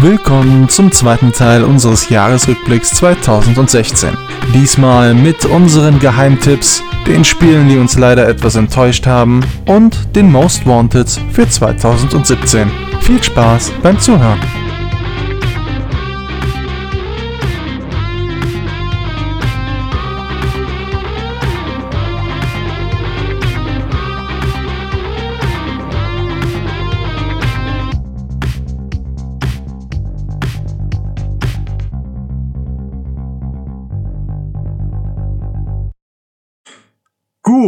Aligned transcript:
Willkommen 0.00 0.68
zum 0.68 0.92
zweiten 0.92 1.32
Teil 1.32 1.64
unseres 1.64 2.08
Jahresrückblicks 2.08 2.94
2016. 2.94 4.10
Diesmal 4.54 5.12
mit 5.12 5.44
unseren 5.44 5.98
Geheimtipps, 5.98 6.84
den 7.08 7.24
Spielen, 7.24 7.68
die 7.68 7.78
uns 7.78 7.98
leider 7.98 8.28
etwas 8.28 8.54
enttäuscht 8.54 9.08
haben 9.08 9.40
und 9.66 10.14
den 10.14 10.30
Most 10.30 10.64
Wanted 10.66 11.10
für 11.32 11.48
2017. 11.48 12.70
Viel 13.00 13.20
Spaß 13.20 13.72
beim 13.82 13.98
Zuhören. 13.98 14.67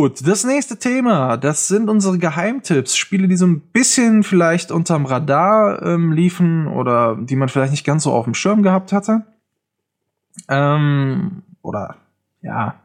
Gut, 0.01 0.27
das 0.27 0.45
nächste 0.45 0.79
Thema, 0.79 1.37
das 1.37 1.69
sind 1.69 1.91
unsere 1.91 2.17
Geheimtipps. 2.17 2.97
Spiele, 2.97 3.29
die 3.29 3.37
so 3.37 3.47
ein 3.47 3.61
bisschen 3.61 4.23
vielleicht 4.23 4.73
unterm 4.73 5.05
Radar 5.05 5.83
ähm, 5.83 6.13
liefen 6.13 6.69
oder 6.69 7.19
die 7.21 7.37
man 7.37 7.51
vielleicht 7.51 7.73
nicht 7.73 7.85
ganz 7.85 8.05
so 8.05 8.13
auf 8.15 8.25
dem 8.25 8.33
Schirm 8.33 8.63
gehabt 8.63 8.95
hatte. 8.95 9.27
Ähm, 10.49 11.43
oder 11.61 11.97
ja, 12.41 12.77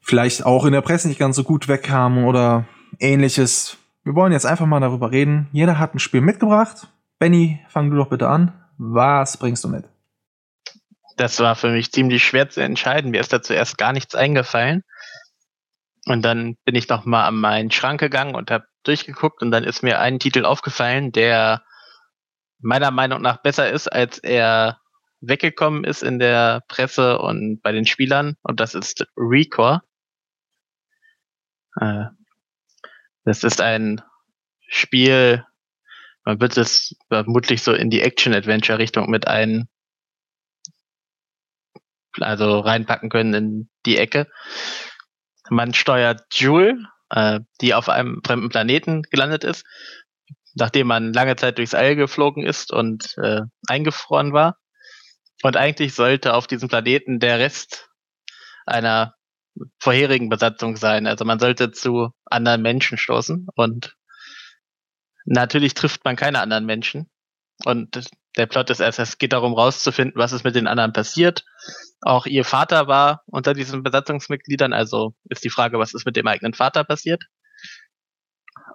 vielleicht 0.00 0.46
auch 0.46 0.66
in 0.66 0.72
der 0.72 0.82
Presse 0.82 1.08
nicht 1.08 1.18
ganz 1.18 1.34
so 1.34 1.42
gut 1.42 1.66
wegkamen 1.66 2.26
oder 2.26 2.64
ähnliches. 3.00 3.76
Wir 4.04 4.14
wollen 4.14 4.30
jetzt 4.30 4.46
einfach 4.46 4.66
mal 4.66 4.78
darüber 4.78 5.10
reden. 5.10 5.48
Jeder 5.50 5.80
hat 5.80 5.96
ein 5.96 5.98
Spiel 5.98 6.20
mitgebracht. 6.20 6.86
Benny, 7.18 7.58
fang 7.68 7.90
du 7.90 7.96
doch 7.96 8.08
bitte 8.08 8.28
an. 8.28 8.52
Was 8.78 9.36
bringst 9.36 9.64
du 9.64 9.68
mit? 9.68 9.86
Das 11.16 11.40
war 11.40 11.56
für 11.56 11.70
mich 11.70 11.90
ziemlich 11.90 12.24
schwer 12.24 12.48
zu 12.48 12.60
entscheiden. 12.62 13.10
Mir 13.10 13.20
ist 13.20 13.32
da 13.32 13.42
zuerst 13.42 13.78
gar 13.78 13.92
nichts 13.92 14.14
eingefallen. 14.14 14.84
Und 16.06 16.22
dann 16.22 16.56
bin 16.64 16.74
ich 16.74 16.88
noch 16.88 17.04
mal 17.04 17.26
an 17.26 17.36
meinen 17.36 17.70
Schrank 17.70 18.00
gegangen 18.00 18.34
und 18.34 18.50
habe 18.50 18.66
durchgeguckt 18.82 19.42
und 19.42 19.50
dann 19.52 19.64
ist 19.64 19.82
mir 19.82 20.00
ein 20.00 20.18
Titel 20.18 20.44
aufgefallen, 20.44 21.12
der 21.12 21.62
meiner 22.58 22.90
Meinung 22.90 23.22
nach 23.22 23.42
besser 23.42 23.70
ist, 23.70 23.88
als 23.88 24.18
er 24.18 24.80
weggekommen 25.20 25.84
ist 25.84 26.02
in 26.02 26.18
der 26.18 26.62
Presse 26.66 27.18
und 27.18 27.60
bei 27.62 27.70
den 27.70 27.86
Spielern 27.86 28.36
und 28.42 28.58
das 28.58 28.74
ist 28.74 29.06
Recore. 29.16 29.82
Äh, 31.80 32.06
das 33.24 33.44
ist 33.44 33.60
ein 33.60 34.02
Spiel, 34.66 35.44
man 36.24 36.40
wird 36.40 36.56
es 36.56 36.96
vermutlich 37.08 37.62
so 37.62 37.72
in 37.72 37.90
die 37.90 38.00
Action-Adventure-Richtung 38.00 39.10
mit 39.10 39.26
ein, 39.26 39.68
also 42.20 42.60
reinpacken 42.60 43.10
können 43.10 43.34
in 43.34 43.70
die 43.86 43.96
Ecke. 43.96 44.28
Man 45.50 45.74
steuert 45.74 46.22
Jule, 46.32 46.78
äh, 47.10 47.40
die 47.60 47.74
auf 47.74 47.88
einem 47.88 48.20
fremden 48.24 48.48
Planeten 48.48 49.02
gelandet 49.02 49.44
ist, 49.44 49.64
nachdem 50.54 50.86
man 50.86 51.12
lange 51.12 51.36
Zeit 51.36 51.58
durchs 51.58 51.74
All 51.74 51.96
geflogen 51.96 52.44
ist 52.44 52.72
und 52.72 53.14
äh, 53.18 53.42
eingefroren 53.66 54.32
war. 54.32 54.58
Und 55.42 55.56
eigentlich 55.56 55.94
sollte 55.94 56.34
auf 56.34 56.46
diesem 56.46 56.68
Planeten 56.68 57.18
der 57.18 57.38
Rest 57.38 57.88
einer 58.66 59.14
vorherigen 59.78 60.28
Besatzung 60.28 60.76
sein. 60.76 61.06
Also 61.06 61.24
man 61.24 61.38
sollte 61.38 61.72
zu 61.72 62.10
anderen 62.24 62.62
Menschen 62.62 62.96
stoßen 62.96 63.48
und 63.54 63.96
natürlich 65.24 65.74
trifft 65.74 66.04
man 66.04 66.16
keine 66.16 66.40
anderen 66.40 66.64
Menschen. 66.64 67.10
Und 67.64 68.08
der 68.36 68.46
Plot 68.46 68.70
ist 68.70 68.80
erst, 68.80 68.98
es 68.98 69.18
geht 69.18 69.32
darum 69.32 69.54
rauszufinden, 69.54 70.18
was 70.18 70.32
ist 70.32 70.44
mit 70.44 70.54
den 70.54 70.66
anderen 70.66 70.92
passiert. 70.92 71.44
Auch 72.00 72.26
ihr 72.26 72.44
Vater 72.44 72.86
war 72.86 73.22
unter 73.26 73.52
diesen 73.54 73.82
Besatzungsmitgliedern, 73.82 74.72
also 74.72 75.14
ist 75.28 75.44
die 75.44 75.50
Frage, 75.50 75.78
was 75.78 75.94
ist 75.94 76.06
mit 76.06 76.16
dem 76.16 76.26
eigenen 76.26 76.54
Vater 76.54 76.84
passiert. 76.84 77.24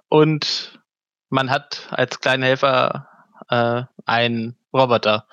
Und 0.08 0.80
man 1.28 1.50
hat 1.50 1.88
als 1.90 2.20
kleinen 2.20 2.42
Helfer 2.42 3.08
äh, 3.48 3.82
einen 4.06 4.56
Roboter. 4.72 5.26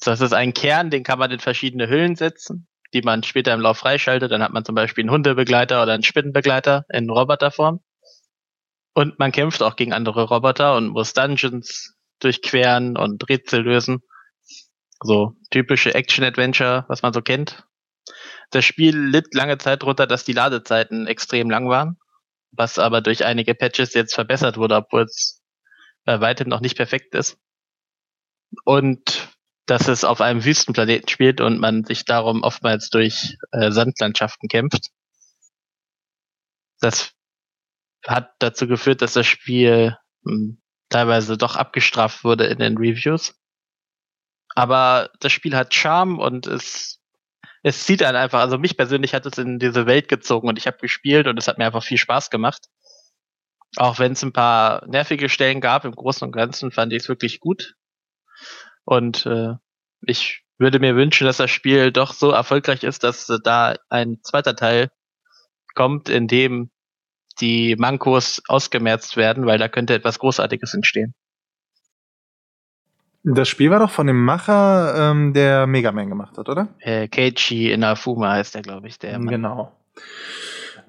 Das 0.00 0.20
ist 0.20 0.34
ein 0.34 0.52
Kern, 0.52 0.90
den 0.90 1.04
kann 1.04 1.18
man 1.18 1.30
in 1.30 1.38
verschiedene 1.38 1.88
Hüllen 1.88 2.16
setzen, 2.16 2.66
die 2.92 3.02
man 3.02 3.22
später 3.22 3.54
im 3.54 3.60
Lauf 3.60 3.78
freischaltet. 3.78 4.32
Dann 4.32 4.42
hat 4.42 4.52
man 4.52 4.64
zum 4.64 4.74
Beispiel 4.74 5.02
einen 5.02 5.12
Hundebegleiter 5.12 5.82
oder 5.82 5.92
einen 5.92 6.02
Spinnenbegleiter 6.02 6.84
in 6.90 7.08
Roboterform. 7.08 7.80
Und 8.94 9.18
man 9.18 9.32
kämpft 9.32 9.62
auch 9.62 9.76
gegen 9.76 9.92
andere 9.92 10.24
Roboter 10.24 10.76
und 10.76 10.88
muss 10.88 11.14
Dungeons 11.14 11.96
durchqueren 12.22 12.96
und 12.96 13.28
Rätsel 13.28 13.62
lösen. 13.62 14.02
So 15.00 15.34
typische 15.50 15.94
Action-Adventure, 15.94 16.84
was 16.88 17.02
man 17.02 17.12
so 17.12 17.20
kennt. 17.22 17.64
Das 18.50 18.64
Spiel 18.64 18.96
litt 18.96 19.34
lange 19.34 19.58
Zeit 19.58 19.82
darunter, 19.82 20.06
dass 20.06 20.24
die 20.24 20.32
Ladezeiten 20.32 21.06
extrem 21.06 21.50
lang 21.50 21.68
waren, 21.68 21.98
was 22.52 22.78
aber 22.78 23.00
durch 23.00 23.24
einige 23.24 23.54
Patches 23.54 23.94
jetzt 23.94 24.14
verbessert 24.14 24.56
wurde, 24.56 24.76
obwohl 24.76 25.02
es 25.02 25.42
bei 26.04 26.20
weitem 26.20 26.48
noch 26.48 26.60
nicht 26.60 26.76
perfekt 26.76 27.14
ist. 27.14 27.38
Und 28.64 29.30
dass 29.66 29.88
es 29.88 30.04
auf 30.04 30.20
einem 30.20 30.44
Wüstenplaneten 30.44 31.08
spielt 31.08 31.40
und 31.40 31.58
man 31.58 31.84
sich 31.84 32.04
darum 32.04 32.42
oftmals 32.42 32.90
durch 32.90 33.36
äh, 33.52 33.70
Sandlandschaften 33.70 34.48
kämpft. 34.48 34.90
Das 36.80 37.12
hat 38.04 38.32
dazu 38.40 38.66
geführt, 38.66 39.02
dass 39.02 39.12
das 39.12 39.26
Spiel 39.26 39.96
hm, 40.24 40.61
teilweise 40.92 41.36
doch 41.36 41.56
abgestraft 41.56 42.24
wurde 42.24 42.44
in 42.46 42.58
den 42.58 42.76
Reviews. 42.76 43.34
Aber 44.54 45.10
das 45.20 45.32
Spiel 45.32 45.56
hat 45.56 45.74
Charme 45.74 46.18
und 46.18 46.46
es, 46.46 47.00
es 47.62 47.84
zieht 47.84 48.02
einen 48.02 48.16
einfach, 48.16 48.40
also 48.40 48.58
mich 48.58 48.76
persönlich 48.76 49.14
hat 49.14 49.26
es 49.26 49.38
in 49.38 49.58
diese 49.58 49.86
Welt 49.86 50.08
gezogen 50.08 50.48
und 50.48 50.58
ich 50.58 50.66
habe 50.66 50.76
gespielt 50.78 51.26
und 51.26 51.38
es 51.38 51.48
hat 51.48 51.58
mir 51.58 51.66
einfach 51.66 51.82
viel 51.82 51.98
Spaß 51.98 52.30
gemacht. 52.30 52.66
Auch 53.76 53.98
wenn 53.98 54.12
es 54.12 54.22
ein 54.22 54.34
paar 54.34 54.86
nervige 54.86 55.30
Stellen 55.30 55.62
gab, 55.62 55.84
im 55.84 55.94
Großen 55.94 56.26
und 56.26 56.32
Ganzen 56.32 56.70
fand 56.70 56.92
ich 56.92 57.02
es 57.04 57.08
wirklich 57.08 57.40
gut. 57.40 57.74
Und 58.84 59.24
äh, 59.24 59.54
ich 60.02 60.44
würde 60.58 60.78
mir 60.78 60.94
wünschen, 60.96 61.24
dass 61.26 61.38
das 61.38 61.50
Spiel 61.50 61.90
doch 61.90 62.12
so 62.12 62.30
erfolgreich 62.30 62.82
ist, 62.82 63.02
dass 63.04 63.28
äh, 63.30 63.38
da 63.42 63.76
ein 63.88 64.18
zweiter 64.22 64.54
Teil 64.54 64.90
kommt, 65.74 66.10
in 66.10 66.28
dem 66.28 66.70
die 67.34 67.76
Mankos 67.76 68.42
ausgemerzt 68.48 69.16
werden, 69.16 69.46
weil 69.46 69.58
da 69.58 69.68
könnte 69.68 69.94
etwas 69.94 70.18
Großartiges 70.18 70.74
entstehen. 70.74 71.14
Das 73.24 73.48
Spiel 73.48 73.70
war 73.70 73.78
doch 73.78 73.90
von 73.90 74.08
dem 74.08 74.24
Macher, 74.24 74.94
ähm, 74.96 75.32
der 75.32 75.66
Mega 75.66 75.92
Man 75.92 76.08
gemacht 76.08 76.36
hat, 76.38 76.48
oder? 76.48 76.68
Äh, 76.80 77.06
Keiichi 77.06 77.70
Inafuma 77.70 78.32
heißt 78.32 78.54
der, 78.54 78.62
glaube 78.62 78.88
ich, 78.88 78.98
der. 78.98 79.18
Mann. 79.18 79.28
Genau. 79.28 79.72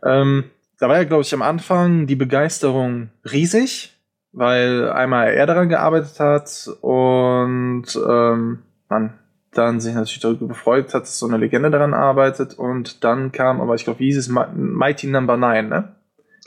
Ähm, 0.04 0.46
da 0.80 0.90
war 0.90 0.98
ja, 0.98 1.04
glaube 1.04 1.22
ich, 1.22 1.34
am 1.34 1.44
Anfang 1.44 2.08
die 2.08 2.16
Begeisterung 2.16 3.10
riesig, 3.32 3.96
weil 4.32 4.90
einmal 4.90 5.30
er 5.30 5.46
daran 5.46 5.70
gearbeitet 5.70 6.20
hat 6.20 6.70
und 6.82 7.86
ähm, 7.96 8.64
man 8.90 9.20
dann 9.52 9.80
sich 9.80 9.94
natürlich 9.94 10.20
darüber 10.20 10.48
gefreut 10.48 10.94
hat, 10.96 11.04
dass 11.04 11.20
so 11.20 11.28
eine 11.28 11.38
Legende 11.38 11.70
daran 11.70 11.94
arbeitet 11.94 12.56
und 12.56 13.04
dann 13.04 13.32
kam, 13.32 13.62
aber 13.62 13.76
ich 13.76 13.84
glaube, 13.84 14.00
wie 14.00 14.06
hieß 14.06 14.18
es, 14.18 14.30
Mighty 14.30 15.08
Number 15.08 15.38
9, 15.38 15.70
ne? 15.70 15.96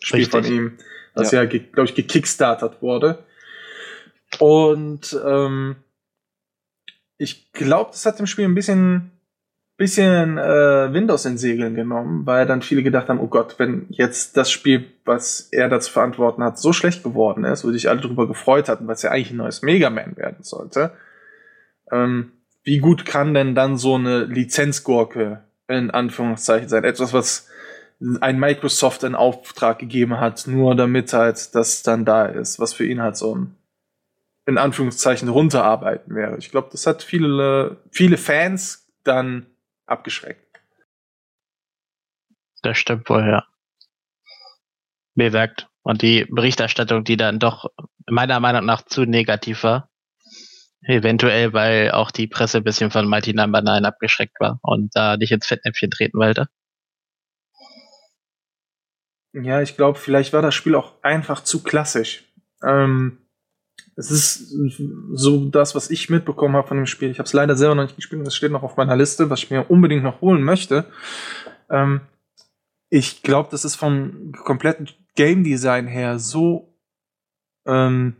Spiel 0.00 0.20
Richtig. 0.20 0.44
von 0.46 0.52
ihm, 0.52 0.78
das 1.14 1.30
ja, 1.32 1.42
ja 1.42 1.48
glaube 1.48 1.84
ich, 1.84 1.94
gekickstartet 1.94 2.82
wurde. 2.82 3.24
Und 4.38 5.18
ähm, 5.24 5.76
ich 7.18 7.52
glaube, 7.52 7.90
das 7.92 8.04
hat 8.06 8.18
dem 8.18 8.26
Spiel 8.26 8.44
ein 8.44 8.54
bisschen, 8.54 9.12
bisschen 9.76 10.38
äh, 10.38 10.92
Wind 10.92 11.10
aus 11.10 11.22
den 11.22 11.38
Segeln 11.38 11.74
genommen, 11.74 12.26
weil 12.26 12.46
dann 12.46 12.62
viele 12.62 12.82
gedacht 12.82 13.08
haben, 13.08 13.20
oh 13.20 13.28
Gott, 13.28 13.58
wenn 13.58 13.86
jetzt 13.88 14.36
das 14.36 14.50
Spiel, 14.50 14.86
was 15.04 15.48
er 15.52 15.68
dazu 15.68 15.90
verantworten 15.90 16.42
hat, 16.42 16.58
so 16.58 16.72
schlecht 16.72 17.02
geworden 17.02 17.44
ist, 17.44 17.64
wo 17.64 17.70
sich 17.70 17.88
alle 17.88 18.00
darüber 18.00 18.28
gefreut 18.28 18.68
hatten, 18.68 18.88
was 18.88 19.02
ja 19.02 19.10
eigentlich 19.10 19.30
ein 19.30 19.38
neues 19.38 19.62
Mega 19.62 19.90
Man 19.90 20.16
werden 20.16 20.42
sollte, 20.42 20.92
ähm, 21.90 22.32
wie 22.64 22.78
gut 22.78 23.06
kann 23.06 23.32
denn 23.32 23.54
dann 23.54 23.78
so 23.78 23.94
eine 23.94 24.24
Lizenzgurke 24.24 25.44
in 25.68 25.90
Anführungszeichen 25.90 26.68
sein? 26.68 26.84
Etwas, 26.84 27.12
was 27.12 27.48
ein 28.20 28.38
Microsoft 28.38 29.02
in 29.02 29.14
Auftrag 29.14 29.78
gegeben 29.78 30.20
hat, 30.20 30.46
nur 30.46 30.74
damit 30.74 31.12
halt 31.12 31.54
das 31.54 31.82
dann 31.82 32.04
da 32.04 32.26
ist, 32.26 32.58
was 32.60 32.74
für 32.74 32.84
ihn 32.84 33.00
halt 33.00 33.16
so 33.16 33.34
ein 33.34 33.56
in 34.46 34.58
Anführungszeichen 34.58 35.28
runterarbeiten 35.28 36.14
wäre. 36.14 36.38
Ich 36.38 36.50
glaube, 36.50 36.68
das 36.70 36.86
hat 36.86 37.02
viele, 37.02 37.82
viele 37.90 38.16
Fans 38.16 38.88
dann 39.02 39.46
abgeschreckt. 39.86 40.60
Das 42.62 42.78
stimmt 42.78 43.08
wohl, 43.10 43.26
ja. 43.26 43.44
Wie 45.14 45.24
gesagt, 45.24 45.68
und 45.82 46.02
die 46.02 46.26
Berichterstattung, 46.26 47.02
die 47.04 47.16
dann 47.16 47.38
doch 47.38 47.66
meiner 48.08 48.38
Meinung 48.38 48.64
nach 48.64 48.82
zu 48.82 49.04
negativ 49.04 49.64
war, 49.64 49.90
eventuell, 50.82 51.52
weil 51.52 51.90
auch 51.90 52.10
die 52.10 52.28
Presse 52.28 52.58
ein 52.58 52.64
bisschen 52.64 52.90
von 52.90 53.08
Mighty 53.08 53.34
Number 53.34 53.62
9 53.62 53.84
abgeschreckt 53.84 54.38
war 54.38 54.60
und 54.62 54.94
da 54.94 55.16
nicht 55.16 55.32
ins 55.32 55.46
Fettnäpfchen 55.46 55.90
treten 55.90 56.18
wollte. 56.18 56.48
Ja, 59.42 59.60
ich 59.60 59.76
glaube, 59.76 59.98
vielleicht 59.98 60.32
war 60.32 60.40
das 60.42 60.54
Spiel 60.54 60.74
auch 60.74 60.94
einfach 61.02 61.42
zu 61.44 61.62
klassisch. 61.62 62.24
Ähm, 62.62 63.18
Es 63.96 64.10
ist 64.10 64.54
so 65.12 65.46
das, 65.48 65.74
was 65.74 65.90
ich 65.90 66.10
mitbekommen 66.10 66.54
habe 66.56 66.68
von 66.68 66.76
dem 66.76 66.86
Spiel. 66.86 67.10
Ich 67.10 67.18
habe 67.18 67.26
es 67.26 67.32
leider 67.32 67.54
selber 67.56 67.74
noch 67.74 67.82
nicht 67.84 67.96
gespielt. 67.96 68.26
Das 68.26 68.34
steht 68.36 68.52
noch 68.52 68.62
auf 68.62 68.76
meiner 68.76 68.96
Liste, 68.96 69.28
was 69.30 69.42
ich 69.42 69.50
mir 69.50 69.70
unbedingt 69.70 70.02
noch 70.02 70.20
holen 70.20 70.42
möchte. 70.42 70.86
Ähm, 71.70 72.00
ich 72.88 73.22
glaube, 73.22 73.48
das 73.50 73.64
ist 73.64 73.76
vom 73.76 74.32
kompletten 74.32 74.88
Game 75.16 75.44
Design 75.44 75.86
her 75.86 76.18
so 76.18 76.74
ähm, 77.66 78.16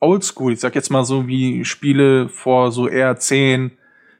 oldschool. 0.00 0.52
Ich 0.52 0.60
sag 0.60 0.74
jetzt 0.74 0.90
mal 0.90 1.04
so, 1.04 1.26
wie 1.26 1.64
Spiele 1.64 2.28
vor 2.28 2.70
so 2.70 2.86
eher 2.88 3.16
10, 3.16 3.72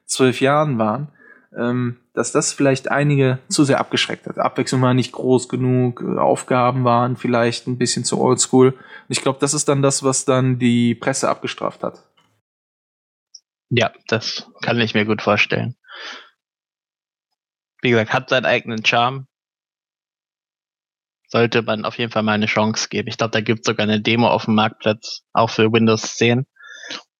12 0.07 0.41
Jahren 0.41 0.79
waren. 0.79 1.13
Ähm, 1.57 2.00
dass 2.13 2.33
das 2.33 2.53
vielleicht 2.53 2.91
einige 2.91 3.39
zu 3.49 3.65
sehr 3.65 3.79
abgeschreckt 3.79 4.27
hat. 4.27 4.39
Abwechslung 4.39 4.83
war 4.83 4.95
nicht 4.95 5.13
groß 5.13 5.49
genug, 5.49 6.03
äh, 6.03 6.19
Aufgaben 6.19 6.85
waren 6.85 7.17
vielleicht 7.17 7.67
ein 7.67 7.79
bisschen 7.79 8.05
zu 8.05 8.21
oldschool. 8.21 8.77
Ich 9.09 9.23
glaube, 9.23 9.39
das 9.39 9.55
ist 9.55 9.69
dann 9.69 9.83
das, 9.83 10.03
was 10.03 10.25
dann 10.25 10.59
die 10.59 10.95
Presse 10.95 11.29
abgestraft 11.29 11.83
hat. 11.83 12.05
Ja, 13.71 13.93
das 14.09 14.51
kann 14.63 14.81
ich 14.81 14.95
mir 14.95 15.05
gut 15.05 15.23
vorstellen. 15.23 15.77
Wie 17.83 17.91
gesagt, 17.91 18.13
hat 18.13 18.29
seinen 18.29 18.47
eigenen 18.47 18.85
Charme. 18.85 19.27
Sollte 21.29 21.63
man 21.63 21.85
auf 21.85 21.97
jeden 21.97 22.11
Fall 22.11 22.25
mal 22.25 22.33
eine 22.33 22.47
Chance 22.47 22.89
geben. 22.89 23.09
Ich 23.09 23.17
glaube, 23.17 23.31
da 23.31 23.41
gibt 23.41 23.61
es 23.61 23.67
sogar 23.67 23.85
eine 23.85 24.01
Demo 24.01 24.27
auf 24.27 24.47
dem 24.47 24.57
Marktplatz, 24.57 25.23
auch 25.33 25.49
für 25.49 25.73
Windows 25.73 26.17
10, 26.17 26.45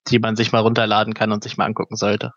die 0.09 0.19
man 0.19 0.35
sich 0.35 0.51
mal 0.51 0.59
runterladen 0.59 1.13
kann 1.13 1.31
und 1.31 1.43
sich 1.43 1.55
mal 1.55 1.65
angucken 1.65 1.95
sollte. 1.95 2.33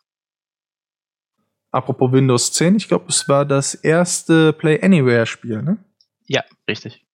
Apropos 1.75 2.13
Windows 2.13 2.53
10, 2.53 2.77
ich 2.77 2.87
glaube, 2.87 3.07
es 3.09 3.29
war 3.29 3.45
das 3.45 3.75
erste 3.75 4.53
Play 4.53 4.81
Anywhere 4.81 5.27
Spiel, 5.27 5.61
ne? 5.61 5.79
Ja, 6.29 6.45
richtig. 6.69 7.05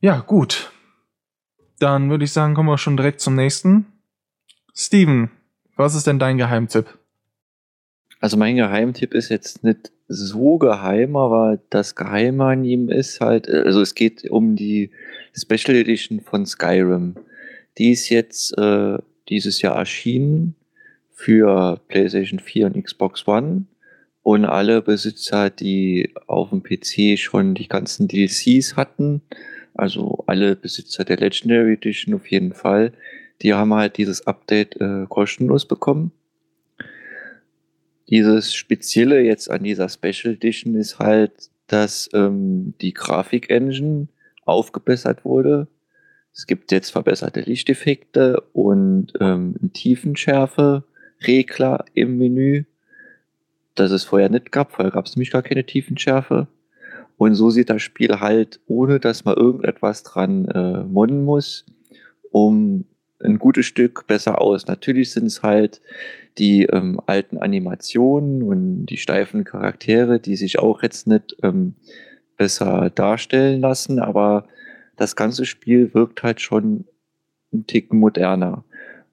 Ja, 0.00 0.20
gut. 0.20 0.72
Dann 1.78 2.08
würde 2.08 2.24
ich 2.24 2.32
sagen, 2.32 2.54
kommen 2.54 2.70
wir 2.70 2.78
schon 2.78 2.96
direkt 2.96 3.20
zum 3.20 3.34
nächsten. 3.34 3.92
Steven, 4.74 5.30
was 5.76 5.94
ist 5.94 6.06
denn 6.06 6.18
dein 6.18 6.38
Geheimtipp? 6.38 6.98
Also 8.20 8.38
mein 8.38 8.56
Geheimtipp 8.56 9.12
ist 9.12 9.28
jetzt 9.28 9.62
nicht 9.64 9.92
so 10.08 10.56
geheim, 10.56 11.14
aber 11.16 11.58
das 11.68 11.94
Geheime 11.94 12.46
an 12.46 12.64
ihm 12.64 12.88
ist 12.88 13.20
halt, 13.20 13.50
also 13.50 13.82
es 13.82 13.94
geht 13.94 14.30
um 14.30 14.56
die 14.56 14.90
Special 15.34 15.76
Edition 15.76 16.22
von 16.22 16.46
Skyrim. 16.46 17.16
Die 17.76 17.90
ist 17.90 18.08
jetzt 18.08 18.56
äh, 18.56 18.96
dieses 19.28 19.60
Jahr 19.60 19.76
erschienen 19.76 20.56
für 21.22 21.80
PlayStation 21.86 22.40
4 22.40 22.66
und 22.66 22.84
Xbox 22.84 23.28
One. 23.28 23.66
Und 24.24 24.44
alle 24.44 24.82
Besitzer, 24.82 25.50
die 25.50 26.12
auf 26.26 26.50
dem 26.50 26.62
PC 26.62 27.18
schon 27.18 27.54
die 27.54 27.68
ganzen 27.68 28.08
DLCs 28.08 28.76
hatten, 28.76 29.22
also 29.74 30.24
alle 30.26 30.56
Besitzer 30.56 31.04
der 31.04 31.18
Legendary 31.18 31.74
Edition 31.74 32.14
auf 32.14 32.26
jeden 32.26 32.52
Fall, 32.52 32.92
die 33.40 33.54
haben 33.54 33.72
halt 33.72 33.98
dieses 33.98 34.26
Update 34.26 34.80
äh, 34.80 35.06
kostenlos 35.08 35.66
bekommen. 35.66 36.12
Dieses 38.08 38.54
Spezielle 38.54 39.22
jetzt 39.22 39.50
an 39.50 39.62
dieser 39.62 39.88
Special 39.88 40.34
Edition 40.34 40.74
ist 40.74 40.98
halt, 40.98 41.50
dass 41.68 42.10
ähm, 42.12 42.74
die 42.80 42.92
Grafik-Engine 42.92 44.08
aufgebessert 44.44 45.24
wurde. 45.24 45.68
Es 46.34 46.46
gibt 46.46 46.72
jetzt 46.72 46.90
verbesserte 46.90 47.40
Lichteffekte 47.40 48.40
und 48.52 49.12
ähm, 49.20 49.54
Tiefenschärfe 49.72 50.84
Regler 51.26 51.84
im 51.94 52.18
Menü, 52.18 52.64
das 53.74 53.90
es 53.90 54.04
vorher 54.04 54.28
nicht 54.28 54.52
gab. 54.52 54.72
Vorher 54.72 54.92
gab 54.92 55.06
es 55.06 55.16
nämlich 55.16 55.30
gar 55.30 55.42
keine 55.42 55.64
Tiefenschärfe. 55.64 56.48
Und 57.16 57.34
so 57.34 57.50
sieht 57.50 57.70
das 57.70 57.82
Spiel 57.82 58.20
halt, 58.20 58.60
ohne 58.66 58.98
dass 58.98 59.24
man 59.24 59.36
irgendetwas 59.36 60.02
dran 60.02 60.46
äh, 60.46 60.82
modden 60.84 61.24
muss, 61.24 61.66
um 62.30 62.84
ein 63.22 63.38
gutes 63.38 63.66
Stück 63.66 64.06
besser 64.06 64.40
aus. 64.40 64.66
Natürlich 64.66 65.12
sind 65.12 65.26
es 65.26 65.42
halt 65.42 65.80
die 66.38 66.64
ähm, 66.64 67.00
alten 67.06 67.38
Animationen 67.38 68.42
und 68.42 68.86
die 68.86 68.96
steifen 68.96 69.44
Charaktere, 69.44 70.18
die 70.18 70.36
sich 70.36 70.58
auch 70.58 70.82
jetzt 70.82 71.06
nicht 71.06 71.36
ähm, 71.42 71.74
besser 72.36 72.90
darstellen 72.90 73.60
lassen, 73.60 73.98
aber 73.98 74.48
das 74.96 75.16
ganze 75.16 75.46
Spiel 75.46 75.94
wirkt 75.94 76.22
halt 76.22 76.40
schon 76.40 76.86
ein 77.52 77.66
Ticken 77.66 77.98
moderner. 77.98 78.64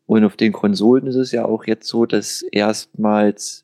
Und 0.10 0.24
auf 0.24 0.36
den 0.36 0.54
Konsolen 0.54 1.06
ist 1.06 1.18
es 1.18 1.32
ja 1.32 1.46
auch 1.46 1.66
jetzt 1.66 1.88
so, 1.88 2.08
dass 2.08 2.42
erstmals 2.42 3.64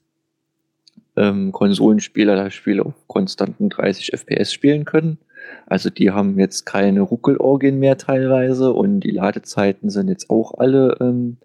ähm, 1.15 1.51
Konsolenspieler 1.51 2.35
das 2.35 2.53
Spiel 2.53 2.81
auf 2.81 2.93
konstanten 3.07 3.69
30 3.69 4.11
FPS 4.13 4.53
spielen 4.53 4.85
können. 4.85 5.17
Also 5.65 5.89
die 5.89 6.11
haben 6.11 6.37
jetzt 6.37 6.67
keine 6.67 7.01
Ruckelorgien 7.01 7.79
mehr 7.79 7.97
teilweise 7.97 8.73
und 8.73 8.99
die 8.99 9.09
Ladezeiten 9.09 9.89
sind 9.89 10.07
jetzt 10.07 10.29
auch 10.29 10.59
alle 10.59 10.95
ähm, 11.01 11.37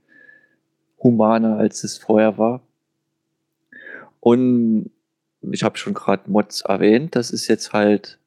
humaner, 1.02 1.56
als 1.56 1.82
es 1.82 1.96
vorher 1.96 2.36
war. 2.36 2.60
Und 4.20 4.90
ich 5.50 5.62
habe 5.62 5.78
schon 5.78 5.94
gerade 5.94 6.30
Mods 6.30 6.60
erwähnt, 6.60 7.16
das 7.16 7.30
ist 7.30 7.48
jetzt 7.48 7.72
halt 7.72 8.18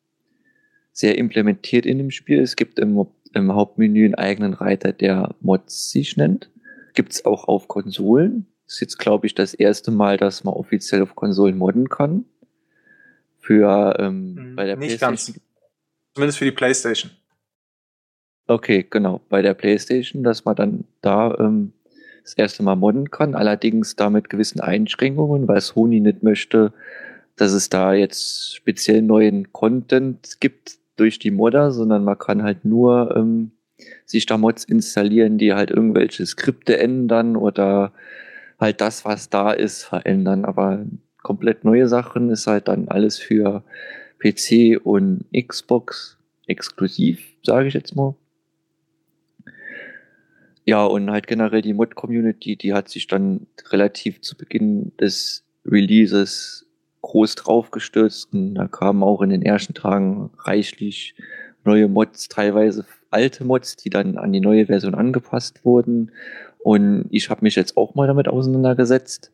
sehr 0.91 1.19
implementiert 1.19 1.85
in 1.85 1.99
dem 1.99 2.09
Spiel. 2.09 2.41
Es 2.41 2.55
gibt 2.55 2.79
im, 2.79 3.05
im 3.35 3.53
Hauptmenü 3.53 4.05
einen 4.05 4.15
eigenen 4.15 4.55
Reiter, 4.55 4.91
der 4.91 5.35
Mods 5.39 5.91
sich 5.91 6.17
nennt. 6.17 6.49
Gibt 6.93 7.13
es 7.13 7.25
auch 7.25 7.47
auf 7.47 7.67
Konsolen. 7.67 8.47
Ist 8.67 8.79
jetzt, 8.81 8.97
glaube 8.97 9.27
ich, 9.27 9.35
das 9.35 9.53
erste 9.53 9.91
Mal, 9.91 10.17
dass 10.17 10.43
man 10.43 10.53
offiziell 10.53 11.01
auf 11.01 11.15
Konsolen 11.15 11.57
modden 11.57 11.89
kann. 11.89 12.25
Für 13.39 13.97
ähm, 13.99 14.35
hm, 14.37 14.55
bei 14.55 14.65
der 14.65 14.77
Nicht 14.77 14.99
PlayStation. 14.99 15.35
ganz. 15.35 15.41
Zumindest 16.13 16.37
für 16.37 16.45
die 16.45 16.51
PlayStation. 16.51 17.11
Okay, 18.47 18.85
genau. 18.89 19.21
Bei 19.29 19.41
der 19.41 19.53
PlayStation, 19.53 20.23
dass 20.23 20.45
man 20.45 20.55
dann 20.55 20.83
da 21.01 21.35
ähm, 21.39 21.73
das 22.23 22.33
erste 22.33 22.63
Mal 22.63 22.75
modden 22.75 23.09
kann. 23.11 23.35
Allerdings 23.35 23.95
da 23.95 24.09
mit 24.09 24.29
gewissen 24.29 24.59
Einschränkungen, 24.59 25.47
weil 25.47 25.61
Sony 25.61 25.99
nicht 25.99 26.23
möchte, 26.23 26.73
dass 27.35 27.51
es 27.51 27.69
da 27.69 27.93
jetzt 27.93 28.55
speziell 28.55 29.01
neuen 29.01 29.51
Content 29.51 30.39
gibt 30.39 30.77
durch 30.95 31.19
die 31.19 31.31
Modder, 31.31 31.71
sondern 31.71 32.03
man 32.03 32.17
kann 32.17 32.43
halt 32.43 32.65
nur 32.65 33.15
ähm, 33.15 33.52
sich 34.05 34.25
da 34.25 34.37
Mods 34.37 34.63
installieren, 34.65 35.37
die 35.37 35.53
halt 35.53 35.71
irgendwelche 35.71 36.25
Skripte 36.25 36.77
ändern 36.77 37.35
oder 37.35 37.93
halt 38.59 38.81
das, 38.81 39.05
was 39.05 39.29
da 39.29 39.51
ist, 39.51 39.83
verändern. 39.83 40.45
Aber 40.45 40.85
komplett 41.21 41.63
neue 41.63 41.87
Sachen 41.87 42.29
ist 42.29 42.47
halt 42.47 42.67
dann 42.67 42.87
alles 42.87 43.17
für 43.17 43.63
PC 44.19 44.79
und 44.83 45.25
Xbox 45.35 46.17
exklusiv, 46.47 47.25
sage 47.43 47.67
ich 47.67 47.73
jetzt 47.73 47.95
mal. 47.95 48.15
Ja, 50.65 50.85
und 50.85 51.11
halt 51.11 51.27
generell 51.27 51.61
die 51.61 51.73
Mod-Community, 51.73 52.55
die 52.55 52.73
hat 52.73 52.87
sich 52.87 53.07
dann 53.07 53.47
relativ 53.69 54.21
zu 54.21 54.37
Beginn 54.37 54.93
des 54.97 55.43
Releases 55.65 56.65
groß 57.01 57.35
draufgestürzt 57.35 58.33
und 58.33 58.55
da 58.55 58.67
kamen 58.67 59.03
auch 59.03 59.21
in 59.21 59.29
den 59.29 59.41
ersten 59.41 59.73
Tagen 59.73 60.29
reichlich 60.39 61.15
neue 61.65 61.89
Mods, 61.89 62.29
teilweise 62.29 62.85
alte 63.13 63.45
Mods, 63.45 63.77
die 63.77 63.89
dann 63.89 64.17
an 64.17 64.33
die 64.33 64.39
neue 64.39 64.65
Version 64.65 64.95
angepasst 64.95 65.63
wurden. 65.63 66.11
Und 66.59 67.05
ich 67.09 67.29
habe 67.29 67.43
mich 67.43 67.55
jetzt 67.55 67.77
auch 67.77 67.95
mal 67.95 68.07
damit 68.07 68.27
auseinandergesetzt. 68.27 69.31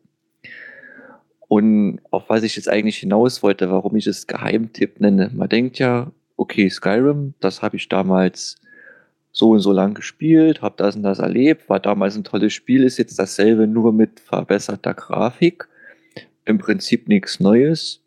Und 1.48 2.00
auf 2.10 2.28
was 2.28 2.44
ich 2.44 2.54
jetzt 2.54 2.68
eigentlich 2.68 2.98
hinaus 2.98 3.42
wollte, 3.42 3.70
warum 3.70 3.96
ich 3.96 4.06
es 4.06 4.26
Geheimtipp 4.26 5.00
nenne. 5.00 5.30
Man 5.34 5.48
denkt 5.48 5.78
ja, 5.78 6.12
okay, 6.36 6.70
Skyrim, 6.70 7.34
das 7.40 7.60
habe 7.62 7.76
ich 7.76 7.88
damals 7.88 8.56
so 9.32 9.50
und 9.50 9.60
so 9.60 9.72
lang 9.72 9.94
gespielt, 9.94 10.62
habe 10.62 10.74
das 10.76 10.96
und 10.96 11.02
das 11.02 11.18
erlebt, 11.18 11.68
war 11.68 11.80
damals 11.80 12.16
ein 12.16 12.24
tolles 12.24 12.52
Spiel, 12.52 12.84
ist 12.84 12.98
jetzt 12.98 13.18
dasselbe, 13.18 13.66
nur 13.66 13.92
mit 13.92 14.20
verbesserter 14.20 14.94
Grafik. 14.94 15.68
Im 16.44 16.58
Prinzip 16.58 17.08
nichts 17.08 17.40
Neues. 17.40 18.00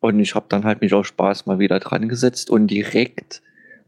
Und 0.00 0.18
ich 0.20 0.34
habe 0.34 0.46
dann 0.48 0.64
halt 0.64 0.80
mich 0.80 0.94
auch 0.94 1.04
Spaß 1.04 1.46
mal 1.46 1.58
wieder 1.58 1.78
dran 1.78 2.08
gesetzt 2.08 2.50
und 2.50 2.68
direkt 2.68 3.42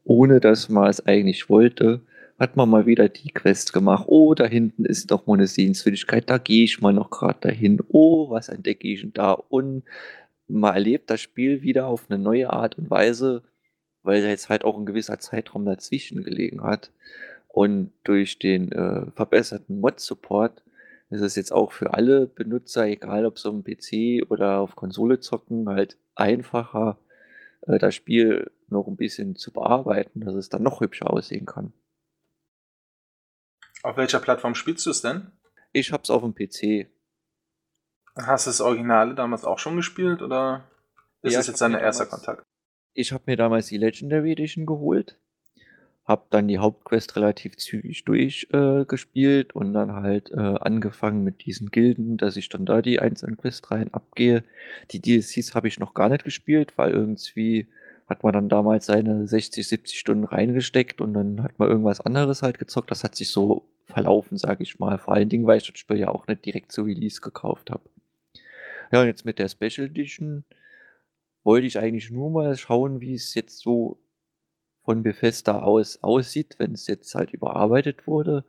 ohne 0.04 0.40
dass 0.40 0.68
man 0.68 0.88
es 0.88 1.04
eigentlich 1.06 1.48
wollte, 1.48 2.00
hat 2.38 2.56
man 2.56 2.68
mal 2.68 2.86
wieder 2.86 3.08
die 3.08 3.30
Quest 3.30 3.72
gemacht. 3.72 4.04
Oh, 4.08 4.34
da 4.34 4.46
hinten 4.46 4.84
ist 4.84 5.10
doch 5.10 5.26
mal 5.26 5.34
eine 5.34 5.46
Sehenswürdigkeit, 5.46 6.28
da 6.28 6.38
gehe 6.38 6.64
ich 6.64 6.80
mal 6.80 6.92
noch 6.92 7.10
gerade 7.10 7.38
dahin. 7.40 7.80
Oh, 7.88 8.30
was 8.30 8.48
entdecke 8.48 8.88
ich 8.88 9.02
denn 9.02 9.12
da? 9.12 9.32
Und 9.32 9.84
man 10.48 10.74
erlebt 10.74 11.08
das 11.10 11.20
Spiel 11.20 11.62
wieder 11.62 11.86
auf 11.86 12.06
eine 12.08 12.18
neue 12.18 12.52
Art 12.52 12.78
und 12.78 12.90
Weise, 12.90 13.42
weil 14.02 14.22
jetzt 14.24 14.48
halt 14.48 14.64
auch 14.64 14.76
ein 14.76 14.86
gewisser 14.86 15.18
Zeitraum 15.18 15.64
dazwischen 15.64 16.24
gelegen 16.24 16.62
hat. 16.62 16.90
Und 17.48 17.92
durch 18.04 18.38
den 18.38 18.72
äh, 18.72 19.06
verbesserten 19.14 19.80
Mod-Support 19.80 20.62
ist 21.10 21.20
es 21.20 21.36
jetzt 21.36 21.52
auch 21.52 21.72
für 21.72 21.94
alle 21.94 22.26
Benutzer, 22.26 22.86
egal 22.86 23.26
ob 23.26 23.38
sie 23.38 23.48
am 23.48 23.62
PC 23.62 24.30
oder 24.30 24.58
auf 24.58 24.74
Konsole 24.74 25.20
zocken, 25.20 25.68
halt 25.68 25.96
einfacher, 26.14 26.98
äh, 27.66 27.78
das 27.78 27.94
Spiel 27.94 28.50
noch 28.72 28.88
ein 28.88 28.96
bisschen 28.96 29.36
zu 29.36 29.52
bearbeiten, 29.52 30.20
dass 30.20 30.34
es 30.34 30.48
dann 30.48 30.62
noch 30.62 30.80
hübscher 30.80 31.10
aussehen 31.10 31.46
kann. 31.46 31.72
Auf 33.82 33.96
welcher 33.96 34.20
Plattform 34.20 34.54
spielst 34.54 34.86
du 34.86 34.90
es 34.90 35.02
denn? 35.02 35.32
Ich 35.72 35.92
hab's 35.92 36.10
auf 36.10 36.22
dem 36.22 36.34
PC. 36.34 36.88
Hast 38.14 38.46
du 38.46 38.50
das 38.50 38.60
Originale 38.60 39.14
damals 39.14 39.44
auch 39.44 39.58
schon 39.58 39.76
gespielt 39.76 40.22
oder 40.22 40.68
ist 41.22 41.32
ja, 41.32 41.40
es 41.40 41.46
jetzt 41.46 41.60
dein 41.60 41.74
erster 41.74 42.06
Kontakt? 42.06 42.44
Ich 42.94 43.12
habe 43.12 43.24
mir 43.26 43.36
damals 43.36 43.68
die 43.68 43.78
Legendary 43.78 44.32
Edition 44.32 44.66
geholt 44.66 45.18
Hab 46.04 46.30
dann 46.30 46.46
die 46.46 46.58
Hauptquest 46.58 47.16
relativ 47.16 47.56
zügig 47.56 48.04
durchgespielt 48.04 49.50
äh, 49.50 49.58
und 49.58 49.72
dann 49.72 49.94
halt 49.94 50.30
äh, 50.30 50.36
angefangen 50.36 51.24
mit 51.24 51.46
diesen 51.46 51.70
Gilden, 51.70 52.18
dass 52.18 52.36
ich 52.36 52.50
dann 52.50 52.66
da 52.66 52.82
die 52.82 53.00
einzelnen 53.00 53.38
Questreihen 53.38 53.94
abgehe. 53.94 54.44
Die 54.90 55.00
DLCs 55.00 55.54
habe 55.54 55.68
ich 55.68 55.78
noch 55.78 55.94
gar 55.94 56.10
nicht 56.10 56.24
gespielt, 56.24 56.76
weil 56.76 56.90
irgendwie 56.90 57.66
hat 58.12 58.22
man 58.22 58.32
dann 58.34 58.48
damals 58.48 58.86
seine 58.86 59.26
60, 59.26 59.66
70 59.66 59.98
Stunden 59.98 60.24
reingesteckt 60.24 61.00
und 61.00 61.14
dann 61.14 61.42
hat 61.42 61.58
man 61.58 61.68
irgendwas 61.68 62.00
anderes 62.00 62.42
halt 62.42 62.58
gezockt. 62.58 62.90
Das 62.90 63.04
hat 63.04 63.16
sich 63.16 63.30
so 63.30 63.64
verlaufen, 63.86 64.36
sage 64.36 64.62
ich 64.62 64.78
mal. 64.78 64.98
Vor 64.98 65.14
allen 65.14 65.28
Dingen, 65.28 65.46
weil 65.46 65.58
ich 65.58 65.66
das 65.66 65.78
Spiel 65.78 65.98
ja 65.98 66.08
auch 66.08 66.26
nicht 66.26 66.44
direkt 66.44 66.72
zu 66.72 66.82
Release 66.82 67.20
gekauft 67.20 67.70
habe. 67.70 67.82
Ja, 68.92 69.00
und 69.00 69.06
jetzt 69.06 69.24
mit 69.24 69.38
der 69.38 69.48
Special 69.48 69.86
Edition 69.86 70.44
wollte 71.42 71.66
ich 71.66 71.78
eigentlich 71.78 72.10
nur 72.10 72.30
mal 72.30 72.56
schauen, 72.56 73.00
wie 73.00 73.14
es 73.14 73.34
jetzt 73.34 73.58
so 73.58 73.98
von 74.84 75.02
Bethesda 75.02 75.60
aus 75.60 76.02
aussieht, 76.02 76.56
wenn 76.58 76.72
es 76.72 76.86
jetzt 76.86 77.14
halt 77.14 77.32
überarbeitet 77.32 78.06
wurde. 78.06 78.44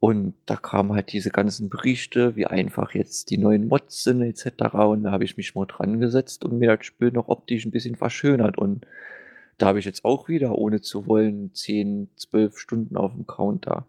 Und 0.00 0.34
da 0.46 0.54
kamen 0.54 0.92
halt 0.92 1.12
diese 1.12 1.30
ganzen 1.30 1.68
Berichte, 1.68 2.36
wie 2.36 2.46
einfach 2.46 2.94
jetzt 2.94 3.30
die 3.30 3.38
neuen 3.38 3.66
Mods 3.66 4.04
sind 4.04 4.22
etc. 4.22 4.74
Und 4.74 5.02
da 5.02 5.10
habe 5.10 5.24
ich 5.24 5.36
mich 5.36 5.54
mal 5.56 5.66
dran 5.66 5.98
gesetzt 5.98 6.44
und 6.44 6.58
mir 6.58 6.76
das 6.76 6.86
Spiel 6.86 7.10
noch 7.10 7.28
optisch 7.28 7.64
ein 7.64 7.72
bisschen 7.72 7.96
verschönert. 7.96 8.58
Und 8.58 8.86
da 9.58 9.66
habe 9.66 9.80
ich 9.80 9.84
jetzt 9.84 10.04
auch 10.04 10.28
wieder, 10.28 10.56
ohne 10.56 10.80
zu 10.80 11.06
wollen, 11.06 11.52
10, 11.52 12.10
12 12.16 12.58
Stunden 12.58 12.96
auf 12.96 13.12
dem 13.12 13.26
Counter. 13.26 13.86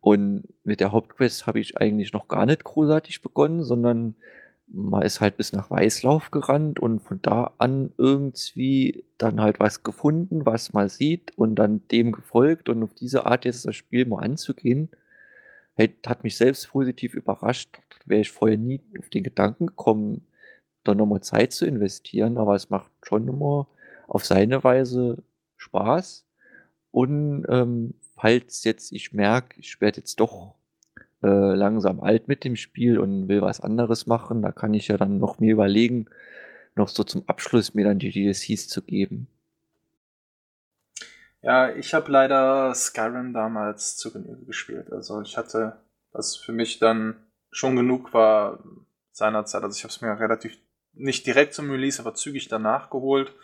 Und 0.00 0.48
mit 0.64 0.80
der 0.80 0.90
Hauptquest 0.90 1.46
habe 1.46 1.60
ich 1.60 1.78
eigentlich 1.78 2.12
noch 2.12 2.26
gar 2.26 2.44
nicht 2.44 2.64
großartig 2.64 3.22
begonnen, 3.22 3.62
sondern 3.62 4.16
man 4.66 5.02
ist 5.02 5.20
halt 5.20 5.36
bis 5.36 5.52
nach 5.52 5.70
Weißlauf 5.70 6.32
gerannt 6.32 6.80
und 6.80 7.00
von 7.00 7.20
da 7.22 7.52
an 7.58 7.92
irgendwie 7.98 9.04
dann 9.18 9.40
halt 9.40 9.60
was 9.60 9.84
gefunden, 9.84 10.44
was 10.44 10.72
man 10.72 10.88
sieht 10.88 11.36
und 11.36 11.54
dann 11.56 11.86
dem 11.92 12.10
gefolgt 12.10 12.68
und 12.68 12.82
auf 12.82 12.94
diese 12.94 13.26
Art 13.26 13.44
jetzt 13.44 13.66
das 13.66 13.76
Spiel 13.76 14.06
mal 14.06 14.24
anzugehen, 14.24 14.88
hat 15.78 16.24
mich 16.24 16.36
selbst 16.36 16.68
positiv 16.68 17.14
überrascht. 17.14 17.80
Wäre 18.04 18.20
ich 18.20 18.30
vorher 18.30 18.58
nie 18.58 18.80
auf 18.98 19.08
den 19.08 19.24
Gedanken 19.24 19.66
gekommen, 19.66 20.26
da 20.84 20.94
nochmal 20.94 21.22
Zeit 21.22 21.52
zu 21.52 21.66
investieren, 21.66 22.38
aber 22.38 22.54
es 22.54 22.70
macht 22.70 22.90
schon 23.02 23.28
immer 23.28 23.68
auf 24.08 24.24
seine 24.24 24.64
Weise 24.64 25.22
Spaß. 25.56 26.24
Und 26.90 27.46
ähm, 27.48 27.94
falls 28.16 28.64
jetzt 28.64 28.92
ich 28.92 29.12
merke, 29.12 29.58
ich 29.60 29.80
werde 29.80 29.98
jetzt 29.98 30.20
doch 30.20 30.54
äh, 31.22 31.54
langsam 31.54 32.00
alt 32.00 32.28
mit 32.28 32.44
dem 32.44 32.56
Spiel 32.56 32.98
und 32.98 33.28
will 33.28 33.42
was 33.42 33.60
anderes 33.60 34.06
machen. 34.06 34.42
Da 34.42 34.52
kann 34.52 34.74
ich 34.74 34.88
ja 34.88 34.96
dann 34.96 35.18
noch 35.18 35.38
mir 35.38 35.52
überlegen, 35.52 36.06
noch 36.74 36.88
so 36.88 37.04
zum 37.04 37.28
Abschluss 37.28 37.74
mir 37.74 37.84
dann 37.84 37.98
die 37.98 38.10
DLCs 38.10 38.68
zu 38.68 38.82
geben. 38.82 39.28
Ja, 41.42 41.70
ich 41.74 41.92
habe 41.92 42.10
leider 42.10 42.72
Skyrim 42.74 43.32
damals 43.32 43.96
zu 43.96 44.12
Genüge 44.12 44.46
gespielt. 44.46 44.92
Also 44.92 45.20
ich 45.22 45.36
hatte, 45.36 45.80
was 46.12 46.36
für 46.36 46.52
mich 46.52 46.78
dann 46.78 47.26
schon 47.50 47.74
genug 47.74 48.14
war 48.14 48.62
seinerzeit. 49.10 49.62
Also 49.64 49.76
ich 49.76 49.82
habe 49.82 49.92
es 49.92 50.00
mir 50.00 50.18
relativ 50.18 50.56
nicht 50.94 51.26
direkt 51.26 51.54
zum 51.54 51.70
Release, 51.70 52.00
aber 52.00 52.14
zügig 52.14 52.48
danach 52.48 52.90
geholt. 52.90 53.34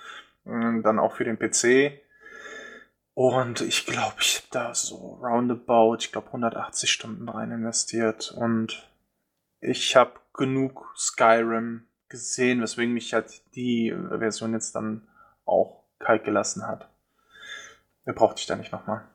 Dann 0.44 0.98
auch 0.98 1.16
für 1.16 1.24
den 1.24 1.38
PC. 1.38 2.00
Und 3.14 3.62
ich 3.62 3.84
glaube, 3.84 4.16
ich 4.20 4.36
habe 4.36 4.46
da 4.52 4.74
so 4.74 5.18
roundabout, 5.20 5.96
ich 5.98 6.12
glaube 6.12 6.28
180 6.28 6.90
Stunden 6.90 7.28
rein 7.28 7.50
investiert. 7.50 8.30
Und 8.30 8.88
ich 9.60 9.96
habe 9.96 10.12
genug 10.34 10.94
Skyrim 10.96 11.88
gesehen, 12.08 12.62
weswegen 12.62 12.94
mich 12.94 13.12
halt 13.12 13.42
die 13.56 13.92
Version 14.08 14.52
jetzt 14.52 14.76
dann 14.76 15.08
auch 15.44 15.82
kalt 15.98 16.22
gelassen 16.22 16.66
hat. 16.68 16.88
Mehr 18.08 18.14
brauchte 18.14 18.40
ich 18.40 18.46
da 18.46 18.56
nicht 18.56 18.72
nochmal. 18.72 19.06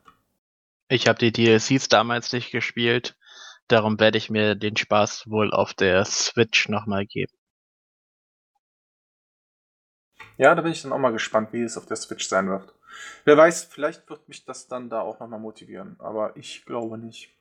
Ich 0.87 1.07
habe 1.07 1.17
die 1.17 1.31
DLCs 1.31 1.87
damals 1.87 2.31
nicht 2.31 2.51
gespielt, 2.51 3.17
darum 3.67 3.99
werde 3.99 4.19
ich 4.19 4.29
mir 4.29 4.53
den 4.53 4.77
Spaß 4.77 5.31
wohl 5.31 5.51
auf 5.51 5.73
der 5.73 6.05
Switch 6.05 6.69
nochmal 6.69 7.07
geben. 7.07 7.33
Ja, 10.37 10.53
da 10.53 10.61
bin 10.61 10.71
ich 10.71 10.83
dann 10.83 10.91
auch 10.91 10.99
mal 10.99 11.11
gespannt, 11.11 11.53
wie 11.53 11.63
es 11.63 11.75
auf 11.75 11.87
der 11.87 11.97
Switch 11.97 12.27
sein 12.27 12.47
wird. 12.47 12.71
Wer 13.25 13.35
weiß, 13.35 13.63
vielleicht 13.63 14.07
wird 14.11 14.29
mich 14.29 14.45
das 14.45 14.67
dann 14.67 14.91
da 14.91 15.01
auch 15.01 15.19
nochmal 15.19 15.39
motivieren, 15.39 15.95
aber 15.97 16.37
ich 16.37 16.63
glaube 16.63 16.99
nicht. 16.99 17.35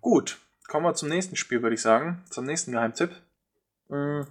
Gut, 0.00 0.40
kommen 0.66 0.84
wir 0.84 0.94
zum 0.94 1.10
nächsten 1.10 1.36
Spiel, 1.36 1.62
würde 1.62 1.74
ich 1.74 1.82
sagen. 1.82 2.24
Zum 2.28 2.44
nächsten 2.44 2.72
Geheimtipp. 2.72 3.12
Mm, 3.86 4.22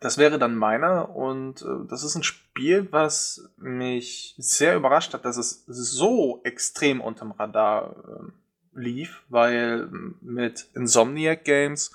das 0.00 0.18
wäre 0.18 0.38
dann 0.38 0.56
meiner 0.56 1.14
und 1.14 1.62
äh, 1.62 1.86
das 1.88 2.02
ist 2.02 2.14
ein 2.14 2.22
Spiel, 2.22 2.88
was 2.90 3.48
mich 3.56 4.34
sehr 4.38 4.76
überrascht 4.76 5.14
hat, 5.14 5.24
dass 5.24 5.36
es 5.36 5.64
so 5.66 6.40
extrem 6.44 7.00
unterm 7.00 7.32
Radar 7.32 7.96
äh, 7.96 8.80
lief, 8.80 9.22
weil 9.28 9.88
mit 10.20 10.68
Insomniac 10.74 11.44
Games 11.44 11.92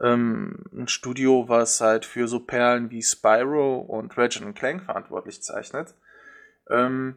ähm, 0.00 0.64
ein 0.72 0.88
Studio, 0.88 1.48
was 1.48 1.80
halt 1.80 2.04
für 2.04 2.28
so 2.28 2.40
Perlen 2.40 2.90
wie 2.90 3.02
Spyro 3.02 3.78
und 3.78 4.16
Ratchet 4.16 4.54
Clank 4.54 4.84
verantwortlich 4.84 5.42
zeichnet, 5.42 5.94
ähm, 6.70 7.16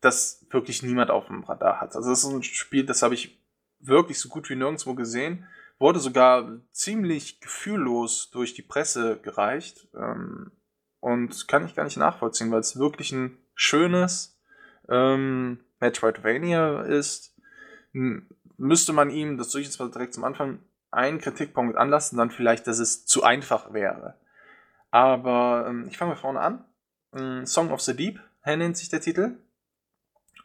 das 0.00 0.46
wirklich 0.50 0.82
niemand 0.82 1.10
auf 1.10 1.26
dem 1.26 1.44
Radar 1.44 1.80
hat. 1.80 1.96
Also 1.96 2.10
das 2.10 2.24
ist 2.24 2.30
ein 2.30 2.42
Spiel, 2.42 2.84
das 2.84 3.02
habe 3.02 3.14
ich 3.14 3.38
wirklich 3.80 4.18
so 4.18 4.28
gut 4.28 4.48
wie 4.50 4.56
nirgendwo 4.56 4.94
gesehen. 4.94 5.46
Wurde 5.78 6.00
sogar 6.00 6.60
ziemlich 6.72 7.40
gefühllos 7.40 8.30
durch 8.30 8.54
die 8.54 8.62
Presse 8.62 9.18
gereicht. 9.20 9.88
Ähm, 9.94 10.52
und 11.00 11.46
kann 11.46 11.64
ich 11.64 11.74
gar 11.74 11.84
nicht 11.84 11.96
nachvollziehen, 11.96 12.50
weil 12.50 12.60
es 12.60 12.78
wirklich 12.78 13.12
ein 13.12 13.38
schönes 13.54 14.40
ähm, 14.88 15.60
Metroidvania 15.80 16.82
ist. 16.82 17.36
müsste 17.92 18.92
man 18.92 19.10
ihm, 19.10 19.38
das 19.38 19.50
tue 19.50 19.60
ich 19.60 19.68
jetzt 19.68 19.78
mal 19.78 19.90
direkt 19.90 20.14
zum 20.14 20.24
Anfang, 20.24 20.60
einen 20.90 21.18
Kritikpunkt 21.18 21.76
anlassen, 21.76 22.16
dann 22.16 22.30
vielleicht, 22.30 22.66
dass 22.66 22.78
es 22.78 23.04
zu 23.06 23.22
einfach 23.22 23.72
wäre. 23.72 24.18
Aber 24.90 25.66
ähm, 25.68 25.86
ich 25.88 25.98
fange 25.98 26.12
mal 26.12 26.20
vorne 26.20 26.40
an. 26.40 26.64
Ähm, 27.14 27.46
Song 27.46 27.70
of 27.70 27.80
the 27.80 27.94
Deep 27.94 28.20
nennt 28.44 28.76
sich 28.76 28.88
der 28.88 29.00
Titel. 29.00 29.36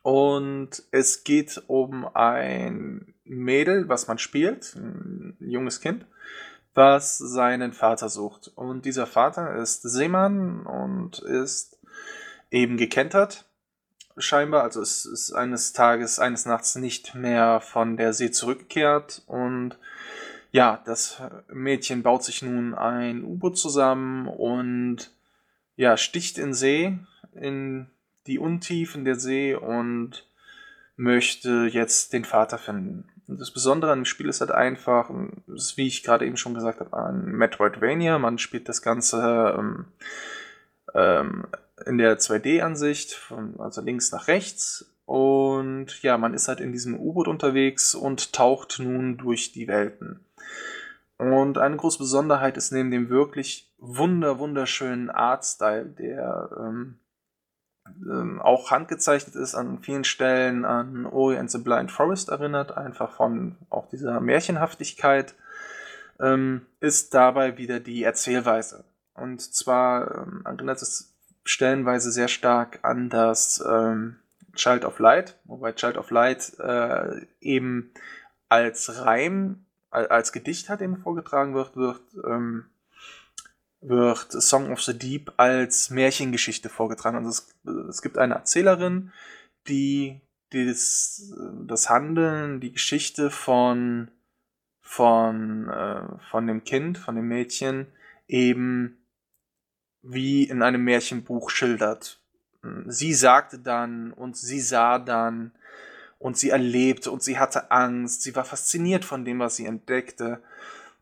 Und 0.01 0.83
es 0.91 1.23
geht 1.23 1.63
um 1.67 2.05
ein 2.13 3.12
Mädel, 3.25 3.89
was 3.89 4.07
man 4.07 4.17
spielt, 4.17 4.75
ein 4.75 5.37
junges 5.39 5.81
Kind, 5.81 6.05
was 6.73 7.17
seinen 7.17 7.73
Vater 7.73 8.09
sucht. 8.09 8.51
Und 8.55 8.85
dieser 8.85 9.07
Vater 9.07 9.55
ist 9.55 9.83
Seemann 9.83 10.65
und 10.65 11.19
ist 11.19 11.79
eben 12.51 12.77
gekentert, 12.77 13.45
scheinbar. 14.17 14.63
Also 14.63 14.81
es 14.81 15.05
ist 15.05 15.33
eines 15.33 15.73
Tages, 15.73 16.19
eines 16.19 16.45
Nachts 16.45 16.75
nicht 16.75 17.15
mehr 17.15 17.61
von 17.61 17.97
der 17.97 18.13
See 18.13 18.31
zurückgekehrt 18.31 19.23
und 19.27 19.77
ja, 20.51 20.83
das 20.85 21.19
Mädchen 21.51 22.03
baut 22.03 22.23
sich 22.23 22.43
nun 22.43 22.75
ein 22.75 23.23
U-Boot 23.23 23.57
zusammen 23.57 24.27
und 24.27 25.11
ja, 25.75 25.97
sticht 25.97 26.37
in 26.37 26.53
See, 26.53 26.99
in 27.33 27.87
die 28.27 28.37
Untiefen 28.37 29.03
der 29.03 29.15
See 29.15 29.55
und 29.55 30.27
möchte 30.95 31.67
jetzt 31.71 32.13
den 32.13 32.23
Vater 32.23 32.59
finden. 32.59 33.09
Und 33.27 33.39
das 33.39 33.51
Besondere 33.51 33.91
an 33.91 33.99
dem 33.99 34.05
Spiel 34.05 34.27
ist 34.27 34.41
halt 34.41 34.51
einfach, 34.51 35.09
ist, 35.47 35.77
wie 35.77 35.87
ich 35.87 36.03
gerade 36.03 36.25
eben 36.25 36.37
schon 36.37 36.53
gesagt 36.53 36.79
habe, 36.79 36.95
ein 36.97 37.25
Metroidvania. 37.25 38.19
Man 38.19 38.37
spielt 38.37 38.67
das 38.67 38.81
Ganze 38.81 39.55
ähm, 39.57 39.85
ähm, 40.93 41.47
in 41.85 41.97
der 41.97 42.19
2D-Ansicht, 42.19 43.31
also 43.57 43.81
links 43.81 44.11
nach 44.11 44.27
rechts. 44.27 44.93
Und 45.05 46.01
ja, 46.01 46.17
man 46.17 46.33
ist 46.33 46.47
halt 46.47 46.59
in 46.59 46.71
diesem 46.71 46.99
U-Boot 46.99 47.27
unterwegs 47.27 47.95
und 47.95 48.33
taucht 48.33 48.79
nun 48.79 49.17
durch 49.17 49.51
die 49.51 49.67
Welten. 49.67 50.25
Und 51.17 51.57
eine 51.57 51.77
große 51.77 51.99
Besonderheit 51.99 52.57
ist 52.57 52.71
neben 52.71 52.91
dem 52.91 53.09
wirklich 53.09 53.71
wunder, 53.77 54.39
wunderschönen 54.39 55.09
Artstyle, 55.09 55.85
der 55.85 56.49
ähm, 56.57 56.99
ähm, 57.85 58.41
auch 58.41 58.71
handgezeichnet 58.71 59.35
ist 59.35 59.55
an 59.55 59.79
vielen 59.79 60.03
Stellen 60.03 60.65
an 60.65 61.05
Ori 61.05 61.37
and 61.37 61.51
the 61.51 61.57
Blind 61.57 61.91
Forest 61.91 62.29
erinnert, 62.29 62.77
einfach 62.77 63.11
von 63.11 63.57
auch 63.69 63.87
dieser 63.89 64.19
Märchenhaftigkeit, 64.19 65.35
ähm, 66.19 66.65
ist 66.79 67.13
dabei 67.13 67.57
wieder 67.57 67.79
die 67.79 68.03
Erzählweise. 68.03 68.85
Und 69.13 69.41
zwar 69.41 70.25
ähm, 70.25 70.41
erinnert 70.45 70.81
es 70.81 71.13
stellenweise 71.43 72.11
sehr 72.11 72.29
stark 72.29 72.79
an 72.83 73.09
das 73.09 73.63
ähm, 73.67 74.17
Child 74.55 74.85
of 74.85 74.99
Light, 74.99 75.37
wobei 75.45 75.73
Child 75.73 75.97
of 75.97 76.09
Light 76.11 76.57
äh, 76.59 77.25
eben 77.41 77.91
als 78.49 79.03
Reim 79.03 79.65
als 79.93 80.31
Gedicht 80.31 80.69
hat 80.69 80.81
eben 80.81 80.97
vorgetragen 80.97 81.53
wird, 81.53 81.75
wird, 81.75 82.01
ähm, 82.25 82.65
wird 83.83 84.31
Song 84.31 84.71
of 84.71 84.81
the 84.81 84.97
Deep 84.97 85.31
als 85.37 85.89
Märchengeschichte 85.89 86.69
vorgetragen. 86.69 87.17
Also 87.17 87.29
es, 87.29 87.53
es 87.89 88.01
gibt 88.01 88.17
eine 88.17 88.35
Erzählerin, 88.35 89.11
die, 89.67 90.21
die 90.51 90.65
das, 90.65 91.33
das 91.65 91.89
Handeln, 91.89 92.59
die 92.59 92.71
Geschichte 92.71 93.29
von, 93.29 94.09
von, 94.81 95.69
äh, 95.69 96.01
von 96.29 96.47
dem 96.47 96.63
Kind, 96.63 96.97
von 96.97 97.15
dem 97.15 97.27
Mädchen 97.27 97.87
eben 98.27 98.97
wie 100.01 100.43
in 100.43 100.61
einem 100.61 100.83
Märchenbuch 100.83 101.49
schildert. 101.49 102.19
Sie 102.87 103.13
sagte 103.13 103.59
dann 103.59 104.13
und 104.13 104.37
sie 104.37 104.61
sah 104.61 104.99
dann 104.99 105.51
und 106.19 106.37
sie 106.37 106.49
erlebte 106.49 107.11
und 107.11 107.21
sie 107.21 107.37
hatte 107.37 107.71
Angst. 107.71 108.21
Sie 108.21 108.35
war 108.35 108.45
fasziniert 108.45 109.03
von 109.03 109.25
dem, 109.25 109.39
was 109.39 109.57
sie 109.57 109.65
entdeckte. 109.65 110.41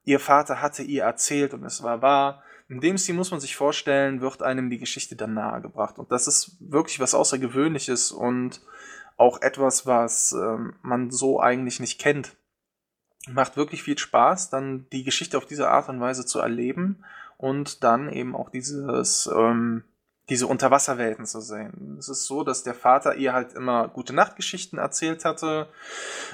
Ihr 0.03 0.19
Vater 0.19 0.61
hatte 0.61 0.81
ihr 0.81 1.03
erzählt 1.03 1.53
und 1.53 1.63
es 1.63 1.83
war 1.83 2.01
wahr. 2.01 2.43
In 2.71 2.79
dem 2.79 2.97
Stil 2.97 3.15
muss 3.15 3.31
man 3.31 3.41
sich 3.41 3.57
vorstellen, 3.57 4.21
wird 4.21 4.41
einem 4.41 4.69
die 4.69 4.77
Geschichte 4.77 5.17
dann 5.17 5.33
nahegebracht. 5.33 5.99
Und 5.99 6.09
das 6.09 6.25
ist 6.25 6.55
wirklich 6.61 7.01
was 7.01 7.13
Außergewöhnliches 7.13 8.13
und 8.13 8.61
auch 9.17 9.41
etwas, 9.41 9.85
was 9.85 10.31
ähm, 10.31 10.75
man 10.81 11.11
so 11.11 11.41
eigentlich 11.41 11.81
nicht 11.81 11.99
kennt. 11.99 12.37
Macht 13.27 13.57
wirklich 13.57 13.83
viel 13.83 13.97
Spaß, 13.97 14.51
dann 14.51 14.87
die 14.93 15.03
Geschichte 15.03 15.37
auf 15.37 15.45
diese 15.45 15.69
Art 15.69 15.89
und 15.89 15.99
Weise 15.99 16.25
zu 16.25 16.39
erleben 16.39 17.03
und 17.37 17.83
dann 17.83 18.09
eben 18.09 18.37
auch 18.37 18.49
dieses 18.49 19.29
ähm, 19.35 19.83
diese 20.29 20.47
Unterwasserwelten 20.47 21.25
zu 21.25 21.41
sehen. 21.41 21.97
Es 21.99 22.07
ist 22.07 22.25
so, 22.25 22.43
dass 22.43 22.63
der 22.63 22.73
Vater 22.73 23.15
ihr 23.15 23.33
halt 23.33 23.53
immer 23.53 23.89
gute 23.89 24.13
Nachtgeschichten 24.13 24.79
erzählt 24.79 25.25
hatte, 25.25 25.67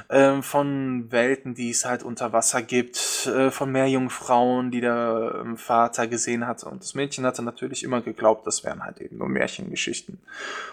äh, 0.10 0.42
von 0.42 1.12
Welten, 1.12 1.56
die 1.56 1.72
es 1.72 1.86
halt 1.86 2.04
unter 2.04 2.32
Wasser 2.32 2.62
gibt, 2.62 3.26
äh, 3.26 3.50
von 3.50 3.72
Meerjungfrauen, 3.72 4.70
die 4.70 4.82
der 4.82 5.44
äh, 5.46 5.58
Vater 5.58 6.08
gesehen 6.08 6.46
hatte. 6.46 6.68
Und 6.70 6.84
das 6.84 6.94
Mädchen 6.94 7.26
hatte 7.26 7.42
natürlich 7.42 7.84
immer 7.84 8.02
geglaubt, 8.02 8.46
das 8.46 8.64
wären 8.64 8.84
halt 8.84 9.00
eben 9.00 9.18
nur 9.18 9.30
Märchengeschichten. 9.30 10.20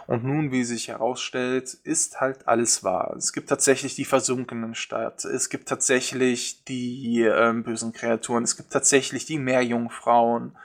Und 0.07 0.25
nun, 0.25 0.51
wie 0.51 0.65
sich 0.65 0.89
herausstellt, 0.89 1.79
ist 1.85 2.21
halt 2.21 2.47
alles 2.47 2.85
wahr. 2.85 3.15
Es 3.17 3.33
gibt 3.33 3.49
tatsächlich 3.49 3.95
die 3.95 4.05
versunkenen 4.05 4.75
Stadt, 4.75 5.25
es 5.25 5.49
gibt 5.49 5.69
tatsächlich 5.69 6.65
die 6.65 7.23
ähm, 7.23 7.63
bösen 7.63 7.93
Kreaturen, 7.93 8.45
es 8.45 8.57
gibt 8.57 8.71
tatsächlich 8.71 9.25
die 9.25 9.39
Meerjungfrauen. 9.39 10.57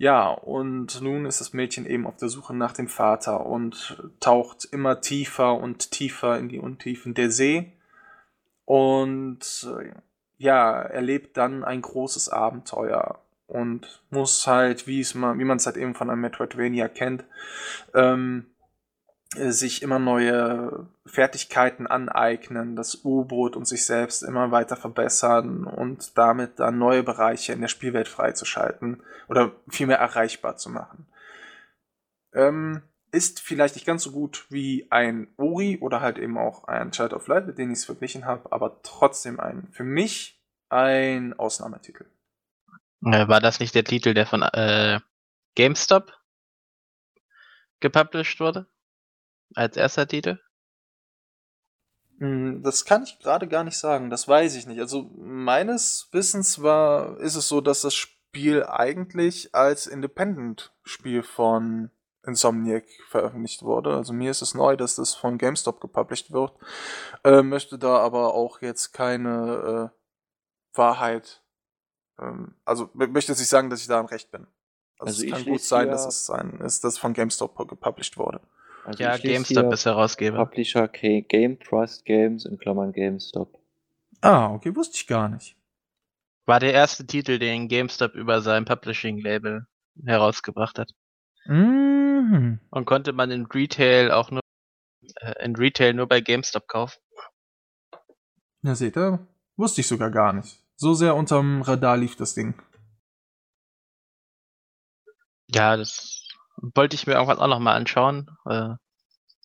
Ja, 0.00 0.30
und 0.30 1.02
nun 1.02 1.26
ist 1.26 1.42
das 1.42 1.52
Mädchen 1.52 1.84
eben 1.84 2.06
auf 2.06 2.16
der 2.16 2.30
Suche 2.30 2.54
nach 2.54 2.72
dem 2.72 2.88
Vater 2.88 3.44
und 3.44 4.02
taucht 4.18 4.64
immer 4.64 5.02
tiefer 5.02 5.56
und 5.56 5.90
tiefer 5.90 6.38
in 6.38 6.48
die 6.48 6.58
Untiefen 6.58 7.12
der 7.12 7.30
See. 7.30 7.70
Und 8.64 9.68
äh, 9.68 9.92
ja, 10.38 10.80
erlebt 10.80 11.36
dann 11.36 11.64
ein 11.64 11.82
großes 11.82 12.30
Abenteuer 12.30 13.18
und 13.46 14.02
muss 14.08 14.46
halt, 14.46 14.86
wie 14.86 15.00
es 15.00 15.14
man, 15.14 15.38
wie 15.38 15.44
man 15.44 15.58
es 15.58 15.66
halt 15.66 15.76
eben 15.76 15.94
von 15.94 16.08
einem 16.08 16.22
Metroidvania 16.22 16.88
kennt, 16.88 17.26
ähm, 17.92 18.46
äh, 18.46 18.59
sich 19.34 19.82
immer 19.82 19.98
neue 19.98 20.88
Fertigkeiten 21.06 21.86
aneignen, 21.86 22.74
das 22.74 23.04
U-Boot 23.04 23.54
und 23.54 23.66
sich 23.66 23.86
selbst 23.86 24.22
immer 24.22 24.50
weiter 24.50 24.76
verbessern 24.76 25.64
und 25.64 26.18
damit 26.18 26.58
dann 26.58 26.78
neue 26.78 27.04
Bereiche 27.04 27.52
in 27.52 27.60
der 27.60 27.68
Spielwelt 27.68 28.08
freizuschalten 28.08 29.02
oder 29.28 29.52
vielmehr 29.68 29.98
erreichbar 29.98 30.56
zu 30.56 30.70
machen. 30.70 31.06
Ähm, 32.32 32.82
ist 33.12 33.40
vielleicht 33.40 33.74
nicht 33.74 33.86
ganz 33.86 34.02
so 34.02 34.12
gut 34.12 34.46
wie 34.50 34.86
ein 34.90 35.28
Ori 35.36 35.78
oder 35.80 36.00
halt 36.00 36.18
eben 36.18 36.38
auch 36.38 36.64
ein 36.64 36.90
Child 36.90 37.12
of 37.12 37.26
Light, 37.28 37.46
mit 37.46 37.58
dem 37.58 37.70
ich 37.70 37.78
es 37.78 37.84
verglichen 37.84 38.24
habe, 38.24 38.52
aber 38.52 38.80
trotzdem 38.82 39.38
ein, 39.38 39.68
für 39.72 39.84
mich 39.84 40.40
ein 40.68 41.38
Ausnahmetitel. 41.38 42.06
Äh, 43.04 43.28
war 43.28 43.40
das 43.40 43.60
nicht 43.60 43.74
der 43.74 43.84
Titel, 43.84 44.12
der 44.14 44.26
von 44.26 44.42
äh, 44.42 45.00
GameStop 45.54 46.12
gepublished 47.80 48.40
wurde? 48.40 48.66
Als 49.54 49.76
erster 49.76 50.06
Titel? 50.06 50.38
Hm, 52.18 52.62
das 52.62 52.84
kann 52.84 53.02
ich 53.02 53.18
gerade 53.18 53.48
gar 53.48 53.64
nicht 53.64 53.78
sagen, 53.78 54.10
das 54.10 54.28
weiß 54.28 54.54
ich 54.56 54.66
nicht. 54.66 54.80
Also 54.80 55.10
meines 55.16 56.08
Wissens 56.12 56.62
war, 56.62 57.18
ist 57.18 57.34
es 57.34 57.48
so, 57.48 57.60
dass 57.60 57.80
das 57.80 57.94
Spiel 57.94 58.64
eigentlich 58.64 59.54
als 59.54 59.86
Independent-Spiel 59.86 61.22
von 61.22 61.90
Insomniac 62.26 62.84
veröffentlicht 63.08 63.62
wurde. 63.62 63.96
Also 63.96 64.12
mir 64.12 64.30
ist 64.30 64.42
es 64.42 64.54
neu, 64.54 64.76
dass 64.76 64.96
das 64.96 65.14
von 65.14 65.38
GameStop 65.38 65.80
gepublished 65.80 66.30
wird. 66.30 66.52
Äh, 67.24 67.42
möchte 67.42 67.78
da 67.78 67.96
aber 67.96 68.34
auch 68.34 68.60
jetzt 68.60 68.92
keine 68.92 69.90
äh, 69.90 70.76
Wahrheit. 70.76 71.42
Ähm, 72.18 72.54
also 72.66 72.90
möchte 72.92 73.32
jetzt 73.32 73.38
nicht 73.38 73.48
sagen, 73.48 73.70
dass 73.70 73.80
ich 73.80 73.86
da 73.86 73.98
im 73.98 74.06
Recht 74.06 74.30
bin. 74.30 74.46
Also, 74.98 75.22
also 75.22 75.24
es 75.24 75.32
kann 75.32 75.44
gut 75.46 75.62
sein, 75.62 75.88
dass 75.88 76.06
es 76.06 76.26
sein 76.26 76.60
ist, 76.60 76.84
dass 76.84 76.98
von 76.98 77.14
GameStop 77.14 77.56
gepublished 77.56 78.18
wurde. 78.18 78.42
Also 78.84 79.02
ja, 79.02 79.16
GameStop 79.16 79.72
ist 79.72 79.86
Herausgeber. 79.86 80.44
Publisher 80.44 80.88
Game 80.88 81.58
Trust 81.60 82.04
Games 82.04 82.44
in 82.44 82.58
Klammern 82.58 82.92
GameStop. 82.92 83.58
Ah, 84.20 84.52
okay, 84.52 84.74
wusste 84.74 84.96
ich 84.96 85.06
gar 85.06 85.28
nicht. 85.28 85.56
War 86.46 86.60
der 86.60 86.72
erste 86.72 87.06
Titel, 87.06 87.38
den 87.38 87.68
GameStop 87.68 88.14
über 88.14 88.40
sein 88.40 88.64
Publishing-Label 88.64 89.66
herausgebracht 90.04 90.78
hat. 90.78 90.92
Mhm. 91.46 92.60
Und 92.70 92.84
konnte 92.86 93.12
man 93.12 93.30
in 93.30 93.46
Retail 93.46 94.10
auch 94.10 94.30
nur 94.30 94.40
äh, 95.16 95.44
in 95.44 95.56
Retail 95.56 95.94
nur 95.94 96.06
bei 96.06 96.20
GameStop 96.20 96.66
kaufen. 96.68 97.00
Ja, 98.62 98.74
seht 98.74 98.96
ihr, 98.96 99.26
wusste 99.56 99.80
ich 99.80 99.88
sogar 99.88 100.10
gar 100.10 100.32
nicht. 100.32 100.58
So 100.76 100.94
sehr 100.94 101.14
unterm 101.14 101.62
Radar 101.62 101.96
lief 101.96 102.16
das 102.16 102.34
Ding. 102.34 102.54
Ja, 105.48 105.76
das 105.76 106.19
wollte 106.60 106.94
ich 106.94 107.06
mir 107.06 107.14
irgendwann 107.14 107.38
auch 107.38 107.48
noch 107.48 107.58
mal 107.58 107.74
anschauen. 107.74 108.30
Äh, 108.46 108.74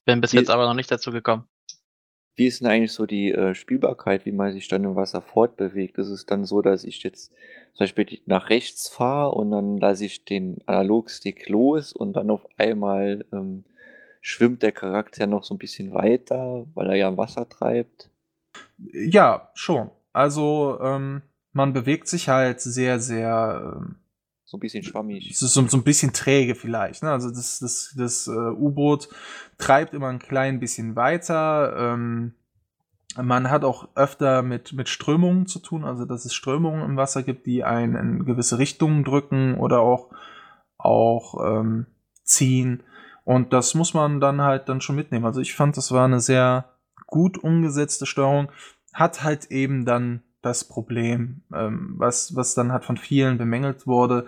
bin 0.06 0.22
bis 0.22 0.34
wie, 0.34 0.38
jetzt 0.38 0.50
aber 0.50 0.66
noch 0.66 0.74
nicht 0.74 0.92
dazu 0.92 1.12
gekommen. 1.12 1.48
Wie 2.36 2.48
ist 2.48 2.62
denn 2.62 2.68
eigentlich 2.68 2.92
so 2.92 3.06
die 3.06 3.32
äh, 3.32 3.56
Spielbarkeit, 3.56 4.26
wie 4.26 4.32
man 4.32 4.52
sich 4.52 4.68
dann 4.68 4.84
im 4.84 4.96
Wasser 4.96 5.22
fortbewegt? 5.22 5.98
Ist 5.98 6.10
es 6.10 6.26
dann 6.26 6.44
so, 6.44 6.62
dass 6.62 6.84
ich 6.84 7.02
jetzt 7.04 7.32
zum 7.74 7.86
Beispiel 7.86 8.20
nach 8.26 8.50
rechts 8.50 8.90
fahre 8.90 9.32
und 9.32 9.52
dann 9.52 9.78
lasse 9.78 10.06
ich 10.06 10.26
den 10.26 10.58
Analogstick 10.66 11.48
los 11.48 11.94
und 11.94 12.14
dann 12.14 12.30
auf 12.30 12.46
einmal 12.58 13.26
ähm, 13.32 13.64
schwimmt 14.22 14.64
der 14.64 14.74
Charakter 14.74 15.28
noch 15.28 15.44
so 15.44 15.54
ein 15.56 15.60
bisschen 15.60 15.94
weiter, 15.94 16.66
weil 16.74 16.90
er 16.90 16.96
ja 16.96 17.08
im 17.08 17.18
Wasser 17.18 17.48
treibt? 17.48 18.10
Ja, 18.78 19.52
schon. 19.54 19.90
Also 20.12 20.78
ähm, 20.82 21.22
man 21.54 21.74
bewegt 21.74 22.08
sich 22.08 22.28
halt 22.28 22.60
sehr, 22.60 23.00
sehr 23.00 23.78
ähm, 23.78 23.96
so 24.46 24.58
ein 24.58 24.60
bisschen 24.60 24.84
schwammig. 24.84 25.30
Es 25.30 25.42
ist 25.42 25.54
so, 25.54 25.68
so 25.68 25.78
ein 25.78 25.84
bisschen 25.84 26.14
träge 26.14 26.56
vielleicht. 26.56 27.04
Ne? 27.04 27.12
Also 27.12 27.30
das, 27.30 27.60
das, 27.60 27.94
das 27.98 28.28
uh, 28.28 28.52
U-Boot 28.52 29.10
treibt 29.58 29.94
immer 29.94 30.08
ein 30.10 30.20
klein 30.20 30.60
bisschen 30.60 30.96
weiter. 30.96 31.76
Ähm, 31.78 32.36
man 33.18 33.50
hat 33.50 33.64
auch 33.64 33.90
öfter 33.96 34.44
mit, 34.44 34.74
mit 34.74 34.90
Strömungen 34.90 35.48
zu 35.48 35.60
tun, 35.60 35.84
also 35.84 36.06
dass 36.06 36.26
es 36.26 36.34
Strömungen 36.34 36.84
im 36.84 36.98
Wasser 36.98 37.24
gibt, 37.24 37.46
die 37.46 37.64
einen 37.64 37.96
in 37.96 38.26
gewisse 38.26 38.60
Richtungen 38.60 39.04
drücken 39.04 39.56
oder 39.56 39.80
auch, 39.80 40.12
auch 40.78 41.36
ähm, 41.44 41.88
ziehen. 42.24 42.84
Und 43.24 43.54
das 43.54 43.74
muss 43.74 43.94
man 43.94 44.20
dann 44.20 44.42
halt 44.42 44.70
dann 44.70 44.82
schon 44.82 44.96
mitnehmen. 44.96 45.26
Also 45.26 45.42
ich 45.42 45.56
fand, 45.56 45.78
das 45.78 45.92
war 45.92 46.06
eine 46.06 46.20
sehr 46.20 46.76
gut 47.08 47.38
umgesetzte 47.38 48.06
Steuerung. 48.06 48.52
Hat 48.94 49.24
halt 49.24 49.46
eben 49.50 49.86
dann 49.86 50.22
das 50.46 50.64
Problem, 50.64 51.42
ähm, 51.54 51.96
was, 51.98 52.36
was 52.36 52.54
dann 52.54 52.72
halt 52.72 52.86
von 52.86 52.98
vielen 52.98 53.38
bemängelt 53.38 53.88
wurde. 53.88 54.28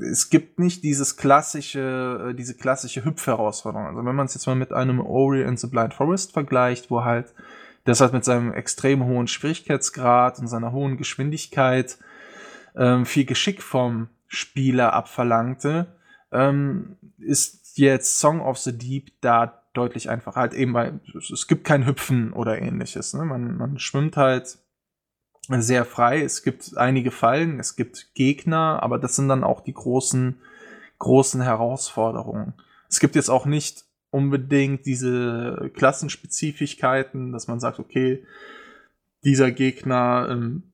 Es 0.00 0.30
gibt 0.30 0.58
nicht 0.58 0.84
dieses 0.84 1.16
klassische, 1.16 2.30
äh, 2.30 2.34
diese 2.34 2.56
klassische 2.56 3.04
Hüpfherausforderung. 3.04 3.86
Also 3.86 4.04
wenn 4.04 4.14
man 4.14 4.26
es 4.26 4.34
jetzt 4.34 4.46
mal 4.46 4.56
mit 4.56 4.72
einem 4.72 5.00
Ori 5.00 5.44
and 5.44 5.58
the 5.58 5.66
Blind 5.66 5.94
Forest 5.94 6.32
vergleicht, 6.32 6.90
wo 6.90 7.04
halt 7.04 7.34
das 7.84 8.00
halt 8.00 8.12
mit 8.12 8.24
seinem 8.24 8.52
extrem 8.52 9.04
hohen 9.04 9.26
Schwierigkeitsgrad 9.26 10.38
und 10.38 10.46
seiner 10.46 10.72
hohen 10.72 10.96
Geschwindigkeit 10.96 11.98
ähm, 12.76 13.06
viel 13.06 13.24
Geschick 13.24 13.62
vom 13.62 14.08
Spieler 14.28 14.92
abverlangte, 14.92 15.86
ähm, 16.30 16.96
ist 17.18 17.76
jetzt 17.76 18.18
Song 18.18 18.40
of 18.40 18.58
the 18.58 18.76
Deep 18.76 19.12
da 19.20 19.62
deutlich 19.72 20.10
einfacher. 20.10 20.40
Halt 20.40 20.54
eben, 20.54 20.74
weil 20.74 21.00
es 21.14 21.46
gibt 21.46 21.64
kein 21.64 21.86
Hüpfen 21.86 22.32
oder 22.32 22.60
ähnliches. 22.60 23.14
Ne? 23.14 23.24
Man, 23.24 23.56
man 23.56 23.78
schwimmt 23.78 24.16
halt 24.16 24.58
sehr 25.48 25.84
frei. 25.84 26.22
Es 26.22 26.42
gibt 26.42 26.76
einige 26.76 27.10
Fallen, 27.10 27.58
es 27.58 27.76
gibt 27.76 28.14
Gegner, 28.14 28.82
aber 28.82 28.98
das 28.98 29.16
sind 29.16 29.28
dann 29.28 29.44
auch 29.44 29.60
die 29.60 29.74
großen, 29.74 30.40
großen 30.98 31.40
Herausforderungen. 31.40 32.54
Es 32.88 33.00
gibt 33.00 33.14
jetzt 33.14 33.30
auch 33.30 33.46
nicht 33.46 33.84
unbedingt 34.10 34.86
diese 34.86 35.70
Klassenspezifischkeiten, 35.74 37.32
dass 37.32 37.48
man 37.48 37.60
sagt, 37.60 37.78
okay, 37.78 38.24
dieser 39.24 39.50
Gegner 39.50 40.28
ähm, 40.30 40.72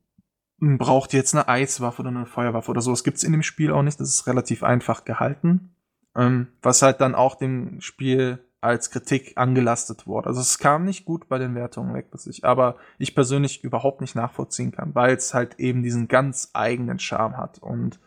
braucht 0.60 1.12
jetzt 1.12 1.34
eine 1.34 1.48
Eiswaffe 1.48 2.02
oder 2.02 2.10
eine 2.10 2.26
Feuerwaffe 2.26 2.70
oder 2.70 2.80
so. 2.80 2.90
Das 2.90 3.04
gibt 3.04 3.18
es 3.18 3.24
in 3.24 3.32
dem 3.32 3.42
Spiel 3.42 3.70
auch 3.70 3.82
nicht. 3.82 4.00
Das 4.00 4.08
ist 4.08 4.26
relativ 4.26 4.62
einfach 4.62 5.04
gehalten. 5.04 5.70
Ähm, 6.16 6.48
was 6.62 6.82
halt 6.82 7.00
dann 7.00 7.14
auch 7.14 7.36
dem 7.36 7.80
Spiel 7.80 8.40
als 8.60 8.90
Kritik 8.90 9.32
angelastet 9.36 10.06
wurde. 10.06 10.28
Also 10.28 10.40
es 10.40 10.58
kam 10.58 10.84
nicht 10.84 11.04
gut 11.04 11.28
bei 11.28 11.38
den 11.38 11.54
Wertungen 11.54 11.94
weg, 11.94 12.06
was 12.10 12.26
ich 12.26 12.44
aber 12.44 12.76
ich 12.98 13.14
persönlich 13.14 13.62
überhaupt 13.62 14.00
nicht 14.00 14.16
nachvollziehen 14.16 14.72
kann, 14.72 14.94
weil 14.94 15.14
es 15.14 15.32
halt 15.32 15.58
eben 15.60 15.82
diesen 15.82 16.08
ganz 16.08 16.50
eigenen 16.54 16.98
Charme 16.98 17.36
hat 17.36 17.58
und 17.60 18.00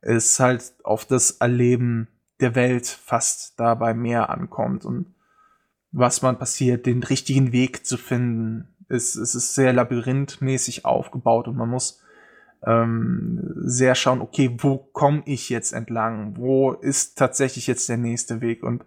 es 0.00 0.38
halt 0.40 0.74
auf 0.82 1.04
das 1.04 1.32
Erleben 1.32 2.08
der 2.40 2.54
Welt 2.54 2.86
fast 2.86 3.58
dabei 3.58 3.94
mehr 3.94 4.30
ankommt 4.30 4.84
und 4.84 5.14
was 5.92 6.22
man 6.22 6.38
passiert, 6.38 6.86
den 6.86 7.04
richtigen 7.04 7.52
Weg 7.52 7.86
zu 7.86 7.96
finden. 7.96 8.68
Es, 8.88 9.14
es 9.14 9.36
ist 9.36 9.54
sehr 9.54 9.72
labyrinthmäßig 9.72 10.84
aufgebaut 10.84 11.46
und 11.46 11.56
man 11.56 11.68
muss 11.68 12.02
ähm, 12.66 13.40
sehr 13.56 13.94
schauen, 13.94 14.20
okay, 14.20 14.56
wo 14.58 14.78
komme 14.78 15.22
ich 15.26 15.48
jetzt 15.50 15.72
entlang? 15.72 16.36
Wo 16.36 16.72
ist 16.72 17.16
tatsächlich 17.16 17.68
jetzt 17.68 17.88
der 17.88 17.96
nächste 17.96 18.40
Weg? 18.40 18.64
Und 18.64 18.84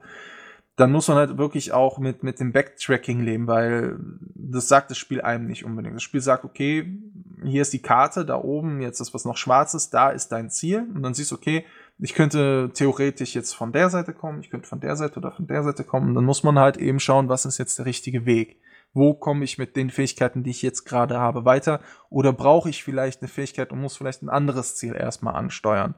dann 0.78 0.92
muss 0.92 1.08
man 1.08 1.18
halt 1.18 1.38
wirklich 1.38 1.74
auch 1.74 1.98
mit, 1.98 2.24
mit 2.24 2.40
dem 2.40 2.54
Backtracking 2.54 3.20
leben, 3.20 3.48
weil 3.48 3.98
das 4.36 4.68
sagt 4.68 4.92
das 4.92 4.98
Spiel 4.98 5.22
einem 5.22 5.48
nicht 5.48 5.66
unbedingt. 5.66 5.96
Das 5.96 6.04
Spiel 6.04 6.22
sagt, 6.22 6.46
okay, 6.46 7.00
hier 7.44 7.64
ist 7.64 7.74
die 7.74 7.82
Karte, 7.82 8.26
da 8.26 8.38
oben, 8.42 8.80
jetzt 8.80 9.00
ist 9.00 9.14
was 9.14 9.26
noch 9.26 9.38
schwarz 9.38 9.74
ist, 9.74 9.94
da 9.94 10.10
ist 10.12 10.30
dein 10.30 10.50
Ziel. 10.50 10.88
Und 10.94 11.02
dann 11.02 11.16
siehst 11.16 11.32
du, 11.32 11.36
okay, 11.36 11.66
ich 12.00 12.14
könnte 12.14 12.70
theoretisch 12.74 13.34
jetzt 13.34 13.54
von 13.54 13.72
der 13.72 13.90
Seite 13.90 14.14
kommen, 14.14 14.40
ich 14.42 14.52
könnte 14.52 14.68
von 14.68 14.80
der 14.80 14.96
Seite 14.96 15.18
oder 15.18 15.32
von 15.32 15.48
der 15.48 15.64
Seite 15.64 15.84
kommen. 15.84 16.10
Und 16.10 16.16
dann 16.16 16.26
muss 16.26 16.44
man 16.44 16.60
halt 16.60 16.78
eben 16.78 17.00
schauen, 17.00 17.28
was 17.28 17.46
ist 17.46 17.58
jetzt 17.58 17.80
der 17.80 17.88
richtige 17.88 18.26
Weg 18.26 18.62
wo 18.94 19.14
komme 19.14 19.44
ich 19.44 19.58
mit 19.58 19.76
den 19.76 19.90
Fähigkeiten, 19.90 20.44
die 20.44 20.50
ich 20.50 20.62
jetzt 20.62 20.86
gerade 20.86 21.20
habe, 21.20 21.46
weiter? 21.46 21.82
Oder 22.10 22.34
brauche 22.34 22.70
ich 22.70 22.84
vielleicht 22.84 23.22
eine 23.22 23.30
Fähigkeit 23.30 23.72
und 23.72 23.80
muss 23.80 23.98
vielleicht 23.98 24.24
ein 24.24 24.30
anderes 24.30 24.76
Ziel 24.76 24.96
erstmal 24.96 25.36
ansteuern? 25.36 25.96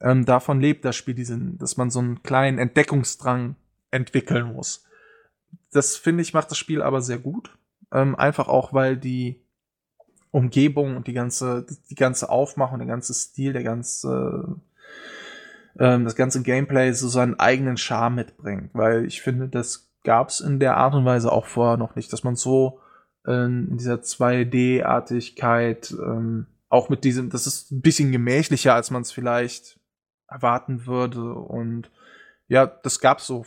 Ähm, 0.00 0.24
davon 0.24 0.60
lebt 0.60 0.84
das 0.84 0.96
Spiel, 0.96 1.14
diesen, 1.14 1.58
dass 1.58 1.76
man 1.76 1.90
so 1.90 1.98
einen 1.98 2.22
kleinen 2.22 2.58
Entdeckungsdrang 2.58 3.56
entwickeln 3.96 4.52
muss. 4.52 4.84
Das 5.72 5.96
finde 5.96 6.22
ich 6.22 6.34
macht 6.34 6.50
das 6.50 6.58
Spiel 6.58 6.82
aber 6.82 7.00
sehr 7.00 7.18
gut. 7.18 7.56
Ähm, 7.92 8.16
einfach 8.16 8.48
auch, 8.48 8.72
weil 8.72 8.96
die 8.96 9.42
Umgebung 10.30 10.96
und 10.96 11.06
die 11.06 11.12
ganze, 11.12 11.66
die 11.88 11.94
ganze 11.94 12.28
Aufmachung, 12.28 12.78
der 12.78 12.88
ganze 12.88 13.14
Stil, 13.14 13.52
der 13.52 13.62
ganze, 13.62 14.60
ähm, 15.78 16.04
das 16.04 16.14
ganze 16.14 16.42
Gameplay 16.42 16.92
so 16.92 17.08
seinen 17.08 17.38
eigenen 17.38 17.76
Charme 17.76 18.16
mitbringt. 18.16 18.70
Weil 18.74 19.06
ich 19.06 19.22
finde, 19.22 19.48
das 19.48 19.90
gab 20.04 20.28
es 20.28 20.40
in 20.40 20.60
der 20.60 20.76
Art 20.76 20.94
und 20.94 21.04
Weise 21.04 21.32
auch 21.32 21.46
vorher 21.46 21.76
noch 21.76 21.96
nicht, 21.96 22.12
dass 22.12 22.24
man 22.24 22.36
so 22.36 22.80
ähm, 23.26 23.68
in 23.70 23.78
dieser 23.78 23.96
2D-Artigkeit 23.96 25.90
ähm, 25.92 26.46
auch 26.68 26.88
mit 26.88 27.04
diesem, 27.04 27.30
das 27.30 27.46
ist 27.46 27.72
ein 27.72 27.80
bisschen 27.80 28.12
gemächlicher, 28.12 28.74
als 28.74 28.90
man 28.90 29.02
es 29.02 29.12
vielleicht 29.12 29.80
erwarten 30.28 30.86
würde. 30.86 31.32
Und 31.32 31.90
ja, 32.48 32.66
das 32.66 33.00
gab's 33.00 33.26
so. 33.26 33.46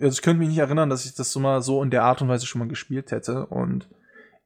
Also 0.00 0.16
ich 0.16 0.22
könnte 0.22 0.38
mich 0.38 0.48
nicht 0.48 0.58
erinnern, 0.58 0.90
dass 0.90 1.04
ich 1.04 1.14
das 1.14 1.32
so 1.32 1.40
mal 1.40 1.60
so 1.60 1.82
in 1.82 1.90
der 1.90 2.04
Art 2.04 2.22
und 2.22 2.28
Weise 2.28 2.46
schon 2.46 2.60
mal 2.60 2.68
gespielt 2.68 3.10
hätte. 3.10 3.46
Und 3.46 3.88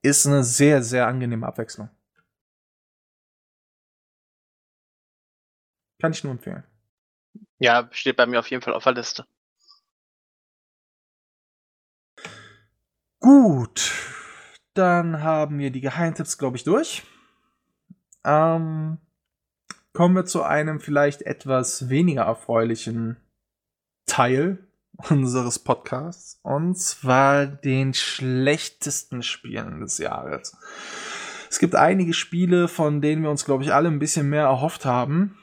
ist 0.02 0.26
eine 0.26 0.42
sehr, 0.44 0.82
sehr 0.82 1.06
angenehme 1.06 1.46
Abwechslung. 1.46 1.88
Kann 6.00 6.12
ich 6.12 6.24
nur 6.24 6.32
empfehlen. 6.32 6.64
Ja, 7.58 7.88
steht 7.92 8.16
bei 8.16 8.26
mir 8.26 8.40
auf 8.40 8.50
jeden 8.50 8.62
Fall 8.62 8.74
auf 8.74 8.82
der 8.82 8.94
Liste. 8.94 9.24
Gut, 13.20 13.92
dann 14.74 15.22
haben 15.22 15.58
wir 15.60 15.70
die 15.70 15.80
Geheimtipps, 15.80 16.38
glaube 16.38 16.56
ich, 16.56 16.64
durch. 16.64 17.04
Ähm, 18.24 18.98
kommen 19.92 20.16
wir 20.16 20.24
zu 20.24 20.42
einem 20.42 20.80
vielleicht 20.80 21.22
etwas 21.22 21.88
weniger 21.88 22.22
erfreulichen 22.22 23.16
Teil 24.06 24.58
unseres 25.10 25.58
Podcasts. 25.58 26.40
Und 26.42 26.78
zwar 26.78 27.46
den 27.46 27.94
schlechtesten 27.94 29.22
Spielen 29.22 29.80
des 29.80 29.98
Jahres. 29.98 30.56
Es 31.50 31.58
gibt 31.58 31.74
einige 31.74 32.14
Spiele, 32.14 32.68
von 32.68 33.00
denen 33.00 33.22
wir 33.22 33.30
uns, 33.30 33.44
glaube 33.44 33.62
ich, 33.62 33.74
alle 33.74 33.88
ein 33.88 33.98
bisschen 33.98 34.28
mehr 34.28 34.44
erhofft 34.44 34.84
haben 34.84 35.36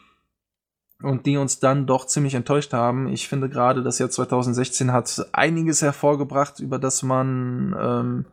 und 1.01 1.25
die 1.25 1.38
uns 1.38 1.59
dann 1.59 1.85
doch 1.85 2.05
ziemlich 2.05 2.33
enttäuscht 2.33 2.73
haben. 2.73 3.07
Ich 3.07 3.27
finde 3.27 3.49
gerade 3.49 3.83
das 3.83 3.99
Jahr 3.99 4.09
2016 4.09 4.91
hat 4.91 5.27
einiges 5.31 5.81
hervorgebracht, 5.81 6.59
über 6.59 6.79
das 6.79 7.03
man 7.03 7.75
ähm, 7.79 8.25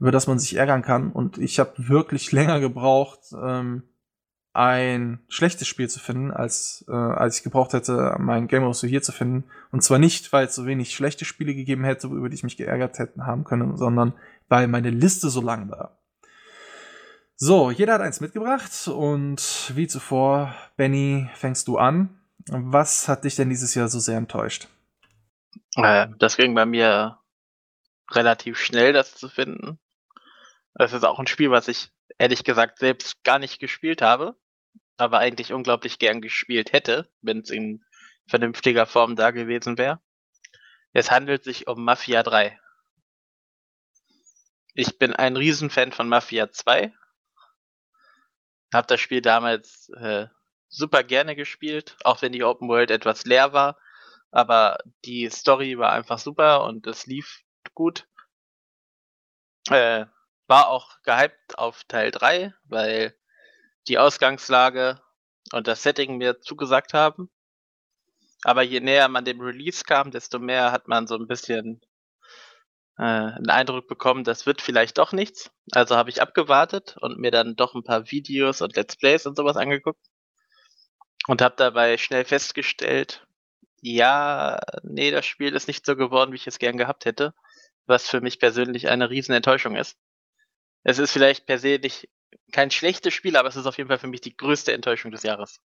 über 0.00 0.10
das 0.10 0.26
man 0.26 0.38
sich 0.38 0.56
ärgern 0.56 0.82
kann. 0.82 1.12
Und 1.12 1.38
ich 1.38 1.60
habe 1.60 1.72
wirklich 1.76 2.32
länger 2.32 2.58
gebraucht, 2.58 3.20
ähm, 3.40 3.84
ein 4.52 5.20
schlechtes 5.28 5.68
Spiel 5.68 5.88
zu 5.88 6.00
finden, 6.00 6.32
als, 6.32 6.84
äh, 6.88 6.92
als 6.92 7.38
ich 7.38 7.44
gebraucht 7.44 7.72
hätte, 7.72 8.16
mein 8.18 8.48
Game 8.48 8.64
of 8.64 8.76
the 8.76 8.88
Year 8.88 9.02
zu 9.02 9.12
finden. 9.12 9.44
Und 9.70 9.82
zwar 9.82 9.98
nicht, 9.98 10.32
weil 10.32 10.46
es 10.46 10.54
so 10.54 10.66
wenig 10.66 10.94
schlechte 10.94 11.24
Spiele 11.24 11.54
gegeben 11.54 11.84
hätte, 11.84 12.08
über 12.08 12.28
die 12.28 12.34
ich 12.34 12.42
mich 12.42 12.56
geärgert 12.56 12.98
hätte 12.98 13.26
haben 13.26 13.44
können, 13.44 13.76
sondern 13.76 14.14
weil 14.48 14.66
meine 14.66 14.90
Liste 14.90 15.30
so 15.30 15.40
lang 15.40 15.70
war. 15.70 15.98
So, 17.36 17.70
jeder 17.70 17.94
hat 17.94 18.02
eins 18.02 18.20
mitgebracht 18.20 18.88
und 18.88 19.72
wie 19.74 19.86
zuvor, 19.86 20.54
Benny, 20.76 21.30
fängst 21.34 21.68
du 21.68 21.78
an. 21.78 22.20
Was 22.48 23.08
hat 23.08 23.24
dich 23.24 23.36
denn 23.36 23.48
dieses 23.48 23.74
Jahr 23.74 23.88
so 23.88 23.98
sehr 23.98 24.18
enttäuscht? 24.18 24.68
Äh, 25.76 26.08
das 26.18 26.36
ging 26.36 26.54
bei 26.54 26.66
mir 26.66 27.18
relativ 28.10 28.58
schnell, 28.58 28.92
das 28.92 29.14
zu 29.14 29.28
finden. 29.28 29.78
Es 30.74 30.92
ist 30.92 31.04
auch 31.04 31.18
ein 31.18 31.26
Spiel, 31.26 31.50
was 31.50 31.68
ich 31.68 31.90
ehrlich 32.20 32.44
gesagt 32.44 32.78
selbst 32.78 33.24
gar 33.24 33.38
nicht 33.38 33.58
gespielt 33.60 34.02
habe, 34.02 34.36
aber 34.98 35.18
eigentlich 35.18 35.52
unglaublich 35.52 35.98
gern 35.98 36.20
gespielt 36.20 36.72
hätte, 36.72 37.10
wenn 37.22 37.40
es 37.40 37.50
in 37.50 37.84
vernünftiger 38.28 38.86
Form 38.86 39.16
da 39.16 39.30
gewesen 39.30 39.78
wäre. 39.78 40.00
Es 40.92 41.10
handelt 41.10 41.44
sich 41.44 41.66
um 41.66 41.82
Mafia 41.82 42.22
3. 42.22 42.60
Ich 44.74 44.98
bin 44.98 45.14
ein 45.14 45.36
Riesenfan 45.36 45.92
von 45.92 46.08
Mafia 46.08 46.50
2 46.50 46.92
habe 48.72 48.86
das 48.86 49.00
Spiel 49.00 49.20
damals 49.20 49.88
äh, 49.96 50.26
super 50.68 51.02
gerne 51.02 51.34
gespielt, 51.34 51.96
auch 52.04 52.22
wenn 52.22 52.32
die 52.32 52.44
Open 52.44 52.68
World 52.68 52.90
etwas 52.90 53.24
leer 53.24 53.52
war. 53.52 53.78
Aber 54.30 54.78
die 55.04 55.28
Story 55.28 55.76
war 55.76 55.92
einfach 55.92 56.18
super 56.18 56.64
und 56.64 56.86
es 56.86 57.06
lief 57.06 57.42
gut. 57.74 58.06
Äh, 59.68 60.06
war 60.50 60.68
auch 60.68 61.00
gehypt 61.04 61.58
auf 61.58 61.84
Teil 61.84 62.10
3, 62.10 62.52
weil 62.64 63.16
die 63.86 63.98
Ausgangslage 63.98 65.00
und 65.52 65.68
das 65.68 65.82
Setting 65.84 66.18
mir 66.18 66.40
zugesagt 66.40 66.92
haben. 66.92 67.30
Aber 68.42 68.62
je 68.62 68.80
näher 68.80 69.08
man 69.08 69.24
dem 69.24 69.40
Release 69.40 69.84
kam, 69.84 70.10
desto 70.10 70.40
mehr 70.40 70.72
hat 70.72 70.88
man 70.88 71.06
so 71.06 71.14
ein 71.14 71.28
bisschen 71.28 71.80
äh, 72.98 73.02
einen 73.02 73.48
Eindruck 73.50 73.86
bekommen, 73.86 74.24
das 74.24 74.44
wird 74.44 74.60
vielleicht 74.60 74.98
doch 74.98 75.12
nichts. 75.12 75.52
Also 75.70 75.96
habe 75.96 76.10
ich 76.10 76.20
abgewartet 76.20 76.96
und 77.00 77.18
mir 77.18 77.30
dann 77.30 77.54
doch 77.54 77.74
ein 77.74 77.84
paar 77.84 78.10
Videos 78.10 78.60
und 78.60 78.74
Let's 78.74 78.96
Plays 78.96 79.26
und 79.26 79.36
sowas 79.36 79.56
angeguckt 79.56 80.04
und 81.28 81.42
habe 81.42 81.54
dabei 81.56 81.96
schnell 81.96 82.24
festgestellt, 82.24 83.24
ja, 83.82 84.58
nee, 84.82 85.12
das 85.12 85.26
Spiel 85.26 85.54
ist 85.54 85.68
nicht 85.68 85.86
so 85.86 85.94
geworden, 85.94 86.32
wie 86.32 86.36
ich 86.36 86.46
es 86.48 86.58
gern 86.58 86.76
gehabt 86.76 87.04
hätte, 87.04 87.34
was 87.86 88.08
für 88.08 88.20
mich 88.20 88.40
persönlich 88.40 88.88
eine 88.88 89.10
riesen 89.10 89.34
Enttäuschung 89.34 89.76
ist. 89.76 89.96
Es 90.82 90.98
ist 90.98 91.12
vielleicht 91.12 91.46
per 91.46 91.58
se 91.58 91.78
nicht 91.82 92.08
kein 92.52 92.70
schlechtes 92.70 93.14
Spiel, 93.14 93.36
aber 93.36 93.48
es 93.48 93.56
ist 93.56 93.66
auf 93.66 93.76
jeden 93.76 93.88
Fall 93.88 93.98
für 93.98 94.08
mich 94.08 94.20
die 94.20 94.36
größte 94.36 94.72
Enttäuschung 94.72 95.10
des 95.10 95.22
Jahres. 95.22 95.60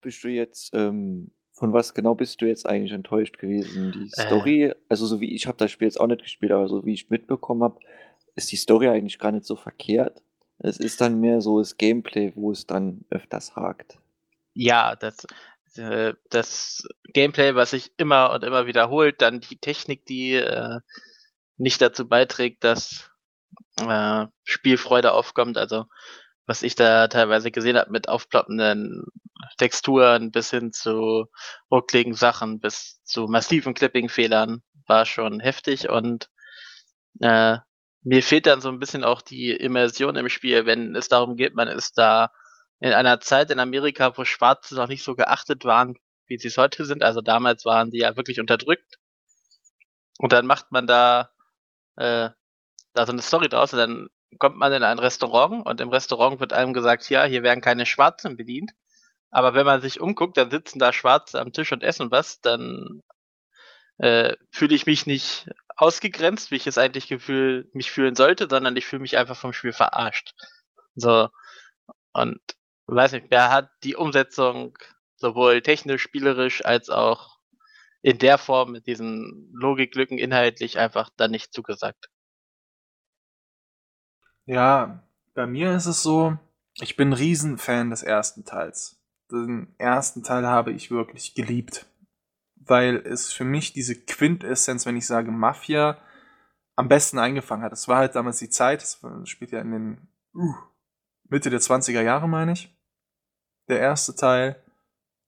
Bist 0.00 0.22
du 0.24 0.28
jetzt 0.28 0.70
ähm, 0.72 1.32
von 1.52 1.72
was 1.72 1.94
genau 1.94 2.14
bist 2.14 2.40
du 2.40 2.46
jetzt 2.46 2.66
eigentlich 2.66 2.92
enttäuscht 2.92 3.38
gewesen? 3.38 3.92
Die 3.92 4.10
äh. 4.20 4.26
Story, 4.26 4.62
äh. 4.64 4.74
also 4.88 5.06
so 5.06 5.20
wie 5.20 5.34
ich 5.34 5.46
habe 5.46 5.56
das 5.58 5.70
Spiel 5.70 5.88
jetzt 5.88 5.98
auch 5.98 6.06
nicht 6.06 6.22
gespielt, 6.22 6.52
aber 6.52 6.68
so 6.68 6.84
wie 6.84 6.92
ich 6.92 7.08
mitbekommen 7.10 7.62
habe, 7.62 7.80
ist 8.34 8.52
die 8.52 8.56
Story 8.56 8.88
eigentlich 8.88 9.18
gar 9.18 9.32
nicht 9.32 9.46
so 9.46 9.56
verkehrt. 9.56 10.22
Es 10.58 10.78
ist 10.78 11.00
dann 11.00 11.20
mehr 11.20 11.40
so 11.40 11.58
das 11.58 11.76
Gameplay, 11.76 12.32
wo 12.34 12.50
es 12.52 12.66
dann 12.66 13.04
öfters 13.10 13.56
hakt. 13.56 13.98
Ja, 14.52 14.96
das, 14.96 15.26
äh, 15.76 16.14
das 16.30 16.86
Gameplay, 17.12 17.54
was 17.54 17.70
sich 17.70 17.90
immer 17.96 18.32
und 18.32 18.44
immer 18.44 18.66
wiederholt, 18.66 19.20
dann 19.22 19.40
die 19.40 19.56
Technik, 19.56 20.04
die 20.06 20.34
äh, 20.34 20.80
nicht 21.56 21.80
dazu 21.80 22.08
beiträgt, 22.08 22.64
dass 22.64 23.10
äh, 23.80 24.26
Spielfreude 24.44 25.12
aufkommt. 25.12 25.58
Also 25.58 25.86
was 26.46 26.62
ich 26.62 26.76
da 26.76 27.08
teilweise 27.08 27.50
gesehen 27.50 27.76
habe 27.76 27.90
mit 27.90 28.08
aufploppenden 28.08 29.04
Texturen 29.58 30.30
bis 30.30 30.50
hin 30.50 30.72
zu 30.72 31.26
ruckligen 31.70 32.14
Sachen, 32.14 32.60
bis 32.60 33.00
zu 33.04 33.26
massiven 33.26 33.74
Clipping-Fehlern, 33.74 34.62
war 34.86 35.06
schon 35.06 35.40
heftig 35.40 35.88
und 35.88 36.30
äh, 37.20 37.58
mir 38.02 38.22
fehlt 38.22 38.46
dann 38.46 38.60
so 38.60 38.68
ein 38.68 38.78
bisschen 38.78 39.02
auch 39.02 39.20
die 39.20 39.50
Immersion 39.50 40.14
im 40.14 40.28
Spiel, 40.28 40.64
wenn 40.64 40.94
es 40.94 41.08
darum 41.08 41.36
geht, 41.36 41.56
man 41.56 41.66
ist 41.66 41.98
da 41.98 42.30
in 42.78 42.92
einer 42.92 43.20
Zeit 43.20 43.50
in 43.50 43.58
Amerika, 43.58 44.16
wo 44.16 44.24
Schwarze 44.24 44.76
noch 44.76 44.86
nicht 44.88 45.02
so 45.02 45.16
geachtet 45.16 45.64
waren, 45.64 45.96
wie 46.26 46.38
sie 46.38 46.48
es 46.48 46.58
heute 46.58 46.84
sind. 46.84 47.02
Also 47.02 47.20
damals 47.20 47.64
waren 47.64 47.90
die 47.90 47.98
ja 47.98 48.16
wirklich 48.16 48.38
unterdrückt. 48.38 48.98
Und 50.18 50.32
dann 50.32 50.46
macht 50.46 50.70
man 50.72 50.86
da, 50.86 51.30
äh, 51.96 52.30
da 52.96 53.06
so 53.06 53.12
eine 53.12 53.22
Story 53.22 53.48
draus 53.48 53.72
und 53.72 53.78
dann 53.78 54.08
kommt 54.38 54.56
man 54.56 54.72
in 54.72 54.82
ein 54.82 54.98
Restaurant 54.98 55.66
und 55.66 55.80
im 55.80 55.88
Restaurant 55.90 56.40
wird 56.40 56.52
einem 56.52 56.72
gesagt, 56.72 57.08
ja, 57.10 57.24
hier 57.24 57.42
werden 57.42 57.60
keine 57.60 57.86
Schwarzen 57.86 58.36
bedient. 58.36 58.72
Aber 59.30 59.54
wenn 59.54 59.66
man 59.66 59.80
sich 59.80 60.00
umguckt, 60.00 60.36
dann 60.36 60.50
sitzen 60.50 60.78
da 60.78 60.92
Schwarze 60.92 61.40
am 61.40 61.52
Tisch 61.52 61.72
und 61.72 61.82
essen 61.82 62.10
was, 62.10 62.40
dann 62.40 63.02
äh, 63.98 64.34
fühle 64.50 64.74
ich 64.74 64.86
mich 64.86 65.06
nicht 65.06 65.48
ausgegrenzt, 65.76 66.50
wie 66.50 66.56
ich 66.56 66.66
es 66.66 66.78
eigentlich 66.78 67.08
gefühl, 67.08 67.68
mich 67.72 67.90
fühlen 67.90 68.14
sollte, 68.14 68.48
sondern 68.48 68.76
ich 68.76 68.86
fühle 68.86 69.02
mich 69.02 69.16
einfach 69.18 69.36
vom 69.36 69.52
Spiel 69.52 69.72
verarscht. 69.72 70.34
So. 70.94 71.28
Und 72.12 72.40
weiß 72.86 73.12
nicht, 73.12 73.26
wer 73.30 73.50
hat 73.50 73.70
die 73.84 73.96
Umsetzung 73.96 74.76
sowohl 75.16 75.62
technisch, 75.62 76.02
spielerisch 76.02 76.64
als 76.64 76.88
auch 76.90 77.38
in 78.02 78.18
der 78.18 78.38
Form 78.38 78.72
mit 78.72 78.86
diesen 78.86 79.50
Logiklücken 79.52 80.18
inhaltlich 80.18 80.78
einfach 80.78 81.10
dann 81.16 81.30
nicht 81.30 81.52
zugesagt. 81.52 82.08
Ja, 84.46 85.02
bei 85.34 85.46
mir 85.46 85.74
ist 85.74 85.86
es 85.86 86.02
so, 86.02 86.38
Ich 86.78 86.96
bin 86.96 87.12
Riesenfan 87.12 87.90
des 87.90 88.02
ersten 88.02 88.44
Teils. 88.44 89.00
Den 89.30 89.74
ersten 89.78 90.22
Teil 90.22 90.46
habe 90.46 90.72
ich 90.72 90.90
wirklich 90.90 91.34
geliebt. 91.34 91.86
Weil 92.54 92.96
es 92.96 93.32
für 93.32 93.44
mich 93.44 93.72
diese 93.72 93.94
Quintessenz, 93.94 94.84
wenn 94.84 94.96
ich 94.96 95.06
sage 95.06 95.30
Mafia, 95.30 95.98
am 96.76 96.88
besten 96.88 97.18
eingefangen 97.18 97.64
hat. 97.64 97.72
Es 97.72 97.88
war 97.88 97.98
halt 97.98 98.14
damals 98.14 98.38
die 98.38 98.50
Zeit, 98.50 98.82
das 98.82 99.00
spielt 99.24 99.52
ja 99.52 99.60
in 99.60 99.70
den 99.70 100.08
uh, 100.34 100.54
Mitte 101.24 101.50
der 101.50 101.60
20er 101.60 102.02
Jahre, 102.02 102.28
meine 102.28 102.52
ich. 102.52 102.76
Der 103.68 103.80
erste 103.80 104.14
Teil. 104.14 104.62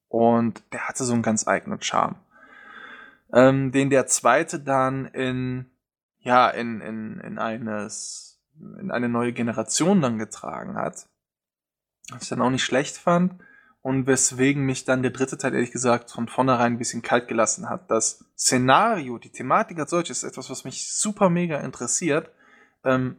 Und 0.09 0.63
der 0.73 0.87
hatte 0.87 1.05
so 1.05 1.15
einen 1.15 1.23
ganz 1.23 1.49
eigenen 1.49 1.81
Charme. 1.81 2.17
Ähm, 3.33 3.73
den 3.73 3.91
der 3.91 4.07
zweite 4.07 4.61
dann 4.61 5.07
in, 5.07 5.71
ja, 6.19 6.49
in, 6.51 6.81
in, 6.81 7.21
in 7.21 7.39
eines, 7.39 8.28
in 8.81 8.91
eine 8.91 9.09
neue 9.09 9.33
Generation 9.33 10.01
dann 10.01 10.19
getragen 10.19 10.77
hat. 10.77 11.09
Was 12.11 12.23
ich 12.23 12.29
dann 12.29 12.43
auch 12.43 12.51
nicht 12.51 12.65
schlecht 12.65 12.97
fand. 12.97 13.35
Und 13.81 14.07
weswegen 14.07 14.65
mich 14.65 14.85
dann 14.85 15.03
der 15.03 15.13
dritte 15.13 15.39
Teil, 15.39 15.55
ehrlich 15.55 15.71
gesagt, 15.71 16.11
von 16.11 16.29
vornherein 16.29 16.75
ein 16.75 16.79
bisschen 16.79 17.01
kalt 17.01 17.29
gelassen 17.29 17.69
hat. 17.71 17.91
Das 17.91 18.25
Szenario, 18.37 19.19
die 19.19 19.31
Thematik 19.31 19.79
als 19.79 19.91
solches 19.91 20.19
ist 20.19 20.31
etwas, 20.31 20.51
was 20.51 20.65
mich 20.65 20.93
super 20.93 21.31
mega 21.31 21.59
interessiert. 21.59 22.31
Ähm, 22.85 23.17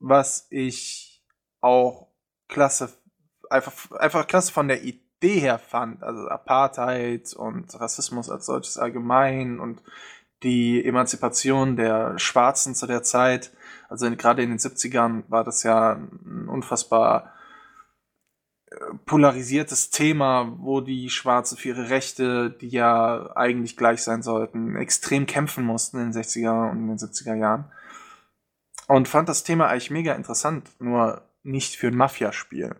was 0.00 0.46
ich 0.50 1.22
auch 1.60 2.08
klasse, 2.48 2.92
einfach, 3.50 3.90
einfach 3.92 4.26
klasse 4.26 4.52
von 4.52 4.68
der 4.68 4.82
Idee 4.82 5.40
her 5.40 5.58
fand. 5.58 6.02
Also 6.02 6.28
Apartheid 6.28 7.32
und 7.34 7.78
Rassismus 7.80 8.30
als 8.30 8.46
solches 8.46 8.78
allgemein 8.78 9.60
und 9.60 9.82
die 10.42 10.84
Emanzipation 10.84 11.76
der 11.76 12.18
Schwarzen 12.18 12.74
zu 12.74 12.86
der 12.86 13.02
Zeit. 13.02 13.52
Also 13.90 14.08
gerade 14.16 14.42
in 14.42 14.50
den 14.50 14.58
70ern 14.58 15.24
war 15.28 15.44
das 15.44 15.64
ja 15.64 15.92
ein 15.92 16.48
unfassbar 16.48 17.34
polarisiertes 19.04 19.90
Thema, 19.90 20.54
wo 20.58 20.80
die 20.80 21.10
Schwarze 21.10 21.56
für 21.56 21.70
ihre 21.70 21.90
Rechte, 21.90 22.50
die 22.50 22.68
ja 22.68 23.34
eigentlich 23.34 23.76
gleich 23.76 24.02
sein 24.02 24.22
sollten, 24.22 24.76
extrem 24.76 25.26
kämpfen 25.26 25.64
mussten 25.64 25.98
in 25.98 26.12
den 26.12 26.22
60er 26.22 26.70
und 26.70 26.78
in 26.78 26.88
den 26.88 26.98
70er 26.98 27.34
Jahren. 27.34 27.64
Und 28.86 29.08
fand 29.08 29.28
das 29.28 29.42
Thema 29.42 29.66
eigentlich 29.66 29.90
mega 29.90 30.14
interessant, 30.14 30.70
nur 30.78 31.22
nicht 31.42 31.76
für 31.76 31.88
ein 31.88 31.96
Mafia-Spiel. 31.96 32.76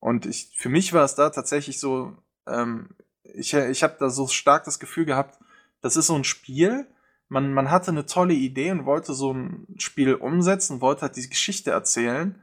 Und 0.00 0.26
ich, 0.26 0.52
für 0.54 0.68
mich 0.68 0.92
war 0.92 1.04
es 1.04 1.14
da 1.14 1.30
tatsächlich 1.30 1.80
so, 1.80 2.12
ähm, 2.46 2.90
ich, 3.22 3.54
ich 3.54 3.82
habe 3.82 3.96
da 3.98 4.10
so 4.10 4.28
stark 4.28 4.64
das 4.64 4.78
Gefühl 4.78 5.06
gehabt, 5.06 5.38
das 5.80 5.96
ist 5.96 6.08
so 6.08 6.14
ein 6.14 6.24
Spiel, 6.24 6.86
man, 7.28 7.52
man 7.52 7.70
hatte 7.70 7.90
eine 7.90 8.06
tolle 8.06 8.34
Idee 8.34 8.70
und 8.70 8.86
wollte 8.86 9.14
so 9.14 9.32
ein 9.32 9.66
Spiel 9.78 10.14
umsetzen, 10.14 10.80
wollte 10.80 11.02
halt 11.02 11.16
diese 11.16 11.28
Geschichte 11.28 11.70
erzählen 11.70 12.40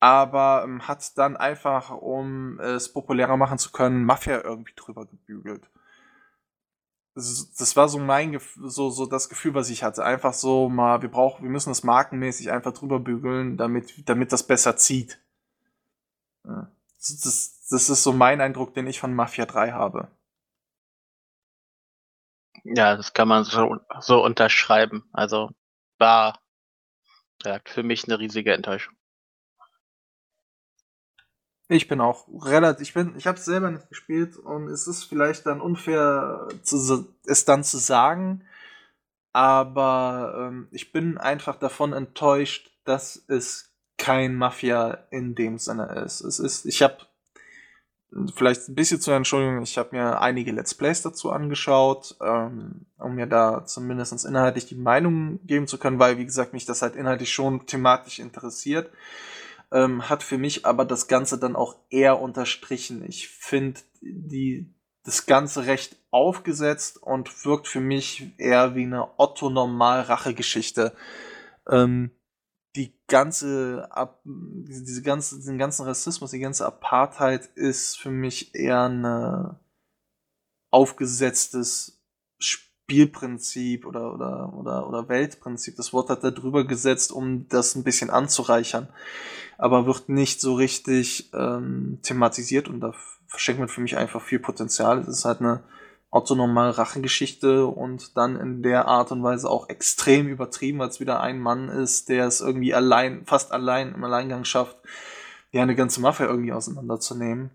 aber 0.00 0.62
ähm, 0.64 0.86
hat 0.86 1.16
dann 1.18 1.36
einfach, 1.36 1.90
um 1.90 2.60
es 2.60 2.92
populärer 2.92 3.36
machen 3.36 3.58
zu 3.58 3.72
können, 3.72 4.04
Mafia 4.04 4.42
irgendwie 4.42 4.74
drüber 4.76 5.06
gebügelt. 5.06 5.68
Das, 7.14 7.74
war 7.74 7.88
so 7.88 7.98
mein 7.98 8.30
Gefühl, 8.30 8.70
so, 8.70 8.90
so 8.90 9.04
das 9.04 9.28
Gefühl, 9.28 9.52
was 9.54 9.70
ich 9.70 9.82
hatte. 9.82 10.04
Einfach 10.04 10.34
so 10.34 10.68
mal, 10.68 11.02
wir 11.02 11.10
brauchen, 11.10 11.42
wir 11.42 11.50
müssen 11.50 11.70
das 11.70 11.82
markenmäßig 11.82 12.52
einfach 12.52 12.72
drüber 12.72 13.00
bügeln, 13.00 13.56
damit, 13.56 14.08
damit 14.08 14.30
das 14.32 14.44
besser 14.44 14.76
zieht. 14.76 15.18
Das, 16.44 17.66
das 17.68 17.90
ist 17.90 18.04
so 18.04 18.12
mein 18.12 18.40
Eindruck, 18.40 18.72
den 18.74 18.86
ich 18.86 19.00
von 19.00 19.14
Mafia 19.14 19.46
3 19.46 19.72
habe. 19.72 20.08
Ja, 22.74 22.96
das 22.96 23.12
kann 23.12 23.28
man 23.28 23.44
so, 23.44 23.76
so 24.00 24.24
unterschreiben. 24.24 25.04
Also 25.12 25.50
war 25.98 26.38
für 27.64 27.82
mich 27.82 28.04
eine 28.04 28.18
riesige 28.18 28.52
Enttäuschung. 28.52 28.94
Ich 31.70 31.86
bin 31.86 32.00
auch 32.00 32.26
relativ, 32.46 32.88
ich 32.88 32.94
bin, 32.94 33.14
ich 33.16 33.26
habe 33.26 33.38
selber 33.38 33.70
nicht 33.70 33.88
gespielt 33.88 34.36
und 34.36 34.68
es 34.68 34.86
ist 34.86 35.04
vielleicht 35.04 35.44
dann 35.44 35.60
unfair, 35.60 36.48
zu, 36.62 37.14
es 37.26 37.44
dann 37.44 37.62
zu 37.62 37.76
sagen, 37.76 38.46
aber 39.32 40.48
ähm, 40.48 40.68
ich 40.70 40.92
bin 40.92 41.18
einfach 41.18 41.56
davon 41.58 41.92
enttäuscht, 41.92 42.70
dass 42.84 43.22
es 43.28 43.74
kein 43.98 44.34
Mafia 44.34 45.06
in 45.10 45.34
dem 45.34 45.58
Sinne 45.58 46.02
ist. 46.04 46.22
Es 46.22 46.38
ist, 46.38 46.64
ich 46.64 46.82
habe 46.82 46.96
vielleicht 48.34 48.68
ein 48.68 48.74
bisschen 48.74 49.00
zur 49.00 49.14
Entschuldigung, 49.14 49.62
ich 49.62 49.78
habe 49.78 49.96
mir 49.96 50.20
einige 50.20 50.52
Let's 50.52 50.74
Plays 50.74 51.02
dazu 51.02 51.30
angeschaut, 51.30 52.16
ähm, 52.22 52.86
um 52.98 53.14
mir 53.14 53.26
da 53.26 53.64
zumindest 53.66 54.24
inhaltlich 54.24 54.66
die 54.66 54.74
Meinung 54.74 55.40
geben 55.46 55.66
zu 55.66 55.78
können, 55.78 55.98
weil, 55.98 56.18
wie 56.18 56.24
gesagt, 56.24 56.52
mich 56.52 56.66
das 56.66 56.82
halt 56.82 56.96
inhaltlich 56.96 57.32
schon 57.32 57.66
thematisch 57.66 58.18
interessiert 58.18 58.90
ähm, 59.70 60.08
hat 60.08 60.22
für 60.22 60.38
mich 60.38 60.64
aber 60.64 60.84
das 60.84 61.08
Ganze 61.08 61.38
dann 61.38 61.56
auch 61.56 61.76
eher 61.90 62.20
unterstrichen. 62.20 63.04
Ich 63.06 63.28
finde 63.28 63.80
die 64.00 64.72
das 65.04 65.26
Ganze 65.26 65.66
recht 65.66 65.96
aufgesetzt 66.10 67.02
und 67.02 67.44
wirkt 67.44 67.68
für 67.68 67.80
mich 67.80 68.32
eher 68.38 68.74
wie 68.74 68.84
eine 68.84 69.08
Otto-Normal-Rache-Geschichte. 69.18 70.94
Ähm, 71.68 72.10
die 72.76 72.92
ganze, 73.08 73.88
Ab 73.90 74.20
diese 74.24 75.02
ganze, 75.02 75.36
diesen 75.36 75.58
ganzen 75.58 75.86
Rassismus, 75.86 76.30
die 76.30 76.38
ganze 76.38 76.66
Apartheid 76.66 77.46
ist 77.54 77.98
für 77.98 78.10
mich 78.10 78.54
eher 78.54 78.88
ein 78.88 79.56
aufgesetztes 80.70 82.02
Spielprinzip 82.38 83.86
oder, 83.86 84.14
oder, 84.14 84.52
oder, 84.54 84.88
oder 84.88 85.08
Weltprinzip. 85.08 85.76
Das 85.76 85.92
Wort 85.92 86.10
hat 86.10 86.22
er 86.24 86.32
drüber 86.32 86.66
gesetzt, 86.66 87.10
um 87.10 87.48
das 87.48 87.74
ein 87.74 87.84
bisschen 87.84 88.10
anzureichern 88.10 88.88
aber 89.58 89.86
wird 89.86 90.08
nicht 90.08 90.40
so 90.40 90.54
richtig 90.54 91.30
ähm, 91.34 91.98
thematisiert 92.02 92.68
und 92.68 92.80
da 92.80 92.94
verschenkt 93.26 93.58
man 93.58 93.68
für 93.68 93.80
mich 93.80 93.96
einfach 93.96 94.22
viel 94.22 94.38
Potenzial. 94.38 95.00
Es 95.00 95.08
ist 95.08 95.24
halt 95.24 95.40
eine 95.40 95.64
autonomale 96.10 96.78
Rachengeschichte 96.78 97.66
und 97.66 98.16
dann 98.16 98.36
in 98.36 98.62
der 98.62 98.86
Art 98.86 99.12
und 99.12 99.22
Weise 99.22 99.50
auch 99.50 99.68
extrem 99.68 100.28
übertrieben, 100.28 100.78
weil 100.78 100.88
es 100.88 101.00
wieder 101.00 101.20
ein 101.20 101.38
Mann 101.38 101.68
ist, 101.68 102.08
der 102.08 102.26
es 102.26 102.40
irgendwie 102.40 102.74
allein, 102.74 103.26
fast 103.26 103.52
allein 103.52 103.94
im 103.94 104.02
Alleingang 104.04 104.44
schafft, 104.44 104.78
ja, 105.50 105.62
eine 105.62 105.74
ganze 105.74 106.00
Mafia 106.00 106.26
irgendwie 106.26 106.52
auseinanderzunehmen. 106.52 107.50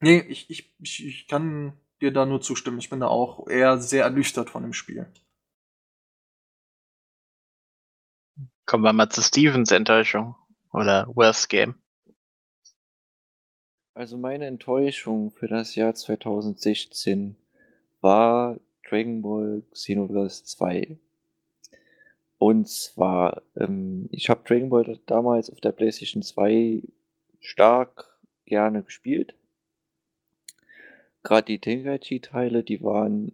Nee, 0.00 0.20
ich, 0.28 0.50
ich, 0.50 0.74
ich, 0.80 1.06
ich 1.06 1.28
kann 1.28 1.78
dir 2.00 2.12
da 2.12 2.26
nur 2.26 2.40
zustimmen. 2.40 2.78
Ich 2.78 2.90
bin 2.90 3.00
da 3.00 3.06
auch 3.08 3.48
eher 3.48 3.78
sehr 3.78 4.04
ernüchtert 4.04 4.50
von 4.50 4.62
dem 4.62 4.72
Spiel. 4.72 5.06
Kommen 8.66 8.84
wir 8.84 8.92
mal 8.92 9.10
zu 9.10 9.22
Stevens 9.22 9.70
Enttäuschung. 9.70 10.36
Oder 10.72 11.06
Worst 11.14 11.48
Game? 11.48 11.76
Also 13.96 14.18
meine 14.18 14.46
Enttäuschung 14.46 15.30
für 15.30 15.46
das 15.46 15.76
Jahr 15.76 15.94
2016 15.94 17.36
war 18.00 18.58
Dragon 18.88 19.22
Ball 19.22 19.62
Xenoverse 19.70 20.44
2. 20.44 20.98
Und 22.38 22.68
zwar, 22.68 23.42
ähm, 23.54 24.08
ich 24.10 24.28
habe 24.30 24.42
Dragon 24.44 24.68
Ball 24.68 24.98
damals 25.06 25.48
auf 25.48 25.60
der 25.60 25.70
PlayStation 25.70 26.24
2 26.24 26.82
stark 27.38 28.18
gerne 28.46 28.82
gespielt. 28.82 29.36
Gerade 31.22 31.46
die 31.46 31.60
Tenkaichi-Teile, 31.60 32.64
die 32.64 32.82
waren, 32.82 33.30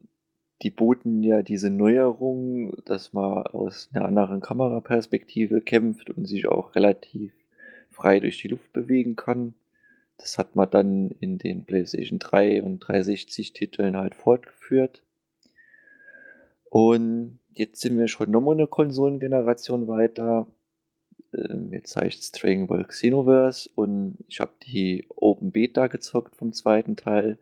die 0.61 0.71
boten 0.71 1.23
ja 1.23 1.43
diese 1.43 1.71
Neuerung, 1.71 2.77
dass 2.85 3.15
man 3.15 3.47
aus 3.47 3.89
einer 3.95 4.05
anderen 4.05 4.43
Kameraperspektive 4.43 5.63
kämpft 5.63 6.11
und 6.11 6.27
sich 6.27 6.47
auch 6.47 6.75
relativ 6.75 7.33
frei 7.89 8.21
durch 8.21 8.43
die 8.43 8.49
Luft 8.49 8.71
bewegen 8.75 9.17
kann. 9.17 9.55
Das 10.21 10.37
hat 10.37 10.55
man 10.55 10.69
dann 10.71 11.11
in 11.11 11.39
den 11.39 11.65
PlayStation 11.65 12.19
3 12.19 12.63
und 12.63 12.81
360 12.81 13.55
Titeln 13.55 13.97
halt 13.97 14.15
fortgeführt. 14.15 15.03
Und 16.65 17.39
jetzt 17.55 17.81
sind 17.81 17.99
wir 17.99 18.07
schon 18.07 18.31
nochmal 18.31 18.55
eine 18.55 18.67
Konsolengeneration 18.67 19.89
weiter. 19.89 20.47
Ähm, 21.35 21.73
jetzt 21.73 21.97
heißt 21.97 22.43
Dragon 22.43 22.67
Ball 22.67 22.85
Xenoverse 22.85 23.71
und 23.75 24.19
ich 24.29 24.41
habe 24.41 24.53
die 24.63 25.07
Open 25.09 25.53
Beta 25.53 25.87
gezockt 25.87 26.37
vom 26.37 26.53
zweiten 26.53 26.97
Teil. 26.97 27.39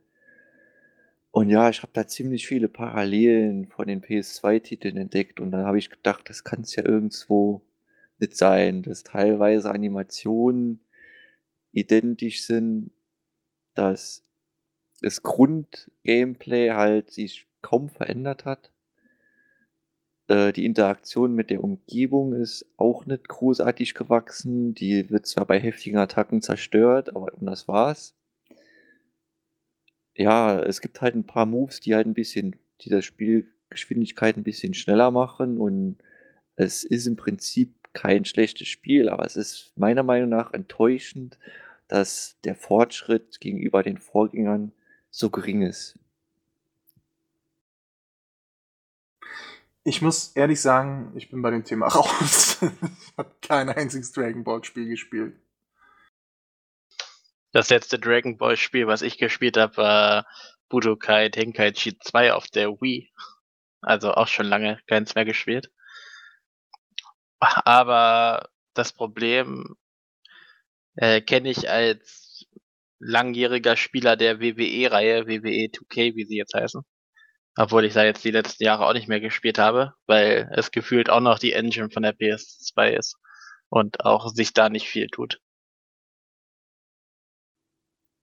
Und 1.33 1.51
ja, 1.51 1.69
ich 1.69 1.83
habe 1.83 1.93
da 1.93 2.07
ziemlich 2.07 2.47
viele 2.47 2.69
Parallelen 2.69 3.67
von 3.67 3.89
den 3.89 4.03
PS2-Titeln 4.03 4.97
entdeckt 4.97 5.41
und 5.41 5.51
dann 5.51 5.67
habe 5.67 5.79
ich 5.79 5.91
gedacht, 5.91 6.31
das 6.31 6.45
kann 6.45 6.61
es 6.61 6.77
ja 6.77 6.85
irgendwo 6.85 7.63
nicht 8.19 8.37
sein, 8.37 8.83
dass 8.83 9.03
teilweise 9.03 9.71
Animationen 9.71 10.81
identisch 11.79 12.45
sind, 12.45 12.91
dass 13.75 14.25
das 15.01 15.23
Grundgameplay 15.23 16.71
halt 16.71 17.11
sich 17.11 17.47
kaum 17.63 17.89
verändert 17.89 18.45
hat. 18.45 18.73
Äh, 20.29 20.53
die 20.53 20.65
Interaktion 20.65 21.35
mit 21.35 21.51
der 21.51 21.63
Umgebung 21.65 22.35
ist 22.35 22.67
auch 22.77 23.07
nicht 23.07 23.29
großartig 23.29 23.95
gewachsen. 23.95 24.75
Die 24.75 25.11
wird 25.11 25.27
zwar 25.27 25.47
bei 25.47 25.59
heftigen 25.61 25.99
Attacken 25.99 26.43
zerstört, 26.43 27.15
aber 27.15 27.33
und 27.35 27.47
das 27.47 27.69
war's. 27.69 28.15
Ja, 30.17 30.61
es 30.61 30.81
gibt 30.81 31.01
halt 31.01 31.15
ein 31.15 31.27
paar 31.27 31.47
Moves, 31.47 31.81
die 31.81 31.95
halt 31.95 32.07
ein 32.07 32.15
bisschen, 32.15 32.57
die 32.81 32.91
das 32.91 33.05
Spielgeschwindigkeit 33.05 34.37
ein 34.37 34.43
bisschen 34.43 34.75
schneller 34.75 35.11
machen 35.13 35.59
und 35.59 35.99
es 36.57 36.83
ist 36.83 37.07
im 37.07 37.15
Prinzip 37.17 37.75
kein 37.93 38.25
schlechtes 38.25 38.69
Spiel, 38.69 39.09
aber 39.09 39.25
es 39.25 39.37
ist 39.37 39.73
meiner 39.77 40.03
Meinung 40.03 40.29
nach 40.29 40.53
enttäuschend, 40.53 41.39
dass 41.89 42.39
der 42.45 42.55
Fortschritt 42.55 43.41
gegenüber 43.41 43.83
den 43.83 43.99
Vorgängern 43.99 44.73
so 45.11 45.31
gering 45.31 45.63
ist. 45.63 45.99
Ich 49.85 50.03
muss 50.03 50.37
ehrlich 50.37 50.61
sagen, 50.61 51.13
ich 51.17 51.31
bin 51.31 51.41
bei 51.41 51.51
dem 51.51 51.65
Thema 51.65 51.87
raus. 51.89 52.59
ich 52.61 53.17
habe 53.17 53.35
kein 53.41 53.71
einziges 53.71 54.13
Dragon 54.13 54.45
Ball 54.45 54.63
Spiel 54.63 54.87
gespielt. 54.87 55.35
Das 57.53 57.71
letzte 57.71 57.99
Dragon 57.99 58.37
Ball 58.37 58.59
Spiel, 58.59 58.87
was 58.87 59.01
ich 59.01 59.17
gespielt 59.17 59.57
habe, 59.57 59.77
war 59.79 60.27
Budokai 60.69 61.31
Tenkaichi 61.31 61.99
2 61.99 62.35
auf 62.35 62.47
der 62.49 62.69
Wii. 62.83 63.11
Also 63.81 64.13
auch 64.13 64.29
schon 64.29 64.47
lange 64.47 64.79
keins 64.87 65.15
mehr 65.15 65.25
gespielt. 65.25 65.73
Aber 67.41 68.51
das 68.75 68.93
Problem 68.93 69.77
äh, 70.99 71.21
kenne 71.21 71.51
ich 71.51 71.71
als 71.71 72.47
langjähriger 72.99 73.77
Spieler 73.77 74.17
der 74.17 74.41
WWE-Reihe, 74.41 75.29
WWE 75.29 75.71
2K, 75.71 76.17
wie 76.17 76.25
sie 76.25 76.37
jetzt 76.37 76.55
heißen. 76.55 76.83
Obwohl 77.57 77.85
ich 77.85 77.95
da 77.95 78.05
jetzt 78.05 78.25
die 78.25 78.33
letzten 78.33 78.65
Jahre 78.65 78.87
auch 78.87 78.93
nicht 78.93 79.09
mehr 79.09 79.21
gespielt 79.21 79.59
habe, 79.59 79.95
weil 80.07 80.51
es 80.53 80.71
gefühlt 80.71 81.09
auch 81.09 81.21
noch 81.21 81.39
die 81.39 81.53
Engine 81.53 81.91
von 81.91 82.03
der 82.03 82.17
PS2 82.17 82.91
ist 82.91 83.17
und 83.69 84.05
auch 84.05 84.29
sich 84.29 84.53
da 84.53 84.69
nicht 84.69 84.89
viel 84.89 85.09
tut. 85.09 85.41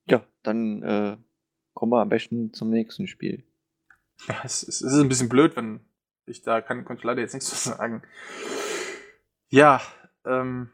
Ja, 0.08 0.26
dann 0.44 0.84
äh, 0.84 1.18
kommen 1.74 1.92
wir 1.94 2.02
am 2.02 2.10
besten 2.10 2.54
zum 2.54 2.70
nächsten 2.70 3.08
Spiel. 3.08 3.46
Ja, 4.28 4.42
es, 4.44 4.64
es 4.64 4.82
ist 4.82 5.00
ein 5.00 5.10
bisschen 5.10 5.30
blöd, 5.30 5.56
wenn 5.56 5.86
ich 6.26 6.42
da 6.42 6.62
kann, 6.62 6.84
konnte 6.84 7.02
ich 7.02 7.06
leider 7.06 7.22
jetzt 7.22 7.34
nichts 7.34 7.50
zu 7.50 7.70
sagen. 7.70 8.04
Ja, 9.50 9.82
ähm, 10.26 10.72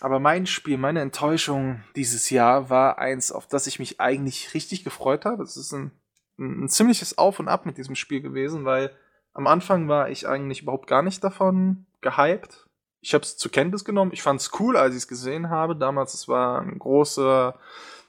aber 0.00 0.18
mein 0.18 0.46
Spiel, 0.46 0.78
meine 0.78 1.00
Enttäuschung 1.00 1.84
dieses 1.94 2.30
Jahr 2.30 2.70
war 2.70 2.98
eins, 2.98 3.30
auf 3.32 3.46
das 3.46 3.66
ich 3.66 3.78
mich 3.78 4.00
eigentlich 4.00 4.54
richtig 4.54 4.82
gefreut 4.82 5.24
habe. 5.24 5.42
Es 5.42 5.56
ist 5.56 5.72
ein, 5.72 5.92
ein, 6.38 6.64
ein 6.64 6.68
ziemliches 6.68 7.18
Auf 7.18 7.38
und 7.38 7.48
Ab 7.48 7.66
mit 7.66 7.76
diesem 7.76 7.94
Spiel 7.94 8.20
gewesen, 8.20 8.64
weil 8.64 8.96
am 9.32 9.46
Anfang 9.46 9.88
war 9.88 10.08
ich 10.08 10.26
eigentlich 10.26 10.62
überhaupt 10.62 10.86
gar 10.86 11.02
nicht 11.02 11.22
davon 11.22 11.86
gehypt. 12.00 12.66
Ich 13.00 13.14
habe 13.14 13.22
es 13.22 13.36
zur 13.36 13.50
Kenntnis 13.50 13.84
genommen. 13.84 14.12
Ich 14.12 14.22
fand 14.22 14.40
es 14.40 14.50
cool, 14.58 14.76
als 14.76 14.94
ich 14.94 15.02
es 15.02 15.08
gesehen 15.08 15.50
habe. 15.50 15.76
Damals, 15.76 16.14
es 16.14 16.28
war 16.28 16.60
ein 16.60 16.78
großer, 16.78 17.58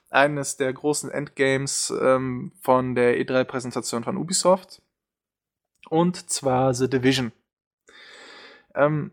eines 0.09 0.57
der 0.57 0.73
großen 0.73 1.09
Endgames 1.09 1.93
ähm, 2.01 2.51
von 2.61 2.95
der 2.95 3.19
E3-Präsentation 3.21 4.03
von 4.03 4.17
Ubisoft. 4.17 4.81
Und 5.89 6.29
zwar 6.29 6.73
The 6.73 6.89
Division. 6.89 7.31
Ähm, 8.75 9.11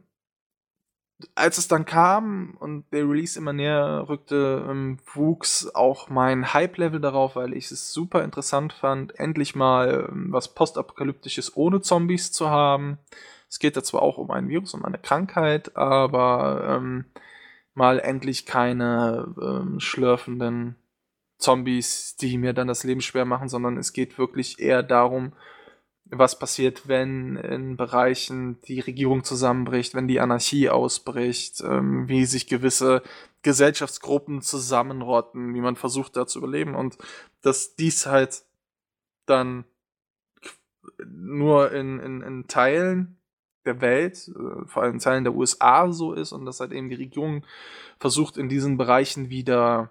als 1.35 1.59
es 1.59 1.67
dann 1.67 1.85
kam 1.85 2.57
und 2.61 2.85
der 2.93 3.09
Release 3.09 3.39
immer 3.39 3.53
näher 3.53 4.07
rückte, 4.09 4.65
ähm, 4.69 4.99
wuchs 5.15 5.69
auch 5.75 6.09
mein 6.09 6.53
Hype-Level 6.55 7.01
darauf, 7.01 7.35
weil 7.35 7.55
ich 7.55 7.71
es 7.71 7.93
super 7.93 8.23
interessant 8.23 8.73
fand, 8.73 9.19
endlich 9.19 9.57
mal 9.57 10.09
ähm, 10.11 10.33
was 10.33 10.55
Postapokalyptisches 10.55 11.57
ohne 11.57 11.81
Zombies 11.81 12.31
zu 12.31 12.51
haben. 12.51 12.99
Es 13.49 13.59
geht 13.59 13.77
da 13.77 13.83
zwar 13.83 14.03
auch 14.03 14.19
um 14.19 14.31
ein 14.31 14.49
Virus, 14.49 14.75
um 14.75 14.85
eine 14.85 14.99
Krankheit, 14.99 15.77
aber 15.77 16.77
ähm, 16.77 17.07
mal 17.75 17.99
endlich 17.99 18.47
keine 18.47 19.35
ähm, 19.41 19.81
schlürfenden 19.81 20.77
Zombies, 21.39 22.17
die 22.17 22.39
mir 22.39 22.53
dann 22.53 22.69
das 22.69 22.85
Leben 22.85 23.01
schwer 23.01 23.25
machen, 23.25 23.49
sondern 23.49 23.77
es 23.77 23.93
geht 23.93 24.19
wirklich 24.19 24.61
eher 24.61 24.83
darum, 24.83 25.33
was 26.11 26.39
passiert, 26.39 26.89
wenn 26.89 27.37
in 27.37 27.77
Bereichen 27.77 28.61
die 28.63 28.81
Regierung 28.81 29.25
zusammenbricht, 29.25 29.95
wenn 29.95 30.09
die 30.09 30.21
Anarchie 30.21 30.71
ausbricht, 30.71 31.61
ähm, 31.61 32.09
wie 32.09 32.25
sich 32.25 32.47
gewisse 32.47 33.03
Gesellschaftsgruppen 33.43 34.41
zusammenrotten, 34.41 35.55
wie 35.55 35.61
man 35.61 35.77
versucht 35.77 36.17
da 36.17 36.27
zu 36.27 36.39
überleben 36.39 36.75
und 36.75 36.99
dass 37.43 37.77
dies 37.77 38.07
halt 38.07 38.43
dann 39.27 39.65
nur 41.07 41.73
in, 41.73 41.99
in, 41.99 42.23
in 42.23 42.49
Teilen 42.49 43.19
der 43.65 43.81
Welt, 43.81 44.29
äh, 44.29 44.67
vor 44.67 44.83
allem 44.83 44.95
in 44.95 45.01
Teilen 45.01 45.25
der 45.25 45.35
USA 45.35 45.93
so 45.93 46.15
ist 46.15 46.33
und 46.33 46.47
dass 46.47 46.61
halt 46.61 46.73
eben 46.73 46.89
die 46.89 46.97
Regierung 46.97 47.45
versucht 47.99 48.39
in 48.39 48.49
diesen 48.49 48.79
Bereichen 48.79 49.29
wieder 49.29 49.91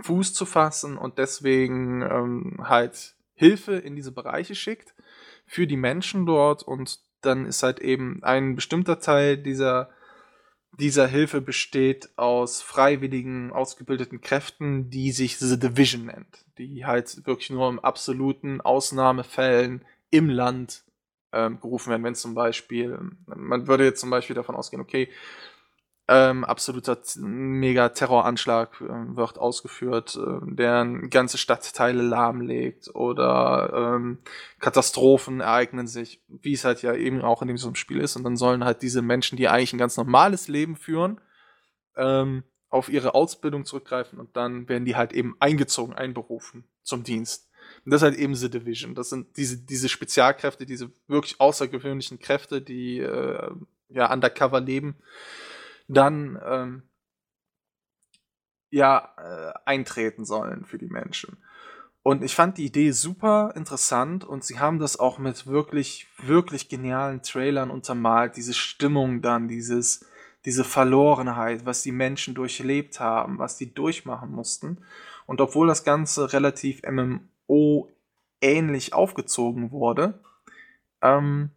Fuß 0.00 0.32
zu 0.32 0.46
fassen 0.46 0.96
und 0.96 1.18
deswegen 1.18 2.02
ähm, 2.02 2.56
halt 2.62 3.16
Hilfe 3.34 3.74
in 3.74 3.96
diese 3.96 4.12
Bereiche 4.12 4.54
schickt 4.54 4.94
für 5.48 5.66
die 5.66 5.76
Menschen 5.76 6.26
dort 6.26 6.62
und 6.62 7.00
dann 7.22 7.46
ist 7.46 7.62
halt 7.64 7.80
eben 7.80 8.22
ein 8.22 8.54
bestimmter 8.54 9.00
Teil 9.00 9.36
dieser, 9.38 9.90
dieser 10.78 11.08
Hilfe 11.08 11.40
besteht 11.40 12.10
aus 12.16 12.62
freiwilligen, 12.62 13.50
ausgebildeten 13.52 14.20
Kräften, 14.20 14.90
die 14.90 15.10
sich 15.10 15.38
The 15.38 15.58
Division 15.58 16.06
nennt, 16.06 16.44
die 16.58 16.84
halt 16.86 17.26
wirklich 17.26 17.50
nur 17.50 17.68
im 17.68 17.80
absoluten 17.80 18.60
Ausnahmefällen 18.60 19.84
im 20.10 20.28
Land 20.28 20.84
ähm, 21.32 21.60
gerufen 21.60 21.90
werden, 21.90 22.04
wenn 22.04 22.14
zum 22.14 22.34
Beispiel, 22.34 22.98
man 23.26 23.66
würde 23.66 23.84
jetzt 23.84 24.00
zum 24.00 24.10
Beispiel 24.10 24.36
davon 24.36 24.54
ausgehen, 24.54 24.82
okay, 24.82 25.08
ähm, 26.10 26.42
absoluter 26.44 26.98
Mega-Terroranschlag 27.18 28.80
äh, 28.80 29.16
wird 29.16 29.38
ausgeführt, 29.38 30.18
äh, 30.18 30.54
der 30.54 30.86
ganze 31.10 31.36
Stadtteile 31.36 32.02
lahmlegt 32.02 32.94
oder 32.94 33.94
ähm, 33.96 34.18
Katastrophen 34.58 35.40
ereignen 35.40 35.86
sich, 35.86 36.22
wie 36.28 36.54
es 36.54 36.64
halt 36.64 36.80
ja 36.80 36.94
eben 36.94 37.20
auch 37.20 37.42
in 37.42 37.48
diesem 37.48 37.74
Spiel 37.74 38.00
ist. 38.00 38.16
Und 38.16 38.24
dann 38.24 38.38
sollen 38.38 38.64
halt 38.64 38.80
diese 38.80 39.02
Menschen, 39.02 39.36
die 39.36 39.48
eigentlich 39.48 39.74
ein 39.74 39.78
ganz 39.78 39.98
normales 39.98 40.48
Leben 40.48 40.76
führen, 40.76 41.20
ähm, 41.94 42.42
auf 42.70 42.88
ihre 42.88 43.14
Ausbildung 43.14 43.66
zurückgreifen 43.66 44.18
und 44.18 44.34
dann 44.36 44.68
werden 44.68 44.86
die 44.86 44.96
halt 44.96 45.12
eben 45.12 45.36
eingezogen, 45.40 45.94
einberufen 45.94 46.64
zum 46.82 47.04
Dienst. 47.04 47.50
Und 47.84 47.92
das 47.92 48.00
ist 48.00 48.04
halt 48.04 48.18
eben 48.18 48.34
The 48.34 48.50
Division. 48.50 48.94
Das 48.94 49.10
sind 49.10 49.36
diese, 49.36 49.58
diese 49.58 49.90
Spezialkräfte, 49.90 50.64
diese 50.64 50.90
wirklich 51.06 51.38
außergewöhnlichen 51.38 52.18
Kräfte, 52.18 52.62
die 52.62 52.98
äh, 52.98 53.50
ja 53.90 54.12
undercover 54.12 54.60
leben 54.60 54.96
dann 55.88 56.40
ähm, 56.44 56.82
ja 58.70 59.14
äh, 59.16 59.52
eintreten 59.64 60.24
sollen 60.24 60.64
für 60.64 60.78
die 60.78 60.88
Menschen. 60.88 61.38
Und 62.02 62.22
ich 62.22 62.34
fand 62.34 62.56
die 62.56 62.64
Idee 62.64 62.92
super 62.92 63.52
interessant 63.54 64.24
und 64.24 64.44
sie 64.44 64.58
haben 64.58 64.78
das 64.78 64.98
auch 64.98 65.18
mit 65.18 65.46
wirklich, 65.46 66.06
wirklich 66.22 66.68
genialen 66.68 67.22
Trailern 67.22 67.70
untermalt. 67.70 68.36
Diese 68.36 68.54
Stimmung 68.54 69.20
dann, 69.20 69.48
dieses, 69.48 70.06
diese 70.44 70.64
Verlorenheit, 70.64 71.66
was 71.66 71.82
die 71.82 71.92
Menschen 71.92 72.34
durchlebt 72.34 73.00
haben, 73.00 73.38
was 73.38 73.56
die 73.56 73.74
durchmachen 73.74 74.30
mussten. 74.30 74.78
Und 75.26 75.40
obwohl 75.42 75.66
das 75.66 75.84
Ganze 75.84 76.32
relativ 76.32 76.80
MMO 76.82 77.90
ähnlich 78.40 78.94
aufgezogen 78.94 79.70
wurde, 79.70 80.22
ähm, 81.02 81.50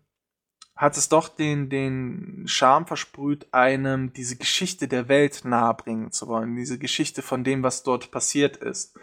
hat 0.75 0.97
es 0.97 1.09
doch 1.09 1.27
den, 1.27 1.69
den 1.69 2.43
Charme 2.47 2.87
versprüht, 2.87 3.47
einem 3.51 4.13
diese 4.13 4.35
Geschichte 4.37 4.87
der 4.87 5.07
Welt 5.07 5.41
nahebringen 5.43 6.11
zu 6.11 6.27
wollen, 6.27 6.55
diese 6.55 6.79
Geschichte 6.79 7.21
von 7.21 7.43
dem, 7.43 7.61
was 7.63 7.83
dort 7.83 8.11
passiert 8.11 8.57
ist. 8.57 8.97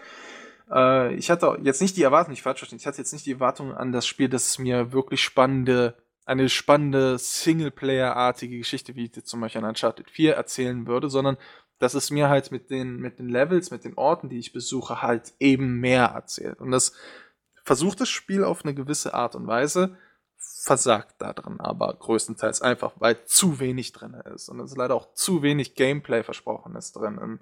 Äh, 0.71 1.15
ich 1.15 1.31
hatte 1.31 1.59
jetzt 1.63 1.81
nicht 1.81 1.97
die 1.97 2.03
Erwartung, 2.03 2.33
nicht 2.33 2.43
falsch 2.43 2.59
verstehen, 2.59 2.79
ich 2.79 2.87
hatte 2.87 2.99
jetzt 2.99 3.13
nicht 3.13 3.27
die 3.27 3.33
Erwartung 3.33 3.73
an 3.73 3.93
das 3.93 4.07
Spiel, 4.07 4.29
dass 4.29 4.47
es 4.47 4.59
mir 4.59 4.93
wirklich 4.93 5.23
spannende, 5.23 5.97
eine 6.25 6.49
spannende 6.49 7.19
Singleplayer-artige 7.19 8.59
Geschichte, 8.59 8.97
wie 8.97 9.05
ich 9.05 9.25
zum 9.25 9.41
Beispiel 9.41 9.63
an 9.63 9.69
Uncharted 9.69 10.11
4 10.11 10.35
erzählen 10.35 10.87
würde, 10.87 11.09
sondern 11.09 11.37
dass 11.79 11.95
es 11.95 12.11
mir 12.11 12.29
halt 12.29 12.51
mit 12.51 12.71
den, 12.71 12.97
mit 12.97 13.19
den 13.19 13.29
Levels, 13.29 13.71
mit 13.71 13.85
den 13.85 13.95
Orten, 13.95 14.29
die 14.29 14.39
ich 14.39 14.53
besuche, 14.53 15.01
halt 15.01 15.35
eben 15.39 15.79
mehr 15.79 16.07
erzählt. 16.07 16.61
Und 16.61 16.73
das 16.73 16.93
versucht 17.63 18.01
das 18.01 18.09
Spiel 18.09 18.45
auf 18.45 18.65
eine 18.65 18.75
gewisse 18.75 19.15
Art 19.15 19.37
und 19.37 19.47
Weise, 19.47 19.97
versagt 20.61 21.17
da 21.19 21.33
drin, 21.33 21.61
aber 21.61 21.95
größtenteils 21.95 22.63
einfach, 22.63 22.93
weil 22.97 23.25
zu 23.25 23.61
wenig 23.61 23.93
drin 23.93 24.15
ist. 24.35 24.49
Und 24.49 24.61
es 24.61 24.77
leider 24.77 24.95
auch 24.95 25.15
zu 25.15 25.43
wenig 25.43 25.75
Gameplay 25.75 26.23
versprochen 26.23 26.75
ist 26.75 26.93
drin. 26.93 27.19
Und 27.19 27.41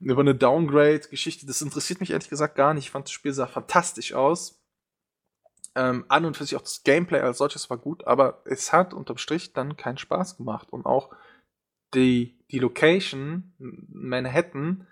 über 0.00 0.22
eine 0.22 0.34
Downgrade-Geschichte, 0.34 1.46
das 1.46 1.62
interessiert 1.62 2.00
mich 2.00 2.10
ehrlich 2.10 2.30
gesagt 2.30 2.54
gar 2.54 2.74
nicht. 2.74 2.84
Ich 2.84 2.90
fand 2.90 3.06
das 3.06 3.12
Spiel 3.12 3.32
sah 3.32 3.46
fantastisch 3.46 4.14
aus. 4.14 4.62
Ähm, 5.74 6.06
an 6.08 6.24
und 6.24 6.36
für 6.38 6.44
sich 6.44 6.56
auch 6.56 6.62
das 6.62 6.84
Gameplay 6.84 7.20
als 7.20 7.36
solches 7.36 7.68
war 7.68 7.76
gut, 7.76 8.06
aber 8.06 8.40
es 8.46 8.72
hat 8.72 8.94
unterm 8.94 9.18
Strich 9.18 9.52
dann 9.52 9.76
keinen 9.76 9.98
Spaß 9.98 10.38
gemacht. 10.38 10.72
Und 10.72 10.86
auch 10.86 11.14
die, 11.92 12.38
die 12.50 12.58
Location, 12.58 13.54
Manhattan, 13.58 14.86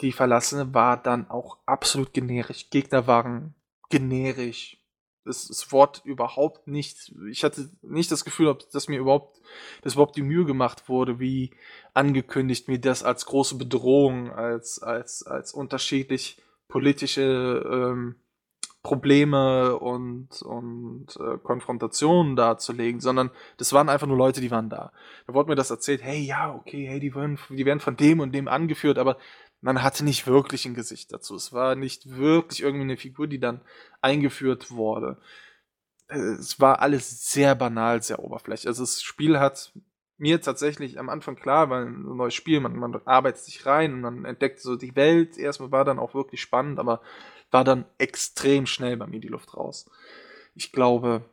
die 0.00 0.10
verlassene, 0.10 0.74
war 0.74 1.00
dann 1.00 1.30
auch 1.30 1.58
absolut 1.66 2.12
generisch. 2.12 2.68
Gegner 2.70 3.06
waren 3.06 3.54
generisch 3.90 4.79
das, 5.24 5.48
das 5.48 5.70
Wort 5.72 6.02
überhaupt 6.04 6.66
nicht. 6.66 7.12
Ich 7.30 7.44
hatte 7.44 7.70
nicht 7.82 8.10
das 8.10 8.24
Gefühl, 8.24 8.56
dass 8.72 8.88
mir 8.88 8.98
überhaupt, 8.98 9.40
dass 9.82 9.94
überhaupt 9.94 10.16
die 10.16 10.22
Mühe 10.22 10.44
gemacht 10.44 10.88
wurde, 10.88 11.20
wie 11.20 11.50
angekündigt, 11.94 12.68
mir 12.68 12.80
das 12.80 13.02
als 13.02 13.26
große 13.26 13.56
Bedrohung, 13.56 14.30
als, 14.32 14.82
als, 14.82 15.22
als 15.22 15.52
unterschiedlich 15.52 16.40
politische 16.68 17.64
ähm, 17.70 18.16
Probleme 18.82 19.78
und, 19.78 20.40
und 20.40 21.08
äh, 21.16 21.36
Konfrontationen 21.42 22.34
darzulegen, 22.34 23.00
sondern 23.00 23.30
das 23.58 23.74
waren 23.74 23.90
einfach 23.90 24.06
nur 24.06 24.16
Leute, 24.16 24.40
die 24.40 24.50
waren 24.50 24.70
da. 24.70 24.92
Da 25.26 25.34
wurde 25.34 25.50
mir 25.50 25.54
das 25.54 25.70
erzählt, 25.70 26.02
hey, 26.02 26.20
ja, 26.20 26.54
okay, 26.54 26.86
hey, 26.86 26.98
die 26.98 27.14
werden, 27.14 27.38
die 27.50 27.66
werden 27.66 27.80
von 27.80 27.98
dem 27.98 28.20
und 28.20 28.32
dem 28.32 28.48
angeführt, 28.48 28.96
aber 28.96 29.18
man 29.60 29.82
hatte 29.82 30.04
nicht 30.04 30.26
wirklich 30.26 30.64
ein 30.66 30.74
Gesicht 30.74 31.12
dazu. 31.12 31.34
Es 31.34 31.52
war 31.52 31.74
nicht 31.74 32.16
wirklich 32.16 32.62
irgendwie 32.62 32.84
eine 32.84 32.96
Figur, 32.96 33.26
die 33.26 33.40
dann 33.40 33.60
eingeführt 34.00 34.70
wurde. 34.70 35.18
Es 36.08 36.58
war 36.58 36.80
alles 36.80 37.30
sehr 37.30 37.54
banal, 37.54 38.02
sehr 38.02 38.24
oberflächlich. 38.24 38.66
Also 38.66 38.82
das 38.82 39.02
Spiel 39.02 39.38
hat 39.38 39.72
mir 40.16 40.40
tatsächlich 40.40 40.98
am 40.98 41.08
Anfang 41.08 41.36
klar, 41.36 41.70
weil 41.70 41.86
ein 41.86 42.02
neues 42.16 42.34
Spiel, 42.34 42.60
man, 42.60 42.76
man 42.76 43.00
arbeitet 43.04 43.42
sich 43.42 43.64
rein 43.64 43.94
und 43.94 44.00
man 44.00 44.24
entdeckt 44.24 44.60
so 44.60 44.76
die 44.76 44.96
Welt. 44.96 45.38
Erstmal 45.38 45.70
war 45.70 45.84
dann 45.84 45.98
auch 45.98 46.14
wirklich 46.14 46.40
spannend, 46.40 46.78
aber 46.78 47.00
war 47.50 47.64
dann 47.64 47.84
extrem 47.98 48.66
schnell 48.66 48.96
bei 48.96 49.06
mir 49.06 49.20
die 49.20 49.28
Luft 49.28 49.56
raus. 49.56 49.90
Ich 50.54 50.72
glaube, 50.72 51.24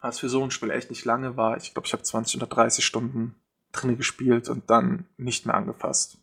was 0.00 0.18
für 0.18 0.28
so 0.28 0.42
ein 0.42 0.50
Spiel 0.50 0.70
echt 0.70 0.90
nicht 0.90 1.04
lange 1.04 1.36
war, 1.36 1.56
ich 1.56 1.74
glaube, 1.74 1.86
ich 1.86 1.92
habe 1.92 2.02
20 2.02 2.36
oder 2.36 2.46
30 2.46 2.84
Stunden 2.84 3.34
drin 3.72 3.96
gespielt 3.96 4.48
und 4.48 4.70
dann 4.70 5.06
nicht 5.16 5.46
mehr 5.46 5.54
angefasst. 5.54 6.18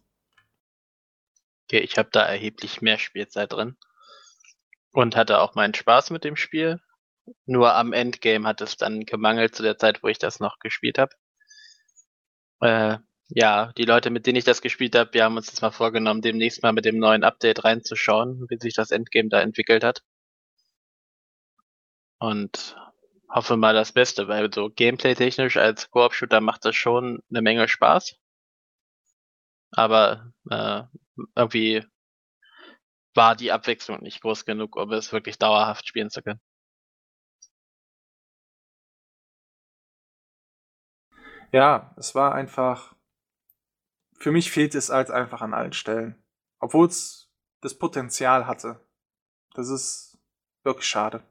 Okay, 1.66 1.80
ich 1.80 1.98
habe 1.98 2.10
da 2.12 2.24
erheblich 2.24 2.82
mehr 2.82 2.98
Spielzeit 3.00 3.52
drin 3.54 3.78
und 4.92 5.16
hatte 5.16 5.40
auch 5.40 5.56
meinen 5.56 5.74
Spaß 5.74 6.12
mit 6.12 6.24
dem 6.24 6.36
Spiel. 6.36 6.80
Nur 7.46 7.74
am 7.76 7.94
Endgame 7.94 8.48
hat 8.48 8.62
es 8.62 8.78
dann 8.78 9.06
gemangelt 9.06 9.56
zu 9.56 9.64
der 9.64 9.78
Zeit, 9.78 10.04
wo 10.04 10.08
ich 10.08 10.20
das 10.20 10.40
noch 10.40 10.60
gespielt 10.60 10.98
habe. 10.98 11.16
Äh, 12.62 12.98
ja, 13.30 13.72
die 13.78 13.86
Leute, 13.86 14.10
mit 14.10 14.28
denen 14.28 14.38
ich 14.38 14.44
das 14.44 14.62
gespielt 14.62 14.96
habe, 14.96 15.14
wir 15.14 15.24
haben 15.24 15.38
uns 15.38 15.48
das 15.48 15.62
mal 15.62 15.72
vorgenommen, 15.72 16.22
demnächst 16.22 16.62
mal 16.64 16.74
mit 16.74 16.86
dem 16.86 17.00
neuen 17.00 17.24
Update 17.24 17.64
reinzuschauen, 17.64 18.46
wie 18.50 18.58
sich 18.60 18.74
das 18.76 18.92
Endgame 18.92 19.30
da 19.30 19.42
entwickelt 19.42 19.84
hat. 19.84 20.04
Und 22.20 22.76
hoffe 23.30 23.58
mal 23.58 23.74
das 23.74 23.92
Beste, 23.92 24.28
weil 24.28 24.54
so 24.54 24.70
gameplay-technisch 24.70 25.58
als 25.58 25.90
Koop-Shooter 25.90 26.42
macht 26.42 26.66
das 26.66 26.76
schon 26.76 27.24
eine 27.30 27.42
Menge 27.42 27.68
Spaß. 27.68 28.16
Aber 29.72 30.32
äh, 30.52 30.84
irgendwie 31.36 31.86
war 33.16 33.36
die 33.36 33.52
Abwechslung 33.52 34.02
nicht 34.02 34.22
groß 34.22 34.46
genug, 34.46 34.76
um 34.76 34.92
es 34.92 35.12
wirklich 35.12 35.38
dauerhaft 35.38 35.88
spielen 35.88 36.10
zu 36.10 36.22
können. 36.22 36.40
Ja, 41.52 41.94
es 41.98 42.16
war 42.16 42.34
einfach. 42.34 42.96
Für 44.18 44.32
mich 44.32 44.52
fehlt 44.52 44.74
es 44.74 44.90
halt 44.90 45.12
einfach 45.12 45.42
an 45.42 45.54
allen 45.54 45.74
Stellen. 45.74 46.16
Obwohl 46.60 46.88
es 46.88 47.32
das 47.62 47.78
Potenzial 47.78 48.48
hatte. 48.48 48.80
Das 49.54 49.70
ist 49.70 50.18
wirklich 50.64 50.88
schade. 50.88 51.24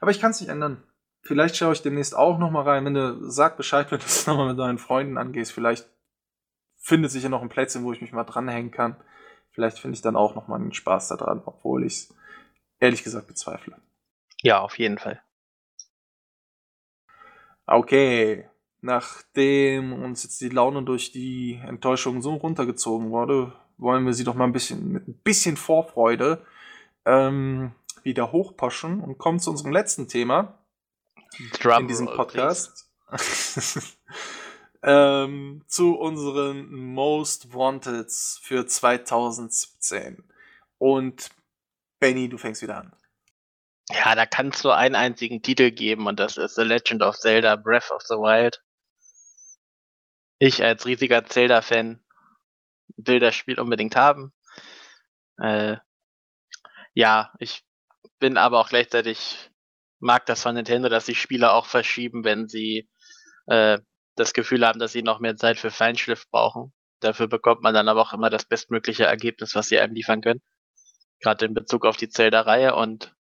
Aber 0.00 0.10
ich 0.10 0.20
kann 0.20 0.32
es 0.32 0.40
nicht 0.40 0.50
ändern. 0.50 0.82
Vielleicht 1.22 1.56
schaue 1.56 1.72
ich 1.72 1.82
demnächst 1.82 2.14
auch 2.14 2.38
nochmal 2.38 2.64
rein. 2.64 2.84
Wenn 2.84 2.94
du 2.94 3.30
sag 3.30 3.56
Bescheid, 3.56 3.90
wenn 3.90 3.98
du 3.98 4.04
es 4.04 4.26
nochmal 4.26 4.48
mit 4.48 4.58
deinen 4.58 4.78
Freunden 4.78 5.16
angehst, 5.16 5.52
vielleicht 5.52 5.88
findet 6.88 7.10
sich 7.10 7.22
ja 7.22 7.28
noch 7.28 7.42
ein 7.42 7.50
Plätzchen, 7.50 7.84
wo 7.84 7.92
ich 7.92 8.00
mich 8.00 8.12
mal 8.12 8.24
dranhängen 8.24 8.70
kann. 8.70 8.96
Vielleicht 9.50 9.78
finde 9.78 9.94
ich 9.94 10.02
dann 10.02 10.16
auch 10.16 10.34
nochmal 10.34 10.60
einen 10.60 10.72
Spaß 10.72 11.08
daran, 11.08 11.42
obwohl 11.44 11.84
ich 11.84 11.94
es 11.94 12.14
ehrlich 12.80 13.04
gesagt 13.04 13.26
bezweifle. 13.26 13.76
Ja, 14.40 14.60
auf 14.60 14.78
jeden 14.78 14.98
Fall. 14.98 15.20
Okay, 17.66 18.48
nachdem 18.80 19.92
uns 19.92 20.22
jetzt 20.22 20.40
die 20.40 20.48
Laune 20.48 20.82
durch 20.82 21.12
die 21.12 21.60
Enttäuschung 21.62 22.22
so 22.22 22.34
runtergezogen 22.34 23.10
wurde, 23.10 23.52
wollen 23.76 24.06
wir 24.06 24.14
sie 24.14 24.24
doch 24.24 24.34
mal 24.34 24.44
ein 24.44 24.52
bisschen 24.52 24.90
mit 24.90 25.06
ein 25.06 25.18
bisschen 25.18 25.58
Vorfreude 25.58 26.46
ähm, 27.04 27.72
wieder 28.02 28.32
hochposchen 28.32 29.00
und 29.00 29.18
kommen 29.18 29.40
zu 29.40 29.50
unserem 29.50 29.72
letzten 29.72 30.08
Thema 30.08 30.58
Drum 31.60 31.82
in 31.82 31.88
diesem 31.88 32.06
Podcast. 32.06 32.90
ähm, 34.82 35.64
zu 35.66 35.96
unseren 35.96 36.72
Most 36.72 37.52
Wanteds 37.54 38.40
für 38.42 38.66
2017. 38.66 40.22
Und 40.78 41.30
Benny, 41.98 42.28
du 42.28 42.38
fängst 42.38 42.62
wieder 42.62 42.78
an. 42.78 42.94
Ja, 43.90 44.14
da 44.14 44.26
kann 44.26 44.48
es 44.48 44.62
nur 44.62 44.76
einen 44.76 44.94
einzigen 44.94 45.42
Titel 45.42 45.70
geben 45.70 46.06
und 46.06 46.20
das 46.20 46.36
ist 46.36 46.56
The 46.56 46.62
Legend 46.62 47.02
of 47.02 47.18
Zelda 47.18 47.56
Breath 47.56 47.90
of 47.90 48.02
the 48.02 48.14
Wild. 48.14 48.62
Ich 50.38 50.62
als 50.62 50.86
riesiger 50.86 51.24
Zelda-Fan 51.24 52.04
will 52.96 53.18
das 53.18 53.34
Spiel 53.34 53.58
unbedingt 53.58 53.96
haben. 53.96 54.32
Äh, 55.40 55.76
ja, 56.94 57.32
ich 57.38 57.64
bin 58.18 58.36
aber 58.36 58.60
auch 58.60 58.68
gleichzeitig 58.68 59.50
mag 60.00 60.26
das 60.26 60.42
von 60.42 60.54
Nintendo, 60.54 60.88
dass 60.88 61.06
sich 61.06 61.20
Spieler 61.20 61.54
auch 61.54 61.66
verschieben, 61.66 62.24
wenn 62.24 62.48
sie 62.48 62.88
äh, 63.46 63.78
das 64.18 64.32
Gefühl 64.32 64.66
haben, 64.66 64.78
dass 64.78 64.92
sie 64.92 65.02
noch 65.02 65.20
mehr 65.20 65.36
Zeit 65.36 65.58
für 65.58 65.70
Feinschliff 65.70 66.28
brauchen. 66.30 66.72
Dafür 67.00 67.28
bekommt 67.28 67.62
man 67.62 67.74
dann 67.74 67.88
aber 67.88 68.02
auch 68.02 68.12
immer 68.12 68.30
das 68.30 68.44
bestmögliche 68.44 69.04
Ergebnis, 69.04 69.54
was 69.54 69.68
sie 69.68 69.78
einem 69.78 69.94
liefern 69.94 70.20
können. 70.20 70.42
Gerade 71.20 71.46
in 71.46 71.54
Bezug 71.54 71.84
auf 71.86 71.96
die 71.96 72.08
Zelda-Reihe 72.08 72.74
und 72.74 73.14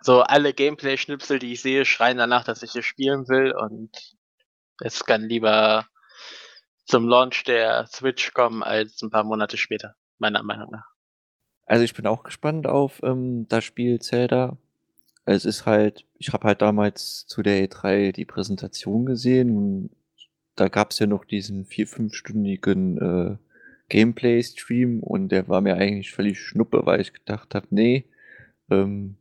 so 0.00 0.22
alle 0.22 0.52
Gameplay-Schnipsel, 0.52 1.38
die 1.38 1.52
ich 1.52 1.62
sehe, 1.62 1.84
schreien 1.84 2.18
danach, 2.18 2.44
dass 2.44 2.62
ich 2.62 2.74
es 2.74 2.84
spielen 2.84 3.28
will 3.28 3.52
und 3.52 3.90
es 4.80 5.04
kann 5.04 5.22
lieber 5.22 5.86
zum 6.86 7.08
Launch 7.08 7.44
der 7.44 7.86
Switch 7.86 8.32
kommen 8.32 8.62
als 8.62 9.00
ein 9.02 9.10
paar 9.10 9.24
Monate 9.24 9.56
später, 9.56 9.94
meiner 10.18 10.42
Meinung 10.42 10.70
nach. 10.70 10.86
Also 11.66 11.84
ich 11.84 11.94
bin 11.94 12.06
auch 12.06 12.24
gespannt 12.24 12.66
auf 12.66 13.00
ähm, 13.04 13.46
das 13.48 13.64
Spiel 13.64 14.00
Zelda. 14.00 14.58
Es 15.24 15.44
ist 15.44 15.66
halt, 15.66 16.04
ich 16.18 16.32
habe 16.32 16.48
halt 16.48 16.62
damals 16.62 17.26
zu 17.26 17.42
der 17.42 17.64
E3 17.68 18.12
die 18.12 18.24
Präsentation 18.24 19.06
gesehen 19.06 19.56
und 19.56 19.90
da 20.56 20.68
gab 20.68 20.90
es 20.90 20.98
ja 20.98 21.06
noch 21.06 21.24
diesen 21.24 21.64
vier, 21.64 21.86
fünfstündigen 21.86 22.98
äh, 22.98 23.36
Gameplay-Stream 23.88 25.00
und 25.00 25.30
der 25.30 25.48
war 25.48 25.60
mir 25.60 25.76
eigentlich 25.76 26.12
völlig 26.12 26.40
schnuppe, 26.40 26.86
weil 26.86 27.00
ich 27.00 27.12
gedacht 27.12 27.54
habe, 27.54 27.66
nee, 27.70 28.06
ähm, 28.70 29.16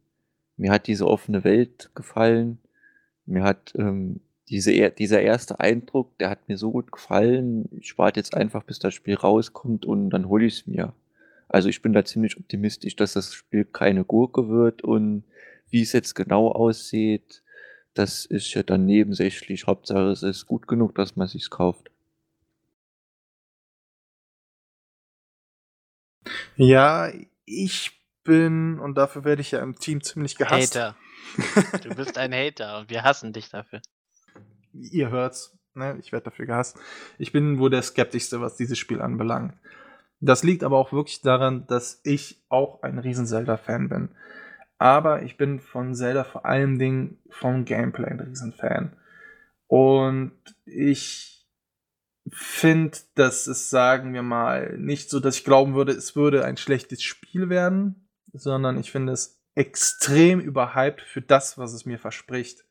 mir 0.58 0.72
hat 0.72 0.88
diese 0.88 1.08
offene 1.08 1.43
Welt 1.43 1.91
gefallen. 1.95 2.60
Mir 3.26 3.43
hat 3.43 3.74
ähm, 3.78 4.22
diese, 4.49 4.91
dieser 4.91 5.22
erste 5.22 5.60
Eindruck, 5.60 6.18
der 6.20 6.30
hat 6.30 6.47
mir 6.47 6.58
so 6.58 6.72
gut 6.72 6.91
gefallen. 6.91 7.70
Ich 7.80 7.97
warte 7.97 8.20
jetzt 8.20 8.36
einfach, 8.36 8.64
bis 8.64 8.80
das 8.80 8.93
Spiel 8.93 9.16
rauskommt 9.16 9.86
und 9.86 10.10
dann 10.10 10.28
hole 10.28 10.45
ich 10.45 10.60
es 10.60 10.68
mir. 10.68 10.93
Also 11.49 11.70
ich 11.70 11.82
bin 11.82 11.93
da 11.93 12.06
ziemlich 12.06 12.38
optimistisch, 12.38 12.95
dass 12.95 13.14
das 13.14 13.34
Spiel 13.34 13.66
keine 13.66 14.06
Gurke 14.06 14.49
wird 14.49 14.84
und 14.84 15.24
wie 15.72 15.82
es 15.82 15.93
jetzt 15.93 16.13
genau 16.13 16.51
aussieht, 16.51 17.43
das 17.93 18.26
ist 18.26 18.53
ja 18.53 18.63
dann 18.63 18.86
nebensächlich. 18.86 19.67
Hauptsache, 19.67 20.09
es 20.09 20.24
ist 20.24 20.45
gut 20.45 20.67
genug, 20.67 20.95
dass 20.95 21.15
man 21.15 21.28
sich's 21.28 21.49
kauft. 21.49 21.91
Ja, 26.55 27.11
ich 27.45 27.91
bin, 28.24 28.80
und 28.80 28.95
dafür 28.95 29.24
werde 29.24 29.41
ich 29.41 29.51
ja 29.51 29.59
im 29.59 29.76
Team 29.78 30.01
ziemlich 30.01 30.36
gehasst. 30.36 30.76
Hater. 30.76 30.95
Du 31.84 31.89
bist 31.95 32.17
ein 32.17 32.34
Hater 32.34 32.80
und 32.80 32.89
wir 32.89 33.03
hassen 33.03 33.34
dich 33.34 33.49
dafür. 33.49 33.82
Ihr 34.74 35.09
hört's, 35.09 35.57
ne? 35.74 35.97
Ich 35.99 36.11
werde 36.11 36.26
dafür 36.26 36.45
gehasst. 36.45 36.78
Ich 37.17 37.32
bin 37.32 37.59
wohl 37.59 37.69
der 37.69 37.82
skeptischste, 37.82 38.41
was 38.41 38.57
dieses 38.57 38.78
Spiel 38.78 39.01
anbelangt. 39.01 39.55
Das 40.19 40.43
liegt 40.43 40.63
aber 40.63 40.78
auch 40.78 40.93
wirklich 40.93 41.22
daran, 41.22 41.65
dass 41.67 41.99
ich 42.03 42.43
auch 42.47 42.84
ein 42.84 42.99
riesen 42.99 43.26
Zelda-Fan 43.26 43.89
bin. 43.89 44.09
Aber 44.82 45.22
ich 45.22 45.38
bin 45.38 45.60
von 45.60 45.94
Zelda 45.94 46.24
vor 46.24 46.44
allen 46.44 46.80
Dingen 46.80 47.20
vom 47.30 47.66
Gameplay 47.66 48.10
ein 48.10 48.20
Riesenfan. 48.20 48.94
Und 49.68 50.32
ich 50.66 51.46
finde, 52.32 52.98
dass 53.14 53.46
es, 53.46 53.70
sagen 53.70 54.12
wir 54.16 54.24
mal, 54.24 54.76
nicht 54.80 55.12
so, 55.12 55.20
dass 55.20 55.38
ich 55.38 55.44
glauben 55.44 55.76
würde, 55.76 55.92
es 55.92 56.16
würde 56.16 56.46
ein 56.46 56.58
schlechtes 56.58 57.04
Spiel 57.04 57.48
werden, 57.48 58.08
sondern 58.34 58.80
ich 58.80 58.92
finde 58.92 59.14
es 59.14 59.40
extrem 59.54 60.40
überhyped 60.40 61.02
für 61.02 61.22
das, 61.22 61.60
was 61.60 61.74
es 61.74 61.86
mir 61.86 62.00
verspricht. 62.00 62.66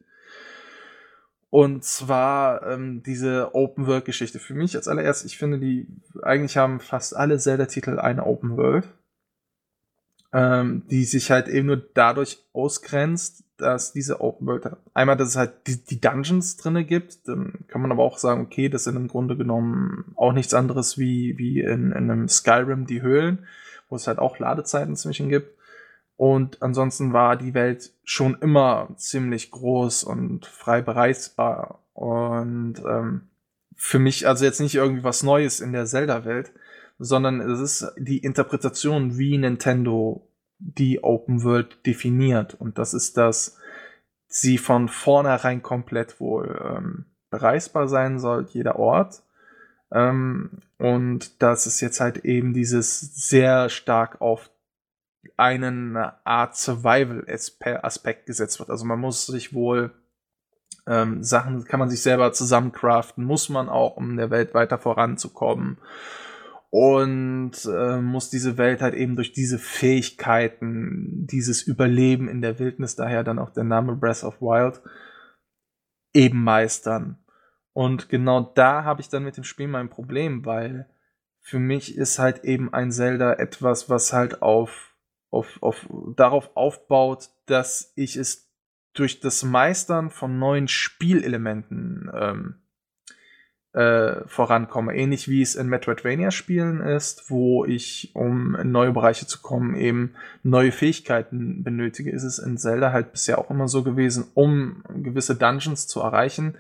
Und 1.48 1.84
zwar 1.84 2.66
ähm, 2.66 3.04
diese 3.04 3.54
Open 3.54 3.86
World 3.86 4.04
Geschichte. 4.04 4.40
Für 4.40 4.54
mich 4.54 4.74
als 4.74 4.88
allererst, 4.88 5.24
ich 5.24 5.38
finde, 5.38 5.60
die 5.60 5.86
eigentlich 6.22 6.56
haben 6.56 6.80
fast 6.80 7.14
alle 7.14 7.38
Zelda-Titel 7.38 8.00
eine 8.00 8.26
Open 8.26 8.56
World 8.56 8.88
ähm, 10.32 10.82
die 10.90 11.04
sich 11.04 11.30
halt 11.30 11.48
eben 11.48 11.66
nur 11.66 11.82
dadurch 11.94 12.38
ausgrenzt, 12.52 13.44
dass 13.56 13.92
diese 13.92 14.20
Open 14.20 14.46
World 14.46 14.64
hat. 14.64 14.78
Einmal, 14.94 15.16
dass 15.16 15.28
es 15.30 15.36
halt 15.36 15.52
die, 15.66 15.84
die 15.84 16.00
Dungeons 16.00 16.56
drinne 16.56 16.84
gibt, 16.84 17.28
dann 17.28 17.64
kann 17.68 17.82
man 17.82 17.92
aber 17.92 18.02
auch 18.02 18.18
sagen, 18.18 18.40
okay, 18.40 18.68
das 18.68 18.84
sind 18.84 18.96
im 18.96 19.08
Grunde 19.08 19.36
genommen 19.36 20.12
auch 20.16 20.32
nichts 20.32 20.54
anderes 20.54 20.98
wie, 20.98 21.36
wie 21.36 21.60
in, 21.60 21.92
in 21.92 22.10
einem 22.10 22.28
Skyrim 22.28 22.86
die 22.86 23.02
Höhlen, 23.02 23.46
wo 23.88 23.96
es 23.96 24.06
halt 24.06 24.18
auch 24.18 24.38
Ladezeiten 24.38 24.96
zwischen 24.96 25.28
gibt. 25.28 25.54
Und 26.16 26.62
ansonsten 26.62 27.12
war 27.12 27.36
die 27.36 27.54
Welt 27.54 27.92
schon 28.04 28.36
immer 28.40 28.88
ziemlich 28.96 29.50
groß 29.50 30.04
und 30.04 30.46
frei 30.46 30.82
bereisbar. 30.82 31.80
Und 31.94 32.74
ähm, 32.86 33.22
für 33.74 33.98
mich 33.98 34.28
also 34.28 34.44
jetzt 34.44 34.60
nicht 34.60 34.74
irgendwie 34.74 35.04
was 35.04 35.22
Neues 35.22 35.60
in 35.60 35.72
der 35.72 35.86
Zelda-Welt, 35.86 36.52
sondern 37.02 37.40
es 37.40 37.60
ist 37.60 37.92
die 37.96 38.18
Interpretation, 38.18 39.16
wie 39.16 39.38
Nintendo 39.38 40.30
die 40.58 41.02
Open 41.02 41.42
World 41.42 41.86
definiert. 41.86 42.54
Und 42.54 42.78
das 42.78 42.92
ist, 42.92 43.16
dass 43.16 43.56
sie 44.26 44.58
von 44.58 44.88
vornherein 44.88 45.62
komplett 45.62 46.20
wohl 46.20 46.60
ähm, 46.62 47.06
bereisbar 47.30 47.88
sein 47.88 48.18
soll, 48.18 48.46
jeder 48.52 48.78
Ort. 48.78 49.22
Ähm, 49.90 50.60
und 50.76 51.42
dass 51.42 51.64
es 51.64 51.80
jetzt 51.80 52.00
halt 52.00 52.18
eben 52.18 52.52
dieses 52.52 53.00
sehr 53.00 53.70
stark 53.70 54.20
auf 54.20 54.50
einen 55.38 55.96
Art 55.96 56.54
Survival-Aspekt 56.54 58.26
gesetzt 58.26 58.58
wird. 58.58 58.68
Also 58.68 58.84
man 58.84 59.00
muss 59.00 59.24
sich 59.24 59.54
wohl 59.54 59.90
ähm, 60.86 61.24
Sachen, 61.24 61.64
kann 61.64 61.80
man 61.80 61.88
sich 61.88 62.02
selber 62.02 62.32
zusammencraften, 62.32 63.24
muss 63.24 63.48
man 63.48 63.70
auch, 63.70 63.96
um 63.96 64.10
in 64.10 64.16
der 64.18 64.30
Welt 64.30 64.52
weiter 64.52 64.76
voranzukommen. 64.76 65.78
Und 66.70 67.52
äh, 67.66 68.00
muss 68.00 68.30
diese 68.30 68.56
Welt 68.56 68.80
halt 68.80 68.94
eben 68.94 69.16
durch 69.16 69.32
diese 69.32 69.58
Fähigkeiten, 69.58 71.26
dieses 71.26 71.62
Überleben 71.62 72.28
in 72.28 72.42
der 72.42 72.60
Wildnis, 72.60 72.94
daher 72.94 73.24
dann 73.24 73.40
auch 73.40 73.50
der 73.50 73.64
Name 73.64 73.96
Breath 73.96 74.22
of 74.22 74.40
Wild, 74.40 74.80
eben 76.14 76.44
meistern. 76.44 77.18
Und 77.72 78.08
genau 78.08 78.52
da 78.54 78.84
habe 78.84 79.00
ich 79.00 79.08
dann 79.08 79.24
mit 79.24 79.36
dem 79.36 79.44
Spiel 79.44 79.66
mein 79.66 79.90
Problem, 79.90 80.44
weil 80.44 80.88
für 81.40 81.58
mich 81.58 81.96
ist 81.96 82.18
halt 82.18 82.44
eben 82.44 82.72
ein 82.72 82.92
Zelda 82.92 83.32
etwas, 83.34 83.88
was 83.88 84.12
halt 84.12 84.42
auf, 84.42 84.94
auf, 85.30 85.58
auf 85.62 85.88
darauf 86.16 86.56
aufbaut, 86.56 87.30
dass 87.46 87.92
ich 87.96 88.16
es 88.16 88.48
durch 88.92 89.20
das 89.20 89.42
Meistern 89.44 90.10
von 90.10 90.38
neuen 90.38 90.68
Spielelementen 90.68 92.10
ähm, 92.12 92.59
äh, 93.72 94.26
vorankomme. 94.26 94.94
Ähnlich 94.96 95.28
wie 95.28 95.42
es 95.42 95.54
in 95.54 95.68
Metroidvania-Spielen 95.68 96.80
ist, 96.80 97.30
wo 97.30 97.64
ich, 97.64 98.10
um 98.14 98.56
in 98.56 98.72
neue 98.72 98.92
Bereiche 98.92 99.26
zu 99.26 99.40
kommen, 99.40 99.76
eben 99.76 100.14
neue 100.42 100.72
Fähigkeiten 100.72 101.62
benötige, 101.62 102.10
ist 102.10 102.24
es 102.24 102.38
in 102.38 102.58
Zelda 102.58 102.92
halt 102.92 103.12
bisher 103.12 103.38
auch 103.38 103.50
immer 103.50 103.68
so 103.68 103.82
gewesen, 103.82 104.26
um 104.34 104.82
gewisse 104.88 105.36
Dungeons 105.36 105.86
zu 105.86 106.00
erreichen, 106.00 106.56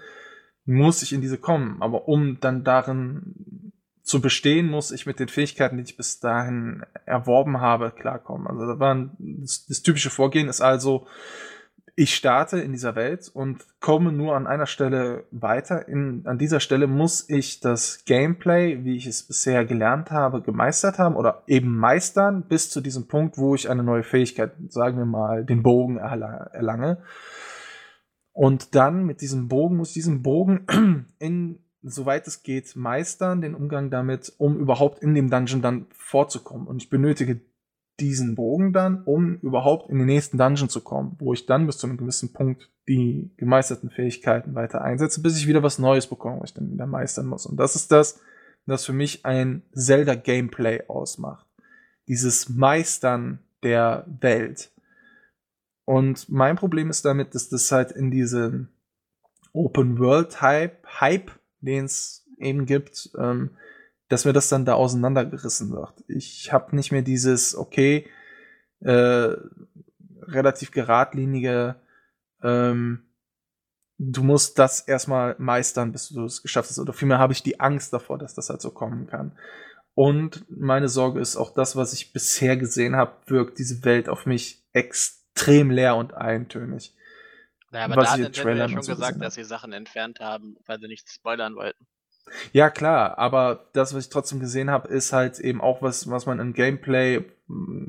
muss 0.64 1.02
ich 1.02 1.12
in 1.12 1.20
diese 1.20 1.38
kommen. 1.38 1.82
Aber 1.82 2.06
um 2.06 2.38
dann 2.40 2.62
darin 2.62 3.72
zu 4.02 4.20
bestehen, 4.20 4.68
muss 4.68 4.90
ich 4.90 5.06
mit 5.06 5.18
den 5.18 5.28
Fähigkeiten, 5.28 5.76
die 5.76 5.84
ich 5.84 5.96
bis 5.96 6.20
dahin 6.20 6.84
erworben 7.06 7.60
habe, 7.60 7.90
klarkommen. 7.90 8.46
Also 8.46 8.66
da 8.66 8.78
war 8.78 9.10
das, 9.18 9.66
das 9.66 9.82
typische 9.82 10.10
Vorgehen 10.10 10.48
ist 10.48 10.60
also, 10.60 11.06
ich 12.00 12.14
starte 12.14 12.58
in 12.58 12.72
dieser 12.72 12.94
Welt 12.94 13.30
und 13.34 13.66
komme 13.78 14.10
nur 14.10 14.34
an 14.34 14.46
einer 14.46 14.64
Stelle 14.64 15.24
weiter. 15.32 15.86
In, 15.86 16.22
an 16.24 16.38
dieser 16.38 16.58
Stelle 16.58 16.86
muss 16.86 17.28
ich 17.28 17.60
das 17.60 18.06
Gameplay, 18.06 18.84
wie 18.84 18.96
ich 18.96 19.04
es 19.04 19.22
bisher 19.22 19.66
gelernt 19.66 20.10
habe, 20.10 20.40
gemeistert 20.40 20.98
haben 20.98 21.14
oder 21.14 21.42
eben 21.46 21.76
meistern 21.76 22.44
bis 22.48 22.70
zu 22.70 22.80
diesem 22.80 23.06
Punkt, 23.06 23.36
wo 23.36 23.54
ich 23.54 23.68
eine 23.68 23.82
neue 23.82 24.02
Fähigkeit, 24.02 24.52
sagen 24.68 24.96
wir 24.96 25.04
mal, 25.04 25.44
den 25.44 25.62
Bogen 25.62 25.98
erlange. 25.98 27.02
Und 28.32 28.74
dann 28.74 29.04
mit 29.04 29.20
diesem 29.20 29.48
Bogen 29.48 29.76
muss 29.76 29.88
ich 29.88 29.94
diesen 29.94 30.22
Bogen 30.22 31.04
in, 31.18 31.58
soweit 31.82 32.26
es 32.26 32.42
geht, 32.42 32.76
meistern, 32.76 33.42
den 33.42 33.54
Umgang 33.54 33.90
damit, 33.90 34.32
um 34.38 34.58
überhaupt 34.58 35.02
in 35.02 35.14
dem 35.14 35.28
Dungeon 35.28 35.60
dann 35.60 35.84
vorzukommen. 35.92 36.66
Und 36.66 36.82
ich 36.82 36.88
benötige 36.88 37.42
diesen 38.00 38.34
Bogen 38.34 38.72
dann, 38.72 39.02
um 39.04 39.36
überhaupt 39.40 39.90
in 39.90 39.98
den 39.98 40.06
nächsten 40.06 40.38
Dungeon 40.38 40.68
zu 40.68 40.80
kommen, 40.80 41.16
wo 41.18 41.32
ich 41.32 41.46
dann 41.46 41.66
bis 41.66 41.78
zu 41.78 41.86
einem 41.86 41.96
gewissen 41.96 42.32
Punkt 42.32 42.70
die 42.88 43.30
gemeisterten 43.36 43.90
Fähigkeiten 43.90 44.54
weiter 44.54 44.82
einsetze, 44.82 45.22
bis 45.22 45.36
ich 45.36 45.46
wieder 45.46 45.62
was 45.62 45.78
Neues 45.78 46.06
bekomme, 46.06 46.40
was 46.40 46.50
ich 46.50 46.54
dann 46.54 46.72
wieder 46.72 46.86
meistern 46.86 47.26
muss. 47.26 47.46
Und 47.46 47.58
das 47.58 47.76
ist 47.76 47.92
das, 47.92 48.20
was 48.66 48.84
für 48.84 48.92
mich 48.92 49.24
ein 49.24 49.62
Zelda-Gameplay 49.74 50.84
ausmacht. 50.88 51.46
Dieses 52.08 52.48
Meistern 52.48 53.40
der 53.62 54.06
Welt. 54.20 54.70
Und 55.84 56.28
mein 56.28 56.56
Problem 56.56 56.90
ist 56.90 57.04
damit, 57.04 57.34
dass 57.34 57.48
das 57.48 57.70
halt 57.70 57.92
in 57.92 58.10
diesem 58.10 58.68
Open 59.52 59.98
World 59.98 60.40
Hype, 60.40 60.86
Hype, 61.00 61.32
den 61.60 61.84
es 61.84 62.26
eben 62.38 62.66
gibt, 62.66 63.10
ähm, 63.18 63.50
dass 64.10 64.24
mir 64.24 64.32
das 64.32 64.48
dann 64.48 64.64
da 64.64 64.74
auseinandergerissen 64.74 65.70
wird. 65.70 66.04
Ich 66.08 66.52
habe 66.52 66.74
nicht 66.74 66.90
mehr 66.90 67.02
dieses, 67.02 67.56
okay, 67.56 68.10
äh, 68.80 69.36
relativ 70.22 70.72
geradlinige, 70.72 71.76
ähm, 72.42 73.04
du 73.98 74.22
musst 74.24 74.58
das 74.58 74.80
erstmal 74.80 75.36
meistern, 75.38 75.92
bis 75.92 76.08
du 76.08 76.24
es 76.24 76.42
geschafft 76.42 76.70
hast. 76.70 76.80
Oder 76.80 76.92
vielmehr 76.92 77.18
habe 77.18 77.32
ich 77.32 77.44
die 77.44 77.60
Angst 77.60 77.92
davor, 77.92 78.18
dass 78.18 78.34
das 78.34 78.50
halt 78.50 78.60
so 78.60 78.72
kommen 78.72 79.06
kann. 79.06 79.38
Und 79.94 80.44
meine 80.50 80.88
Sorge 80.88 81.20
ist 81.20 81.36
auch 81.36 81.54
das, 81.54 81.76
was 81.76 81.92
ich 81.92 82.12
bisher 82.12 82.56
gesehen 82.56 82.96
habe, 82.96 83.14
wirkt 83.26 83.58
diese 83.58 83.84
Welt 83.84 84.08
auf 84.08 84.26
mich 84.26 84.64
extrem 84.72 85.70
leer 85.70 85.94
und 85.94 86.14
eintönig. 86.14 86.96
Naja, 87.70 87.84
aber 87.84 87.96
was 87.96 88.06
da 88.06 88.12
hat 88.12 88.20
Nintendo 88.20 88.54
ja 88.54 88.68
schon 88.68 88.80
gesagt, 88.80 89.22
dass 89.22 89.34
sie 89.34 89.44
Sachen 89.44 89.72
entfernt 89.72 90.18
haben, 90.18 90.56
weil 90.66 90.80
sie 90.80 90.88
nichts 90.88 91.14
spoilern 91.14 91.54
wollten. 91.54 91.86
Ja, 92.52 92.70
klar, 92.70 93.18
aber 93.18 93.66
das, 93.72 93.94
was 93.94 94.04
ich 94.04 94.10
trotzdem 94.10 94.40
gesehen 94.40 94.70
habe, 94.70 94.88
ist 94.88 95.12
halt 95.12 95.40
eben 95.40 95.60
auch 95.60 95.82
was, 95.82 96.08
was 96.10 96.26
man 96.26 96.38
im 96.38 96.52
Gameplay, 96.52 97.24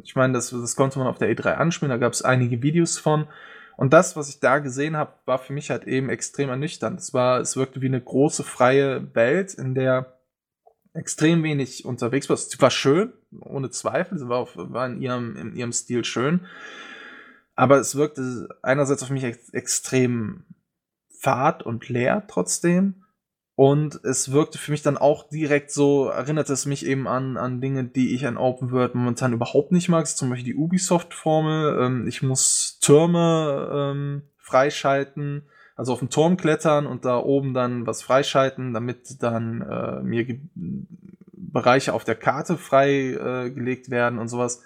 ich 0.04 0.16
meine, 0.16 0.34
das, 0.34 0.50
das 0.50 0.76
konnte 0.76 1.00
man 1.00 1.08
auf 1.08 1.18
der 1.18 1.30
E3 1.30 1.54
anspielen, 1.54 1.92
da 1.92 1.98
gab 1.98 2.14
es 2.14 2.24
einige 2.24 2.62
Videos 2.62 2.98
von. 2.98 3.28
Und 3.78 3.94
das, 3.94 4.16
was 4.16 4.30
ich 4.30 4.40
da 4.40 4.60
gesehen 4.60 4.98
habe, 4.98 5.14
war 5.26 5.40
für 5.40 5.54
mich 5.54 5.70
halt 5.70 5.86
eben 5.86 6.10
extrem 6.10 6.50
ernüchternd. 6.50 7.00
Es 7.00 7.14
war, 7.14 7.40
es 7.40 7.56
wirkte 7.56 7.82
wie 7.82 7.88
eine 7.88 8.02
große 8.02 8.44
freie 8.44 9.16
Welt, 9.16 9.54
in 9.54 9.74
der 9.74 10.20
extrem 10.94 11.44
wenig 11.44 11.86
unterwegs 11.86 12.30
war. 12.30 12.38
Sie 12.38 12.62
war 12.62 12.72
schön, 12.72 13.14
ohne 13.40 13.70
Zweifel. 13.70 14.18
Sie 14.18 14.28
war, 14.28 14.40
auf, 14.40 14.52
war 14.56 14.86
in 14.86 15.02
ihrem, 15.02 15.36
in 15.36 15.56
ihrem 15.56 15.72
Stil 15.72 16.04
schön. 16.04 16.42
Aber 17.56 17.78
es 17.80 17.96
wirkte 17.96 18.50
einerseits 18.62 19.04
auf 19.04 19.10
mich 19.10 19.24
ex 19.24 19.50
extrem 19.50 20.46
fad 21.10 21.64
und 21.64 21.90
leer 21.90 22.26
trotzdem. 22.28 23.01
Und 23.62 24.04
es 24.04 24.32
wirkte 24.32 24.58
für 24.58 24.72
mich 24.72 24.82
dann 24.82 24.98
auch 24.98 25.30
direkt 25.30 25.70
so, 25.70 26.08
erinnerte 26.08 26.52
es 26.52 26.66
mich 26.66 26.84
eben 26.84 27.08
an, 27.08 27.38
an 27.38 27.62
Dinge, 27.62 27.84
die 27.84 28.16
ich 28.16 28.26
an 28.26 28.36
Open 28.36 28.72
World 28.72 28.96
momentan 28.96 29.34
überhaupt 29.34 29.72
nicht 29.72 29.88
mag. 29.88 30.08
Zum 30.08 30.32
Beispiel 30.32 30.52
die 30.52 30.56
Ubisoft-Formel. 30.56 31.80
Ähm, 31.80 32.08
ich 32.08 32.24
muss 32.24 32.80
Türme 32.82 33.70
ähm, 33.72 34.24
freischalten, 34.40 35.44
also 35.76 35.94
auf 35.94 36.00
den 36.00 36.10
Turm 36.10 36.38
klettern 36.38 36.88
und 36.88 37.06
da 37.06 37.20
oben 37.20 37.54
dann 37.54 37.86
was 37.86 38.02
freischalten, 38.02 38.74
damit 38.74 39.22
dann 39.22 39.62
äh, 39.62 40.02
mir 40.02 40.40
Bereiche 40.56 41.94
auf 41.94 42.04
der 42.04 42.16
Karte 42.16 42.58
freigelegt 42.58 43.90
äh, 43.90 43.92
werden 43.92 44.18
und 44.18 44.28
sowas. 44.28 44.64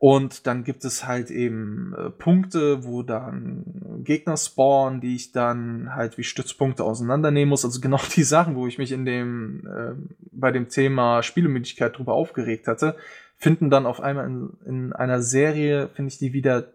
Und 0.00 0.46
dann 0.46 0.62
gibt 0.62 0.84
es 0.84 1.06
halt 1.06 1.28
eben 1.30 1.92
äh, 1.98 2.10
Punkte, 2.10 2.84
wo 2.84 3.02
dann 3.02 3.64
Gegner 4.04 4.36
spawnen, 4.36 5.00
die 5.00 5.16
ich 5.16 5.32
dann 5.32 5.92
halt 5.92 6.18
wie 6.18 6.22
Stützpunkte 6.22 6.84
auseinandernehmen 6.84 7.48
muss. 7.48 7.64
Also 7.64 7.80
genau 7.80 8.00
die 8.14 8.22
Sachen, 8.22 8.54
wo 8.54 8.68
ich 8.68 8.78
mich 8.78 8.92
in 8.92 9.04
dem, 9.04 9.66
äh, 9.66 9.94
bei 10.30 10.52
dem 10.52 10.68
Thema 10.68 11.24
Spielemüdigkeit 11.24 11.98
drüber 11.98 12.12
aufgeregt 12.12 12.68
hatte, 12.68 12.96
finden 13.36 13.70
dann 13.70 13.86
auf 13.86 14.00
einmal 14.00 14.26
in, 14.26 14.50
in 14.66 14.92
einer 14.92 15.20
Serie, 15.20 15.88
finde 15.88 16.12
ich 16.12 16.18
die 16.18 16.32
wieder, 16.32 16.72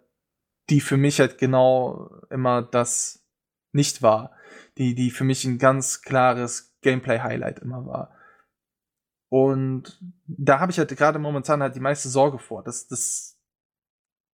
die 0.70 0.82
für 0.82 0.98
mich 0.98 1.22
halt 1.22 1.38
genau 1.38 2.12
immer 2.30 2.62
das 2.62 3.26
nicht 3.72 4.02
war. 4.02 4.32
Die, 4.78 4.96
die 4.96 5.12
für 5.12 5.24
mich 5.24 5.46
ein 5.46 5.60
ganz 5.60 6.02
klares 6.02 6.76
Gameplay-Highlight 6.82 7.60
immer 7.60 7.86
war. 7.86 8.12
Und 9.34 10.00
da 10.28 10.60
habe 10.60 10.72
ich 10.72 10.78
halt 10.78 10.96
gerade 10.96 11.18
momentan 11.18 11.64
halt 11.64 11.76
die 11.76 11.80
meiste 11.80 12.08
Sorge 12.08 12.38
vor, 12.38 12.64
dass, 12.64 12.86
dass, 12.86 13.36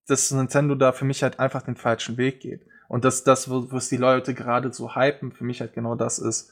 dass 0.08 0.30
Nintendo 0.32 0.76
da 0.76 0.92
für 0.92 1.06
mich 1.06 1.24
halt 1.24 1.40
einfach 1.40 1.62
den 1.62 1.78
falschen 1.78 2.18
Weg 2.18 2.42
geht. 2.42 2.68
Und 2.90 3.06
dass 3.06 3.24
das, 3.24 3.50
was 3.50 3.88
die 3.88 3.96
Leute 3.96 4.34
gerade 4.34 4.74
so 4.74 4.98
hypen, 4.98 5.32
für 5.32 5.46
mich 5.46 5.62
halt 5.62 5.72
genau 5.72 5.96
das 5.96 6.20
ist, 6.20 6.52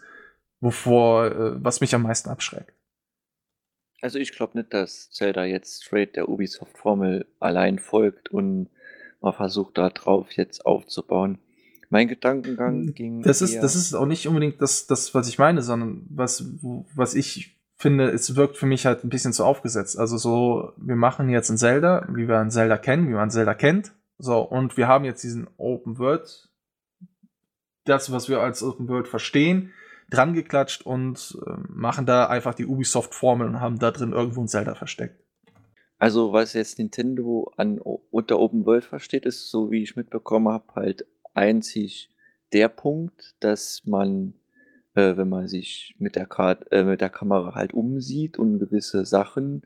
wovor, 0.61 1.25
äh, 1.25 1.61
was 1.61 1.81
mich 1.81 1.93
am 1.93 2.03
meisten 2.03 2.29
abschreckt. 2.29 2.71
Also 3.99 4.17
ich 4.17 4.31
glaube 4.31 4.57
nicht, 4.57 4.73
dass 4.73 5.11
Zelda 5.11 5.43
jetzt 5.43 5.83
straight 5.83 6.15
der 6.15 6.29
Ubisoft-Formel 6.29 7.25
allein 7.41 7.79
folgt 7.79 8.29
und 8.29 8.69
mal 9.19 9.33
versucht, 9.33 9.77
da 9.77 9.89
drauf 9.89 10.31
jetzt 10.31 10.65
aufzubauen. 10.65 11.39
Mein 11.89 12.07
Gedankengang 12.07 12.93
ging. 12.93 13.23
Das 13.23 13.41
ist, 13.41 13.59
das 13.59 13.75
ist 13.75 13.93
auch 13.93 14.05
nicht 14.05 14.25
unbedingt 14.25 14.61
das, 14.61 14.87
das, 14.87 15.13
was 15.13 15.27
ich 15.27 15.37
meine, 15.37 15.61
sondern 15.61 16.05
was, 16.07 16.45
was 16.95 17.13
ich 17.13 17.56
finde, 17.77 18.09
es 18.09 18.35
wirkt 18.35 18.57
für 18.57 18.65
mich 18.65 18.85
halt 18.85 19.03
ein 19.03 19.09
bisschen 19.09 19.33
zu 19.33 19.45
aufgesetzt. 19.45 19.97
Also 19.97 20.17
so, 20.17 20.73
wir 20.77 20.95
machen 20.95 21.29
jetzt 21.29 21.49
ein 21.49 21.57
Zelda, 21.57 22.07
wie 22.11 22.27
wir 22.27 22.39
ein 22.39 22.51
Zelda 22.51 22.77
kennen, 22.77 23.07
wie 23.07 23.13
man 23.13 23.29
Zelda 23.29 23.53
kennt. 23.53 23.93
So, 24.17 24.39
und 24.39 24.77
wir 24.77 24.87
haben 24.87 25.05
jetzt 25.05 25.23
diesen 25.23 25.47
Open 25.57 25.99
World, 25.99 26.49
das, 27.85 28.11
was 28.11 28.29
wir 28.29 28.41
als 28.41 28.63
Open 28.63 28.87
World 28.87 29.07
verstehen, 29.07 29.71
dran 30.09 30.33
geklatscht 30.33 30.85
und 30.85 31.37
äh, 31.45 31.51
machen 31.69 32.05
da 32.05 32.27
einfach 32.27 32.55
die 32.55 32.65
Ubisoft-Formel 32.65 33.47
und 33.47 33.61
haben 33.61 33.77
da 33.77 33.91
drin 33.91 34.13
irgendwo 34.13 34.41
ein 34.41 34.47
Zelda 34.47 34.73
versteckt. 34.73 35.21
Also, 35.99 36.31
was 36.31 36.53
jetzt 36.53 36.77
Nintendo 36.79 37.51
an, 37.57 37.79
unter 37.79 38.39
Open 38.39 38.65
World 38.65 38.85
versteht, 38.85 39.25
ist, 39.25 39.49
so 39.49 39.71
wie 39.71 39.83
ich 39.83 39.95
mitbekommen 39.95 40.49
habe, 40.49 40.75
halt 40.75 41.05
einzig 41.33 42.09
der 42.53 42.69
Punkt, 42.69 43.35
dass 43.39 43.81
man 43.85 44.33
äh, 44.97 45.15
wenn 45.15 45.29
man 45.29 45.47
sich 45.47 45.95
mit 45.99 46.15
der, 46.15 46.25
Karte, 46.25 46.71
äh, 46.71 46.83
mit 46.83 47.01
der 47.01 47.11
Kamera 47.11 47.53
halt 47.53 47.73
umsieht 47.73 48.39
und 48.39 48.57
gewisse 48.57 49.05
Sachen 49.05 49.61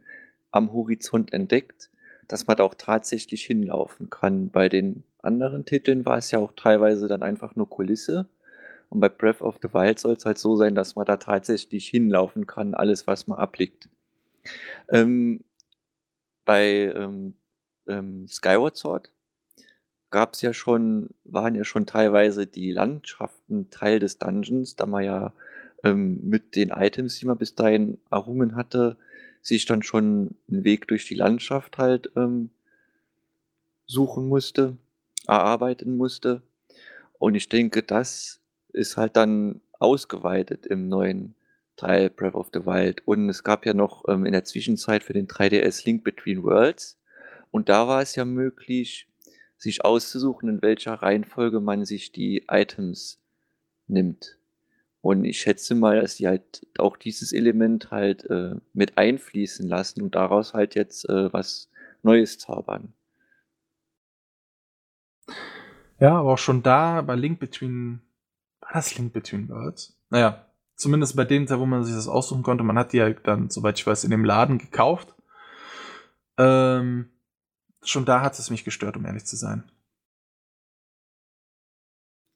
am 0.51 0.73
Horizont 0.73 1.31
entdeckt, 1.31 1.89
dass 2.27 2.47
man 2.47 2.57
da 2.57 2.63
auch 2.63 2.75
tatsächlich 2.75 3.45
hinlaufen 3.45 4.09
kann. 4.09 4.49
Bei 4.49 4.67
den 4.67 5.03
anderen 5.21 5.65
Titeln 5.65 6.05
war 6.05 6.17
es 6.17 6.31
ja 6.31 6.39
auch 6.39 6.51
teilweise 6.55 7.07
dann 7.07 7.23
einfach 7.23 7.55
nur 7.55 7.69
Kulisse. 7.69 8.27
Und 8.89 8.99
bei 8.99 9.07
Breath 9.07 9.41
of 9.41 9.57
the 9.61 9.73
Wild 9.73 9.99
soll 9.99 10.13
es 10.13 10.25
halt 10.25 10.37
so 10.37 10.57
sein, 10.57 10.75
dass 10.75 10.97
man 10.97 11.05
da 11.05 11.15
tatsächlich 11.15 11.87
hinlaufen 11.87 12.45
kann, 12.45 12.73
alles, 12.73 13.07
was 13.07 13.27
man 13.27 13.39
abliegt. 13.39 13.87
Ähm, 14.89 15.45
bei 16.43 16.91
ähm, 16.93 17.35
ähm, 17.87 18.27
Skyward 18.27 18.75
Sword 18.75 19.09
gab 20.11 20.33
es 20.33 20.41
ja 20.41 20.53
schon, 20.53 21.09
waren 21.23 21.55
ja 21.55 21.63
schon 21.63 21.85
teilweise 21.85 22.45
die 22.45 22.71
Landschaften 22.71 23.69
Teil 23.69 23.99
des 23.99 24.17
Dungeons, 24.17 24.75
da 24.75 24.85
man 24.85 25.03
ja 25.03 25.33
ähm, 25.83 26.19
mit 26.23 26.55
den 26.55 26.69
Items, 26.69 27.17
die 27.17 27.25
man 27.25 27.37
bis 27.37 27.55
dahin 27.55 27.97
errungen 28.11 28.55
hatte, 28.55 28.97
sich 29.41 29.65
dann 29.65 29.81
schon 29.81 30.35
einen 30.49 30.63
Weg 30.63 30.87
durch 30.87 31.07
die 31.07 31.15
Landschaft 31.15 31.77
halt 31.77 32.11
ähm, 32.15 32.51
suchen 33.87 34.27
musste, 34.27 34.77
erarbeiten 35.27 35.97
musste. 35.97 36.41
Und 37.17 37.35
ich 37.35 37.49
denke, 37.49 37.81
das 37.81 38.41
ist 38.73 38.97
halt 38.97 39.15
dann 39.15 39.61
ausgeweitet 39.79 40.65
im 40.65 40.87
neuen 40.87 41.35
Teil 41.75 42.09
Breath 42.09 42.35
of 42.35 42.49
the 42.53 42.65
Wild. 42.65 43.01
Und 43.07 43.29
es 43.29 43.43
gab 43.43 43.65
ja 43.65 43.73
noch 43.73 44.07
ähm, 44.07 44.25
in 44.25 44.33
der 44.33 44.43
Zwischenzeit 44.43 45.03
für 45.03 45.13
den 45.13 45.27
3DS 45.27 45.85
Link 45.85 46.03
Between 46.03 46.43
Worlds. 46.43 46.99
Und 47.49 47.69
da 47.69 47.87
war 47.87 48.01
es 48.01 48.15
ja 48.15 48.23
möglich, 48.23 49.07
sich 49.61 49.85
auszusuchen, 49.85 50.49
in 50.49 50.61
welcher 50.63 50.95
Reihenfolge 50.95 51.59
man 51.59 51.85
sich 51.85 52.11
die 52.11 52.45
Items 52.49 53.21
nimmt. 53.87 54.39
Und 55.01 55.23
ich 55.23 55.39
schätze 55.39 55.75
mal, 55.75 56.01
dass 56.01 56.15
die 56.15 56.27
halt 56.27 56.65
auch 56.79 56.97
dieses 56.97 57.31
Element 57.31 57.91
halt 57.91 58.25
äh, 58.25 58.55
mit 58.73 58.97
einfließen 58.97 59.67
lassen 59.67 60.01
und 60.01 60.15
daraus 60.15 60.55
halt 60.55 60.73
jetzt 60.73 61.07
äh, 61.09 61.31
was 61.31 61.69
Neues 62.01 62.39
zaubern. 62.39 62.93
Ja, 65.99 66.17
aber 66.17 66.33
auch 66.33 66.37
schon 66.39 66.63
da 66.63 67.01
bei 67.01 67.15
Link 67.15 67.39
Between. 67.39 68.01
War 68.61 68.71
das 68.73 68.97
Link 68.97 69.13
Between 69.13 69.47
Worlds? 69.47 69.95
Naja, 70.09 70.47
zumindest 70.75 71.15
bei 71.15 71.25
dem 71.25 71.45
Teil, 71.45 71.59
wo 71.59 71.67
man 71.67 71.83
sich 71.83 71.93
das 71.93 72.07
aussuchen 72.07 72.41
konnte. 72.41 72.63
Man 72.63 72.79
hat 72.79 72.93
die 72.93 72.97
ja 72.97 73.11
dann, 73.11 73.51
soweit 73.51 73.77
ich 73.77 73.85
weiß, 73.85 74.05
in 74.05 74.11
dem 74.11 74.25
Laden 74.25 74.57
gekauft. 74.57 75.13
Ähm, 76.39 77.11
schon 77.83 78.05
da 78.05 78.21
hat 78.21 78.37
es 78.37 78.49
mich 78.49 78.63
gestört, 78.63 78.97
um 78.97 79.05
ehrlich 79.05 79.25
zu 79.25 79.35
sein. 79.35 79.63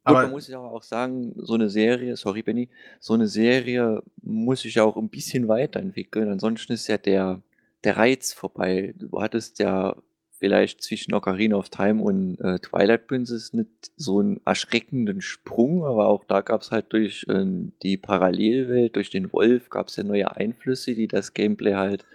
Aber 0.05 0.21
man 0.21 0.31
muss 0.31 0.47
ja 0.47 0.59
auch 0.59 0.83
sagen, 0.83 1.33
so 1.35 1.55
eine 1.55 1.67
Serie, 1.67 2.15
sorry 2.15 2.43
Benny, 2.43 2.69
so 2.99 3.13
eine 3.15 3.27
Serie 3.27 4.03
muss 4.21 4.61
sich 4.61 4.75
ja 4.75 4.83
auch 4.83 4.97
ein 4.97 5.09
bisschen 5.09 5.47
weiterentwickeln. 5.47 6.29
Ansonsten 6.29 6.73
ist 6.73 6.87
ja 6.87 6.99
der, 6.99 7.41
der 7.83 7.97
Reiz 7.97 8.31
vorbei. 8.31 8.93
Du 8.97 9.19
hattest 9.19 9.57
ja 9.57 9.95
vielleicht 10.37 10.83
zwischen 10.83 11.15
Ocarina 11.15 11.55
of 11.55 11.69
Time 11.69 12.03
und 12.03 12.39
äh, 12.39 12.59
Twilight 12.59 13.07
Princess 13.07 13.53
nicht 13.53 13.91
so 13.95 14.19
einen 14.19 14.41
erschreckenden 14.45 15.21
Sprung, 15.21 15.83
aber 15.83 16.07
auch 16.07 16.23
da 16.25 16.41
gab 16.41 16.61
es 16.61 16.71
halt 16.71 16.93
durch 16.93 17.25
äh, 17.27 17.43
die 17.81 17.97
Parallelwelt, 17.97 18.95
durch 18.95 19.09
den 19.09 19.33
Wolf, 19.33 19.69
gab 19.71 19.87
es 19.87 19.95
ja 19.95 20.03
neue 20.03 20.35
Einflüsse, 20.35 20.93
die 20.93 21.07
das 21.07 21.33
Gameplay 21.33 21.73
halt 21.73 22.05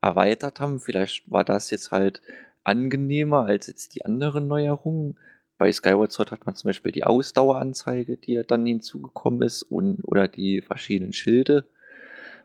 erweitert 0.00 0.58
haben. 0.58 0.80
Vielleicht 0.80 1.30
war 1.30 1.44
das 1.44 1.70
jetzt 1.70 1.92
halt 1.92 2.22
angenehmer 2.66 3.46
als 3.46 3.66
jetzt 3.66 3.94
die 3.94 4.04
anderen 4.04 4.48
Neuerungen. 4.48 5.18
Bei 5.58 5.72
Skyward 5.72 6.12
Sword 6.12 6.32
hat 6.32 6.46
man 6.46 6.54
zum 6.54 6.68
Beispiel 6.68 6.92
die 6.92 7.04
Ausdaueranzeige, 7.04 8.16
die 8.16 8.34
ja 8.34 8.42
dann 8.42 8.66
hinzugekommen 8.66 9.42
ist, 9.42 9.62
und, 9.62 10.00
oder 10.02 10.28
die 10.28 10.60
verschiedenen 10.60 11.12
Schilde. 11.12 11.66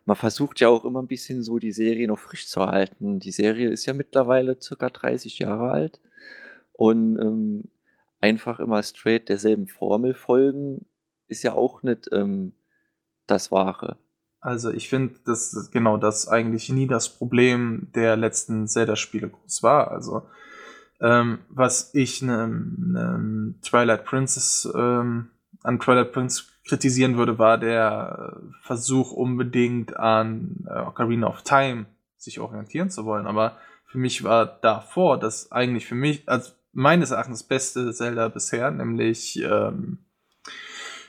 Man 0.05 0.15
versucht 0.15 0.59
ja 0.59 0.69
auch 0.69 0.85
immer 0.85 1.01
ein 1.01 1.07
bisschen 1.07 1.43
so 1.43 1.59
die 1.59 1.71
Serie 1.71 2.07
noch 2.07 2.19
frisch 2.19 2.47
zu 2.47 2.65
halten. 2.65 3.19
Die 3.19 3.31
Serie 3.31 3.69
ist 3.69 3.85
ja 3.85 3.93
mittlerweile 3.93 4.59
circa 4.59 4.89
30 4.89 5.39
Jahre 5.39 5.71
alt 5.71 5.99
und 6.73 7.19
ähm, 7.19 7.63
einfach 8.19 8.59
immer 8.59 8.81
straight 8.83 9.29
derselben 9.29 9.67
Formel 9.67 10.13
folgen 10.13 10.85
ist 11.27 11.43
ja 11.43 11.53
auch 11.53 11.81
nicht 11.81 12.09
ähm, 12.11 12.53
das 13.25 13.51
Wahre. 13.51 13.97
Also 14.41 14.71
ich 14.71 14.89
finde, 14.89 15.13
dass 15.25 15.69
genau 15.71 15.97
das 15.97 16.27
eigentlich 16.27 16.69
nie 16.69 16.87
das 16.87 17.09
Problem 17.09 17.87
der 17.93 18.17
letzten 18.17 18.67
Zelda-Spiele 18.67 19.29
groß 19.29 19.61
war. 19.61 19.91
Also 19.91 20.23
ähm, 20.99 21.39
was 21.49 21.91
ich 21.93 22.21
einem, 22.23 22.95
einem 22.95 23.55
Twilight 23.61 24.03
Princess 24.03 24.67
ähm, 24.75 25.29
an 25.63 25.79
Twilight 25.79 26.11
Prince 26.11 26.43
kritisieren 26.67 27.17
würde, 27.17 27.37
war 27.37 27.57
der 27.57 28.41
Versuch 28.61 29.11
unbedingt 29.11 29.97
an 29.97 30.65
äh, 30.67 30.79
Ocarina 30.79 31.27
of 31.27 31.43
Time 31.43 31.85
sich 32.17 32.39
orientieren 32.39 32.89
zu 32.89 33.05
wollen. 33.05 33.27
Aber 33.27 33.57
für 33.85 33.97
mich 33.97 34.23
war 34.23 34.45
davor 34.45 35.19
das 35.19 35.51
eigentlich 35.51 35.85
für 35.85 35.95
mich, 35.95 36.27
also 36.27 36.51
meines 36.71 37.11
Erachtens 37.11 37.43
beste 37.43 37.93
Zelda 37.93 38.27
bisher, 38.29 38.71
nämlich 38.71 39.41
ähm, 39.41 39.99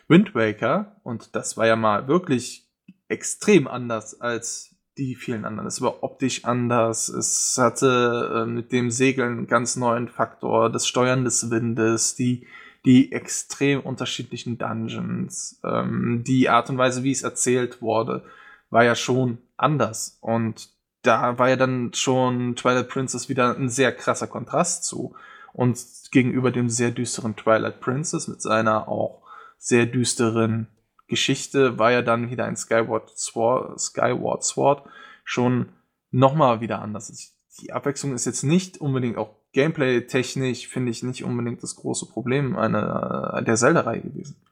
Wind 0.09 0.35
Waker. 0.35 0.97
Und 1.03 1.35
das 1.35 1.57
war 1.57 1.67
ja 1.67 1.77
mal 1.77 2.09
wirklich 2.09 2.72
extrem 3.13 3.69
anders 3.69 4.21
als 4.21 4.75
die 4.99 5.15
vielen 5.15 5.45
anderen. 5.45 5.67
Es 5.67 5.81
war 5.81 6.03
optisch 6.03 6.45
anders. 6.45 7.09
Es 7.09 7.57
hatte 7.59 8.43
äh, 8.43 8.47
mit 8.47 8.73
dem 8.73 8.91
Segeln 8.91 9.39
einen 9.39 9.47
ganz 9.47 9.77
neuen 9.77 10.09
Faktor, 10.09 10.71
das 10.71 10.87
Steuern 10.87 11.25
des 11.25 11.51
Windes, 11.51 12.15
die, 12.15 12.47
die 12.85 13.13
extrem 13.13 13.81
unterschiedlichen 13.81 14.59
Dungeons, 14.59 15.61
ähm, 15.65 16.25
die 16.27 16.49
Art 16.49 16.69
und 16.69 16.79
Weise, 16.79 17.05
wie 17.05 17.13
es 17.13 17.23
erzählt 17.23 17.81
wurde, 17.81 18.25
war 18.71 18.85
ja 18.85 18.95
schon 18.95 19.39
anders. 19.57 20.19
Und 20.21 20.71
da 21.03 21.39
war 21.39 21.49
ja 21.49 21.57
dann 21.57 21.93
schon 21.95 22.57
Twilight 22.57 22.89
Princess 22.89 23.29
wieder 23.29 23.57
ein 23.57 23.69
sehr 23.69 23.93
krasser 23.93 24.27
Kontrast 24.27 24.85
zu. 24.85 25.15
Und 25.53 25.79
gegenüber 26.11 26.51
dem 26.51 26.71
sehr 26.71 26.91
düsteren 26.91 27.37
Twilight 27.37 27.81
Princess 27.81 28.27
mit 28.29 28.41
seiner 28.41 28.89
auch 28.89 29.23
sehr 29.59 29.87
düsteren 29.87 30.67
Geschichte 31.13 31.79
war 31.79 31.93
ja 31.93 32.01
dann 32.01 32.31
wieder 32.31 32.47
ein 32.47 32.57
Skyward 32.57 33.11
Sword, 33.19 33.79
Skyward 33.79 34.43
Sword 34.43 34.89
schon 35.25 35.69
nochmal 36.11 36.63
wieder 36.63 36.81
anders. 36.81 37.37
Die 37.61 37.71
Abwechslung 37.71 38.15
ist 38.15 38.25
jetzt 38.25 38.45
nicht 38.45 38.81
unbedingt 38.81 39.19
auch 39.19 39.37
Gameplay-technisch, 39.53 40.69
finde 40.69 40.91
ich, 40.91 41.03
nicht 41.03 41.23
unbedingt 41.23 41.63
das 41.63 41.77
große 41.77 42.07
Problem 42.07 42.57
einer, 42.57 43.43
der 43.47 43.57
Zelda-Reihe 43.57 44.01
gewesen. 44.01 44.43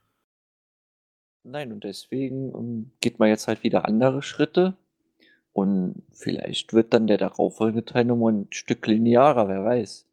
Nein, 1.41 1.71
und 1.71 1.83
deswegen 1.83 2.53
ähm, 2.53 2.91
geht 3.01 3.17
man 3.17 3.29
jetzt 3.29 3.47
halt 3.47 3.63
wieder 3.63 3.85
andere 3.85 4.21
Schritte. 4.21 4.77
Und 5.51 6.03
vielleicht 6.11 6.73
wird 6.73 6.93
dann 6.93 7.07
der 7.07 7.17
darauffolgende 7.17 7.85
Teil 7.85 8.05
nochmal 8.05 8.33
ein 8.33 8.47
Stück 8.51 8.85
linearer, 8.85 9.47
wer 9.47 9.65
weiß. 9.65 10.05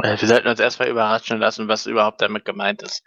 Wir 0.00 0.28
sollten 0.28 0.46
uns 0.46 0.60
erstmal 0.60 0.88
überraschen 0.88 1.40
lassen, 1.40 1.66
was 1.66 1.86
überhaupt 1.86 2.22
damit 2.22 2.44
gemeint 2.44 2.82
ist. 2.82 3.02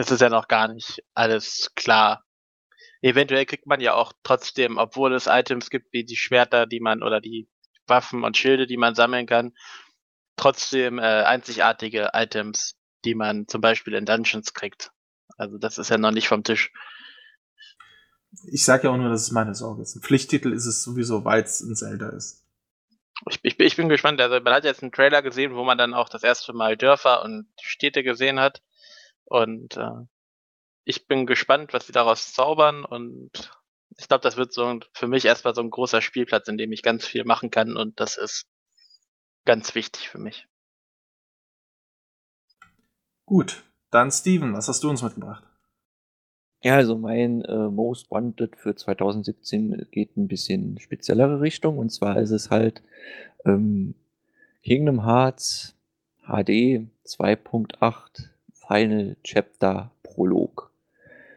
Das 0.00 0.10
ist 0.10 0.22
ja 0.22 0.30
noch 0.30 0.48
gar 0.48 0.72
nicht 0.72 1.04
alles 1.12 1.72
klar. 1.74 2.24
Eventuell 3.02 3.44
kriegt 3.44 3.66
man 3.66 3.82
ja 3.82 3.92
auch 3.92 4.14
trotzdem, 4.22 4.78
obwohl 4.78 5.12
es 5.12 5.26
Items 5.26 5.68
gibt 5.68 5.92
wie 5.92 6.04
die 6.04 6.16
Schwerter, 6.16 6.64
die 6.64 6.80
man 6.80 7.02
oder 7.02 7.20
die 7.20 7.50
Waffen 7.86 8.24
und 8.24 8.38
Schilde, 8.38 8.66
die 8.66 8.78
man 8.78 8.94
sammeln 8.94 9.26
kann, 9.26 9.52
trotzdem 10.36 10.98
äh, 10.98 11.02
einzigartige 11.02 12.12
Items, 12.14 12.76
die 13.04 13.14
man 13.14 13.46
zum 13.46 13.60
Beispiel 13.60 13.92
in 13.92 14.06
Dungeons 14.06 14.54
kriegt. 14.54 14.90
Also 15.36 15.58
das 15.58 15.76
ist 15.76 15.90
ja 15.90 15.98
noch 15.98 16.12
nicht 16.12 16.28
vom 16.28 16.44
Tisch. 16.44 16.72
Ich 18.50 18.64
sage 18.64 18.84
ja 18.84 18.94
auch 18.94 18.96
nur, 18.96 19.10
dass 19.10 19.24
es 19.24 19.32
meine 19.32 19.54
Sorge 19.54 19.82
ist. 19.82 19.96
Ein 19.96 20.00
Pflichttitel 20.00 20.54
ist 20.54 20.64
es 20.64 20.82
sowieso, 20.82 21.26
weil 21.26 21.42
es 21.42 21.60
ein 21.60 21.76
Zelda 21.76 22.08
ist. 22.08 22.46
Ich, 23.28 23.40
ich, 23.42 23.60
ich, 23.60 23.76
bin 23.76 23.90
gespannt. 23.90 24.18
Also 24.22 24.40
man 24.40 24.54
hat 24.54 24.64
jetzt 24.64 24.82
einen 24.82 24.92
Trailer 24.92 25.20
gesehen, 25.20 25.54
wo 25.54 25.62
man 25.62 25.76
dann 25.76 25.92
auch 25.92 26.08
das 26.08 26.22
erste 26.22 26.54
Mal 26.54 26.78
Dörfer 26.78 27.22
und 27.22 27.48
Städte 27.60 28.02
gesehen 28.02 28.40
hat. 28.40 28.62
Und 29.30 29.76
äh, 29.76 30.06
ich 30.84 31.06
bin 31.06 31.24
gespannt, 31.24 31.72
was 31.72 31.86
sie 31.86 31.92
daraus 31.92 32.32
zaubern. 32.32 32.84
Und 32.84 33.30
ich 33.96 34.08
glaube, 34.08 34.22
das 34.22 34.36
wird 34.36 34.52
so 34.52 34.64
ein, 34.64 34.84
für 34.92 35.06
mich 35.06 35.24
erstmal 35.24 35.54
so 35.54 35.62
ein 35.62 35.70
großer 35.70 36.02
Spielplatz, 36.02 36.48
in 36.48 36.58
dem 36.58 36.72
ich 36.72 36.82
ganz 36.82 37.06
viel 37.06 37.24
machen 37.24 37.50
kann. 37.50 37.76
Und 37.76 38.00
das 38.00 38.16
ist 38.16 38.46
ganz 39.44 39.76
wichtig 39.76 40.08
für 40.08 40.18
mich. 40.18 40.48
Gut, 43.24 43.62
dann 43.90 44.10
Steven, 44.10 44.52
was 44.52 44.66
hast 44.66 44.82
du 44.82 44.90
uns 44.90 45.02
mitgebracht? 45.02 45.44
Ja, 46.62 46.74
also 46.74 46.98
mein 46.98 47.42
äh, 47.42 47.68
Most 47.68 48.10
Wanted 48.10 48.56
für 48.56 48.74
2017 48.74 49.86
geht 49.92 50.16
ein 50.16 50.26
bisschen 50.26 50.80
speziellere 50.80 51.40
Richtung. 51.40 51.78
Und 51.78 51.90
zwar 51.90 52.18
ist 52.18 52.32
es 52.32 52.50
halt 52.50 52.82
ähm, 53.44 53.94
Kingdom 54.64 55.04
Hearts 55.04 55.76
HD 56.26 56.90
2.8 57.06 58.30
Final 58.70 59.16
Chapter 59.24 59.90
Prolog. 60.04 60.70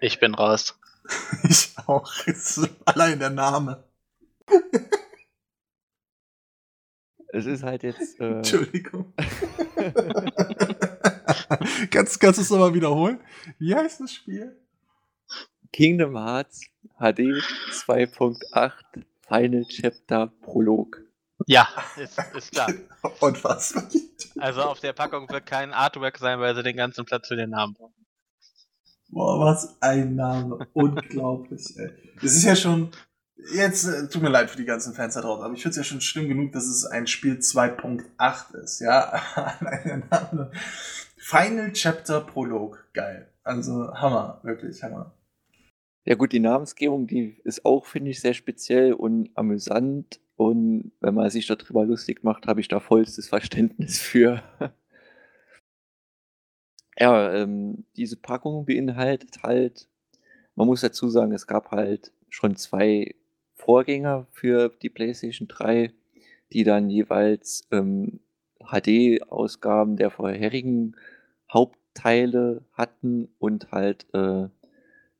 Ich 0.01 0.19
bin 0.19 0.35
raus. 0.35 0.79
ich 1.49 1.73
auch. 1.87 2.13
allein 2.85 3.17
der 3.17 3.31
Name. 3.31 3.83
es 7.33 7.47
ist 7.47 7.63
halt 7.63 7.81
jetzt. 7.81 8.19
Äh 8.19 8.33
Entschuldigung. 8.35 9.13
kannst, 11.89 12.19
kannst 12.19 12.37
du 12.37 12.43
es 12.43 12.51
nochmal 12.51 12.75
wiederholen? 12.75 13.19
Wie 13.57 13.73
heißt 13.73 14.01
das 14.01 14.13
Spiel? 14.13 14.55
Kingdom 15.71 16.15
Hearts 16.15 16.61
HD 16.99 17.41
2.8 17.71 18.73
Final 19.27 19.65
Chapter 19.65 20.27
Prolog. 20.27 21.01
Ja, 21.47 21.67
ist, 21.97 22.17
ist 22.35 22.51
klar. 22.51 22.71
Unfassbar. 23.19 23.83
Also 24.37 24.61
auf 24.63 24.79
der 24.79 24.93
Packung 24.93 25.29
wird 25.29 25.45
kein 25.45 25.73
Artwork 25.73 26.17
sein, 26.17 26.39
weil 26.39 26.55
sie 26.55 26.63
den 26.63 26.77
ganzen 26.77 27.05
Platz 27.05 27.27
für 27.27 27.35
den 27.35 27.51
Namen 27.51 27.73
brauchen. 27.73 28.05
Boah, 29.09 29.39
was 29.45 29.77
ein 29.81 30.15
Name. 30.15 30.67
Unglaublich, 30.73 31.77
ey. 31.77 31.91
Es 32.17 32.35
ist 32.35 32.45
ja 32.45 32.55
schon. 32.55 32.89
Jetzt 33.53 33.85
äh, 33.85 34.07
tut 34.07 34.21
mir 34.21 34.29
leid 34.29 34.49
für 34.49 34.57
die 34.57 34.65
ganzen 34.65 34.93
Fans 34.93 35.15
da 35.15 35.21
draußen, 35.21 35.43
aber 35.43 35.53
ich 35.53 35.61
finde 35.61 35.71
es 35.71 35.77
ja 35.77 35.83
schon 35.83 36.01
schlimm 36.01 36.29
genug, 36.29 36.53
dass 36.53 36.65
es 36.65 36.85
ein 36.85 37.07
Spiel 37.07 37.39
2.8 37.39 38.55
ist, 38.55 38.79
ja. 38.79 39.21
Final 41.17 41.73
Chapter 41.73 42.21
Prolog. 42.21 42.87
Geil. 42.93 43.33
Also 43.43 43.93
Hammer, 43.93 44.39
wirklich 44.43 44.81
Hammer. 44.81 45.13
Ja 46.05 46.15
gut, 46.15 46.31
die 46.31 46.39
Namensgebung, 46.39 47.07
die 47.07 47.39
ist 47.43 47.65
auch, 47.65 47.85
finde 47.85 48.11
ich, 48.11 48.19
sehr 48.19 48.33
speziell 48.33 48.93
und 48.93 49.29
amüsant. 49.35 50.19
Und 50.35 50.91
wenn 50.99 51.13
man 51.13 51.29
sich 51.29 51.47
darüber 51.47 51.85
lustig 51.85 52.23
macht, 52.23 52.47
habe 52.47 52.59
ich 52.59 52.67
da 52.67 52.79
vollstes 52.79 53.27
Verständnis 53.27 53.99
für. 53.99 54.41
ja, 56.97 57.33
ähm, 57.33 57.85
diese 57.95 58.17
Packung 58.17 58.65
beinhaltet 58.65 59.43
halt, 59.43 59.87
man 60.55 60.67
muss 60.67 60.81
dazu 60.81 61.09
sagen, 61.09 61.31
es 61.33 61.47
gab 61.47 61.71
halt 61.71 62.11
schon 62.29 62.55
zwei 62.55 63.15
Vorgänger 63.53 64.27
für 64.31 64.69
die 64.81 64.89
PlayStation 64.89 65.47
3, 65.47 65.93
die 66.51 66.63
dann 66.63 66.89
jeweils 66.89 67.67
ähm, 67.71 68.19
HD-Ausgaben 68.59 69.97
der 69.97 70.09
vorherigen 70.09 70.95
Hauptteile 71.51 72.63
hatten 72.73 73.29
und 73.39 73.71
halt 73.71 74.07
äh, 74.13 74.47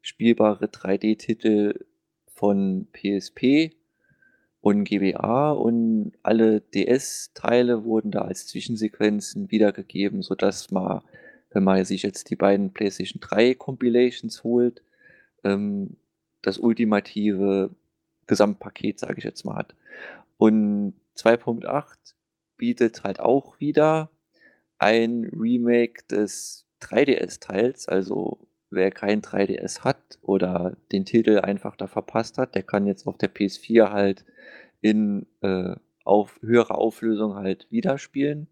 spielbare 0.02 0.66
3D-Titel 0.66 1.86
von 2.28 2.88
PSP 2.92 3.76
und 4.64 4.86
GBA 4.86 5.52
und 5.52 6.14
alle 6.24 6.62
DS-Teile 6.62 7.84
wurden 7.84 8.12
da 8.12 8.22
als 8.22 8.48
Zwischensequenzen 8.48 9.52
wiedergegeben, 9.52 10.22
sodass 10.22 10.72
man, 10.72 11.02
wenn 11.52 11.66
man 11.66 11.84
sich 11.84 12.02
jetzt 12.02 12.30
die 12.30 12.38
beiden 12.38 12.72
PlayStation 12.72 13.20
3 13.20 13.56
Compilations 13.56 14.42
holt, 14.46 14.82
ähm, 15.44 15.98
das 16.42 16.60
ultimative 16.60 17.72
Gesamtpaket, 18.26 19.00
sage 19.00 19.16
ich 19.18 19.26
jetzt 19.26 19.44
mal, 19.44 19.58
hat. 19.58 19.76
Und 20.38 20.94
2.8 21.18 22.14
bietet 22.56 23.04
halt 23.04 23.20
auch 23.20 23.60
wieder 23.60 24.12
ein 24.78 25.26
Remake 25.38 26.04
des 26.10 26.66
3DS-Teils, 26.80 27.90
also 27.90 28.40
wer 28.74 28.92
kein 28.92 29.22
3DS 29.22 29.82
hat 29.82 30.20
oder 30.22 30.76
den 30.92 31.06
Titel 31.06 31.40
einfach 31.40 31.76
da 31.76 31.88
verpasst 31.88 32.38
hat, 32.38 32.56
der 32.56 32.64
kann 32.64 32.88
jetzt 32.88 33.08
auf 33.08 33.18
der 33.18 33.34
PS4 33.34 33.92
halt 33.92 34.26
in 34.82 35.26
äh, 35.42 35.76
auf 36.04 36.40
höherer 36.42 36.78
Auflösung 36.78 37.36
halt 37.36 37.68
wieder 37.72 37.98
spielen. 37.98 38.48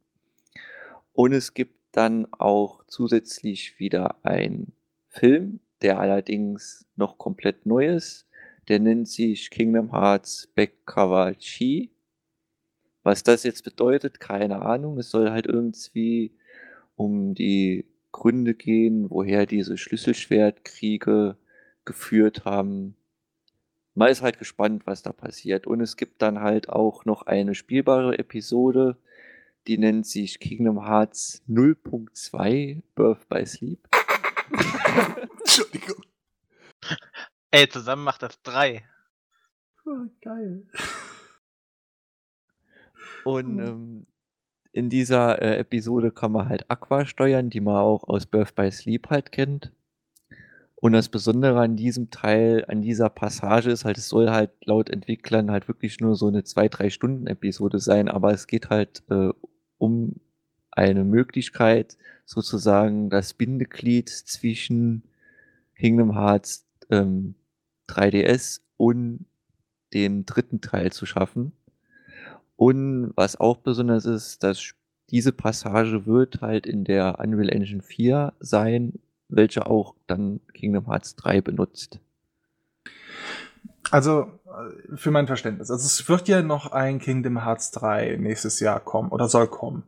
Und 1.14 1.34
es 1.34 1.54
gibt 1.54 1.76
dann 1.92 2.28
auch 2.32 2.86
zusätzlich 2.88 3.80
wieder 3.80 4.16
einen 4.24 4.74
Film, 5.08 5.60
der 5.82 6.00
allerdings 6.00 6.86
noch 6.96 7.18
komplett 7.18 7.66
neu 7.66 7.88
ist. 7.88 8.28
Der 8.70 8.80
nennt 8.80 9.10
sich 9.10 9.50
Kingdom 9.50 9.92
Hearts 9.92 10.48
Back 10.56 10.86
Cover 10.86 11.34
Chi. 11.34 11.92
Was 13.04 13.24
das 13.24 13.44
jetzt 13.44 13.64
bedeutet, 13.64 14.20
keine 14.20 14.62
Ahnung. 14.62 14.98
Es 15.00 15.10
soll 15.10 15.32
halt 15.32 15.48
irgendwie 15.48 16.32
um 16.96 17.34
die 17.34 17.86
Gründe 18.12 18.54
gehen, 18.54 19.10
woher 19.10 19.46
diese 19.46 19.78
Schlüsselschwertkriege 19.78 21.38
geführt 21.86 22.46
haben. 22.46 22.96
Man 23.94 24.10
ist 24.10 24.22
halt 24.22 24.40
gespannt, 24.40 24.84
was 24.86 25.04
da 25.04 25.12
passiert. 25.12 25.68
Und 25.68 25.82
es 25.82 25.98
gibt 25.98 26.22
dann 26.22 26.40
halt 26.40 26.70
auch 26.70 27.06
noch 27.06 27.24
eine 27.24 27.56
spielbare 27.56 28.18
Episode, 28.18 28.98
die 29.68 29.78
nennt 29.78 30.08
sich 30.08 30.40
Kingdom 30.40 30.86
Hearts 30.86 31.44
0.2 31.48 32.82
Birth 32.96 33.30
by 33.30 33.46
Sleep. 33.46 33.88
Entschuldigung. 35.40 36.04
Ey, 37.52 37.70
zusammen 37.70 38.04
macht 38.04 38.24
das 38.24 38.42
drei. 38.42 38.84
Oh, 39.86 40.08
geil. 40.22 40.68
Und 43.24 43.60
ähm, 43.60 44.08
in 44.74 44.90
dieser 44.90 45.42
äh, 45.42 45.58
Episode 45.58 46.12
kann 46.12 46.32
man 46.32 46.50
halt 46.50 46.70
Aqua 46.70 47.06
steuern, 47.06 47.50
die 47.50 47.60
man 47.60 47.76
auch 47.76 48.04
aus 48.08 48.26
Birth 48.26 48.56
by 48.56 48.72
Sleep 48.72 49.10
halt 49.10 49.32
kennt. 49.32 49.72
Und 50.76 50.94
das 50.94 51.10
Besondere 51.10 51.60
an 51.60 51.76
diesem 51.76 52.10
Teil, 52.10 52.66
an 52.68 52.82
dieser 52.82 53.10
Passage 53.10 53.70
ist 53.70 53.86
halt, 53.86 53.98
es 53.98 54.10
soll 54.10 54.32
halt 54.32 54.52
laut 54.66 54.90
Entwicklern 54.90 55.52
halt 55.52 55.68
wirklich 55.68 56.00
nur 56.00 56.16
so 56.16 56.28
eine 56.28 56.44
zwei, 56.44 56.70
drei 56.70 56.90
Stunden 56.90 57.28
Episode 57.28 57.78
sein, 57.80 58.08
aber 58.08 58.34
es 58.34 58.48
geht 58.48 58.70
halt 58.70 59.04
äh, 59.12 59.30
um 59.78 60.16
eine 60.72 61.04
Möglichkeit, 61.04 61.98
sozusagen 62.26 63.10
das 63.10 63.34
Bindeglied 63.34 64.10
zwischen 64.10 65.04
Kingdom 65.76 66.14
Hearts 66.16 66.66
ähm, 66.90 67.36
3DS 67.88 68.62
und 68.78 69.26
dem 69.94 70.26
dritten 70.26 70.62
Teil 70.62 70.92
zu 70.92 71.06
schaffen. 71.06 71.52
Und 72.62 73.14
was 73.16 73.40
auch 73.40 73.58
besonders 73.58 74.06
ist, 74.06 74.44
dass 74.44 74.76
diese 75.10 75.32
Passage 75.32 76.06
wird 76.06 76.42
halt 76.42 76.68
in 76.68 76.84
der 76.84 77.18
Unreal 77.18 77.50
Engine 77.50 77.82
4 77.82 78.34
sein, 78.40 79.00
welche 79.30 79.66
auch 79.66 79.96
dann 80.06 80.42
Kingdom 80.54 80.86
Hearts 80.86 81.16
3 81.16 81.42
benutzt. 81.42 82.00
Also, 83.90 84.40
äh, 84.46 84.96
für 84.96 85.10
mein 85.10 85.26
Verständnis. 85.26 85.72
Also, 85.72 85.88
es 85.88 86.08
wird 86.08 86.28
ja 86.28 86.44
noch 86.44 86.72
ein 86.72 87.00
Kingdom 87.00 87.44
Hearts 87.44 87.72
3 87.72 88.18
nächstes 88.18 88.60
Jahr 88.60 88.80
kommen 88.80 89.10
oder 89.10 89.28
soll 89.28 89.48
kommen. 89.48 89.82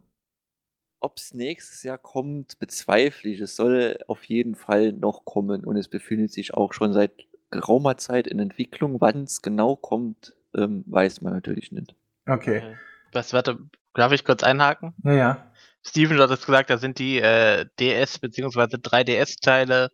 Ob 1.00 1.18
es 1.18 1.36
nächstes 1.36 1.84
Jahr 1.84 2.00
kommt, 2.00 2.58
bezweifle 2.58 3.30
ich. 3.30 3.40
Es 3.40 3.56
soll 3.56 4.00
auf 4.08 4.24
jeden 4.24 4.56
Fall 4.56 4.94
noch 4.94 5.26
kommen 5.26 5.64
und 5.64 5.78
es 5.78 5.90
befindet 5.90 6.32
sich 6.32 6.56
auch 6.56 6.74
schon 6.74 6.92
seit 6.92 7.12
geraumer 7.52 7.98
Zeit 7.98 8.26
in 8.26 8.40
Entwicklung. 8.40 9.00
Wann 9.00 9.26
es 9.26 9.44
genau 9.44 9.76
kommt, 9.76 10.34
ähm, 10.56 10.84
weiß 10.88 11.22
man 11.22 11.34
natürlich 11.34 11.72
nicht. 11.72 11.96
Okay. 12.26 12.58
Äh, 12.58 12.76
Was, 13.12 13.34
warte, 13.34 13.58
darf 13.94 14.12
ich 14.12 14.26
kurz 14.26 14.44
einhaken? 14.44 14.94
Ja, 15.04 15.14
ja. 15.14 15.52
Steven, 15.86 16.18
du 16.18 16.24
hattest 16.24 16.46
gesagt, 16.46 16.70
da 16.70 16.78
sind 16.78 16.98
die 17.00 17.20
äh, 17.20 17.66
DS- 17.80 18.20
bzw. 18.20 18.78
3DS-Teile 18.78 19.90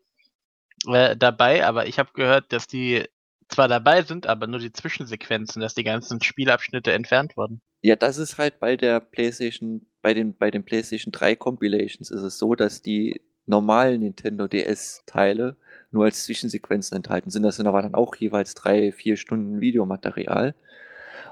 äh, 0.87 1.15
dabei, 1.17 1.65
aber 1.65 1.87
ich 1.87 1.97
habe 1.99 2.11
gehört, 2.13 2.53
dass 2.53 2.67
die 2.67 3.05
zwar 3.47 3.67
dabei 3.67 4.03
sind, 4.03 4.27
aber 4.27 4.45
nur 4.45 4.59
die 4.59 4.71
Zwischensequenzen, 4.71 5.61
dass 5.61 5.73
die 5.73 5.83
ganzen 5.83 6.21
Spielabschnitte 6.21 6.91
entfernt 6.91 7.35
wurden. 7.35 7.61
Ja, 7.81 7.95
das 7.95 8.17
ist 8.17 8.37
halt 8.37 8.59
bei 8.59 8.77
der 8.77 8.99
PlayStation, 8.99 9.87
bei 10.03 10.13
den, 10.13 10.37
bei 10.37 10.51
den 10.51 10.63
PlayStation 10.63 11.11
3 11.11 11.35
Compilations 11.35 12.11
ist 12.11 12.21
es 12.21 12.37
so, 12.37 12.53
dass 12.53 12.83
die 12.83 13.21
normalen 13.47 14.01
Nintendo 14.01 14.47
DS-Teile 14.47 15.57
nur 15.89 16.05
als 16.05 16.25
Zwischensequenzen 16.25 16.95
enthalten 16.95 17.31
sind. 17.31 17.41
Das 17.41 17.55
sind 17.55 17.65
aber 17.65 17.81
dann 17.81 17.95
auch 17.95 18.15
jeweils 18.15 18.53
drei, 18.53 18.91
vier 18.91 19.17
Stunden 19.17 19.59
Videomaterial. 19.59 20.53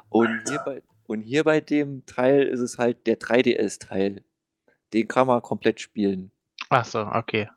Und 0.09 0.43
hier, 0.47 0.59
bei, 0.59 0.83
und 1.05 1.21
hier 1.21 1.43
bei 1.43 1.61
dem 1.61 2.05
Teil 2.05 2.43
ist 2.43 2.59
es 2.59 2.77
halt 2.77 3.07
der 3.07 3.19
3DS-Teil. 3.19 4.23
Den 4.93 5.07
kann 5.07 5.27
man 5.27 5.41
komplett 5.41 5.81
spielen. 5.81 6.31
Ach 6.69 6.85
so, 6.85 6.99
okay. 6.99 7.49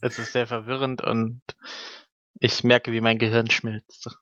Es 0.00 0.18
ist 0.18 0.32
sehr 0.32 0.46
verwirrend 0.46 1.02
und 1.02 1.40
ich 2.40 2.62
merke, 2.62 2.92
wie 2.92 3.00
mein 3.00 3.18
Gehirn 3.18 3.50
schmilzt. 3.50 4.18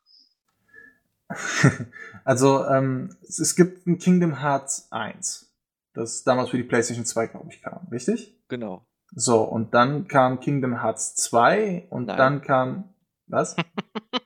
also, 2.24 2.64
ähm, 2.66 3.16
es, 3.22 3.38
es 3.38 3.56
gibt 3.56 3.86
ein 3.86 3.98
Kingdom 3.98 4.40
Hearts 4.40 4.88
1, 4.92 5.52
das 5.94 6.22
damals 6.24 6.50
für 6.50 6.56
die 6.56 6.62
PlayStation 6.62 7.04
2, 7.04 7.28
glaube 7.28 7.48
ich, 7.50 7.62
kam, 7.62 7.88
richtig? 7.90 8.38
Genau. 8.48 8.86
So, 9.14 9.42
und 9.42 9.74
dann 9.74 10.08
kam 10.08 10.40
Kingdom 10.40 10.82
Hearts 10.82 11.14
2 11.16 11.88
und 11.90 12.06
Nein. 12.06 12.16
dann 12.16 12.42
kam. 12.42 12.94
Was? 13.26 13.56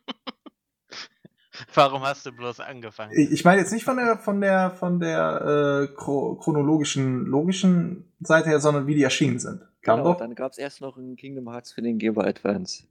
Warum 1.77 2.03
hast 2.03 2.24
du 2.24 2.33
bloß 2.33 2.61
angefangen? 2.61 3.12
Ich 3.12 3.31
ich 3.31 3.45
meine 3.45 3.61
jetzt 3.61 3.72
nicht 3.72 3.85
von 3.85 3.97
der 3.97 4.18
von 4.18 4.41
der 4.41 4.70
von 4.70 4.99
der 4.99 5.89
äh, 5.91 5.95
chro 5.95 6.37
chronologischen 6.37 7.27
logischen 7.27 8.12
Seite 8.20 8.49
her, 8.49 8.61
sondern 8.61 8.87
wie 8.87 8.95
die 8.95 9.03
erschienen 9.03 9.39
sind. 9.39 9.61
Kam 9.83 9.99
genau, 9.99 10.12
doch. 10.12 10.18
dann 10.18 10.35
gab 10.35 10.53
es 10.53 10.59
erst 10.59 10.81
noch 10.81 10.97
ein 10.97 11.16
Kingdom 11.16 11.51
Hearts 11.51 11.72
für 11.72 11.83
den 11.83 11.99
Game 11.99 12.14
Boy 12.14 12.27
Advance. 12.27 12.85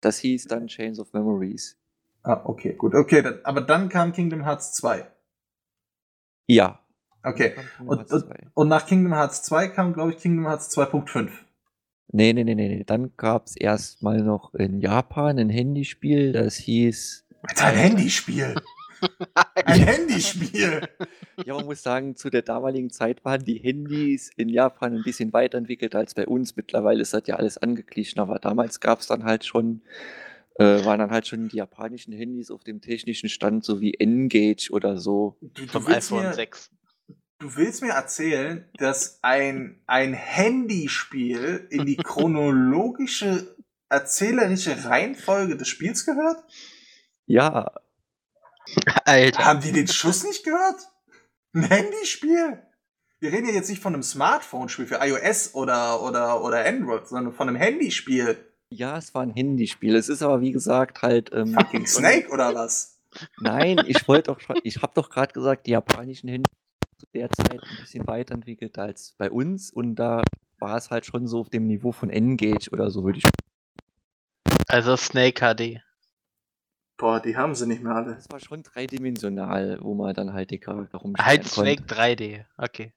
Das 0.00 0.18
hieß 0.18 0.46
dann 0.46 0.68
Chains 0.68 0.98
of 0.98 1.12
Memories. 1.12 1.76
Ah, 2.22 2.40
okay, 2.44 2.74
gut. 2.74 2.94
Okay, 2.94 3.22
dann, 3.22 3.40
aber 3.44 3.60
dann 3.60 3.88
kam 3.88 4.12
Kingdom 4.12 4.44
Hearts 4.44 4.72
2. 4.74 5.06
Ja. 6.46 6.80
Okay. 7.22 7.54
Und, 7.80 7.98
und, 7.98 8.08
2. 8.08 8.46
und 8.54 8.68
nach 8.68 8.86
Kingdom 8.86 9.14
Hearts 9.14 9.42
2 9.42 9.68
kam, 9.68 9.92
glaube 9.92 10.12
ich, 10.12 10.18
Kingdom 10.18 10.46
Hearts 10.46 10.76
2.5. 10.76 11.30
Nee, 12.10 12.32
nee, 12.32 12.44
nee, 12.44 12.54
nee, 12.54 12.68
nee. 12.68 12.84
Dann 12.84 13.12
gab 13.16 13.46
es 13.46 13.56
erstmal 13.56 14.22
noch 14.22 14.54
in 14.54 14.80
Japan 14.80 15.38
ein 15.38 15.50
Handyspiel, 15.50 16.32
das 16.32 16.56
hieß. 16.56 17.24
Ein 17.56 17.74
Handyspiel. 17.74 18.54
Ein 19.64 19.80
Handyspiel. 19.80 20.88
Ja, 21.44 21.54
man 21.54 21.66
muss 21.66 21.84
sagen, 21.84 22.16
zu 22.16 22.30
der 22.30 22.42
damaligen 22.42 22.90
Zeit 22.90 23.24
waren 23.24 23.44
die 23.44 23.58
Handys 23.58 24.28
in 24.36 24.48
Japan 24.48 24.96
ein 24.96 25.04
bisschen 25.04 25.32
weiterentwickelt 25.32 25.94
als 25.94 26.14
bei 26.14 26.26
uns. 26.26 26.56
Mittlerweile 26.56 27.02
ist 27.02 27.14
das 27.14 27.22
ja 27.26 27.36
alles 27.36 27.58
angeglichen, 27.58 28.18
aber 28.18 28.40
damals 28.40 28.80
gab 28.80 28.98
es 28.98 29.06
dann 29.06 29.22
halt 29.22 29.44
schon 29.44 29.82
äh, 30.58 30.84
waren 30.84 30.98
dann 30.98 31.10
halt 31.10 31.26
schon 31.26 31.48
die 31.48 31.56
japanischen 31.56 32.12
Handys 32.12 32.50
auf 32.50 32.64
dem 32.64 32.80
technischen 32.80 33.28
Stand, 33.28 33.64
so 33.64 33.80
wie 33.80 33.94
N-Gage 33.94 34.70
oder 34.72 34.98
so. 34.98 35.36
Du, 35.40 35.62
du, 35.62 35.68
Vom 35.68 35.86
iPhone 35.86 36.24
mir, 36.24 36.34
6. 36.34 36.70
du 37.38 37.56
willst 37.56 37.82
mir 37.82 37.92
erzählen, 37.92 38.68
dass 38.78 39.18
ein, 39.22 39.80
ein 39.86 40.12
Handyspiel 40.14 41.66
in 41.70 41.86
die 41.86 41.96
chronologische, 41.96 43.56
erzählerische 43.88 44.84
Reihenfolge 44.84 45.56
des 45.56 45.68
Spiels 45.68 46.04
gehört? 46.04 46.42
Ja, 47.26 47.72
Alter. 49.04 49.44
Haben 49.44 49.60
die 49.60 49.72
den 49.72 49.88
Schuss 49.88 50.24
nicht 50.24 50.44
gehört? 50.44 50.88
Ein 51.54 51.64
Handyspiel? 51.64 52.62
Wir 53.20 53.32
reden 53.32 53.48
ja 53.48 53.54
jetzt 53.54 53.70
nicht 53.70 53.82
von 53.82 53.94
einem 53.94 54.02
Smartphone-Spiel 54.02 54.86
für 54.86 54.98
iOS 55.00 55.54
oder, 55.54 56.02
oder, 56.02 56.42
oder 56.44 56.64
Android, 56.64 57.08
sondern 57.08 57.34
von 57.34 57.48
einem 57.48 57.56
Handyspiel. 57.56 58.36
ja, 58.70 58.96
es 58.98 59.14
war 59.14 59.22
ein 59.22 59.30
Handyspiel. 59.30 59.96
Es 59.96 60.08
ist 60.08 60.22
aber 60.22 60.40
wie 60.40 60.52
gesagt 60.52 61.02
halt. 61.02 61.30
Ähm, 61.32 61.54
Fucking 61.54 61.86
Snake 61.86 62.28
oder 62.28 62.54
was? 62.54 63.00
Nein, 63.40 63.80
ich 63.86 64.06
wollte 64.06 64.30
doch 64.32 64.40
schon, 64.40 64.60
ich 64.62 64.82
habe 64.82 64.92
doch 64.94 65.08
gerade 65.08 65.32
gesagt, 65.32 65.66
die 65.66 65.70
japanischen 65.70 66.28
Handys 66.28 66.52
sind 67.12 67.34
zu 67.34 67.42
der 67.42 67.60
Zeit 67.60 67.62
ein 67.62 67.76
bisschen 67.80 68.06
weiterentwickelt 68.06 68.78
als 68.78 69.14
bei 69.18 69.30
uns 69.30 69.70
und 69.70 69.96
da 69.96 70.22
war 70.58 70.76
es 70.76 70.90
halt 70.90 71.06
schon 71.06 71.26
so 71.26 71.40
auf 71.40 71.50
dem 71.50 71.66
Niveau 71.66 71.92
von 71.92 72.10
N-Gage 72.10 72.70
oder 72.72 72.90
so, 72.90 73.04
würde 73.04 73.18
ich 73.18 73.24
Also 74.68 74.96
Snake 74.96 75.40
HD. 75.40 75.82
Boah, 76.96 77.20
die 77.20 77.36
haben 77.36 77.54
sie 77.54 77.66
nicht 77.66 77.82
mehr 77.82 77.94
alle. 77.94 78.16
Das 78.16 78.28
war 78.30 78.40
schon 78.40 78.64
dreidimensional, 78.64 79.78
wo 79.80 79.94
man 79.94 80.14
dann 80.14 80.32
halt 80.32 80.50
die 80.50 80.58
Charakter 80.58 80.98
rumstellen 80.98 81.26
Halt 81.26 81.42
konnte. 81.42 81.76
Snake 81.76 81.82
3D. 81.84 82.44
Okay. 82.56 82.92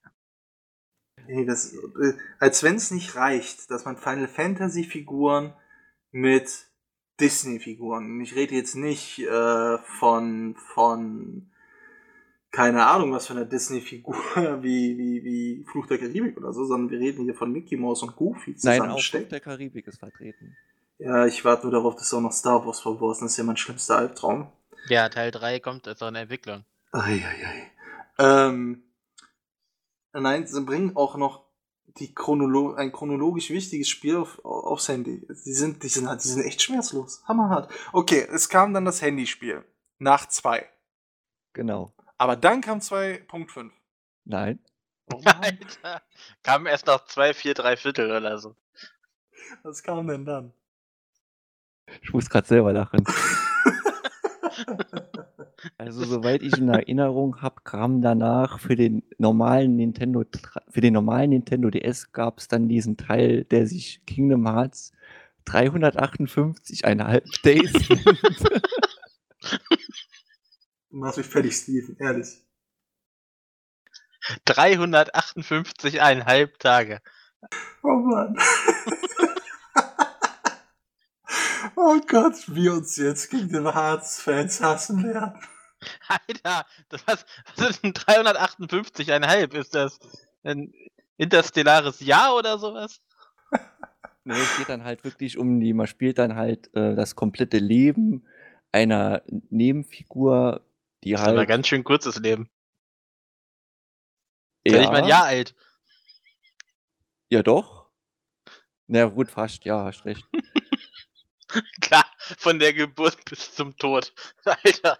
Nee, 1.27 1.45
das, 1.45 1.73
äh, 1.73 2.13
als 2.39 2.63
wenn 2.63 2.75
es 2.75 2.89
nicht 2.89 3.15
reicht, 3.15 3.69
dass 3.69 3.85
man 3.85 3.97
Final 3.97 4.27
Fantasy 4.27 4.83
Figuren 4.85 5.53
mit 6.09 6.67
Disney 7.19 7.59
Figuren. 7.59 8.05
Und 8.05 8.21
ich 8.21 8.33
rede 8.33 8.55
jetzt 8.55 8.75
nicht 8.75 9.19
äh, 9.19 9.77
von 9.99 10.55
von 10.73 11.50
keine 12.51 12.85
Ahnung 12.85 13.13
was 13.13 13.27
für 13.27 13.33
einer 13.33 13.45
Disney 13.45 13.81
Figur 13.81 14.15
wie 14.61 14.97
wie 14.97 15.23
wie 15.23 15.65
Fluch 15.71 15.87
der 15.87 15.97
Karibik 15.97 16.37
oder 16.37 16.53
so, 16.53 16.65
sondern 16.65 16.89
wir 16.91 16.99
reden 16.99 17.23
hier 17.23 17.35
von 17.35 17.51
Mickey 17.51 17.77
Mouse 17.77 18.03
und 18.03 18.15
Goofy 18.15 18.51
Nein, 18.63 18.81
auch 18.81 18.85
Fluch 18.85 18.85
zusammensteckt. 18.85 19.31
der 19.31 19.39
Karibik 19.39 19.87
ist 19.87 19.99
vertreten. 19.99 20.55
Ja, 20.97 21.25
ich 21.25 21.43
warte 21.43 21.63
nur 21.63 21.71
darauf, 21.71 21.95
dass 21.95 22.13
auch 22.13 22.21
noch 22.21 22.31
Star 22.31 22.65
Wars 22.65 22.81
verworfen 22.81 23.25
ist. 23.25 23.31
Das 23.31 23.31
ist 23.31 23.37
ja 23.37 23.43
mein 23.43 23.57
schlimmster 23.57 23.97
Albtraum. 23.97 24.51
Ja, 24.87 25.09
Teil 25.09 25.31
3 25.31 25.59
kommt, 25.59 25.87
ist 25.87 26.03
auch 26.03 26.09
in 26.09 26.15
Entwicklung. 26.15 26.63
Eieiei. 26.91 27.71
Ähm, 28.19 28.83
nein, 30.13 30.45
sie 30.45 30.61
bringen 30.61 30.95
auch 30.95 31.15
noch 31.15 31.45
die 31.97 32.13
Chronolo 32.13 32.73
ein 32.75 32.91
chronologisch 32.91 33.49
wichtiges 33.49 33.89
Spiel 33.89 34.17
auf, 34.17 34.43
aufs 34.45 34.89
Handy. 34.89 35.25
Die 35.45 35.53
sind, 35.53 35.83
die 35.83 35.87
sind, 35.87 36.07
die 36.07 36.27
sind 36.27 36.43
echt 36.43 36.61
schmerzlos. 36.61 37.23
Hammerhart. 37.27 37.71
Okay, 37.93 38.27
es 38.31 38.47
kam 38.47 38.73
dann 38.73 38.85
das 38.85 39.01
Handyspiel. 39.01 39.65
Nach 39.97 40.27
zwei. 40.27 40.69
Genau. 41.53 41.93
Aber 42.21 42.35
dann 42.35 42.61
kam 42.61 42.77
2.5. 42.77 43.71
Nein. 44.25 44.59
Oh 45.13 45.19
Alter. 45.25 46.01
Kam 46.41 46.67
erst 46.67 46.85
noch 46.87 47.03
2, 47.03 47.33
4, 47.33 47.53
3 47.55 47.75
Viertel 47.75 48.11
oder 48.11 48.37
so. 48.37 48.55
was 49.63 49.83
kam 49.83 50.07
denn 50.07 50.23
dann? 50.23 50.53
Ich 52.01 52.13
muss 52.13 52.29
gerade 52.29 52.47
selber 52.47 52.71
lachen. 52.71 53.03
Also 55.77 56.05
soweit 56.05 56.41
ich 56.41 56.57
in 56.57 56.69
Erinnerung 56.69 57.41
habe, 57.41 57.61
kam 57.63 58.01
danach 58.01 58.59
für 58.59 58.75
den 58.75 59.03
normalen 59.19 59.75
Nintendo 59.75 60.23
für 60.69 60.81
den 60.81 60.93
normalen 60.93 61.29
Nintendo 61.31 61.69
DS 61.69 62.11
gab 62.13 62.39
es 62.39 62.47
dann 62.47 62.67
diesen 62.67 62.97
Teil, 62.97 63.43
der 63.43 63.67
sich 63.67 64.03
Kingdom 64.07 64.47
Hearts 64.47 64.91
358,5 65.45 67.43
Days 67.43 67.73
nennt. 67.89 68.63
Machst 71.01 71.17
mich 71.17 71.25
fertig, 71.25 71.55
Steven, 71.55 71.97
ehrlich. 71.97 72.45
358,5 74.45 76.59
Tage. 76.59 77.01
Oh 77.81 77.87
Mann. 77.87 78.37
oh 81.75 81.99
Gott, 82.07 82.35
wie 82.49 82.69
uns 82.69 82.97
jetzt 82.97 83.31
Kingdom 83.31 83.73
Hearts 83.73 84.21
Fans 84.21 84.61
hassen 84.61 85.03
werden. 85.03 85.41
Alter, 86.07 86.67
das, 86.89 87.01
was, 87.07 87.25
was 87.55 87.71
ist 87.71 87.83
denn 87.83 87.93
358,5? 87.93 89.55
Ist 89.55 89.73
das 89.73 89.97
ein 90.43 90.71
interstellares 91.17 91.99
Jahr 92.01 92.35
oder 92.35 92.59
sowas? 92.59 93.01
Nee, 94.23 94.39
es 94.39 94.55
geht 94.55 94.69
dann 94.69 94.83
halt 94.83 95.03
wirklich 95.03 95.39
um 95.39 95.59
die, 95.59 95.73
man 95.73 95.87
spielt 95.87 96.19
dann 96.19 96.35
halt 96.35 96.71
äh, 96.75 96.93
das 96.93 97.15
komplette 97.15 97.57
Leben 97.57 98.23
einer 98.71 99.23
Nebenfigur, 99.49 100.61
die 101.03 101.11
Das 101.11 101.21
halt. 101.21 101.47
ganz 101.47 101.67
schön 101.67 101.83
kurzes 101.83 102.17
Leben. 102.17 102.49
Ja. 104.65 104.81
Ich 104.81 104.89
mein 104.89 105.07
Jahr 105.07 105.25
alt. 105.25 105.55
Ja, 107.29 107.41
doch. 107.41 107.89
Na 108.87 109.05
gut, 109.05 109.31
fast, 109.31 109.63
ja, 109.65 109.85
hast 109.85 110.05
recht. 110.05 110.25
Klar, 111.81 112.05
von 112.37 112.59
der 112.59 112.73
Geburt 112.73 113.23
bis 113.25 113.55
zum 113.55 113.75
Tod. 113.77 114.13
Alter. 114.45 114.97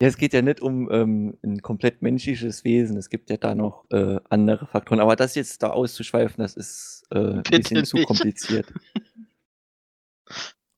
Ja, 0.00 0.06
es 0.06 0.16
geht 0.16 0.32
ja 0.32 0.42
nicht 0.42 0.60
um 0.60 0.90
ähm, 0.92 1.38
ein 1.42 1.60
komplett 1.60 2.02
menschliches 2.02 2.62
Wesen. 2.62 2.96
Es 2.96 3.10
gibt 3.10 3.30
ja 3.30 3.36
da 3.36 3.56
noch 3.56 3.84
äh, 3.90 4.20
andere 4.28 4.66
Faktoren. 4.68 5.00
Aber 5.00 5.16
das 5.16 5.34
jetzt 5.34 5.62
da 5.62 5.70
auszuschweifen, 5.70 6.40
das 6.40 6.54
ist 6.54 7.04
äh, 7.10 7.18
ein 7.18 7.42
bisschen 7.42 7.84
zu 7.84 7.96
nicht. 7.96 8.06
kompliziert. 8.06 8.72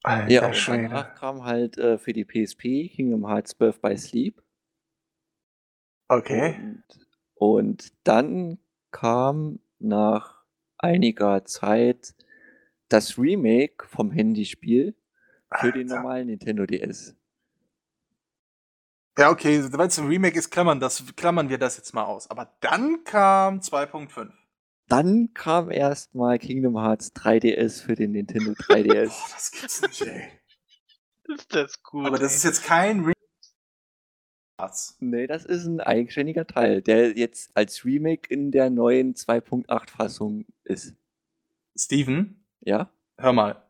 Alter 0.02 0.30
ja, 0.30 0.46
und 0.46 0.68
danach 0.68 1.14
kam 1.14 1.44
halt 1.44 1.76
äh, 1.76 1.98
für 1.98 2.12
die 2.12 2.24
PSP 2.24 2.88
Kingdom 2.88 3.26
Hearts 3.26 3.54
Birth 3.54 3.82
by 3.82 3.96
Sleep. 3.96 4.42
Okay. 6.08 6.56
Und, 6.58 6.84
und 7.34 7.92
dann 8.04 8.58
kam 8.90 9.60
nach 9.78 10.42
einiger 10.78 11.44
Zeit 11.44 12.14
das 12.88 13.18
Remake 13.18 13.86
vom 13.86 14.10
Handyspiel 14.10 14.96
für 15.58 15.72
den 15.72 15.90
Alter. 15.90 16.02
normalen 16.02 16.26
Nintendo 16.28 16.66
DS. 16.66 17.14
Ja, 19.18 19.30
okay, 19.30 19.62
weil 19.72 19.88
es 19.88 19.98
ein 19.98 20.06
Remake 20.06 20.38
ist, 20.38 20.50
klammern, 20.50 20.80
das, 20.80 21.04
klammern 21.14 21.48
wir 21.50 21.58
das 21.58 21.76
jetzt 21.76 21.92
mal 21.92 22.04
aus. 22.04 22.30
Aber 22.30 22.54
dann 22.60 23.04
kam 23.04 23.58
2.5. 23.58 24.30
Dann 24.90 25.32
kam 25.34 25.70
erstmal 25.70 26.40
Kingdom 26.40 26.76
Hearts 26.76 27.14
3DS 27.14 27.80
für 27.80 27.94
den 27.94 28.10
Nintendo 28.10 28.54
Boah, 28.54 28.74
3DS. 28.76 29.12
das 29.32 29.50
gibt's 29.52 29.82
nicht, 29.82 30.02
ey. 30.02 30.28
Ist 31.28 31.54
das 31.54 31.80
gut. 31.84 32.06
Aber 32.06 32.18
das 32.18 32.32
ey. 32.32 32.36
ist 32.38 32.44
jetzt 32.44 32.64
kein 32.64 32.98
Remake. 32.98 33.14
Nee, 34.98 35.26
das 35.26 35.44
ist 35.46 35.64
ein 35.64 35.80
eigenständiger 35.80 36.46
Teil, 36.46 36.82
der 36.82 37.12
jetzt 37.16 37.50
als 37.56 37.84
Remake 37.84 38.28
in 38.28 38.50
der 38.50 38.68
neuen 38.68 39.14
2.8-Fassung 39.14 40.44
ist. 40.64 40.94
Steven, 41.76 42.44
Ja? 42.60 42.90
hör 43.16 43.32
mal. 43.32 43.62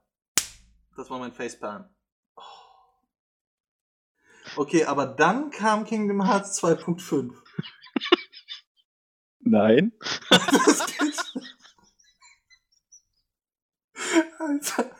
Das 0.96 1.08
war 1.10 1.18
mein 1.18 1.32
Facepalm. 1.32 1.84
Oh. 2.34 2.42
Okay, 4.56 4.84
aber 4.84 5.06
dann 5.06 5.50
kam 5.50 5.84
Kingdom 5.84 6.26
Hearts 6.26 6.60
2.5. 6.60 7.34
Nein. 9.50 9.92
Alter. 14.38 14.90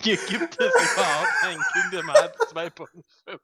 Hier 0.00 0.16
gibt 0.16 0.60
es 0.60 0.66
überhaupt 0.66 1.28
ein 1.44 1.60
Kingdom 1.72 2.10
Hearts 2.10 2.52
2.5. 2.52 3.40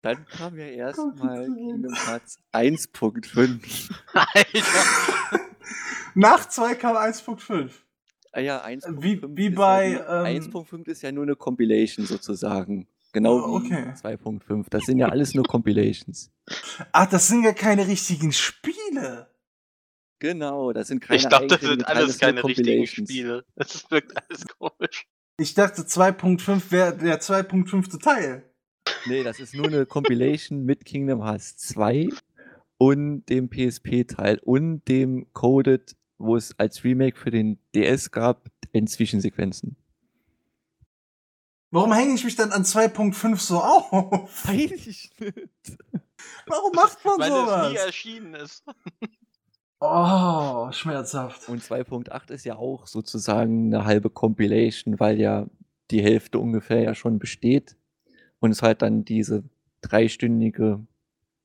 Dann 0.00 0.24
kam 0.26 0.58
ja 0.58 0.66
erstmal. 0.68 1.44
Kingdom 1.44 1.94
Hearts 1.94 2.38
1.5. 2.52 3.94
Alter. 4.14 5.40
Nach 6.14 6.48
2 6.48 6.74
kam 6.76 6.96
1.5. 6.96 7.72
Ah 8.32 8.40
ja, 8.40 8.64
1.5 8.64 9.02
Wie- 9.02 9.22
wie 9.36 9.46
ist 9.48 9.54
bei, 9.56 9.92
ja 9.92 10.26
ähm, 10.26 10.42
nur, 10.50 10.64
1.5 10.64 10.88
ist 10.88 11.02
ja 11.02 11.12
nur 11.12 11.24
eine 11.24 11.36
Compilation 11.36 12.06
sozusagen. 12.06 12.86
Genau 13.12 13.36
Oh, 13.44 13.60
wie 13.62 13.66
okay. 13.66 13.92
2.5. 13.94 14.66
Das 14.70 14.84
sind 14.84 14.98
ja 14.98 15.08
alles 15.08 15.34
nur 15.34 15.44
Compilations. 15.44 16.30
Ach, 16.92 17.06
das 17.10 17.28
sind 17.28 17.44
ja 17.44 17.52
keine 17.52 17.86
richtigen 17.86 18.32
Spiele. 18.32 19.28
Genau, 20.18 20.72
das 20.72 20.88
sind 20.88 21.00
keine 21.00 21.18
Ich 21.20 21.28
glaube, 21.28 21.46
das 21.48 21.60
sind 21.60 21.86
alles 21.86 22.12
sind 22.12 22.20
keine 22.20 22.44
richtigen 22.44 22.68
Compilations. 22.68 23.10
Spiele. 23.10 23.44
Das 23.56 23.90
wirkt 23.90 24.12
alles 24.16 24.46
komisch. 24.58 25.06
Ich 25.38 25.54
dachte, 25.54 25.82
2.5 25.82 26.70
wäre 26.70 26.96
der 26.96 27.20
2.5. 27.20 28.00
Teil. 28.00 28.48
Nee, 29.06 29.24
das 29.24 29.40
ist 29.40 29.54
nur 29.54 29.66
eine 29.66 29.84
Compilation 29.84 30.64
mit 30.64 30.84
Kingdom 30.84 31.22
Hearts 31.24 31.56
2 31.58 32.08
und 32.78 33.26
dem 33.26 33.48
PSP-Teil 33.50 34.38
und 34.44 34.86
dem 34.88 35.26
Coded, 35.32 35.96
wo 36.22 36.36
es 36.36 36.58
als 36.58 36.84
Remake 36.84 37.18
für 37.18 37.30
den 37.30 37.58
DS 37.74 38.10
gab, 38.10 38.48
in 38.72 38.86
Zwischensequenzen. 38.86 39.76
Warum 41.70 41.92
hänge 41.92 42.14
ich 42.14 42.24
mich 42.24 42.36
dann 42.36 42.52
an 42.52 42.64
2.5 42.64 43.36
so 43.36 43.60
auf? 43.60 44.46
Weiß 44.46 44.86
ich 44.86 45.10
nicht. 45.18 45.78
Warum 46.46 46.72
macht 46.74 47.04
man 47.04 47.18
Weil 47.18 47.30
es 47.30 47.34
nie 47.34 47.76
sowas? 47.76 47.86
erschienen 47.86 48.34
ist. 48.34 48.64
Oh, 49.80 50.70
schmerzhaft. 50.70 51.48
Und 51.48 51.62
2.8 51.62 52.30
ist 52.30 52.44
ja 52.44 52.56
auch 52.56 52.86
sozusagen 52.86 53.74
eine 53.74 53.84
halbe 53.84 54.10
Compilation, 54.10 55.00
weil 55.00 55.18
ja 55.18 55.46
die 55.90 56.02
Hälfte 56.02 56.38
ungefähr 56.38 56.82
ja 56.82 56.94
schon 56.94 57.18
besteht. 57.18 57.76
Und 58.38 58.52
es 58.52 58.62
halt 58.62 58.82
dann 58.82 59.04
diese 59.04 59.44
dreistündige, 59.80 60.86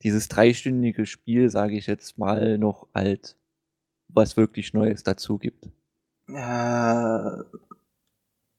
dieses 0.04 0.28
dreistündige 0.28 1.06
Spiel, 1.06 1.50
sage 1.50 1.78
ich 1.78 1.88
jetzt 1.88 2.18
mal, 2.18 2.58
noch 2.58 2.88
halt 2.94 3.38
was 4.10 4.38
wirklich 4.38 4.74
Neues 4.74 5.04
dazu 5.04 5.38
gibt. 5.38 5.66
Äh, 6.28 7.44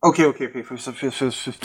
okay, 0.01 0.26
okay, 0.26 0.49
okay. 0.49 0.64
Fürs, 0.64 0.88
fürs, 0.88 1.14
fürs, 1.14 1.59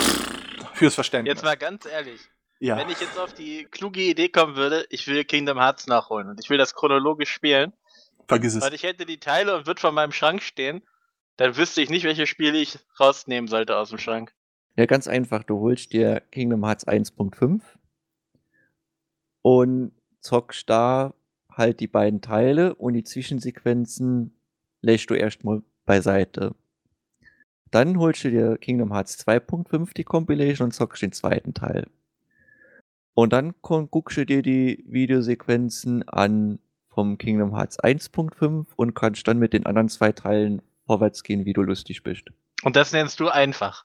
fürs, 0.74 0.94
Verständnis. 0.94 1.34
Jetzt 1.34 1.44
mal 1.44 1.56
ganz 1.56 1.86
ehrlich. 1.86 2.20
ja. 2.60 2.76
Wenn 2.76 2.88
ich 2.88 3.00
jetzt 3.00 3.18
auf 3.18 3.32
die 3.32 3.64
kluge 3.64 4.00
Idee 4.00 4.28
kommen 4.28 4.56
würde, 4.56 4.86
ich 4.90 5.06
will 5.06 5.24
Kingdom 5.24 5.58
Hearts 5.58 5.86
nachholen 5.86 6.28
und 6.28 6.40
ich 6.40 6.50
will 6.50 6.58
das 6.58 6.74
chronologisch 6.74 7.30
spielen, 7.30 7.72
Vergiss 8.26 8.54
es. 8.54 8.64
und 8.64 8.74
ich 8.74 8.82
hätte 8.82 9.06
die 9.06 9.18
Teile 9.18 9.56
und 9.56 9.66
würde 9.66 9.80
vor 9.80 9.92
meinem 9.92 10.12
Schrank 10.12 10.42
stehen, 10.42 10.82
dann 11.36 11.56
wüsste 11.56 11.82
ich 11.82 11.90
nicht, 11.90 12.04
welche 12.04 12.26
Spiele 12.26 12.58
ich 12.58 12.78
rausnehmen 12.98 13.48
sollte 13.48 13.76
aus 13.76 13.90
dem 13.90 13.98
Schrank. 13.98 14.32
Ja, 14.76 14.86
ganz 14.86 15.06
einfach. 15.06 15.44
Du 15.44 15.60
holst 15.60 15.92
dir 15.92 16.20
Kingdom 16.32 16.64
Hearts 16.64 16.86
1.5 16.86 17.60
und 19.42 19.92
zockst 20.20 20.68
da 20.68 21.14
halt 21.56 21.80
die 21.80 21.86
beiden 21.86 22.20
Teile 22.20 22.74
und 22.74 22.94
die 22.94 23.04
Zwischensequenzen 23.04 24.34
lässt 24.82 25.08
du 25.10 25.14
erstmal 25.14 25.62
beiseite. 25.86 26.54
Dann 27.70 27.98
holst 27.98 28.24
du 28.24 28.30
dir 28.30 28.56
Kingdom 28.58 28.92
Hearts 28.92 29.18
2.5 29.26 29.94
die 29.94 30.04
Compilation 30.04 30.66
und 30.66 30.72
zockst 30.72 31.02
den 31.02 31.12
zweiten 31.12 31.54
Teil. 31.54 31.88
Und 33.14 33.32
dann 33.32 33.54
guckst 33.62 34.16
du 34.16 34.26
dir 34.26 34.42
die 34.42 34.84
Videosequenzen 34.88 36.08
an 36.08 36.58
vom 36.90 37.18
Kingdom 37.18 37.54
Hearts 37.56 37.78
1.5 37.82 38.66
und 38.76 38.94
kannst 38.94 39.26
dann 39.26 39.38
mit 39.38 39.52
den 39.52 39.66
anderen 39.66 39.88
zwei 39.88 40.12
Teilen 40.12 40.62
vorwärts 40.86 41.22
gehen, 41.22 41.44
wie 41.44 41.52
du 41.52 41.62
lustig 41.62 42.02
bist. 42.02 42.24
Und 42.62 42.76
das 42.76 42.92
nennst 42.92 43.18
du 43.20 43.28
einfach. 43.28 43.84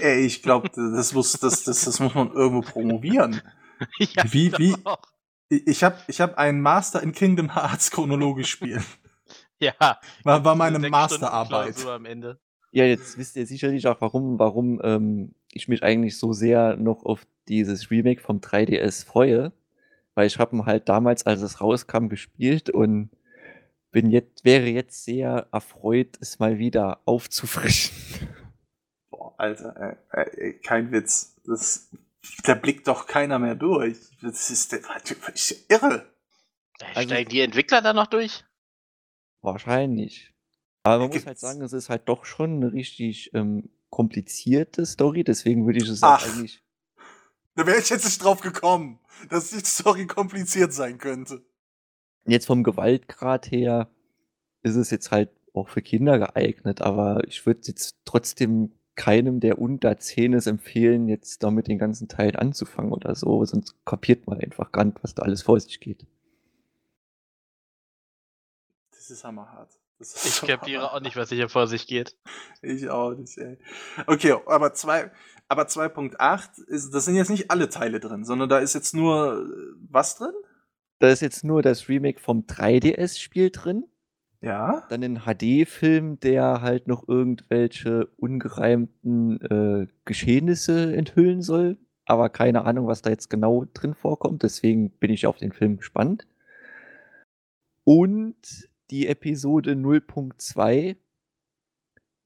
Ey, 0.00 0.24
ich 0.26 0.42
glaube, 0.42 0.68
das 0.74 1.12
muss, 1.14 1.32
das, 1.32 1.64
das, 1.64 1.84
das 1.84 2.00
muss 2.00 2.14
man 2.14 2.30
irgendwo 2.32 2.60
promovieren. 2.60 3.40
ja, 3.98 4.24
Wie- 4.32 4.52
wie- 4.58 4.74
auch. 4.84 4.98
Ich 5.48 5.82
habe 5.82 5.96
ich 6.08 6.20
hab 6.20 6.36
einen 6.36 6.60
Master 6.60 7.02
in 7.02 7.12
Kingdom 7.12 7.54
Hearts 7.54 7.90
chronologisch 7.90 8.50
spielen. 8.50 8.84
Ja. 9.60 9.98
War, 10.22 10.44
war 10.44 10.54
meine 10.54 10.78
Masterarbeit. 10.78 11.84
Am 11.84 12.04
Ende. 12.04 12.38
Ja, 12.70 12.84
jetzt 12.84 13.18
wisst 13.18 13.34
ihr 13.34 13.44
sicherlich 13.44 13.88
auch, 13.88 14.00
warum, 14.00 14.38
warum 14.38 14.80
ähm, 14.84 15.34
ich 15.52 15.66
mich 15.66 15.82
eigentlich 15.82 16.16
so 16.16 16.32
sehr 16.32 16.76
noch 16.76 17.04
auf 17.04 17.26
dieses 17.48 17.90
Remake 17.90 18.20
vom 18.20 18.38
3DS 18.38 19.04
freue. 19.04 19.52
Weil 20.14 20.28
ich 20.28 20.38
habe 20.38 20.54
ihn 20.54 20.64
halt 20.64 20.88
damals, 20.88 21.26
als 21.26 21.42
es 21.42 21.60
rauskam, 21.60 22.06
gespielt 22.08 22.70
und 22.70 23.10
bin 23.90 24.10
jetzt, 24.10 24.44
wäre 24.44 24.66
jetzt 24.66 25.04
sehr 25.04 25.48
erfreut, 25.52 26.18
es 26.20 26.38
mal 26.38 26.58
wieder 26.58 27.00
aufzufrischen. 27.04 27.96
Boah, 29.10 29.34
Alter, 29.38 29.98
ey, 30.12 30.26
ey, 30.36 30.52
kein 30.60 30.92
Witz. 30.92 31.36
Das, 31.44 31.90
da 32.44 32.54
blickt 32.54 32.88
doch 32.88 33.06
keiner 33.06 33.38
mehr 33.38 33.54
durch. 33.54 33.96
Das 34.22 34.50
ist, 34.50 34.72
das 34.72 35.10
ist 35.34 35.70
irre. 35.70 36.12
Also- 36.94 37.08
Steigen 37.08 37.30
die 37.30 37.40
Entwickler 37.40 37.82
da 37.82 37.92
noch 37.92 38.06
durch? 38.06 38.44
Wahrscheinlich. 39.40 40.34
Aber 40.82 41.00
man 41.04 41.10
muss 41.10 41.26
halt 41.26 41.38
sagen, 41.38 41.62
es 41.62 41.72
ist 41.72 41.90
halt 41.90 42.08
doch 42.08 42.24
schon 42.24 42.56
eine 42.56 42.72
richtig 42.72 43.32
ähm, 43.34 43.70
komplizierte 43.90 44.86
Story, 44.86 45.24
deswegen 45.24 45.66
würde 45.66 45.78
ich 45.78 45.88
es 45.88 46.02
Ach. 46.02 46.24
eigentlich. 46.24 46.62
Da 47.54 47.66
wäre 47.66 47.78
ich 47.78 47.90
jetzt 47.90 48.04
nicht 48.04 48.22
drauf 48.22 48.40
gekommen, 48.40 49.00
dass 49.28 49.50
die 49.50 49.64
Story 49.64 50.06
kompliziert 50.06 50.72
sein 50.72 50.98
könnte. 50.98 51.44
Jetzt 52.24 52.46
vom 52.46 52.62
Gewaltgrad 52.62 53.50
her 53.50 53.90
ist 54.62 54.76
es 54.76 54.90
jetzt 54.90 55.10
halt 55.10 55.30
auch 55.54 55.68
für 55.68 55.82
Kinder 55.82 56.18
geeignet, 56.18 56.80
aber 56.80 57.22
ich 57.26 57.44
würde 57.46 57.60
jetzt 57.66 57.96
trotzdem 58.04 58.77
keinem, 58.98 59.40
der 59.40 59.58
unter 59.58 59.96
10 59.96 60.34
ist, 60.34 60.46
empfehlen, 60.46 61.08
jetzt 61.08 61.42
damit 61.42 61.68
den 61.68 61.78
ganzen 61.78 62.08
Teil 62.08 62.36
anzufangen 62.36 62.92
oder 62.92 63.14
so, 63.14 63.42
sonst 63.44 63.74
kapiert 63.86 64.26
man 64.26 64.40
einfach 64.40 64.72
gar 64.72 64.84
nicht, 64.84 65.02
was 65.02 65.14
da 65.14 65.22
alles 65.22 65.42
vor 65.42 65.58
sich 65.58 65.80
geht. 65.80 66.06
Das 68.90 69.08
ist 69.08 69.24
hammerhart. 69.24 69.70
Das 69.98 70.14
ist 70.14 70.42
Ich 70.42 70.48
kapiere 70.48 70.92
auch 70.92 71.00
nicht, 71.00 71.16
was 71.16 71.30
hier 71.30 71.48
vor 71.48 71.66
sich 71.66 71.86
geht. 71.86 72.16
Ich 72.60 72.90
auch 72.90 73.14
nicht, 73.14 73.38
ey. 73.38 73.58
Okay, 74.06 74.36
aber 74.46 74.74
zwei, 74.74 75.10
aber 75.48 75.62
2.8 75.62 76.64
ist, 76.66 76.92
das 76.92 77.04
sind 77.04 77.14
jetzt 77.14 77.30
nicht 77.30 77.50
alle 77.50 77.68
Teile 77.68 78.00
drin, 78.00 78.24
sondern 78.24 78.48
da 78.48 78.58
ist 78.58 78.74
jetzt 78.74 78.94
nur 78.94 79.44
äh, 79.44 79.74
was 79.90 80.16
drin? 80.16 80.34
Da 80.98 81.08
ist 81.08 81.22
jetzt 81.22 81.44
nur 81.44 81.62
das 81.62 81.88
Remake 81.88 82.20
vom 82.20 82.42
3DS-Spiel 82.46 83.50
drin, 83.50 83.84
Ja. 84.40 84.86
dann 84.88 85.02
ein 85.02 85.22
HD-Film, 85.24 86.20
der 86.20 86.60
halt 86.60 86.86
noch 86.86 87.08
irgendwelche 87.08 88.06
ungereimten 88.16 89.40
äh, 89.40 89.86
Geschehnisse 90.04 90.94
enthüllen 90.96 91.42
soll, 91.42 91.76
aber 92.04 92.28
keine 92.28 92.64
Ahnung, 92.64 92.86
was 92.86 93.02
da 93.02 93.10
jetzt 93.10 93.30
genau 93.30 93.66
drin 93.74 93.94
vorkommt, 93.94 94.42
deswegen 94.42 94.90
bin 94.90 95.10
ich 95.10 95.26
auf 95.26 95.38
den 95.38 95.52
Film 95.52 95.78
gespannt. 95.78 96.26
Und 97.84 98.68
die 98.90 99.08
Episode 99.08 99.72
0.2, 99.72 100.96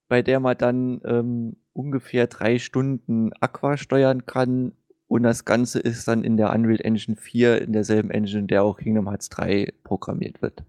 bei 0.09 0.23
der 0.23 0.41
man 0.41 0.59
dann 0.59 1.01
ähm, 1.05 1.57
ungefähr 1.73 2.27
drei 2.27 2.59
Stunden 2.59 3.33
Aqua 3.41 3.77
steuern 3.77 4.27
kann 4.27 4.73
und 5.09 5.25
das 5.25 5.45
Ganze 5.45 5.79
ist 5.79 6.09
dann 6.09 6.25
in 6.25 6.37
der 6.37 6.53
Unreal 6.53 6.81
Engine 6.81 7.17
4, 7.17 7.61
in 7.63 7.73
derselben 7.73 8.11
Engine, 8.11 8.41
in 8.41 8.47
der 8.47 8.65
auch 8.65 8.79
Kingdom 8.79 9.09
Hearts 9.09 9.29
3 9.29 9.73
programmiert 9.85 10.41
wird. 10.41 10.65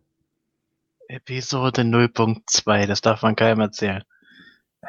Episode 1.08 1.82
0.2, 1.82 2.86
das 2.88 3.02
darf 3.02 3.22
man 3.22 3.36
keinem 3.36 3.60
erzählen. 3.60 4.04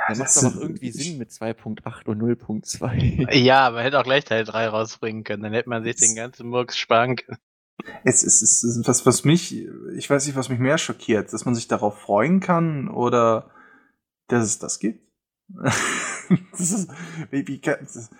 Das 0.08 0.18
macht 0.18 0.54
doch 0.54 0.60
irgendwie 0.60 0.90
Sinn 0.90 1.18
mit 1.18 1.30
2.8 1.30 2.06
und 2.06 2.20
0.2. 2.20 3.32
Ja, 3.32 3.70
man 3.70 3.82
hätte 3.82 3.98
auch 3.98 4.04
gleich 4.04 4.24
Teil 4.24 4.44
3 4.44 4.68
rausbringen 4.68 5.24
können, 5.24 5.42
dann 5.42 5.52
hätte 5.52 5.68
man 5.68 5.84
sich 5.84 5.96
den 5.96 6.16
ganzen 6.16 6.48
Murks 6.48 6.76
sparen 6.76 7.16
können. 7.16 7.38
Es 8.04 8.22
ist, 8.22 8.42
es 8.42 8.64
ist 8.64 8.88
was, 8.88 9.06
was 9.06 9.24
mich, 9.24 9.66
ich 9.96 10.08
weiß 10.08 10.26
nicht, 10.26 10.36
was 10.36 10.48
mich 10.48 10.58
mehr 10.58 10.78
schockiert, 10.78 11.32
dass 11.32 11.44
man 11.44 11.54
sich 11.54 11.68
darauf 11.68 12.00
freuen 12.00 12.40
kann 12.40 12.88
oder 12.88 13.50
dass 14.28 14.44
es 14.44 14.58
das 14.58 14.78
gibt. 14.78 15.04
das 15.48 16.70
ist, 16.70 16.90
wie, 17.30 17.46
wie, 17.46 17.58
das, 17.60 18.10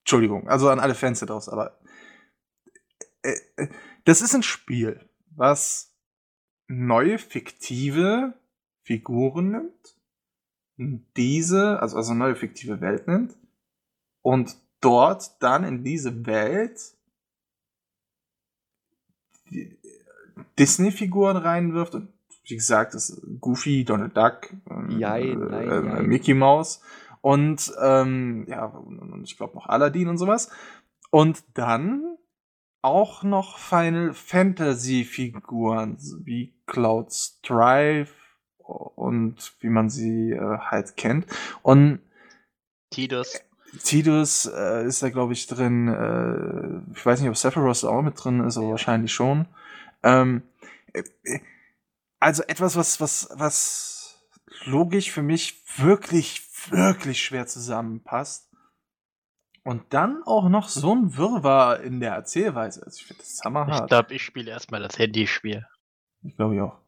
Entschuldigung, 0.00 0.48
also 0.48 0.68
an 0.68 0.80
alle 0.80 0.94
Fans 0.94 1.20
da 1.20 1.26
draußen, 1.26 1.52
aber 1.52 1.78
äh, 3.22 3.36
äh, 3.56 3.68
das 4.04 4.20
ist 4.20 4.34
ein 4.34 4.42
Spiel, 4.42 5.08
was 5.30 5.91
neue 6.72 7.18
fiktive 7.18 8.34
Figuren 8.82 9.50
nimmt, 9.50 9.96
diese, 11.16 11.80
also, 11.80 11.96
also 11.96 12.14
neue 12.14 12.34
fiktive 12.34 12.80
Welt 12.80 13.06
nimmt 13.06 13.36
und 14.22 14.56
dort 14.80 15.30
dann 15.40 15.64
in 15.64 15.84
diese 15.84 16.26
Welt 16.26 16.80
die 19.50 19.78
Disney-Figuren 20.58 21.36
reinwirft 21.36 21.94
und 21.94 22.08
wie 22.44 22.56
gesagt, 22.56 22.94
das 22.94 23.10
ist 23.10 23.22
Goofy, 23.40 23.84
Donald 23.84 24.16
Duck, 24.16 24.52
ähm, 24.68 24.98
Jein, 24.98 25.38
nein, 25.38 25.68
äh, 25.68 25.84
jein. 25.84 26.06
Mickey 26.06 26.34
Mouse 26.34 26.80
und 27.20 27.72
ähm, 27.80 28.46
ja, 28.48 28.64
und, 28.64 28.98
und 28.98 29.24
ich 29.24 29.36
glaube 29.36 29.54
noch 29.54 29.68
Aladdin 29.68 30.08
und 30.08 30.18
sowas. 30.18 30.50
Und 31.10 31.44
dann 31.54 32.16
auch 32.82 33.22
noch 33.22 33.58
Final 33.58 34.12
Fantasy 34.12 35.04
Figuren 35.04 35.96
wie 36.24 36.54
Cloud 36.66 37.12
Strife 37.12 38.12
und 38.58 39.54
wie 39.60 39.68
man 39.68 39.88
sie 39.88 40.32
äh, 40.32 40.58
halt 40.58 40.96
kennt. 40.96 41.26
Und 41.62 42.00
Tidus. 42.90 43.40
Tidus 43.82 44.46
äh, 44.46 44.84
ist 44.86 45.02
da, 45.02 45.08
glaube 45.08 45.32
ich, 45.32 45.46
drin. 45.46 45.88
Äh, 45.88 46.92
ich 46.94 47.06
weiß 47.06 47.20
nicht, 47.20 47.30
ob 47.30 47.36
Sephiroth 47.36 47.84
auch 47.84 48.02
mit 48.02 48.22
drin 48.22 48.40
ist, 48.40 48.58
aber 48.58 48.70
wahrscheinlich 48.70 49.12
schon. 49.12 49.46
Ähm, 50.02 50.42
äh, 50.92 51.02
also 52.20 52.42
etwas, 52.44 52.76
was, 52.76 53.00
was, 53.00 53.28
was 53.34 54.22
logisch 54.64 55.10
für 55.10 55.22
mich 55.22 55.62
wirklich, 55.78 56.42
wirklich 56.70 57.22
schwer 57.22 57.46
zusammenpasst. 57.46 58.51
Und 59.64 59.92
dann 59.94 60.22
auch 60.24 60.48
noch 60.48 60.68
so 60.68 60.94
ein 60.94 61.16
Wirrwarr 61.16 61.80
in 61.80 62.00
der 62.00 62.14
Erzählweise. 62.14 62.82
Also 62.84 62.98
ich 62.98 63.06
finde 63.06 63.22
das 63.22 63.34
Ich 63.38 63.44
hammerhart. 63.44 63.88
glaube, 63.88 64.14
ich 64.14 64.22
spiele 64.22 64.50
erstmal 64.50 64.82
das 64.82 64.98
Handyspiel. 64.98 65.66
Ich 66.22 66.34
glaube 66.36 66.54
ich 66.56 66.60
auch. 66.60 66.78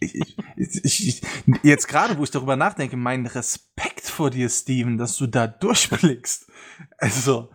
Ich, 0.00 0.14
ich, 0.14 0.36
ich, 0.56 1.08
ich, 1.08 1.22
jetzt 1.62 1.88
gerade, 1.88 2.16
wo 2.16 2.22
ich 2.24 2.30
darüber 2.30 2.56
nachdenke, 2.56 2.96
mein 2.96 3.26
Respekt 3.26 4.02
vor 4.08 4.30
dir, 4.30 4.48
Steven, 4.48 4.96
dass 4.98 5.16
du 5.18 5.26
da 5.26 5.46
durchblickst. 5.46 6.50
Also, 6.96 7.52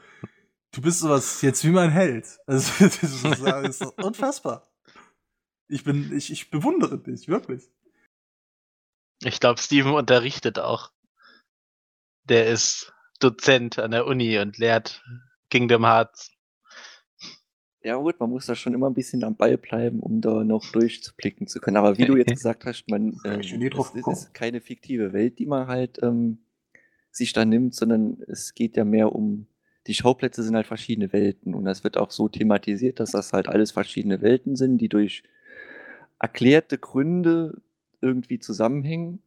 du 0.72 0.82
bist 0.82 0.99
sowas 0.99 1.41
jetzt 1.41 1.64
wie 1.64 1.70
mein 1.72 1.89
Held. 1.89 2.28
Also, 2.45 2.72
das 2.86 3.02
ist, 3.02 3.24
das 3.26 3.80
ist 3.80 3.82
unfassbar. 4.04 4.70
Ich 5.68 5.84
bin, 5.86 6.16
ich, 6.16 6.32
ich 6.32 6.52
bewundere 6.52 6.99
dich, 6.99 7.28
wirklich. 7.30 7.64
Ich 9.24 9.39
glaube, 9.39 9.60
Steven 9.62 9.93
unterrichtet 9.93 10.60
auch. 10.60 10.91
der 12.26 12.47
ist 12.47 12.93
Dozent 13.24 13.80
an 13.80 13.91
der 13.91 14.05
Uni 14.07 14.38
und 14.39 14.57
lehrt 14.57 15.03
Kingdom 15.49 15.86
Hearts. 15.86 16.32
Ja 17.84 17.95
gut, 17.95 18.19
man 18.19 18.30
muss 18.30 18.45
da 18.45 18.53
schon 18.55 18.74
immer 18.76 18.88
ein 18.89 18.93
bisschen 18.93 19.24
am 19.24 19.36
Ball 19.36 19.57
bleiben, 19.57 20.01
um 20.01 20.22
da 20.22 20.43
noch 20.43 20.63
durchzublicken 20.72 21.47
zu 21.47 21.59
können. 21.59 21.78
Aber 21.78 21.97
wie 21.97 22.05
du 22.05 22.15
jetzt 22.15 22.30
gesagt 22.36 22.65
hast, 22.65 22.88
man, 22.89 23.17
äh, 23.24 23.39
ich 23.39 23.49
bin 23.51 23.59
nie 23.59 23.69
drauf 23.69 23.88
es 23.88 23.89
ist- 23.91 23.95
gekommen. 23.95 24.15
ist 24.17 24.34
keine 24.36 24.61
fiktive 24.61 25.13
Welt, 25.13 25.39
die 25.39 25.47
man 25.47 25.67
halt 25.67 25.97
ähm, 26.03 26.39
sich 27.09 27.34
da 27.34 27.43
nimmt, 27.43 27.74
sondern 27.74 28.22
es 28.28 28.53
geht 28.53 28.78
ja 28.78 28.86
mehr 28.86 29.13
um, 29.13 29.47
die 29.88 29.95
Schauplätze 29.95 30.43
sind 30.43 30.55
halt 30.55 30.67
verschiedene 30.67 31.11
Welten 31.11 31.55
und 31.55 31.65
das 31.65 31.84
wird 31.84 31.97
auch 31.97 32.11
so 32.11 32.30
thematisiert, 32.30 32.99
dass 32.99 33.11
das 33.11 33.34
halt 33.34 33.47
alles 33.47 33.72
verschiedene 33.72 34.22
Welten 34.22 34.55
sind, 34.55 34.78
die 34.78 34.89
durch 34.89 35.24
erklärte 36.19 36.78
Gründe 36.78 37.61
irgendwie 37.99 38.38
zusammenhängen. 38.38 39.24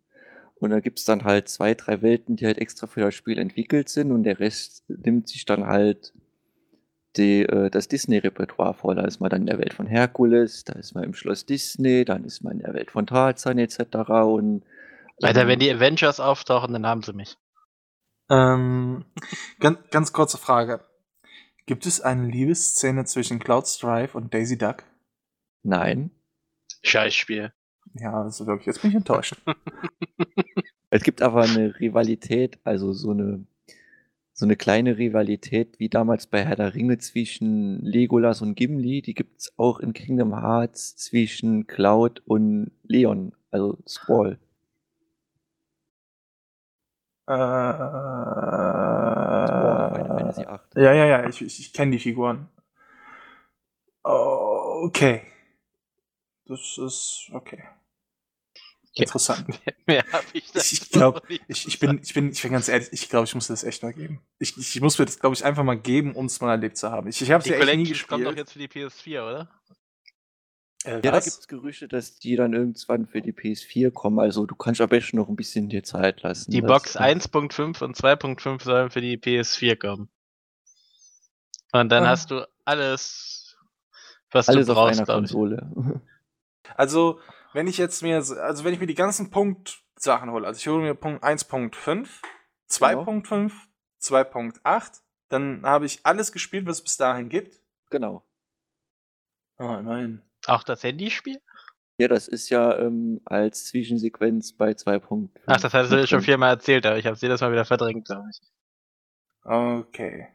Und 0.65 0.71
da 0.71 0.81
gibt 0.81 0.99
es 0.99 1.05
dann 1.05 1.25
halt 1.25 1.49
zwei, 1.49 1.75
drei 1.75 2.03
Welten, 2.03 2.37
die 2.37 2.47
halt 2.47 2.59
extra 2.59 2.87
für 2.87 3.01
das 3.01 3.15
Spiel 3.15 3.39
entwickelt 3.39 3.89
sind 3.89 4.11
und 4.13 4.25
der 4.25 4.41
Rest 4.41 4.83
nimmt 4.89 5.29
sich 5.29 5.45
dann 5.45 5.67
halt 5.67 6.13
die, 7.17 7.43
äh, 7.43 7.71
das 7.71 7.89
Disney-Repertoire 7.89 8.75
vor. 8.75 8.95
Da 8.95 9.03
ist 9.05 9.21
man 9.21 9.31
dann 9.31 9.43
in 9.43 9.47
der 9.47 9.59
Welt 9.59 9.75
von 9.75 9.87
Herkules, 9.87 10.65
da 10.65 10.73
ist 10.73 10.95
man 10.95 11.05
im 11.05 11.15
Schloss 11.15 11.47
Disney, 11.47 12.05
dann 12.05 12.25
ist 12.25 12.43
man 12.43 12.55
in 12.55 12.59
der 12.61 12.75
Welt 12.75 12.91
von 12.91 13.07
Tarzan 13.07 13.59
etc. 13.59 13.79
Und 14.25 14.65
Alter, 15.23 15.43
ähm, 15.43 15.49
wenn 15.49 15.59
die 15.59 15.71
Avengers 15.71 16.19
auftauchen, 16.19 16.73
dann 16.73 16.87
haben 16.87 17.03
sie 17.03 17.13
mich. 17.13 17.37
Ähm, 18.31 19.05
ganz, 19.61 19.79
ganz 19.91 20.13
kurze 20.13 20.39
Frage. 20.39 20.85
Gibt 21.67 21.87
es 21.87 22.01
eine 22.01 22.27
Liebesszene 22.27 23.05
zwischen 23.05 23.39
Cloud 23.39 23.67
Strife 23.67 24.17
und 24.17 24.35
Daisy 24.35 24.59
Duck? 24.59 24.85
Nein. 25.63 26.11
Scheißspiel. 26.83 27.53
Ja, 27.93 28.23
also 28.23 28.47
wirklich, 28.47 28.67
jetzt 28.67 28.83
bin 28.83 28.91
ich 28.91 28.97
enttäuscht. 28.97 29.37
Es 30.91 31.03
gibt 31.03 31.23
aber 31.23 31.43
eine 31.43 31.75
Rivalität, 31.81 32.61
also 32.63 32.93
so 32.93 33.11
eine, 33.11 33.45
so 34.33 34.47
eine 34.47 34.55
kleine 34.55 34.97
Rivalität 34.97 35.81
wie 35.81 35.89
damals 35.89 36.29
bei 36.29 36.45
Herr 36.45 36.55
der 36.55 36.73
Ringe 36.77 36.99
zwischen 36.99 37.81
Legolas 37.81 38.43
und 38.43 38.55
Gimli. 38.55 39.03
Die 39.03 39.15
gibt 39.15 39.41
es 39.41 39.53
auch 39.57 39.81
in 39.81 39.93
Kingdom 39.93 40.41
Hearts 40.41 40.95
zwischen 40.95 41.67
Cloud 41.67 42.23
und 42.27 42.71
Leon, 42.85 43.33
also 43.51 43.77
Squall. 43.89 44.39
äh, 47.27 47.33
Squall, 49.47 49.91
Final 49.95 50.19
Fantasy 50.19 50.45
8. 50.45 50.77
ja, 50.77 50.93
ja, 50.93 51.07
ja, 51.07 51.29
ich, 51.29 51.43
ich, 51.43 51.73
kenne 51.73 51.93
die 51.93 51.99
Figuren. 51.99 52.49
Okay. 54.03 55.23
Das 56.47 56.79
ist 56.79 57.31
okay. 57.33 57.63
Interessant. 58.97 59.49
Mehr 59.87 60.05
hab 60.13 60.25
ich 60.35 60.45
Ich, 60.55 60.73
ich 60.73 60.81
dazu 60.81 60.91
glaube, 60.93 61.23
ich, 61.49 61.67
ich, 61.67 61.79
bin, 61.81 61.99
ich, 62.03 62.15
bin, 62.15 62.31
ich 62.31 62.43
bin 62.43 62.53
ganz 62.53 62.69
ehrlich, 62.69 62.89
ich 62.93 63.09
glaube, 63.09 63.25
ich 63.25 63.35
muss 63.35 63.49
das 63.49 63.65
echt 63.65 63.83
mal 63.83 63.93
geben. 63.93 64.21
Ich, 64.39 64.57
ich 64.57 64.81
muss 64.81 64.99
mir 64.99 65.05
das, 65.07 65.19
glaube 65.19 65.35
ich, 65.35 65.45
einfach 65.45 65.65
mal 65.65 65.79
geben, 65.79 66.15
um 66.15 66.27
es 66.27 66.41
mal 66.41 66.51
erlebt 66.53 66.77
zu 66.77 66.91
haben. 66.93 67.09
Ich, 67.09 67.21
ich 67.21 67.31
habe 67.33 67.43
es 67.43 67.49
ja 67.49 67.57
echt 67.57 67.65
nie 67.67 67.85
Collection 67.85 68.09
kommt 68.09 68.25
doch 68.27 68.35
gespielt. 68.35 68.39
jetzt 68.39 68.53
für 68.53 68.59
die 68.61 68.69
PS4, 69.13 69.23
oder? 69.29 69.51
Äh, 70.85 70.91
Ja, 70.97 71.01
da 71.01 71.11
gibt 71.19 71.27
es 71.27 71.49
Gerüchte, 71.49 71.89
dass 71.89 72.19
die 72.21 72.37
dann 72.37 72.53
irgendwann 72.53 73.07
für 73.09 73.21
die 73.21 73.33
PS4 73.33 73.91
kommen. 73.91 74.21
Also 74.21 74.47
du 74.47 74.55
kannst 74.55 74.81
am 74.81 74.89
besten 74.91 75.17
noch 75.17 75.29
ein 75.29 75.35
bisschen 75.37 75.69
dir 75.69 75.83
Zeit 75.83 76.23
lassen. 76.23 76.53
Die 76.53 76.61
Das- 76.61 76.69
Box 76.69 76.97
1.5 76.97 77.83
und 77.83 77.97
2.5 77.97 78.63
sollen 78.63 78.91
für 78.91 79.01
die 79.01 79.17
PS4 79.19 79.77
kommen. 79.77 80.09
Und 81.73 81.89
dann 81.89 82.05
Ah. 82.05 82.11
hast 82.11 82.31
du 82.31 82.47
alles, 82.65 83.57
was 84.31 84.49
Alles 84.49 84.67
du 84.67 84.73
auf 84.73 84.77
brauchst, 84.77 85.01
einer 85.01 85.07
glaub 85.25 85.25
ich. 85.25 86.01
Also, 86.77 87.21
wenn 87.53 87.67
ich 87.67 87.79
jetzt 87.79 88.03
mir, 88.03 88.17
also 88.17 88.65
wenn 88.65 88.75
ich 88.75 88.81
mir 88.81 88.87
die 88.87 88.95
ganzen 88.95 89.31
Punkt-Sachen 89.31 90.31
hole, 90.31 90.47
also 90.47 90.59
ich 90.59 90.67
hole 90.69 90.83
mir 90.83 90.95
Punkt 90.95 91.23
1.5, 91.23 92.09
2.5, 92.69 93.53
2.8, 94.01 95.01
dann 95.29 95.65
habe 95.65 95.87
ich 95.87 96.01
alles 96.05 96.33
gespielt, 96.33 96.67
was 96.67 96.79
es 96.79 96.85
bis 96.85 96.97
dahin 96.97 97.29
gibt. 97.29 97.61
genau. 97.91 98.25
Oh 99.59 99.81
nein. 99.81 100.23
Auch 100.47 100.65
das 100.65 100.83
Handyspiel? 100.83 101.41
Ja, 101.97 102.09
das 102.09 102.27
ist 102.27 102.51
ja 102.51 102.77
ähm, 102.79 103.21
als 103.25 103.67
Zwischensequenz 103.67 104.53
bei 104.53 104.71
2.5. 104.73 105.29
Ach, 105.47 105.61
das 105.61 105.73
hast 105.73 105.93
du 105.93 106.07
schon 106.09 106.23
viermal 106.23 106.51
erzählt, 106.51 106.85
aber 106.87 106.99
ich 106.99 107.07
habe 107.07 107.17
jedes 107.17 107.41
Mal 107.41 107.53
wieder 107.53 107.65
verdrängt, 107.65 108.07
glaube 108.07 108.29
ich. 108.31 108.41
Okay. 109.45 110.34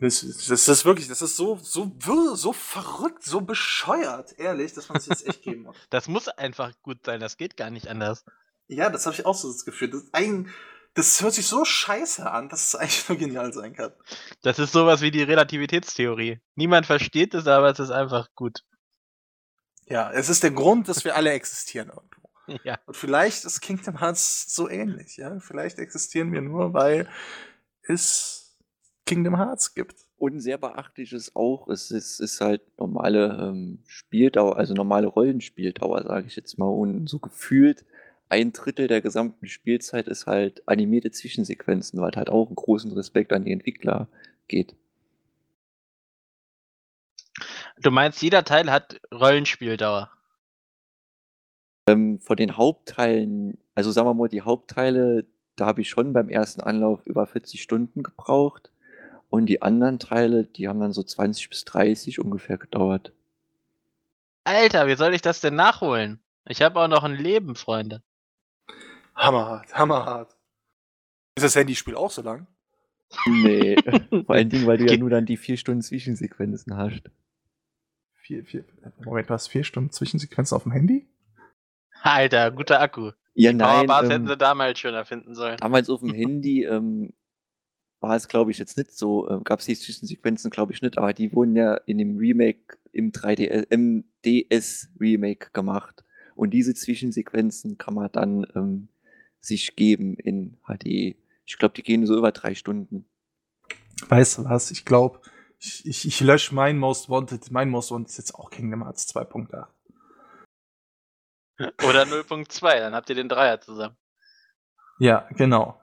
Das, 0.00 0.20
das 0.48 0.68
ist 0.68 0.84
wirklich, 0.84 1.08
das 1.08 1.20
ist 1.20 1.36
so, 1.36 1.58
so, 1.62 1.92
wirr, 1.98 2.34
so 2.34 2.52
verrückt, 2.54 3.22
so 3.22 3.42
bescheuert, 3.42 4.38
ehrlich, 4.38 4.72
dass 4.72 4.88
man 4.88 4.98
sich 4.98 5.10
jetzt 5.10 5.26
echt 5.26 5.42
geben 5.42 5.62
muss. 5.64 5.76
Das 5.90 6.08
muss 6.08 6.28
einfach 6.28 6.72
gut 6.82 7.04
sein, 7.04 7.20
das 7.20 7.36
geht 7.36 7.56
gar 7.56 7.70
nicht 7.70 7.88
anders. 7.88 8.24
Ja, 8.66 8.88
das 8.88 9.04
habe 9.04 9.14
ich 9.14 9.26
auch 9.26 9.34
so 9.34 9.48
das 9.48 9.64
Gefühl. 9.64 9.90
Das, 9.90 10.04
ein, 10.12 10.50
das 10.94 11.20
hört 11.20 11.34
sich 11.34 11.46
so 11.46 11.64
scheiße 11.64 12.30
an, 12.30 12.48
dass 12.48 12.68
es 12.68 12.74
eigentlich 12.76 13.08
nur 13.08 13.18
genial 13.18 13.52
sein 13.52 13.74
kann. 13.74 13.92
Das 14.42 14.58
ist 14.58 14.72
sowas 14.72 15.02
wie 15.02 15.10
die 15.10 15.22
Relativitätstheorie. 15.22 16.40
Niemand 16.54 16.86
versteht 16.86 17.34
es, 17.34 17.46
aber 17.46 17.70
es 17.70 17.78
ist 17.78 17.90
einfach 17.90 18.28
gut. 18.34 18.64
Ja, 19.86 20.10
es 20.12 20.28
ist 20.28 20.42
der 20.42 20.52
Grund, 20.52 20.88
dass 20.88 21.04
wir 21.04 21.16
alle 21.16 21.32
existieren 21.32 21.88
irgendwo. 21.88 22.20
Ja. 22.64 22.80
Und 22.86 22.96
vielleicht 22.96 23.44
ist 23.44 23.60
Kingdom 23.60 24.00
Hearts 24.00 24.52
so 24.52 24.68
ähnlich, 24.68 25.16
ja. 25.18 25.38
Vielleicht 25.38 25.78
existieren 25.78 26.32
wir 26.32 26.40
nur, 26.40 26.74
weil 26.74 27.08
es 27.82 28.39
Kingdom 29.10 29.36
Hearts 29.36 29.74
gibt. 29.74 30.06
Und 30.18 30.40
sehr 30.40 30.56
beachtlich 30.56 31.12
ist 31.12 31.34
auch, 31.34 31.66
es 31.66 31.90
ist, 31.90 32.20
ist 32.20 32.40
halt 32.40 32.62
normale 32.78 33.36
ähm, 33.40 33.80
Spieldauer, 33.86 34.56
also 34.56 34.72
normale 34.72 35.08
Rollenspieldauer, 35.08 36.04
sage 36.04 36.28
ich 36.28 36.36
jetzt 36.36 36.58
mal. 36.58 36.66
Und 36.66 37.08
so 37.08 37.18
gefühlt 37.18 37.84
ein 38.28 38.52
Drittel 38.52 38.86
der 38.86 39.00
gesamten 39.00 39.48
Spielzeit 39.48 40.06
ist 40.06 40.28
halt 40.28 40.62
animierte 40.68 41.10
Zwischensequenzen, 41.10 42.00
weil 42.00 42.12
halt 42.12 42.30
auch 42.30 42.46
einen 42.46 42.54
großen 42.54 42.92
Respekt 42.92 43.32
an 43.32 43.44
die 43.44 43.52
Entwickler 43.52 44.06
geht. 44.46 44.76
Du 47.80 47.90
meinst, 47.90 48.22
jeder 48.22 48.44
Teil 48.44 48.70
hat 48.70 49.00
Rollenspieldauer. 49.12 50.12
Ähm, 51.88 52.20
von 52.20 52.36
den 52.36 52.56
Hauptteilen, 52.56 53.58
also 53.74 53.90
sagen 53.90 54.06
wir 54.06 54.14
mal, 54.14 54.28
die 54.28 54.42
Hauptteile, 54.42 55.26
da 55.56 55.66
habe 55.66 55.80
ich 55.80 55.88
schon 55.88 56.12
beim 56.12 56.28
ersten 56.28 56.60
Anlauf 56.60 57.04
über 57.06 57.26
40 57.26 57.60
Stunden 57.60 58.04
gebraucht. 58.04 58.69
Und 59.30 59.46
die 59.46 59.62
anderen 59.62 60.00
Teile, 60.00 60.44
die 60.44 60.68
haben 60.68 60.80
dann 60.80 60.92
so 60.92 61.02
20 61.04 61.48
bis 61.48 61.64
30 61.64 62.18
ungefähr 62.20 62.58
gedauert. 62.58 63.12
Alter, 64.42 64.88
wie 64.88 64.96
soll 64.96 65.14
ich 65.14 65.22
das 65.22 65.40
denn 65.40 65.54
nachholen? 65.54 66.20
Ich 66.46 66.62
habe 66.62 66.80
auch 66.80 66.88
noch 66.88 67.04
ein 67.04 67.14
Leben, 67.14 67.54
Freunde. 67.54 68.02
Hammerhart, 69.14 69.72
hammerhart. 69.72 70.36
Ist 71.36 71.44
das 71.44 71.54
Handyspiel 71.54 71.94
auch 71.94 72.10
so 72.10 72.22
lang? 72.22 72.48
Nee, 73.26 73.76
vor 74.26 74.34
allen 74.34 74.48
Dingen, 74.50 74.66
weil 74.66 74.78
du 74.78 74.86
ja 74.86 74.96
nur 74.96 75.10
dann 75.10 75.26
die 75.26 75.36
vier 75.36 75.56
Stunden 75.56 75.82
Zwischensequenzen 75.82 76.76
hast. 76.76 77.02
Vier, 78.14 78.44
vier, 78.44 78.64
Moment, 79.04 79.28
du 79.28 79.34
hast 79.34 79.48
vier 79.48 79.64
Stunden 79.64 79.90
Zwischensequenzen 79.90 80.56
auf 80.56 80.64
dem 80.64 80.72
Handy? 80.72 81.06
Alter, 82.02 82.50
guter 82.50 82.80
Akku. 82.80 83.12
Ja, 83.34 83.52
Powerbars 83.52 84.02
nein, 84.02 84.10
hätten 84.10 84.26
sie 84.26 84.32
ähm, 84.32 84.38
damals 84.38 84.78
schon 84.78 84.94
erfinden 84.94 85.34
sollen. 85.34 85.56
damals 85.58 85.88
auf 85.88 86.00
dem 86.00 86.14
Handy 86.14 86.64
ähm, 86.64 87.12
war 88.00 88.16
es, 88.16 88.28
glaube 88.28 88.50
ich, 88.50 88.58
jetzt 88.58 88.76
nicht 88.76 88.92
so, 88.92 89.28
ähm, 89.28 89.44
gab 89.44 89.60
es 89.60 89.66
die 89.66 89.76
Zwischensequenzen, 89.76 90.50
glaube 90.50 90.72
ich, 90.72 90.82
nicht, 90.82 90.98
aber 90.98 91.12
die 91.12 91.32
wurden 91.32 91.54
ja 91.54 91.74
in 91.74 91.98
dem 91.98 92.16
Remake, 92.16 92.78
im 92.92 93.12
3DS, 93.12 93.66
im 93.70 94.04
DS-Remake 94.24 95.50
gemacht. 95.52 96.04
Und 96.34 96.50
diese 96.50 96.74
Zwischensequenzen 96.74 97.76
kann 97.76 97.94
man 97.94 98.10
dann 98.12 98.46
ähm, 98.54 98.88
sich 99.40 99.76
geben 99.76 100.16
in 100.16 100.56
HD. 100.66 101.16
Ich 101.44 101.58
glaube, 101.58 101.74
die 101.74 101.82
gehen 101.82 102.06
so 102.06 102.16
über 102.16 102.32
drei 102.32 102.54
Stunden. 102.54 103.04
Weißt 104.08 104.38
du 104.38 104.44
was? 104.44 104.70
Ich 104.70 104.84
glaube, 104.84 105.20
ich, 105.58 105.84
ich, 105.84 106.06
ich 106.06 106.20
lösche 106.20 106.54
mein 106.54 106.78
Most 106.78 107.10
Wanted. 107.10 107.50
Mein 107.50 107.68
Most 107.68 107.90
Wanted 107.90 108.08
ist 108.08 108.18
jetzt 108.18 108.34
auch 108.34 108.50
Kingdom 108.50 108.84
Hearts 108.84 109.14
2.8. 109.14 109.66
Oder 111.86 112.04
0.2, 112.04 112.78
dann 112.78 112.94
habt 112.94 113.10
ihr 113.10 113.14
den 113.14 113.28
Dreier 113.28 113.60
zusammen. 113.60 113.96
Ja, 114.98 115.28
genau. 115.36 115.79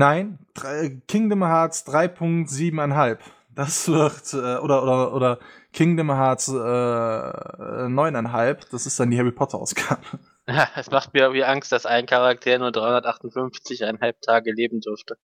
Nein, 0.00 0.38
drei- 0.54 0.98
Kingdom 1.08 1.44
Hearts 1.44 1.86
3.7,5. 1.86 3.18
Das 3.54 3.86
wird, 3.88 4.32
äh, 4.32 4.56
oder, 4.62 4.82
oder, 4.82 5.12
oder 5.12 5.38
Kingdom 5.74 6.10
Hearts 6.10 6.48
äh, 6.48 6.52
9,5. 6.52 8.70
Das 8.70 8.86
ist 8.86 8.98
dann 8.98 9.10
die 9.10 9.18
Harry 9.18 9.30
Potter 9.30 9.58
Ausgabe. 9.58 10.00
Ja, 10.48 10.66
es 10.76 10.90
macht 10.90 11.12
mir 11.12 11.20
irgendwie 11.24 11.44
Angst, 11.44 11.70
dass 11.70 11.84
ein 11.84 12.06
Charakter 12.06 12.58
nur 12.58 12.70
358,5 12.70 14.14
Tage 14.22 14.52
leben 14.52 14.80
durfte. 14.80 15.18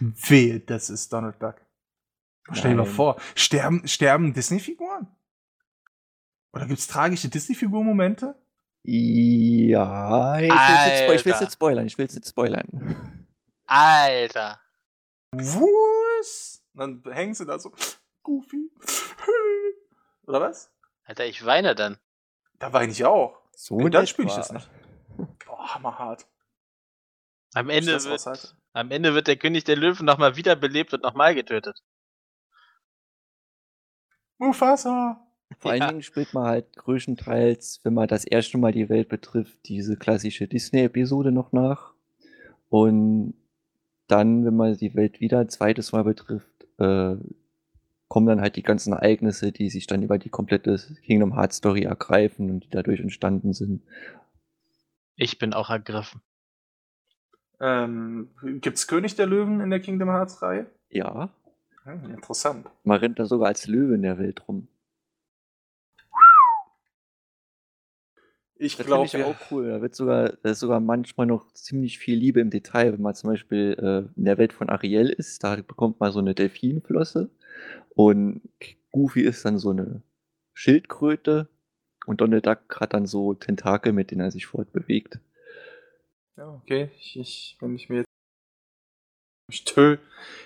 Wehe, 0.00 0.60
das 0.60 0.88
ist 0.88 1.12
Donald 1.12 1.42
Duck. 1.42 1.56
Stell 2.52 2.70
dir 2.70 2.78
mal 2.78 2.86
vor, 2.86 3.16
sterben, 3.34 3.86
sterben 3.86 4.32
Disney-Figuren? 4.32 5.06
Oder 6.54 6.66
gibt's 6.66 6.86
tragische 6.86 7.28
Disney-Figur-Momente? 7.28 8.36
Ja, 8.84 10.38
ich 10.38 10.44
will 10.50 11.32
Alter. 11.32 11.40
nicht 11.40 11.52
spoilern, 11.52 11.86
ich 11.86 11.98
will 11.98 12.06
es 12.06 12.14
nicht 12.14 12.26
spoilern. 12.26 13.21
Alter! 13.66 14.60
Was? 15.32 16.62
Und 16.74 17.06
dann 17.06 17.12
hängen 17.12 17.34
sie 17.34 17.46
da 17.46 17.58
so, 17.58 17.72
Goofy. 18.22 18.70
Oder 20.26 20.40
was? 20.40 20.70
Alter, 21.04 21.26
ich 21.26 21.44
weine 21.44 21.74
dann. 21.74 21.98
Da 22.58 22.72
weine 22.72 22.92
ich 22.92 23.04
auch. 23.04 23.38
So 23.56 23.76
Nee, 23.76 23.90
dann 23.90 24.02
in 24.02 24.06
spiel 24.06 24.26
ich 24.26 24.34
das 24.34 24.52
nicht. 24.52 24.70
Boah, 25.44 25.74
hammerhart. 25.74 26.26
Am 27.54 27.68
Ende, 27.68 28.02
wird, 28.04 28.54
am 28.72 28.90
Ende 28.90 29.14
wird 29.14 29.26
der 29.26 29.36
König 29.36 29.64
der 29.64 29.76
Löwen 29.76 30.06
nochmal 30.06 30.36
wiederbelebt 30.36 30.94
und 30.94 31.02
nochmal 31.02 31.34
getötet. 31.34 31.82
Mufasa! 34.38 35.26
Vor 35.58 35.70
allen 35.70 35.80
Ja. 35.82 35.88
Dingen 35.88 36.02
spielt 36.02 36.32
man 36.32 36.46
halt 36.46 36.76
größtenteils, 36.76 37.80
wenn 37.84 37.92
man 37.94 38.08
das 38.08 38.24
erste 38.24 38.56
Mal 38.56 38.72
die 38.72 38.88
Welt 38.88 39.08
betrifft, 39.08 39.58
diese 39.66 39.96
klassische 39.96 40.48
Disney-Episode 40.48 41.30
noch 41.30 41.52
nach. 41.52 41.92
Und 42.70 43.34
dann, 44.08 44.44
wenn 44.44 44.56
man 44.56 44.76
die 44.76 44.94
Welt 44.94 45.20
wieder 45.20 45.40
ein 45.40 45.48
zweites 45.48 45.92
Mal 45.92 46.04
betrifft, 46.04 46.66
äh, 46.78 47.16
kommen 48.08 48.26
dann 48.26 48.40
halt 48.40 48.56
die 48.56 48.62
ganzen 48.62 48.92
Ereignisse, 48.92 49.52
die 49.52 49.70
sich 49.70 49.86
dann 49.86 50.02
über 50.02 50.18
die 50.18 50.28
komplette 50.28 50.78
Kingdom 51.04 51.34
Hearts 51.34 51.56
Story 51.56 51.82
ergreifen 51.84 52.50
und 52.50 52.64
die 52.64 52.70
dadurch 52.70 53.00
entstanden 53.00 53.52
sind. 53.54 53.82
Ich 55.16 55.38
bin 55.38 55.54
auch 55.54 55.70
ergriffen. 55.70 56.20
Ähm, 57.60 58.30
gibt's 58.60 58.86
König 58.88 59.14
der 59.14 59.26
Löwen 59.26 59.60
in 59.60 59.70
der 59.70 59.80
Kingdom 59.80 60.08
Hearts 60.10 60.42
Reihe? 60.42 60.66
Ja, 60.90 61.30
Hm, 61.84 62.10
interessant. 62.14 62.68
man 62.84 62.98
rennt 63.00 63.18
da 63.18 63.26
sogar 63.26 63.48
als 63.48 63.66
Löwe 63.66 63.94
in 63.94 64.02
der 64.02 64.18
Welt 64.18 64.46
rum. 64.46 64.68
Ich 68.62 68.76
Das 68.76 68.86
glaube, 68.86 69.06
ich 69.06 69.16
auch 69.16 69.50
cool. 69.50 69.68
Da 69.68 69.82
wird 69.82 69.96
sogar, 69.96 70.34
da 70.40 70.50
ist 70.50 70.60
sogar 70.60 70.78
manchmal 70.78 71.26
noch 71.26 71.52
ziemlich 71.52 71.98
viel 71.98 72.16
Liebe 72.16 72.40
im 72.40 72.50
Detail, 72.50 72.92
wenn 72.92 73.02
man 73.02 73.14
zum 73.16 73.30
Beispiel 73.30 73.76
äh, 73.76 74.16
in 74.16 74.24
der 74.24 74.38
Welt 74.38 74.52
von 74.52 74.68
Ariel 74.68 75.08
ist, 75.08 75.42
da 75.42 75.56
bekommt 75.56 75.98
man 75.98 76.12
so 76.12 76.20
eine 76.20 76.32
Delfinflosse 76.32 77.28
und 77.96 78.40
Goofy 78.92 79.22
ist 79.22 79.44
dann 79.44 79.58
so 79.58 79.70
eine 79.70 80.02
Schildkröte 80.54 81.48
und 82.06 82.20
Donald 82.20 82.46
Duck 82.46 82.80
hat 82.80 82.94
dann 82.94 83.06
so 83.06 83.34
Tentakel, 83.34 83.92
mit 83.92 84.12
denen 84.12 84.20
er 84.20 84.30
sich 84.30 84.46
fortbewegt. 84.46 85.18
Ja, 86.36 86.48
okay. 86.48 86.90
Ich, 87.00 87.18
ich, 87.18 87.56
wenn 87.58 87.74
ich 87.74 87.88
mir 87.88 87.96
jetzt 87.98 88.06
mich 89.48 89.64
tö, 89.64 89.96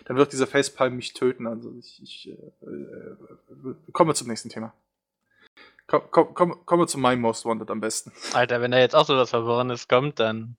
dann 0.07 0.17
wird 0.17 0.33
dieser 0.33 0.47
Facepalm 0.47 0.97
mich 0.97 1.13
töten. 1.13 1.47
Also 1.47 1.71
ich, 1.79 2.03
ich 2.03 2.31
äh, 2.31 2.67
äh, 2.67 3.75
kommen 3.93 4.09
wir 4.09 4.15
zum 4.15 4.29
nächsten 4.29 4.49
Thema. 4.49 4.73
Komm, 5.87 6.03
komm, 6.11 6.35
komm, 6.35 6.67
kommen 6.67 6.83
wir 6.83 6.87
zu 6.89 6.99
My 6.99 7.17
Most 7.17 7.45
Wanted 7.45 7.71
am 7.71 7.81
besten. 7.81 8.13
Alter, 8.33 8.61
wenn 8.61 8.73
da 8.73 8.79
jetzt 8.79 8.95
auch 8.97 9.07
sowas 9.07 9.31
Verworrenes 9.31 9.87
kommt, 9.89 10.19
dann. 10.19 10.57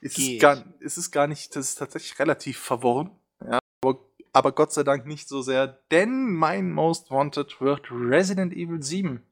Es 0.00 0.18
ist, 0.18 0.40
gar, 0.40 0.64
es 0.80 0.98
ist 0.98 1.12
gar 1.12 1.26
nicht, 1.26 1.54
das 1.56 1.70
ist 1.70 1.76
tatsächlich 1.76 2.18
relativ 2.18 2.58
verworren. 2.58 3.10
Ja, 3.40 3.58
aber, 3.82 4.00
aber 4.32 4.52
Gott 4.52 4.72
sei 4.72 4.82
Dank 4.82 5.06
nicht 5.06 5.28
so 5.28 5.40
sehr, 5.40 5.66
denn 5.90 6.34
mein 6.34 6.72
Most 6.72 7.10
Wanted 7.10 7.60
wird 7.60 7.90
Resident 7.90 8.52
Evil 8.52 8.82
7. 8.82 9.26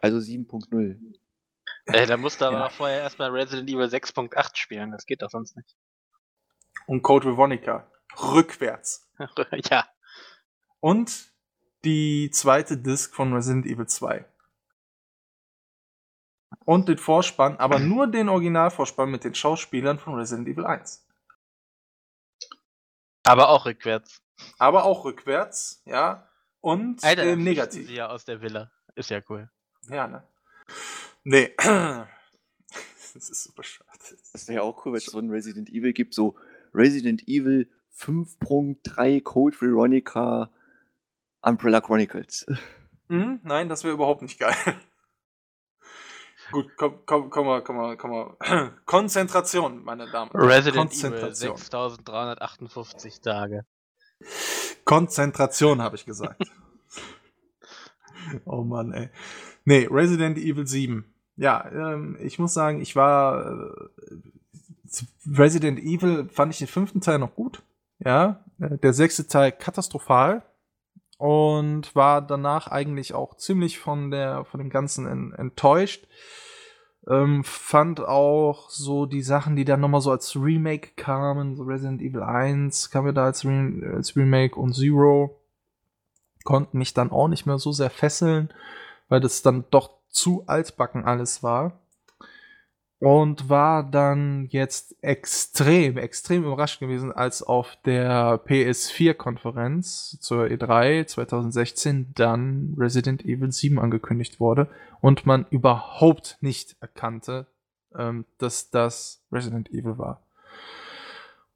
Also 0.00 0.18
7.0. 0.18 0.96
Ey, 1.86 2.06
da 2.06 2.16
musst 2.16 2.40
du 2.40 2.46
aber 2.46 2.58
Ja. 2.60 2.68
vorher 2.70 3.00
erstmal 3.02 3.30
Resident 3.30 3.68
Evil 3.68 3.86
6.8 3.86 4.56
spielen. 4.56 4.92
Das 4.92 5.04
geht 5.04 5.22
doch 5.22 5.30
sonst 5.30 5.56
nicht. 5.56 5.76
Und 6.86 7.02
Code 7.02 7.26
Veronica. 7.26 7.90
Rückwärts. 8.22 9.10
ja. 9.70 9.86
Und 10.80 11.29
die 11.84 12.30
zweite 12.32 12.76
Disc 12.76 13.14
von 13.14 13.32
Resident 13.32 13.66
Evil 13.66 13.86
2. 13.86 14.24
Und 16.64 16.88
den 16.88 16.98
Vorspann, 16.98 17.56
aber 17.56 17.78
nur 17.78 18.06
den 18.06 18.28
Originalvorspann 18.28 19.10
mit 19.10 19.24
den 19.24 19.34
Schauspielern 19.34 19.98
von 19.98 20.14
Resident 20.14 20.48
Evil 20.48 20.66
1. 20.66 21.06
Aber 23.24 23.48
auch 23.48 23.66
rückwärts. 23.66 24.20
Aber 24.58 24.84
auch 24.84 25.04
rückwärts, 25.04 25.82
ja. 25.84 26.28
Und 26.60 27.02
Alter, 27.04 27.22
äh, 27.22 27.24
flüchten 27.26 27.44
negativ. 27.44 27.86
sie 27.86 27.94
ja 27.94 28.08
aus 28.08 28.24
der 28.24 28.40
Villa. 28.40 28.70
Ist 28.94 29.10
ja 29.10 29.20
cool. 29.28 29.50
Ja, 29.88 30.06
ne? 30.06 30.22
Nee. 31.24 31.54
das 31.58 33.30
ist 33.30 33.44
super 33.44 33.62
schade. 33.62 33.88
Das 34.32 34.48
wäre 34.48 34.56
ja 34.56 34.62
auch 34.62 34.84
cool, 34.84 34.92
wenn 34.92 34.98
es 34.98 35.06
so 35.06 35.18
ein 35.18 35.30
Resident 35.30 35.70
Evil 35.70 35.92
gibt, 35.92 36.14
so 36.14 36.36
Resident 36.74 37.26
Evil 37.28 37.70
5.3 37.96 39.22
Code 39.22 39.60
Veronica 39.60 40.50
Umbrella 41.42 41.80
Chronicles. 41.80 42.46
Mhm, 43.08 43.40
nein, 43.42 43.68
das 43.68 43.84
wäre 43.84 43.94
überhaupt 43.94 44.22
nicht 44.22 44.38
geil. 44.38 44.54
Gut, 46.52 46.66
komm, 46.76 46.98
komm, 47.06 47.30
komm 47.30 47.46
mal, 47.46 47.62
komm 47.62 47.76
mal, 47.76 47.96
komm 47.96 48.10
mal. 48.10 48.72
Konzentration, 48.84 49.84
meine 49.84 50.10
Damen. 50.10 50.30
Resident 50.32 50.92
Evil 50.92 51.10
Konzentration. 51.10 51.56
6358 51.56 53.20
Tage. 53.20 53.64
Konzentration, 54.84 55.80
habe 55.80 55.96
ich 55.96 56.04
gesagt. 56.04 56.42
oh 58.44 58.62
Mann, 58.62 58.92
ey. 58.92 59.10
Nee, 59.64 59.86
Resident 59.90 60.38
Evil 60.38 60.66
7. 60.66 61.04
Ja, 61.36 61.70
ähm, 61.70 62.18
ich 62.20 62.38
muss 62.38 62.52
sagen, 62.52 62.80
ich 62.80 62.96
war. 62.96 63.46
Äh, 63.46 63.90
Resident 65.38 65.78
Evil 65.78 66.28
fand 66.28 66.52
ich 66.52 66.58
den 66.58 66.66
fünften 66.66 67.00
Teil 67.00 67.18
noch 67.20 67.34
gut. 67.36 67.62
Ja, 68.00 68.44
äh, 68.60 68.76
der 68.78 68.92
sechste 68.92 69.26
Teil 69.28 69.52
katastrophal. 69.52 70.42
Und 71.20 71.94
war 71.94 72.22
danach 72.22 72.68
eigentlich 72.68 73.12
auch 73.12 73.36
ziemlich 73.36 73.78
von, 73.78 74.10
der, 74.10 74.46
von 74.46 74.56
dem 74.56 74.70
Ganzen 74.70 75.06
en, 75.06 75.34
enttäuscht. 75.34 76.08
Ähm, 77.06 77.44
fand 77.44 78.00
auch 78.00 78.70
so 78.70 79.04
die 79.04 79.20
Sachen, 79.20 79.54
die 79.54 79.66
dann 79.66 79.80
nochmal 79.80 80.00
so 80.00 80.12
als 80.12 80.34
Remake 80.34 80.92
kamen, 80.96 81.56
so 81.56 81.64
Resident 81.64 82.00
Evil 82.00 82.22
1 82.22 82.90
kam 82.90 83.04
ja 83.04 83.12
da 83.12 83.24
als, 83.24 83.44
Re 83.44 83.92
als 83.94 84.16
Remake 84.16 84.58
und 84.58 84.72
Zero, 84.72 85.38
konnten 86.44 86.78
mich 86.78 86.94
dann 86.94 87.10
auch 87.10 87.28
nicht 87.28 87.44
mehr 87.44 87.58
so 87.58 87.70
sehr 87.70 87.90
fesseln, 87.90 88.48
weil 89.10 89.20
das 89.20 89.42
dann 89.42 89.66
doch 89.70 89.90
zu 90.08 90.44
altbacken 90.46 91.04
alles 91.04 91.42
war. 91.42 91.80
Und 93.00 93.48
war 93.48 93.82
dann 93.82 94.46
jetzt 94.50 94.94
extrem, 95.02 95.96
extrem 95.96 96.44
überrascht 96.44 96.80
gewesen, 96.80 97.12
als 97.12 97.42
auf 97.42 97.78
der 97.86 98.38
PS4-Konferenz 98.44 100.18
zur 100.20 100.44
E3 100.44 101.06
2016 101.06 102.12
dann 102.14 102.74
Resident 102.78 103.24
Evil 103.24 103.50
7 103.50 103.78
angekündigt 103.78 104.38
wurde 104.38 104.68
und 105.00 105.24
man 105.24 105.46
überhaupt 105.48 106.36
nicht 106.42 106.76
erkannte, 106.80 107.46
ähm, 107.96 108.26
dass 108.36 108.68
das 108.68 109.22
Resident 109.32 109.70
Evil 109.70 109.96
war. 109.96 110.20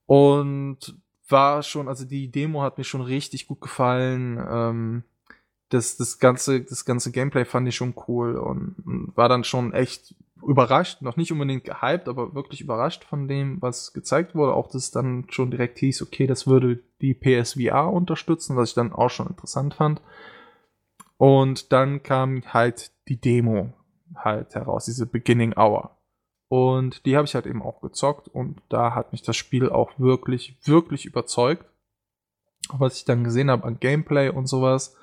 Und 0.07 0.97
war 1.29 1.63
schon, 1.63 1.89
also 1.89 2.07
die 2.07 2.31
Demo 2.31 2.63
hat 2.63 2.79
mir 2.79 2.85
schon 2.85 3.01
richtig 3.03 3.49
gut 3.49 3.61
gefallen. 3.61 4.43
Ähm, 4.51 5.05
das, 5.69 5.97
das, 5.97 6.19
ganze, 6.19 6.63
das 6.63 6.85
ganze 6.85 7.11
Gameplay 7.11 7.45
fand 7.45 7.69
ich 7.69 7.77
schon 7.77 7.95
cool 8.09 8.37
und, 8.37 8.77
und 8.85 9.13
war 9.17 9.29
dann 9.29 9.45
schon 9.45 9.73
echt 9.73 10.15
überrascht, 10.47 11.03
noch 11.03 11.17
nicht 11.17 11.33
unbedingt 11.33 11.65
gehypt, 11.65 12.09
aber 12.09 12.35
wirklich 12.35 12.61
überrascht 12.61 13.05
von 13.05 13.29
dem, 13.29 13.61
was 13.61 13.93
gezeigt 13.93 14.35
wurde. 14.35 14.55
Auch 14.55 14.69
dass 14.69 14.91
dann 14.91 15.27
schon 15.31 15.51
direkt 15.51 15.79
hieß, 15.79 16.03
okay, 16.03 16.27
das 16.27 16.47
würde 16.47 16.83
die 17.01 17.15
PSVR 17.15 17.93
unterstützen, 17.93 18.57
was 18.57 18.71
ich 18.71 18.75
dann 18.75 18.93
auch 18.93 19.11
schon 19.11 19.29
interessant 19.29 19.75
fand. 19.75 20.01
Und 21.17 21.73
dann 21.73 22.03
kam 22.03 22.43
halt 22.47 22.93
die 23.09 23.21
Demo 23.21 23.73
halt 24.15 24.55
heraus, 24.55 24.85
diese 24.87 25.07
Beginning 25.07 25.55
Hour. 25.57 25.97
Und 26.49 27.07
die 27.07 27.17
habe 27.17 27.27
ich 27.27 27.35
halt 27.35 27.47
eben 27.47 27.63
auch 27.63 27.81
gezockt 27.81 28.29
und 28.29 28.61
da 28.69 28.95
hat 28.95 29.13
mich 29.13 29.23
das 29.23 29.37
Spiel 29.37 29.71
auch 29.71 29.99
wirklich, 29.99 30.57
wirklich 30.65 31.05
überzeugt. 31.05 31.65
Was 32.69 32.99
ich 32.99 33.05
dann 33.05 33.25
gesehen 33.25 33.51
habe 33.51 33.65
an 33.65 33.79
Gameplay 33.79 34.31
und 34.31 34.47
sowas. 34.47 34.97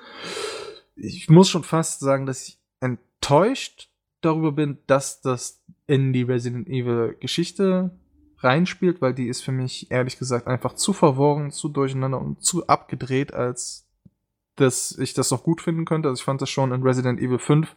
Ich 0.96 1.30
muss 1.30 1.50
schon 1.50 1.64
fast 1.64 2.00
sagen, 2.00 2.26
dass 2.26 2.48
ich 2.48 2.58
enttäuscht 2.80 3.91
darüber 4.22 4.52
bin, 4.52 4.78
dass 4.88 5.22
das 5.22 5.64
in 5.88 6.14
die 6.14 6.24
Resident 6.24 6.68
Evil 6.68 7.16
Geschichte 7.20 7.92
reinspielt, 8.40 9.02
weil 9.02 9.14
die 9.14 9.28
ist 9.28 9.42
für 9.42 9.52
mich 9.52 9.92
ehrlich 9.92 10.18
gesagt 10.18 10.48
einfach 10.48 10.74
zu 10.74 10.94
verworren, 10.94 11.52
zu 11.52 11.70
durcheinander 11.70 12.20
und 12.20 12.44
zu 12.44 12.68
abgedreht, 12.68 13.34
als 13.34 13.88
dass 14.56 14.98
ich 14.98 15.14
das 15.14 15.32
noch 15.32 15.44
gut 15.44 15.62
finden 15.62 15.86
könnte. 15.86 16.10
Also 16.10 16.22
ich 16.22 16.26
fand 16.26 16.42
das 16.42 16.50
schon 16.50 16.72
in 16.72 16.84
Resident 16.84 17.20
Evil 17.20 17.40
5 17.40 17.76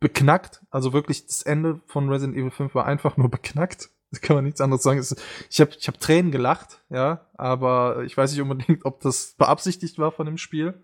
beknackt. 0.00 0.62
Also 0.70 0.92
wirklich 0.92 1.26
das 1.26 1.42
Ende 1.42 1.80
von 1.86 2.08
Resident 2.08 2.36
Evil 2.36 2.50
5 2.50 2.74
war 2.74 2.86
einfach 2.86 3.16
nur 3.16 3.30
beknackt. 3.30 3.90
Das 4.10 4.20
kann 4.20 4.36
man 4.36 4.44
nichts 4.44 4.60
anderes 4.60 4.82
sagen. 4.82 5.04
Ich 5.50 5.60
habe 5.60 5.72
ich 5.76 5.88
hab 5.88 5.98
Tränen 5.98 6.30
gelacht, 6.30 6.84
ja, 6.88 7.26
aber 7.34 8.04
ich 8.04 8.16
weiß 8.16 8.30
nicht 8.30 8.42
unbedingt, 8.42 8.84
ob 8.84 9.00
das 9.00 9.34
beabsichtigt 9.36 9.98
war 9.98 10.12
von 10.12 10.26
dem 10.26 10.38
Spiel. 10.38 10.74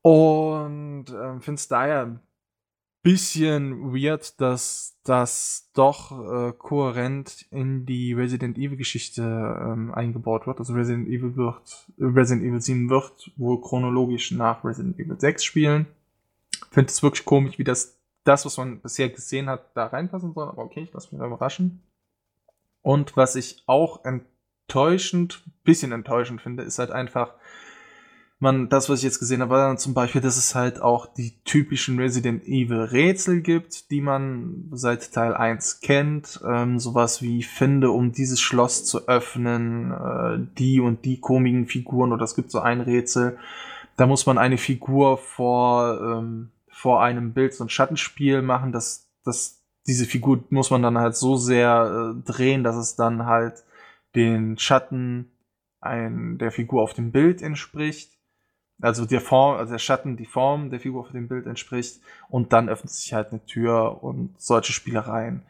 Und 0.00 1.06
ähm, 1.10 1.40
finde 1.40 1.58
es 1.58 1.68
daher 1.68 2.06
ein 2.06 2.20
bisschen 3.02 3.92
weird, 3.92 4.40
dass 4.40 4.98
das 5.02 5.70
doch 5.74 6.12
äh, 6.12 6.52
kohärent 6.52 7.46
in 7.50 7.84
die 7.84 8.12
Resident 8.12 8.56
Evil 8.56 8.76
Geschichte 8.76 9.22
ähm, 9.22 9.92
eingebaut 9.92 10.46
wird. 10.46 10.60
Also 10.60 10.74
Resident 10.74 11.08
Evil 11.08 11.36
wird, 11.36 11.90
Resident 11.98 12.46
Evil 12.46 12.60
7 12.60 12.88
wird 12.88 13.32
wohl 13.36 13.60
chronologisch 13.60 14.30
nach 14.30 14.64
Resident 14.64 14.98
Evil 14.98 15.18
6 15.18 15.42
spielen. 15.42 15.86
Finde 16.70 16.90
es 16.90 17.02
wirklich 17.02 17.24
komisch, 17.24 17.58
wie 17.58 17.64
das, 17.64 18.00
das, 18.24 18.46
was 18.46 18.56
man 18.56 18.80
bisher 18.80 19.08
gesehen 19.08 19.48
hat, 19.48 19.76
da 19.76 19.86
reinpassen 19.86 20.32
soll. 20.32 20.48
Aber 20.48 20.62
okay, 20.62 20.82
ich 20.82 20.92
lasse 20.92 21.08
mich 21.10 21.20
da 21.20 21.26
überraschen. 21.26 21.82
Und 22.82 23.16
was 23.16 23.34
ich 23.34 23.64
auch 23.66 24.04
enttäuschend, 24.04 25.44
bisschen 25.64 25.90
enttäuschend 25.90 26.40
finde, 26.40 26.62
ist 26.62 26.78
halt 26.78 26.92
einfach, 26.92 27.34
man, 28.42 28.68
das, 28.68 28.88
was 28.88 28.98
ich 28.98 29.04
jetzt 29.04 29.20
gesehen 29.20 29.40
habe, 29.40 29.52
war 29.52 29.68
dann 29.68 29.78
zum 29.78 29.94
Beispiel, 29.94 30.20
dass 30.20 30.36
es 30.36 30.56
halt 30.56 30.82
auch 30.82 31.06
die 31.06 31.32
typischen 31.44 31.98
Resident 31.98 32.44
Evil 32.44 32.80
Rätsel 32.80 33.40
gibt, 33.40 33.90
die 33.92 34.00
man 34.00 34.68
seit 34.72 35.12
Teil 35.12 35.32
1 35.34 35.80
kennt. 35.80 36.40
Ähm, 36.44 36.80
sowas 36.80 37.22
wie 37.22 37.44
finde, 37.44 37.92
um 37.92 38.10
dieses 38.10 38.40
Schloss 38.40 38.84
zu 38.84 39.06
öffnen, 39.06 39.92
äh, 39.92 40.46
die 40.58 40.80
und 40.80 41.04
die 41.04 41.20
komischen 41.20 41.66
Figuren 41.66 42.12
oder 42.12 42.24
es 42.24 42.34
gibt 42.34 42.50
so 42.50 42.58
ein 42.58 42.80
Rätsel. 42.80 43.38
Da 43.96 44.06
muss 44.06 44.26
man 44.26 44.38
eine 44.38 44.58
Figur 44.58 45.18
vor, 45.18 46.00
ähm, 46.02 46.50
vor 46.68 47.00
einem 47.00 47.34
Bild 47.34 47.54
so 47.54 47.64
ein 47.64 47.70
Schattenspiel 47.70 48.42
machen, 48.42 48.72
dass, 48.72 49.08
dass 49.24 49.62
diese 49.86 50.04
Figur 50.04 50.42
muss 50.50 50.70
man 50.70 50.82
dann 50.82 50.98
halt 50.98 51.14
so 51.14 51.36
sehr 51.36 52.14
äh, 52.16 52.22
drehen, 52.24 52.64
dass 52.64 52.74
es 52.74 52.96
dann 52.96 53.24
halt 53.26 53.62
den 54.16 54.58
Schatten 54.58 55.30
ein, 55.80 56.38
der 56.38 56.50
Figur 56.50 56.82
auf 56.82 56.92
dem 56.92 57.12
Bild 57.12 57.40
entspricht 57.40 58.12
also 58.82 59.06
der 59.06 59.20
Form, 59.20 59.56
also 59.56 59.72
der 59.72 59.78
Schatten, 59.78 60.16
die 60.16 60.26
Form 60.26 60.70
der 60.70 60.80
Figur 60.80 61.00
auf 61.00 61.12
dem 61.12 61.28
Bild 61.28 61.46
entspricht 61.46 62.00
und 62.28 62.52
dann 62.52 62.68
öffnet 62.68 62.90
sich 62.90 63.14
halt 63.14 63.30
eine 63.30 63.44
Tür 63.46 64.02
und 64.02 64.34
solche 64.38 64.72
Spielereien. 64.72 65.42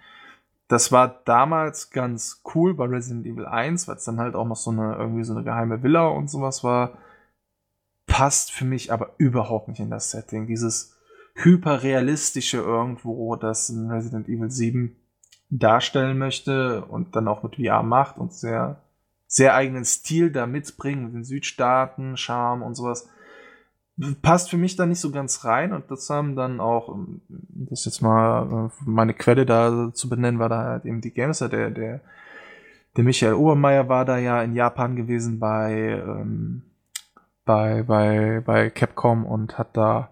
Das 0.68 0.92
war 0.92 1.20
damals 1.24 1.90
ganz 1.90 2.42
cool 2.54 2.74
bei 2.74 2.84
Resident 2.84 3.26
Evil 3.26 3.46
1, 3.46 3.88
weil 3.88 3.96
es 3.96 4.04
dann 4.04 4.20
halt 4.20 4.34
auch 4.34 4.46
noch 4.46 4.56
so 4.56 4.70
eine, 4.70 4.96
irgendwie 4.96 5.24
so 5.24 5.34
eine 5.34 5.44
geheime 5.44 5.82
Villa 5.82 6.06
und 6.06 6.28
sowas 6.28 6.62
war. 6.62 6.98
Passt 8.06 8.52
für 8.52 8.64
mich 8.66 8.92
aber 8.92 9.14
überhaupt 9.16 9.68
nicht 9.68 9.80
in 9.80 9.90
das 9.90 10.10
Setting. 10.10 10.46
Dieses 10.46 10.96
hyperrealistische 11.34 12.58
irgendwo, 12.58 13.36
das 13.36 13.70
in 13.70 13.90
Resident 13.90 14.28
Evil 14.28 14.50
7 14.50 14.96
darstellen 15.48 16.18
möchte 16.18 16.84
und 16.84 17.16
dann 17.16 17.28
auch 17.28 17.42
mit 17.42 17.56
VR 17.56 17.82
macht 17.82 18.18
und 18.18 18.32
sehr, 18.32 18.82
sehr 19.26 19.54
eigenen 19.54 19.84
Stil 19.84 20.30
da 20.30 20.46
mitbringen, 20.46 21.04
mit 21.04 21.14
den 21.14 21.24
Südstaaten, 21.24 22.16
Charme 22.16 22.62
und 22.62 22.74
sowas 22.74 23.08
passt 24.22 24.50
für 24.50 24.56
mich 24.56 24.76
da 24.76 24.86
nicht 24.86 25.00
so 25.00 25.10
ganz 25.10 25.44
rein 25.44 25.72
und 25.72 25.90
das 25.90 26.08
haben 26.08 26.34
dann 26.34 26.60
auch, 26.60 26.88
ähm, 26.88 27.20
das 27.28 27.84
jetzt 27.84 28.00
mal 28.00 28.70
äh, 28.70 28.82
meine 28.84 29.14
Quelle 29.14 29.46
da 29.46 29.92
zu 29.92 30.08
benennen, 30.08 30.38
war 30.38 30.48
da 30.48 30.64
halt 30.64 30.84
eben 30.84 31.00
die 31.00 31.12
Gamester, 31.12 31.48
der, 31.48 31.70
der, 31.70 32.00
der 32.96 33.04
Michael 33.04 33.34
Obermeier 33.34 33.88
war 33.88 34.04
da 34.04 34.18
ja 34.18 34.42
in 34.42 34.54
Japan 34.54 34.96
gewesen 34.96 35.38
bei, 35.38 36.02
ähm, 36.04 36.62
bei, 37.44 37.82
bei, 37.82 38.42
bei 38.44 38.70
Capcom 38.70 39.26
und 39.26 39.58
hat 39.58 39.76
da 39.76 40.10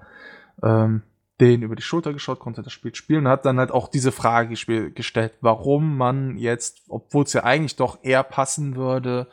ähm, 0.62 1.02
den 1.40 1.62
über 1.62 1.74
die 1.74 1.82
Schulter 1.82 2.12
geschaut, 2.12 2.38
konnte 2.38 2.62
das 2.62 2.72
Spiel 2.72 2.94
spielen 2.94 3.26
und 3.26 3.32
hat 3.32 3.46
dann 3.46 3.58
halt 3.58 3.70
auch 3.70 3.88
diese 3.88 4.12
Frage 4.12 4.54
gestellt, 4.92 5.34
warum 5.40 5.96
man 5.96 6.36
jetzt, 6.36 6.82
obwohl 6.88 7.24
es 7.24 7.32
ja 7.32 7.44
eigentlich 7.44 7.76
doch 7.76 7.98
eher 8.02 8.22
passen 8.22 8.76
würde, 8.76 9.26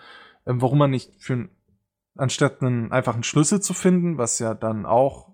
äh, 0.46 0.54
warum 0.56 0.78
man 0.78 0.92
nicht 0.92 1.12
für 1.20 1.34
ein 1.34 1.50
anstatt 2.18 2.62
einen 2.62 2.92
einfachen 2.92 3.24
Schlüssel 3.24 3.62
zu 3.62 3.74
finden, 3.74 4.18
was 4.18 4.40
ja 4.40 4.54
dann 4.54 4.86
auch 4.86 5.32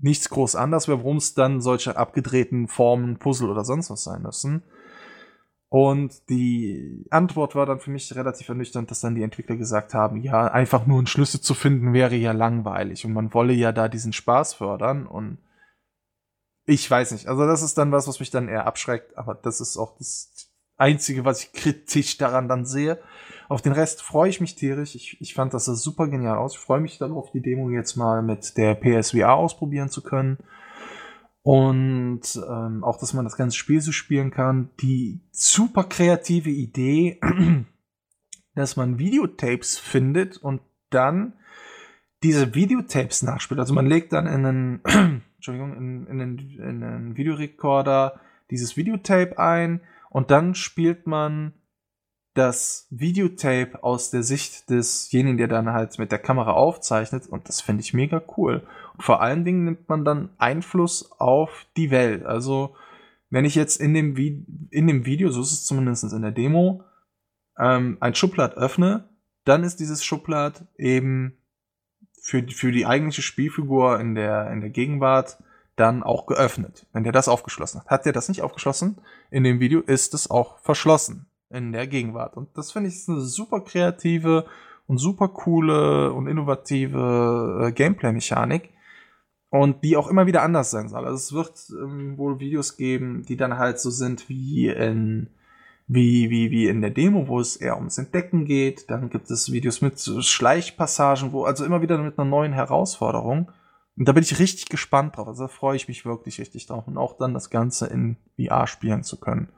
nichts 0.00 0.28
groß 0.30 0.56
anders 0.56 0.88
wäre, 0.88 0.98
warum 0.98 1.16
es 1.16 1.34
dann 1.34 1.60
solche 1.60 1.96
abgedrehten 1.96 2.68
Formen, 2.68 3.18
Puzzle 3.18 3.50
oder 3.50 3.64
sonst 3.64 3.90
was 3.90 4.04
sein 4.04 4.22
müssen. 4.22 4.62
Und 5.70 6.30
die 6.30 7.04
Antwort 7.10 7.54
war 7.54 7.66
dann 7.66 7.80
für 7.80 7.90
mich 7.90 8.14
relativ 8.14 8.48
ernüchternd, 8.48 8.90
dass 8.90 9.00
dann 9.00 9.14
die 9.14 9.22
Entwickler 9.22 9.56
gesagt 9.56 9.92
haben, 9.92 10.22
ja, 10.22 10.46
einfach 10.46 10.86
nur 10.86 10.96
einen 10.96 11.06
Schlüssel 11.06 11.42
zu 11.42 11.52
finden 11.52 11.92
wäre 11.92 12.14
ja 12.16 12.32
langweilig 12.32 13.04
und 13.04 13.12
man 13.12 13.34
wolle 13.34 13.52
ja 13.52 13.72
da 13.72 13.88
diesen 13.88 14.14
Spaß 14.14 14.54
fördern 14.54 15.06
und 15.06 15.38
ich 16.64 16.90
weiß 16.90 17.12
nicht. 17.12 17.28
Also 17.28 17.46
das 17.46 17.62
ist 17.62 17.76
dann 17.76 17.92
was, 17.92 18.08
was 18.08 18.20
mich 18.20 18.30
dann 18.30 18.48
eher 18.48 18.66
abschreckt, 18.66 19.16
aber 19.18 19.34
das 19.34 19.60
ist 19.60 19.76
auch 19.76 19.96
das 19.98 20.50
Einzige, 20.76 21.24
was 21.24 21.44
ich 21.44 21.52
kritisch 21.52 22.16
daran 22.16 22.48
dann 22.48 22.64
sehe. 22.64 22.98
Auf 23.48 23.62
den 23.62 23.72
Rest 23.72 24.02
freue 24.02 24.28
ich 24.28 24.40
mich 24.40 24.56
tierisch. 24.56 24.94
Ich, 24.94 25.20
ich 25.20 25.34
fand 25.34 25.54
das 25.54 25.64
super 25.64 26.08
genial 26.08 26.36
aus. 26.36 26.54
Ich 26.54 26.58
freue 26.58 26.80
mich 26.80 26.98
darauf, 26.98 27.30
die 27.30 27.40
Demo 27.40 27.70
jetzt 27.70 27.96
mal 27.96 28.22
mit 28.22 28.58
der 28.58 28.74
PSVR 28.74 29.34
ausprobieren 29.34 29.88
zu 29.88 30.02
können. 30.02 30.38
Und 31.42 32.20
ähm, 32.46 32.84
auch, 32.84 32.98
dass 32.98 33.14
man 33.14 33.24
das 33.24 33.36
ganze 33.36 33.56
Spiel 33.56 33.80
so 33.80 33.90
spielen 33.90 34.30
kann. 34.30 34.68
Die 34.80 35.22
super 35.30 35.84
kreative 35.84 36.50
Idee, 36.50 37.18
dass 38.54 38.76
man 38.76 38.98
Videotapes 38.98 39.78
findet 39.78 40.36
und 40.36 40.60
dann 40.90 41.32
diese 42.22 42.54
Videotapes 42.54 43.22
nachspielt. 43.22 43.60
Also 43.60 43.72
man 43.72 43.86
legt 43.86 44.12
dann 44.12 44.26
in 44.26 44.44
einen, 44.44 44.80
Entschuldigung, 45.36 45.74
in, 45.74 46.06
in, 46.06 46.20
einen, 46.20 46.38
in 46.38 46.82
einen 46.82 47.16
Videorekorder 47.16 48.20
dieses 48.50 48.76
Videotape 48.76 49.38
ein 49.38 49.80
und 50.10 50.30
dann 50.30 50.54
spielt 50.54 51.06
man 51.06 51.54
das 52.38 52.86
Videotape 52.90 53.82
aus 53.82 54.10
der 54.10 54.22
Sicht 54.22 54.70
desjenigen, 54.70 55.38
der 55.38 55.48
dann 55.48 55.72
halt 55.72 55.98
mit 55.98 56.12
der 56.12 56.20
Kamera 56.20 56.52
aufzeichnet. 56.52 57.26
Und 57.26 57.48
das 57.48 57.60
finde 57.60 57.82
ich 57.82 57.94
mega 57.94 58.22
cool. 58.36 58.62
Und 58.94 59.02
vor 59.02 59.20
allen 59.20 59.44
Dingen 59.44 59.64
nimmt 59.64 59.88
man 59.88 60.04
dann 60.04 60.30
Einfluss 60.38 61.10
auf 61.18 61.66
die 61.76 61.90
Welt. 61.90 62.24
Also, 62.24 62.76
wenn 63.28 63.44
ich 63.44 63.56
jetzt 63.56 63.80
in 63.80 63.92
dem, 63.92 64.16
Vi 64.16 64.46
in 64.70 64.86
dem 64.86 65.04
Video, 65.04 65.30
so 65.30 65.40
ist 65.40 65.52
es 65.52 65.64
zumindest 65.64 66.04
in 66.12 66.22
der 66.22 66.30
Demo, 66.30 66.84
ähm, 67.58 67.96
ein 67.98 68.14
Schublad 68.14 68.56
öffne, 68.56 69.08
dann 69.44 69.64
ist 69.64 69.80
dieses 69.80 70.04
Schublad 70.04 70.64
eben 70.76 71.36
für, 72.22 72.46
für 72.48 72.70
die 72.70 72.86
eigentliche 72.86 73.22
Spielfigur 73.22 73.98
in 73.98 74.14
der, 74.14 74.50
in 74.52 74.60
der 74.60 74.70
Gegenwart 74.70 75.42
dann 75.74 76.04
auch 76.04 76.26
geöffnet, 76.26 76.86
wenn 76.92 77.02
der 77.02 77.12
das 77.12 77.28
aufgeschlossen 77.28 77.80
hat. 77.80 77.88
Hat 77.88 78.06
der 78.06 78.12
das 78.12 78.28
nicht 78.28 78.42
aufgeschlossen, 78.42 79.00
in 79.30 79.42
dem 79.42 79.58
Video 79.58 79.80
ist 79.80 80.14
es 80.14 80.30
auch 80.30 80.60
verschlossen 80.60 81.27
in 81.50 81.72
der 81.72 81.86
Gegenwart. 81.86 82.36
Und 82.36 82.56
das 82.56 82.72
finde 82.72 82.88
ich 82.88 83.08
eine 83.08 83.20
super 83.20 83.60
kreative 83.60 84.46
und 84.86 84.98
super 84.98 85.28
coole 85.28 86.12
und 86.12 86.26
innovative 86.26 87.66
äh, 87.68 87.72
Gameplay-Mechanik. 87.72 88.70
Und 89.50 89.82
die 89.82 89.96
auch 89.96 90.08
immer 90.08 90.26
wieder 90.26 90.42
anders 90.42 90.70
sein 90.70 90.90
soll. 90.90 91.06
Also 91.06 91.16
es 91.16 91.32
wird 91.32 91.82
ähm, 91.82 92.18
wohl 92.18 92.38
Videos 92.38 92.76
geben, 92.76 93.24
die 93.26 93.36
dann 93.38 93.56
halt 93.56 93.80
so 93.80 93.88
sind 93.88 94.28
wie 94.28 94.68
in, 94.68 95.30
wie, 95.86 96.28
wie, 96.28 96.50
wie 96.50 96.66
in 96.66 96.82
der 96.82 96.90
Demo, 96.90 97.28
wo 97.28 97.40
es 97.40 97.56
eher 97.56 97.76
ums 97.76 97.96
Entdecken 97.96 98.44
geht. 98.44 98.90
Dann 98.90 99.08
gibt 99.08 99.30
es 99.30 99.50
Videos 99.50 99.80
mit 99.80 99.98
Schleichpassagen, 99.98 101.32
wo, 101.32 101.44
also 101.44 101.64
immer 101.64 101.80
wieder 101.80 101.96
mit 101.96 102.18
einer 102.18 102.28
neuen 102.28 102.52
Herausforderung. 102.52 103.50
Und 103.96 104.06
da 104.06 104.12
bin 104.12 104.22
ich 104.22 104.38
richtig 104.38 104.68
gespannt 104.68 105.16
drauf. 105.16 105.28
Also 105.28 105.44
da 105.44 105.48
freue 105.48 105.76
ich 105.76 105.88
mich 105.88 106.04
wirklich 106.04 106.38
richtig 106.38 106.66
drauf. 106.66 106.86
Und 106.86 106.98
auch 106.98 107.16
dann 107.16 107.32
das 107.32 107.48
Ganze 107.48 107.86
in 107.86 108.18
VR 108.36 108.66
spielen 108.66 109.02
zu 109.02 109.18
können. 109.18 109.48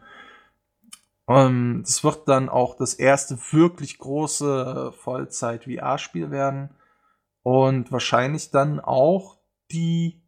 Ähm, 1.30 1.82
das 1.84 2.02
wird 2.02 2.26
dann 2.26 2.48
auch 2.48 2.76
das 2.76 2.94
erste 2.94 3.38
wirklich 3.52 3.98
große 3.98 4.92
Vollzeit-VR-Spiel 4.98 6.32
werden 6.32 6.70
und 7.42 7.92
wahrscheinlich 7.92 8.50
dann 8.50 8.80
auch 8.80 9.38
die 9.70 10.20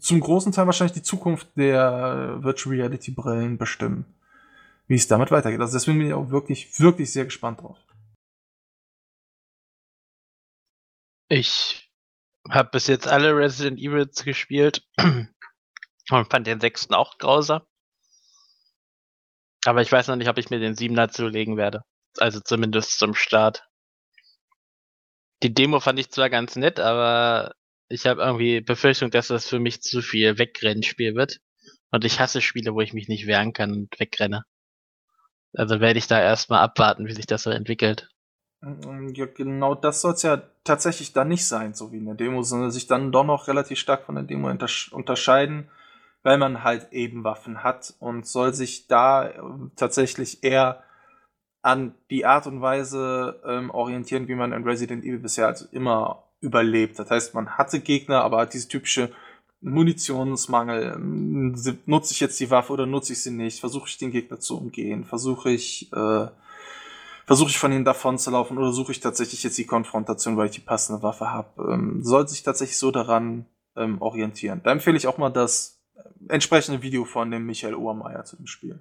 zum 0.00 0.20
großen 0.20 0.50
Teil 0.50 0.66
wahrscheinlich 0.66 0.94
die 0.94 1.02
Zukunft 1.02 1.56
der 1.56 2.38
Virtual 2.40 2.74
Reality 2.74 3.10
Brillen 3.12 3.58
bestimmen, 3.58 4.06
wie 4.86 4.96
es 4.96 5.06
damit 5.06 5.30
weitergeht. 5.30 5.60
Also 5.60 5.74
deswegen 5.74 5.98
bin 5.98 6.08
ich 6.08 6.14
auch 6.14 6.30
wirklich, 6.30 6.80
wirklich 6.80 7.12
sehr 7.12 7.26
gespannt 7.26 7.60
drauf. 7.60 7.78
Ich 11.28 11.92
habe 12.48 12.70
bis 12.70 12.86
jetzt 12.86 13.06
alle 13.06 13.36
Resident 13.36 13.78
Evils 13.78 14.24
gespielt 14.24 14.88
und 14.98 16.30
fand 16.30 16.46
den 16.46 16.60
sechsten 16.60 16.94
auch 16.94 17.18
grausam. 17.18 17.60
Aber 19.64 19.82
ich 19.82 19.90
weiß 19.90 20.08
noch 20.08 20.16
nicht, 20.16 20.28
ob 20.28 20.38
ich 20.38 20.50
mir 20.50 20.60
den 20.60 20.76
Siebener 20.76 21.08
zulegen 21.08 21.56
werde. 21.56 21.82
Also 22.18 22.40
zumindest 22.40 22.98
zum 22.98 23.14
Start. 23.14 23.64
Die 25.42 25.54
Demo 25.54 25.80
fand 25.80 25.98
ich 25.98 26.10
zwar 26.10 26.30
ganz 26.30 26.56
nett, 26.56 26.80
aber 26.80 27.54
ich 27.88 28.06
habe 28.06 28.22
irgendwie 28.22 28.60
Befürchtung, 28.60 29.10
dass 29.10 29.28
das 29.28 29.48
für 29.48 29.58
mich 29.58 29.82
zu 29.82 30.02
viel 30.02 30.38
Wegrennspiel 30.38 31.14
wird. 31.14 31.40
Und 31.90 32.04
ich 32.04 32.20
hasse 32.20 32.40
Spiele, 32.40 32.74
wo 32.74 32.80
ich 32.80 32.92
mich 32.92 33.08
nicht 33.08 33.26
wehren 33.26 33.52
kann 33.52 33.72
und 33.72 34.00
wegrenne. 34.00 34.44
Also 35.54 35.80
werde 35.80 35.98
ich 35.98 36.06
da 36.06 36.20
erstmal 36.20 36.60
abwarten, 36.60 37.06
wie 37.06 37.14
sich 37.14 37.26
das 37.26 37.44
so 37.44 37.50
entwickelt. 37.50 38.10
Mm, 38.60 39.14
ja, 39.14 39.26
genau 39.26 39.74
das 39.74 40.02
soll 40.02 40.12
es 40.12 40.22
ja 40.22 40.42
tatsächlich 40.64 41.14
dann 41.14 41.28
nicht 41.28 41.46
sein, 41.46 41.72
so 41.72 41.90
wie 41.92 41.96
in 41.96 42.04
der 42.04 42.14
Demo, 42.14 42.42
sondern 42.42 42.70
sich 42.70 42.86
dann 42.86 43.12
doch 43.12 43.24
noch 43.24 43.48
relativ 43.48 43.78
stark 43.78 44.04
von 44.04 44.16
der 44.16 44.24
Demo 44.24 44.50
unterscheiden 44.50 45.70
weil 46.22 46.38
man 46.38 46.64
halt 46.64 46.92
eben 46.92 47.24
Waffen 47.24 47.62
hat 47.62 47.94
und 48.00 48.26
soll 48.26 48.54
sich 48.54 48.86
da 48.86 49.28
äh, 49.28 49.40
tatsächlich 49.76 50.42
eher 50.44 50.82
an 51.62 51.94
die 52.10 52.24
Art 52.24 52.46
und 52.46 52.60
Weise 52.60 53.40
ähm, 53.44 53.70
orientieren, 53.70 54.28
wie 54.28 54.34
man 54.34 54.52
in 54.52 54.64
Resident 54.64 55.04
Evil 55.04 55.18
bisher 55.18 55.46
also 55.46 55.66
immer 55.72 56.24
überlebt. 56.40 56.98
Das 56.98 57.10
heißt, 57.10 57.34
man 57.34 57.58
hatte 57.58 57.80
Gegner, 57.80 58.22
aber 58.22 58.46
diese 58.46 58.68
typische 58.68 59.10
Munitionsmangel. 59.60 60.94
Ähm, 60.94 61.56
nutze 61.86 62.12
ich 62.12 62.20
jetzt 62.20 62.38
die 62.40 62.50
Waffe 62.50 62.72
oder 62.72 62.86
nutze 62.86 63.12
ich 63.12 63.22
sie 63.22 63.30
nicht? 63.30 63.60
Versuche 63.60 63.88
ich 63.88 63.98
den 63.98 64.12
Gegner 64.12 64.38
zu 64.38 64.56
umgehen? 64.58 65.04
Versuche 65.04 65.50
ich, 65.50 65.92
äh, 65.92 66.26
versuche 67.26 67.50
ich 67.50 67.58
von 67.58 67.72
ihnen 67.72 67.84
davon 67.84 68.18
zu 68.18 68.30
laufen 68.30 68.56
oder 68.58 68.72
suche 68.72 68.92
ich 68.92 69.00
tatsächlich 69.00 69.42
jetzt 69.42 69.58
die 69.58 69.66
Konfrontation, 69.66 70.36
weil 70.36 70.46
ich 70.46 70.52
die 70.52 70.60
passende 70.60 71.02
Waffe 71.02 71.30
habe? 71.30 71.72
Ähm, 71.72 72.04
soll 72.04 72.28
sich 72.28 72.42
tatsächlich 72.42 72.78
so 72.78 72.90
daran 72.90 73.46
ähm, 73.76 74.00
orientieren. 74.00 74.60
Da 74.62 74.70
empfehle 74.70 74.96
ich 74.96 75.06
auch 75.06 75.18
mal 75.18 75.30
das 75.30 75.77
entsprechende 76.28 76.82
Video 76.82 77.04
von 77.04 77.30
dem 77.30 77.46
Michael 77.46 77.74
Obermeier 77.74 78.24
zu 78.24 78.36
dem 78.36 78.46
Spiel. 78.46 78.80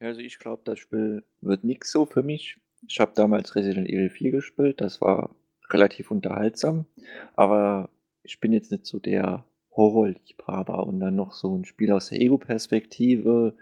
Also 0.00 0.20
ich 0.20 0.38
glaube, 0.38 0.62
das 0.64 0.78
Spiel 0.78 1.24
wird 1.40 1.64
nix 1.64 1.90
so 1.90 2.06
für 2.06 2.22
mich. 2.22 2.58
Ich 2.86 3.00
habe 3.00 3.12
damals 3.14 3.56
Resident 3.56 3.88
Evil 3.88 4.10
4 4.10 4.30
gespielt, 4.30 4.80
das 4.80 5.00
war 5.00 5.34
relativ 5.70 6.10
unterhaltsam, 6.10 6.86
aber 7.34 7.90
ich 8.22 8.38
bin 8.40 8.52
jetzt 8.52 8.70
nicht 8.70 8.86
so 8.86 9.00
der 9.00 9.44
Horrorliebhaber 9.72 10.86
und 10.86 11.00
dann 11.00 11.16
noch 11.16 11.32
so 11.32 11.56
ein 11.56 11.64
Spiel 11.64 11.92
aus 11.92 12.08
der 12.10 12.20
Ego-Perspektive, 12.20 13.56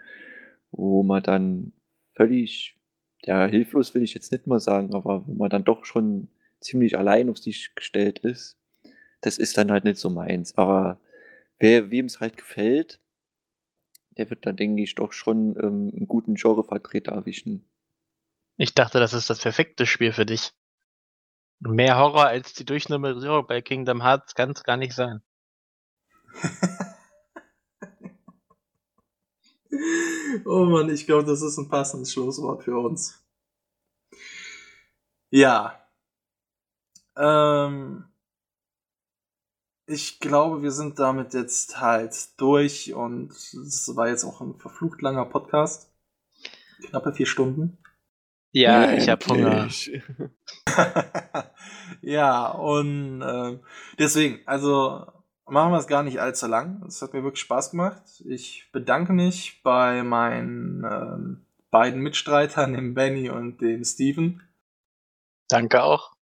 wo 0.70 1.02
man 1.02 1.22
dann 1.22 1.72
völlig, 2.14 2.78
ja, 3.22 3.46
hilflos 3.46 3.94
will 3.94 4.02
ich 4.02 4.14
jetzt 4.14 4.32
nicht 4.32 4.46
mal 4.46 4.60
sagen, 4.60 4.94
aber 4.94 5.26
wo 5.26 5.34
man 5.34 5.50
dann 5.50 5.64
doch 5.64 5.84
schon 5.84 6.28
ziemlich 6.60 6.98
allein 6.98 7.30
auf 7.30 7.38
sich 7.38 7.74
gestellt 7.74 8.18
ist. 8.20 8.58
Das 9.26 9.36
ist 9.38 9.58
dann 9.58 9.72
halt 9.72 9.82
nicht 9.82 9.98
so 9.98 10.08
meins. 10.08 10.56
Aber 10.56 11.00
wer, 11.58 11.90
wem 11.90 12.06
es 12.06 12.20
halt 12.20 12.36
gefällt, 12.36 13.00
der 14.16 14.30
wird 14.30 14.46
dann, 14.46 14.54
denke 14.54 14.84
ich, 14.84 14.94
doch 14.94 15.12
schon 15.12 15.56
ähm, 15.56 15.90
einen 15.92 16.06
guten 16.06 16.36
Genrevertreter 16.36 17.10
erwischen. 17.10 17.68
Ich 18.56 18.72
dachte, 18.72 19.00
das 19.00 19.14
ist 19.14 19.28
das 19.28 19.40
perfekte 19.40 19.84
Spiel 19.84 20.12
für 20.12 20.26
dich. 20.26 20.52
Mehr 21.58 21.98
Horror 21.98 22.26
als 22.26 22.54
die 22.54 22.64
Durchnummerierung 22.64 23.48
bei 23.48 23.62
Kingdom 23.62 24.00
Hearts 24.00 24.36
kann 24.36 24.52
es 24.52 24.62
gar 24.62 24.76
nicht 24.76 24.94
sein. 24.94 25.24
oh 30.44 30.66
Mann, 30.66 30.88
ich 30.88 31.04
glaube, 31.04 31.24
das 31.24 31.42
ist 31.42 31.58
ein 31.58 31.68
passendes 31.68 32.12
Schlusswort 32.12 32.62
für 32.62 32.78
uns. 32.78 33.26
Ja. 35.30 35.84
Ähm, 37.16 38.04
ich 39.86 40.18
glaube, 40.20 40.62
wir 40.62 40.72
sind 40.72 40.98
damit 40.98 41.32
jetzt 41.34 41.80
halt 41.80 42.40
durch 42.40 42.92
und 42.94 43.30
es 43.30 43.90
war 43.94 44.08
jetzt 44.08 44.24
auch 44.24 44.40
ein 44.40 44.58
verflucht 44.58 45.00
langer 45.00 45.26
Podcast. 45.26 45.92
Knappe 46.88 47.12
vier 47.12 47.26
Stunden. 47.26 47.78
Ja, 48.52 48.92
ich 48.92 49.08
habe 49.08 49.24
Hunger. 49.26 49.68
ja, 52.00 52.48
und 52.48 53.22
äh, 53.22 53.58
deswegen, 53.98 54.40
also 54.46 55.06
machen 55.46 55.72
wir 55.72 55.78
es 55.78 55.86
gar 55.86 56.02
nicht 56.02 56.20
allzu 56.20 56.46
lang. 56.46 56.82
Es 56.86 57.02
hat 57.02 57.12
mir 57.12 57.22
wirklich 57.22 57.42
Spaß 57.42 57.70
gemacht. 57.70 58.02
Ich 58.24 58.70
bedanke 58.72 59.12
mich 59.12 59.62
bei 59.62 60.02
meinen 60.02 60.84
ähm, 60.84 61.46
beiden 61.70 62.00
Mitstreitern, 62.00 62.72
dem 62.72 62.94
Benny 62.94 63.30
und 63.30 63.60
dem 63.60 63.84
Steven. 63.84 64.42
Danke 65.48 65.82
auch. 65.82 66.16